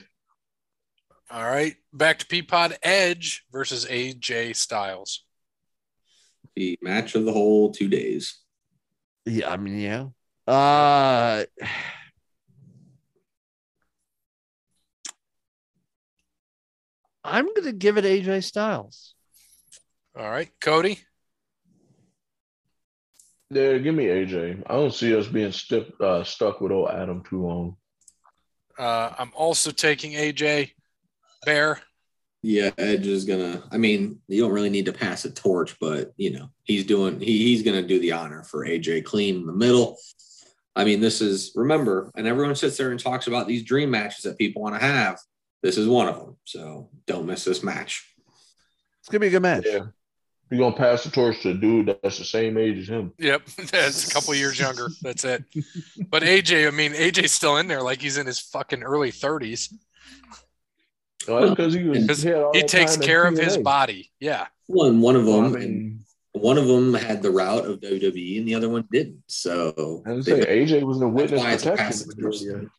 All 1.30 1.44
right. 1.44 1.76
Back 1.92 2.18
to 2.18 2.26
Peapod 2.26 2.76
Edge 2.82 3.44
versus 3.52 3.86
AJ 3.86 4.56
Styles. 4.56 5.24
The 6.56 6.78
match 6.82 7.14
of 7.14 7.24
the 7.24 7.32
whole 7.32 7.72
two 7.72 7.88
days. 7.88 8.38
Yeah, 9.24 9.50
I 9.50 9.56
mean, 9.56 9.78
yeah. 9.78 10.06
Uh 10.46 11.44
I'm 17.24 17.54
gonna 17.54 17.72
give 17.72 17.98
it 17.98 18.04
AJ 18.04 18.42
Styles. 18.44 19.14
All 20.16 20.28
right. 20.28 20.50
Cody. 20.60 20.98
Yeah, 23.52 23.76
give 23.76 23.94
me 23.94 24.06
AJ. 24.06 24.62
I 24.66 24.72
don't 24.72 24.94
see 24.94 25.14
us 25.14 25.26
being 25.26 25.52
stiff, 25.52 25.88
uh, 26.00 26.24
stuck 26.24 26.62
with 26.62 26.72
old 26.72 26.88
Adam 26.88 27.22
too 27.22 27.42
long. 27.42 27.76
Uh, 28.78 29.12
I'm 29.18 29.30
also 29.34 29.70
taking 29.70 30.12
AJ. 30.12 30.70
Bear. 31.44 31.80
Yeah, 32.40 32.70
Edge 32.78 33.06
is 33.06 33.24
gonna. 33.24 33.62
I 33.70 33.76
mean, 33.76 34.20
you 34.26 34.42
don't 34.42 34.52
really 34.52 34.70
need 34.70 34.86
to 34.86 34.92
pass 34.92 35.26
a 35.26 35.30
torch, 35.30 35.76
but 35.78 36.12
you 36.16 36.30
know, 36.30 36.48
he's 36.64 36.86
doing. 36.86 37.20
He, 37.20 37.44
he's 37.44 37.62
gonna 37.62 37.82
do 37.82 38.00
the 38.00 38.12
honor 38.12 38.42
for 38.42 38.66
AJ 38.66 39.04
clean 39.04 39.36
in 39.36 39.46
the 39.46 39.52
middle. 39.52 39.98
I 40.74 40.84
mean, 40.84 41.00
this 41.00 41.20
is 41.20 41.52
remember, 41.54 42.10
and 42.16 42.26
everyone 42.26 42.56
sits 42.56 42.78
there 42.78 42.90
and 42.90 42.98
talks 42.98 43.26
about 43.26 43.46
these 43.46 43.64
dream 43.64 43.90
matches 43.90 44.24
that 44.24 44.38
people 44.38 44.62
want 44.62 44.74
to 44.74 44.84
have. 44.84 45.18
This 45.62 45.76
is 45.76 45.86
one 45.86 46.08
of 46.08 46.16
them. 46.16 46.36
So 46.44 46.88
don't 47.06 47.26
miss 47.26 47.44
this 47.44 47.62
match. 47.62 48.08
It's 49.00 49.10
gonna 49.10 49.20
be 49.20 49.26
a 49.26 49.30
good 49.30 49.42
match. 49.42 49.66
Yeah. 49.66 49.86
You're 50.52 50.70
gonna 50.70 50.76
pass 50.76 51.02
the 51.04 51.10
torch 51.10 51.40
to 51.42 51.50
a 51.50 51.54
dude 51.54 51.86
that's 52.02 52.18
the 52.18 52.24
same 52.26 52.58
age 52.58 52.76
as 52.78 52.88
him. 52.88 53.12
Yep. 53.18 53.46
That's 53.70 54.10
a 54.10 54.12
couple 54.12 54.34
years 54.34 54.60
younger. 54.60 54.88
That's 55.00 55.24
it. 55.24 55.44
But 56.10 56.22
AJ, 56.22 56.66
I 56.68 56.70
mean, 56.70 56.92
AJ's 56.92 57.32
still 57.32 57.56
in 57.56 57.68
there 57.68 57.80
like 57.80 58.02
he's 58.02 58.18
in 58.18 58.26
his 58.26 58.38
fucking 58.38 58.82
early 58.82 59.10
30s. 59.10 59.72
Oh, 61.26 61.40
that's 61.40 61.50
because 61.52 61.72
he 61.72 61.84
was. 61.84 62.00
Because 62.02 62.22
had 62.22 62.34
all 62.34 62.52
He 62.52 62.64
takes 62.64 62.98
care 62.98 63.24
of 63.24 63.38
his 63.38 63.56
body. 63.56 64.10
Yeah. 64.20 64.46
One 64.66 65.00
one 65.00 65.16
of 65.16 65.24
Well, 65.24 65.40
I 65.40 65.48
them, 65.48 65.52
mean, 65.60 66.04
one 66.32 66.58
of 66.58 66.66
them 66.66 66.92
had 66.92 67.22
the 67.22 67.30
route 67.30 67.64
of 67.64 67.80
WWE, 67.80 68.38
and 68.38 68.46
the 68.48 68.54
other 68.54 68.68
one 68.68 68.86
didn't. 68.92 69.22
So 69.28 70.02
I 70.04 70.12
was 70.12 70.26
they- 70.26 70.42
saying 70.42 70.68
AJ 70.68 70.82
was 70.82 70.98
the 70.98 71.08
witness 71.08 71.40
why 71.40 71.52
it's 71.54 71.64
a 71.64 71.70
protection. 71.70 71.86
passive 72.08 72.18
person. 72.18 72.70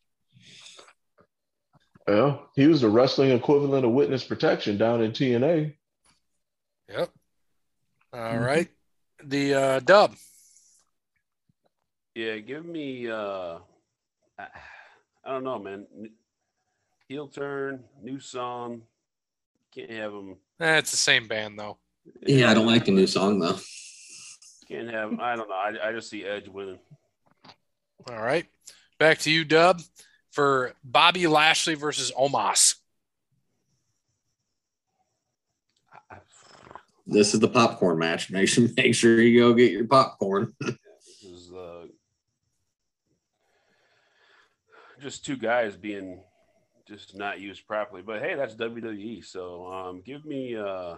He 2.54 2.66
was 2.68 2.80
the 2.82 2.88
wrestling 2.88 3.30
equivalent 3.32 3.84
of 3.84 3.90
witness 3.92 4.22
protection 4.24 4.76
down 4.78 5.02
in 5.02 5.10
TNA. 5.12 5.74
Yep. 6.90 7.10
All 8.14 8.38
right. 8.38 8.68
The 9.24 9.54
uh, 9.54 9.80
dub. 9.80 10.14
Yeah, 12.14 12.38
give 12.38 12.64
me. 12.64 13.10
uh 13.10 13.58
I, 14.38 14.46
I 15.24 15.30
don't 15.30 15.44
know, 15.44 15.58
man. 15.58 15.86
Heel 17.08 17.28
turn, 17.28 17.84
new 18.02 18.20
song. 18.20 18.82
Can't 19.74 19.90
have 19.90 20.12
them. 20.12 20.36
Eh, 20.60 20.78
it's 20.78 20.90
the 20.92 20.96
same 20.96 21.26
band 21.26 21.58
though. 21.58 21.78
yeah, 22.22 22.50
I 22.50 22.54
don't 22.54 22.66
like 22.66 22.84
the 22.84 22.92
new 22.92 23.06
song 23.06 23.40
though. 23.40 23.58
Can't 24.68 24.90
have. 24.90 25.18
I 25.18 25.34
don't 25.36 25.48
know. 25.48 25.54
I, 25.54 25.88
I 25.88 25.92
just 25.92 26.08
see 26.08 26.24
Edge 26.24 26.48
winning. 26.48 26.78
All 28.08 28.18
right. 28.22 28.46
Back 28.98 29.18
to 29.20 29.30
you, 29.30 29.44
Dub, 29.44 29.80
for 30.30 30.74
Bobby 30.84 31.26
Lashley 31.26 31.74
versus 31.74 32.12
Omos. 32.12 32.76
I- 36.10 36.16
This 37.06 37.34
is 37.34 37.40
the 37.40 37.48
popcorn 37.48 37.98
match. 37.98 38.30
Make 38.30 38.48
sure 38.48 38.68
make 38.76 38.94
sure 38.94 39.20
you 39.20 39.40
go 39.40 39.54
get 39.54 39.72
your 39.72 39.86
popcorn. 39.86 40.54
This 41.06 41.22
is 41.22 41.52
uh, 41.52 41.86
just 45.00 45.24
two 45.24 45.36
guys 45.36 45.76
being 45.76 46.22
just 46.88 47.16
not 47.16 47.40
used 47.40 47.66
properly. 47.66 48.02
But 48.02 48.22
hey, 48.22 48.34
that's 48.36 48.54
WWE. 48.54 49.24
So 49.24 49.66
um, 49.70 50.02
give 50.04 50.24
me 50.24 50.56
uh, 50.56 50.96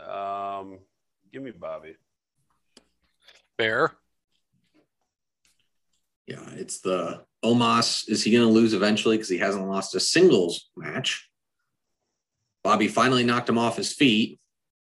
um, 0.00 0.78
give 1.32 1.42
me 1.42 1.50
Bobby. 1.50 1.96
Bear. 3.58 3.96
Yeah, 6.26 6.48
it's 6.54 6.80
the 6.80 7.24
Omos. 7.44 8.08
Is 8.08 8.24
he 8.24 8.32
going 8.32 8.46
to 8.46 8.52
lose 8.52 8.74
eventually 8.74 9.16
because 9.16 9.28
he 9.28 9.38
hasn't 9.38 9.68
lost 9.68 9.94
a 9.94 10.00
singles 10.00 10.70
match? 10.76 11.28
Bobby 12.66 12.88
finally 12.88 13.22
knocked 13.22 13.48
him 13.48 13.58
off 13.58 13.76
his 13.76 13.92
feet, 13.92 14.40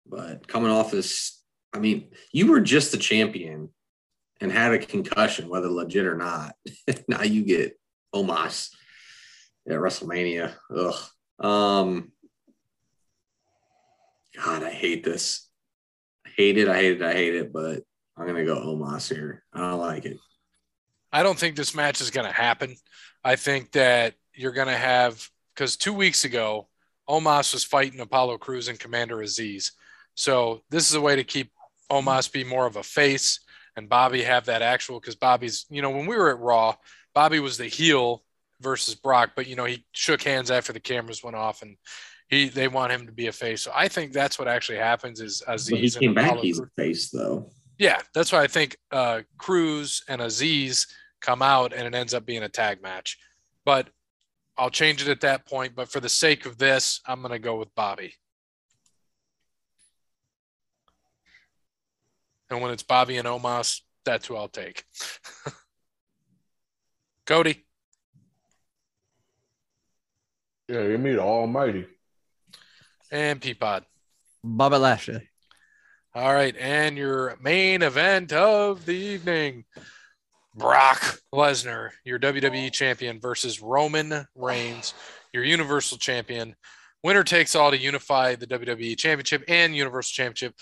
but 0.07 0.49
coming 0.49 0.71
off 0.71 0.93
his, 0.93 1.43
I 1.75 1.79
mean, 1.79 2.09
you 2.33 2.47
were 2.47 2.63
just 2.63 2.91
the 2.91 2.97
champion 2.97 3.69
and 4.41 4.51
had 4.51 4.73
a 4.73 4.79
concussion, 4.79 5.51
whether 5.51 5.69
legit 5.69 6.07
or 6.07 6.17
not. 6.17 6.55
now 7.09 7.23
you 7.23 7.45
get 7.45 7.79
Omos 8.15 8.71
at 9.69 9.75
WrestleMania. 9.75 10.55
Ugh. 10.75 10.95
Um, 11.39 12.13
God, 14.43 14.63
I 14.63 14.71
hate 14.71 15.05
this. 15.05 15.47
I 16.25 16.31
hate 16.35 16.57
it. 16.57 16.69
I 16.69 16.77
hate 16.77 17.03
it. 17.03 17.03
I 17.03 17.13
hate 17.13 17.35
it. 17.35 17.53
But 17.53 17.83
I'm 18.17 18.27
gonna 18.27 18.47
go 18.47 18.57
Omos 18.57 19.15
here. 19.15 19.45
I 19.53 19.59
don't 19.59 19.81
like 19.81 20.07
it. 20.07 20.17
I 21.13 21.23
don't 21.23 21.39
think 21.39 21.57
this 21.57 21.75
match 21.75 22.01
is 22.01 22.11
to 22.27 22.33
happen. 22.33 22.75
I 23.23 23.37
think 23.37 23.73
that 23.73 24.15
you're 24.33 24.53
to 24.69 24.75
have, 24.75 25.29
because 25.55 25.77
two 25.77 25.93
weeks 25.93 26.25
ago, 26.25 26.69
Omos 27.09 27.53
was 27.53 27.65
fighting 27.65 28.01
Apollo 28.01 28.39
Crews 28.39 28.69
and 28.69 28.79
Commander 28.79 29.19
Azeez. 29.19 29.73
So 30.15 30.63
this 30.71 30.89
is 30.89 30.97
a 30.97 31.01
way 31.01 31.17
to 31.17 31.25
keep 31.25 31.51
Omos 31.91 32.33
be 32.33 32.45
more 32.45 32.67
of 32.67 32.77
a 32.77 32.83
face 32.83 33.41
and 33.77 33.89
Bobby 33.89 34.23
have 34.23 34.47
that 34.47 34.63
actual, 34.63 34.99
because 34.99 35.15
Bobby's, 35.17 35.67
you 35.69 35.83
know, 35.83 35.91
when 35.91 36.07
we 36.07 36.17
were 36.17 36.31
at 36.31 36.39
Raw, 36.41 36.75
Bobby 37.15 37.41
was 37.41 37.59
the 37.59 37.67
heel 37.67 38.25
versus 38.61 38.95
Brock, 38.95 39.33
but, 39.37 39.47
you 39.47 39.55
know, 39.55 39.67
he 39.67 39.85
shook 39.93 40.23
hands 40.23 40.51
after 40.51 40.73
the 40.73 40.81
cameras 40.81 41.23
went 41.23 41.37
off 41.37 41.63
and 41.63 41.77
he 42.29 42.49
they 42.49 42.69
want 42.69 42.91
him 42.91 43.07
to 43.07 43.13
be 43.13 43.29
a 43.29 43.33
face. 43.33 43.63
So 43.63 43.71
I 43.75 43.89
think 43.89 44.13
that's 44.13 44.39
what 44.39 44.49
actually 44.49 44.79
happens 44.79 45.21
is 45.21 45.43
Azeez 45.47 45.71
But 45.71 45.79
he 45.79 45.91
came 45.91 46.09
and 46.09 46.15
back. 46.15 46.37
He's 46.39 46.59
a 46.59 46.67
face 46.77 47.11
though. 47.11 47.51
yeah, 47.79 48.01
that's 48.15 48.33
why 48.33 48.43
I 48.43 48.47
think 48.47 48.77
uh, 48.91 49.21
Crews 49.39 50.03
and 50.09 50.21
Azeez 50.21 50.89
come 51.21 51.43
out 51.43 51.73
and 51.73 51.87
it 51.87 51.95
ends 51.95 52.15
up 52.15 52.27
being 52.27 52.43
a 52.43 52.49
tag 52.49 52.83
match. 52.83 53.19
But 53.65 53.89
I'll 54.59 54.71
change 54.71 55.03
it 55.03 55.09
at 55.09 55.21
that 55.21 55.47
point, 55.47 55.75
but 55.75 55.91
for 55.91 56.01
the 56.01 56.09
sake 56.09 56.47
of 56.47 56.59
this, 56.59 57.01
I'm 57.07 57.21
going 57.21 57.33
to 57.33 57.39
go 57.39 57.57
with 57.57 57.75
Bobby. 57.75 58.15
And 62.49 62.61
when 62.63 62.71
it's 62.71 62.83
Bobby 62.83 63.17
and 63.19 63.27
Omos, 63.27 63.81
that's 64.05 64.27
who 64.27 64.37
I'll 64.37 64.49
take. 64.49 64.85
Cody. 67.27 67.65
Yeah, 70.69 70.83
you 70.83 70.99
meet 70.99 71.15
the 71.15 71.23
Almighty. 71.23 71.87
And 73.11 73.41
Peapod. 73.41 73.85
Bobby 74.43 74.77
Lashley. 74.77 75.29
All 76.15 76.33
right. 76.33 76.57
And 76.57 76.97
your 76.97 77.37
main 77.43 77.83
event 77.83 78.33
of 78.33 78.87
the 78.87 78.95
evening 78.95 79.65
Brock 80.57 81.19
Lesnar, 81.35 81.91
your 82.05 82.19
WWE 82.19 82.73
champion, 82.73 83.21
versus 83.21 83.61
Roman 83.61 84.27
Reigns, 84.35 84.95
your 85.33 85.45
Universal 85.45 85.99
champion. 85.99 86.57
Winner 87.03 87.25
takes 87.25 87.55
all 87.55 87.71
to 87.71 87.79
unify 87.79 88.35
the 88.35 88.47
WWE 88.47 88.97
championship 88.97 89.45
and 89.49 89.77
Universal 89.77 90.13
championship. 90.15 90.55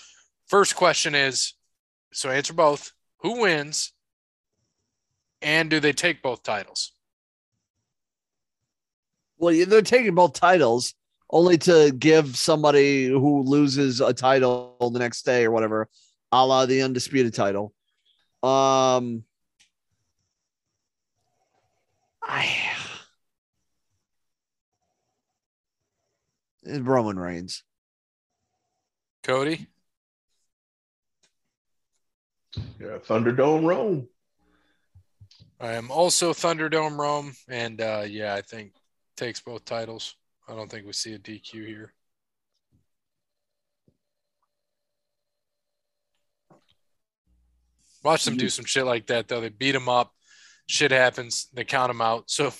First 0.47 0.75
question 0.75 1.15
is 1.15 1.53
so 2.11 2.29
answer 2.29 2.53
both 2.53 2.91
who 3.19 3.41
wins 3.41 3.93
and 5.41 5.69
do 5.69 5.79
they 5.79 5.93
take 5.93 6.21
both 6.21 6.43
titles? 6.43 6.91
Well, 9.37 9.65
they're 9.65 9.81
taking 9.81 10.15
both 10.15 10.33
titles 10.33 10.93
only 11.29 11.57
to 11.59 11.91
give 11.97 12.35
somebody 12.35 13.07
who 13.07 13.43
loses 13.43 14.01
a 14.01 14.13
title 14.13 14.75
the 14.93 14.99
next 14.99 15.23
day 15.23 15.45
or 15.45 15.51
whatever, 15.51 15.89
a 16.31 16.45
la 16.45 16.65
the 16.65 16.81
undisputed 16.81 17.33
title. 17.33 17.73
Um, 18.43 19.23
I 22.25 22.65
Roman 26.65 27.17
Reigns. 27.17 27.63
Cody? 29.23 29.67
Yeah, 32.79 32.97
Thunderdome 32.99 33.65
Rome. 33.65 34.07
I 35.59 35.73
am 35.73 35.91
also 35.91 36.33
Thunderdome 36.33 36.97
Rome. 36.97 37.33
And 37.47 37.81
uh, 37.81 38.03
yeah, 38.07 38.33
I 38.33 38.41
think 38.41 38.73
takes 39.15 39.41
both 39.41 39.65
titles. 39.65 40.15
I 40.47 40.55
don't 40.55 40.69
think 40.69 40.85
we 40.85 40.93
see 40.93 41.13
a 41.13 41.19
DQ 41.19 41.65
here. 41.65 41.93
Watch 48.03 48.25
them 48.25 48.37
do 48.37 48.49
some 48.49 48.65
shit 48.65 48.85
like 48.85 49.07
that 49.07 49.27
though. 49.27 49.41
They 49.41 49.49
beat 49.49 49.73
him 49.73 49.89
up. 49.89 50.13
Shit 50.67 50.91
happens. 50.91 51.47
They 51.53 51.63
count 51.63 51.91
him 51.91 52.01
out. 52.01 52.29
So 52.29 52.51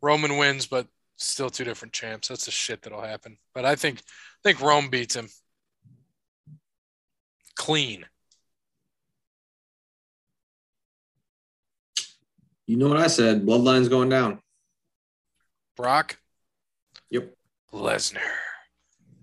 Roman 0.00 0.36
wins, 0.38 0.66
but 0.66 0.86
still 1.16 1.50
two 1.50 1.64
different 1.64 1.92
champs. 1.92 2.28
That's 2.28 2.46
the 2.46 2.50
shit 2.50 2.82
that'll 2.82 3.02
happen. 3.02 3.38
But 3.54 3.64
I 3.64 3.74
think 3.74 3.98
I 3.98 4.48
think 4.48 4.60
Rome 4.60 4.88
beats 4.88 5.16
him 5.16 5.28
clean. 7.56 8.06
You 12.66 12.76
know 12.76 12.88
what 12.88 12.98
I 12.98 13.06
said? 13.06 13.46
Bloodline's 13.46 13.88
going 13.88 14.10
down. 14.10 14.40
Brock. 15.76 16.18
Yep. 17.10 17.34
Lesnar. 17.72 18.18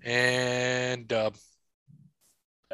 And 0.04 1.12
uh, 1.12 1.32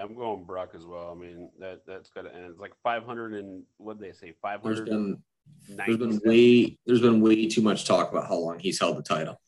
I'm 0.02 0.15
going 0.15 0.44
Brock 0.44 0.72
as 0.76 0.86
well. 0.86 1.15
I 1.15 1.19
mean, 1.19 1.49
that 1.60 1.86
that's 1.86 2.10
got 2.10 2.23
to 2.23 2.36
end. 2.36 2.45
It's 2.49 2.60
like 2.60 2.73
500 2.84 3.34
and 3.34 3.64
what 3.78 3.99
did 3.99 4.10
they 4.10 4.14
say? 4.14 4.34
There's 4.64 4.80
500. 4.80 4.86
been 4.86 5.23
there's 5.68 5.98
been 5.98 6.19
way 6.26 6.78
there's 6.86 7.02
been 7.02 7.22
way 7.22 7.48
too 7.48 7.61
much 7.61 7.86
talk 7.86 8.11
about 8.11 8.28
how 8.28 8.36
long 8.36 8.60
he's 8.60 8.80
held 8.80 8.98
the 8.98 9.03
title. 9.03 9.40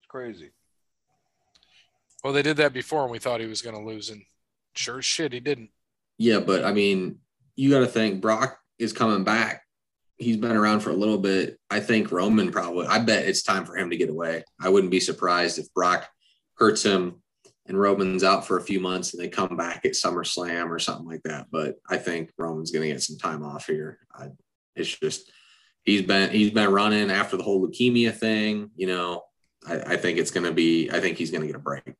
It's 0.00 0.08
crazy. 0.08 0.50
well, 2.24 2.32
they 2.32 2.42
did 2.42 2.56
that 2.58 2.72
before, 2.72 3.02
and 3.02 3.10
we 3.10 3.18
thought 3.18 3.40
he 3.40 3.46
was 3.46 3.62
going 3.62 3.76
to 3.76 3.82
lose, 3.82 4.10
and 4.10 4.22
sure 4.74 4.98
as 4.98 5.04
shit, 5.04 5.32
he 5.32 5.40
didn't. 5.40 5.70
Yeah, 6.16 6.40
but 6.40 6.64
I 6.64 6.72
mean, 6.72 7.18
you 7.56 7.70
got 7.70 7.80
to 7.80 7.86
think 7.86 8.20
Brock 8.20 8.58
is 8.78 8.92
coming 8.92 9.24
back. 9.24 9.62
He's 10.16 10.36
been 10.36 10.56
around 10.56 10.80
for 10.80 10.90
a 10.90 10.96
little 10.96 11.18
bit. 11.18 11.58
I 11.70 11.80
think 11.80 12.10
Roman 12.10 12.50
probably. 12.50 12.86
I 12.86 12.98
bet 12.98 13.26
it's 13.26 13.42
time 13.42 13.64
for 13.64 13.76
him 13.76 13.90
to 13.90 13.96
get 13.96 14.10
away. 14.10 14.42
I 14.60 14.68
wouldn't 14.68 14.90
be 14.90 15.00
surprised 15.00 15.58
if 15.58 15.72
Brock 15.74 16.08
hurts 16.54 16.82
him 16.82 17.22
and 17.68 17.78
Roman's 17.78 18.24
out 18.24 18.46
for 18.46 18.56
a 18.56 18.62
few 18.62 18.80
months 18.80 19.12
and 19.12 19.22
they 19.22 19.28
come 19.28 19.56
back 19.56 19.84
at 19.84 19.92
SummerSlam 19.92 20.70
or 20.70 20.78
something 20.78 21.06
like 21.06 21.22
that. 21.24 21.46
But 21.50 21.76
I 21.88 21.98
think 21.98 22.32
Roman's 22.38 22.70
going 22.70 22.88
to 22.88 22.92
get 22.92 23.02
some 23.02 23.18
time 23.18 23.44
off 23.44 23.66
here. 23.66 23.98
I, 24.14 24.28
it's 24.74 24.98
just 24.98 25.30
he's 25.84 26.02
been 26.02 26.30
he's 26.30 26.50
been 26.50 26.70
running 26.70 27.10
after 27.10 27.36
the 27.36 27.42
whole 27.42 27.66
leukemia 27.66 28.12
thing. 28.14 28.70
You 28.74 28.86
know, 28.86 29.22
I, 29.66 29.74
I 29.76 29.96
think 29.96 30.18
it's 30.18 30.30
going 30.30 30.46
to 30.46 30.52
be. 30.52 30.90
I 30.90 31.00
think 31.00 31.18
he's 31.18 31.30
going 31.30 31.42
to 31.42 31.46
get 31.46 31.56
a 31.56 31.60
break. 31.60 31.94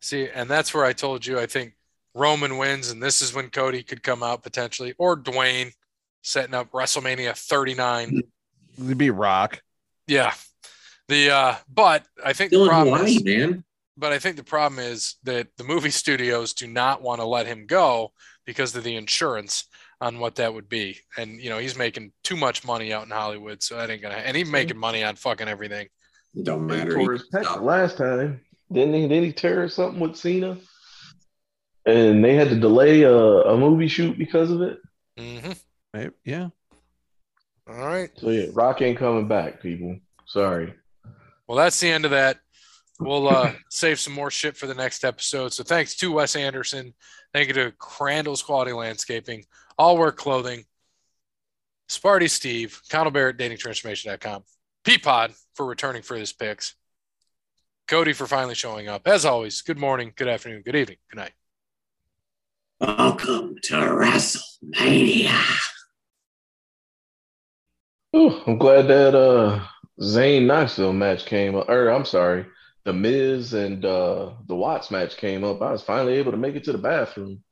See, 0.00 0.28
and 0.28 0.48
that's 0.48 0.72
where 0.72 0.84
I 0.84 0.92
told 0.92 1.26
you 1.26 1.38
I 1.38 1.46
think 1.46 1.74
Roman 2.14 2.58
wins, 2.58 2.90
and 2.90 3.02
this 3.02 3.22
is 3.22 3.34
when 3.34 3.50
Cody 3.50 3.82
could 3.82 4.02
come 4.02 4.22
out 4.22 4.42
potentially, 4.42 4.94
or 4.98 5.16
Dwayne 5.16 5.72
setting 6.22 6.54
up 6.54 6.70
WrestleMania 6.72 7.36
39. 7.36 8.22
It'd 8.78 8.98
be 8.98 9.10
Rock. 9.10 9.62
Yeah. 10.06 10.32
The 11.08 11.30
uh 11.30 11.54
but 11.68 12.06
I 12.24 12.32
think 12.32 12.50
the 12.50 12.56
Still 12.56 12.64
in 12.64 12.68
problem 12.70 12.96
Hawaii, 12.96 13.16
is, 13.16 13.24
man. 13.24 13.64
But 13.96 14.12
I 14.12 14.18
think 14.18 14.36
the 14.36 14.44
problem 14.44 14.78
is 14.78 15.16
that 15.24 15.48
the 15.56 15.64
movie 15.64 15.90
studios 16.02 16.52
do 16.52 16.66
not 16.66 17.02
want 17.02 17.20
to 17.20 17.26
let 17.26 17.46
him 17.46 17.66
go 17.66 18.12
because 18.46 18.74
of 18.76 18.84
the 18.84 18.96
insurance 18.96 19.64
on 20.00 20.18
what 20.18 20.34
that 20.36 20.52
would 20.52 20.68
be. 20.68 20.98
And 21.16 21.40
you 21.40 21.50
know, 21.50 21.58
he's 21.58 21.76
making 21.78 22.12
too 22.22 22.36
much 22.36 22.64
money 22.64 22.92
out 22.92 23.04
in 23.04 23.10
Hollywood, 23.10 23.62
so 23.62 23.76
that 23.76 23.90
ain't 23.90 24.02
gonna 24.02 24.16
and 24.16 24.36
he's 24.36 24.50
making 24.50 24.78
money 24.78 25.02
on 25.04 25.16
fucking 25.16 25.48
everything. 25.48 25.88
It 26.34 26.44
don't 26.44 26.66
matter. 26.66 26.94
tore 26.94 27.12
He 27.12 27.18
his 27.18 27.28
can 27.30 27.40
pec 27.40 27.44
stop. 27.44 27.62
last 27.62 27.96
time. 27.96 28.40
Didn't 28.72 28.94
he? 28.94 29.02
Didn't 29.02 29.24
he 29.24 29.32
tear 29.32 29.68
something 29.68 30.00
with 30.00 30.16
Cena? 30.16 30.58
And 31.86 32.24
they 32.24 32.34
had 32.34 32.48
to 32.48 32.58
delay 32.58 33.02
a, 33.02 33.14
a 33.14 33.56
movie 33.58 33.88
shoot 33.88 34.18
because 34.18 34.50
of 34.50 34.62
it. 34.62 34.78
hmm 35.18 35.52
Right? 35.92 36.10
Yeah. 36.24 36.48
All 37.68 37.76
right. 37.76 38.10
So 38.16 38.30
yeah, 38.30 38.46
Rock 38.52 38.82
ain't 38.82 38.98
coming 38.98 39.28
back, 39.28 39.60
people. 39.62 39.98
Sorry. 40.26 40.74
Well, 41.46 41.58
that's 41.58 41.78
the 41.78 41.90
end 41.90 42.04
of 42.04 42.10
that. 42.10 42.38
We'll 43.00 43.28
uh, 43.28 43.52
save 43.70 43.98
some 43.98 44.12
more 44.12 44.30
shit 44.30 44.56
for 44.56 44.66
the 44.66 44.74
next 44.74 45.04
episode. 45.04 45.52
So 45.52 45.64
thanks 45.64 45.96
to 45.96 46.12
Wes 46.12 46.36
Anderson. 46.36 46.94
Thank 47.32 47.48
you 47.48 47.54
to 47.54 47.72
Crandall's 47.72 48.42
Quality 48.42 48.72
Landscaping, 48.72 49.44
All 49.76 49.98
Work 49.98 50.16
Clothing, 50.16 50.64
Sparty 51.88 52.30
Steve, 52.30 52.80
Connell 52.90 53.10
Barrett, 53.10 53.36
datingtransformation.com, 53.36 54.44
Peapod 54.84 55.34
for 55.54 55.66
returning 55.66 56.02
for 56.02 56.16
his 56.16 56.32
picks, 56.32 56.76
Cody 57.88 58.12
for 58.12 58.26
finally 58.26 58.54
showing 58.54 58.88
up. 58.88 59.06
As 59.06 59.24
always, 59.24 59.60
good 59.62 59.78
morning, 59.78 60.12
good 60.14 60.28
afternoon, 60.28 60.62
good 60.62 60.76
evening, 60.76 60.98
good 61.10 61.18
night. 61.18 61.32
Welcome 62.80 63.56
to 63.64 63.74
WrestleMania. 63.74 65.40
Oh, 68.12 68.42
I'm 68.46 68.58
glad 68.58 68.86
that 68.88 69.14
uh 69.14 69.64
Zayn 70.00 70.46
Knoxville 70.46 70.92
match 70.92 71.26
came 71.26 71.54
up. 71.56 71.68
Or 71.68 71.88
I'm 71.88 72.04
sorry, 72.04 72.46
the 72.84 72.92
Miz 72.92 73.52
and 73.54 73.84
uh 73.84 74.30
the 74.46 74.54
Watts 74.54 74.90
match 74.90 75.16
came 75.16 75.44
up. 75.44 75.62
I 75.62 75.72
was 75.72 75.82
finally 75.82 76.14
able 76.14 76.32
to 76.32 76.38
make 76.38 76.54
it 76.54 76.64
to 76.64 76.72
the 76.72 76.78
bathroom. 76.78 77.42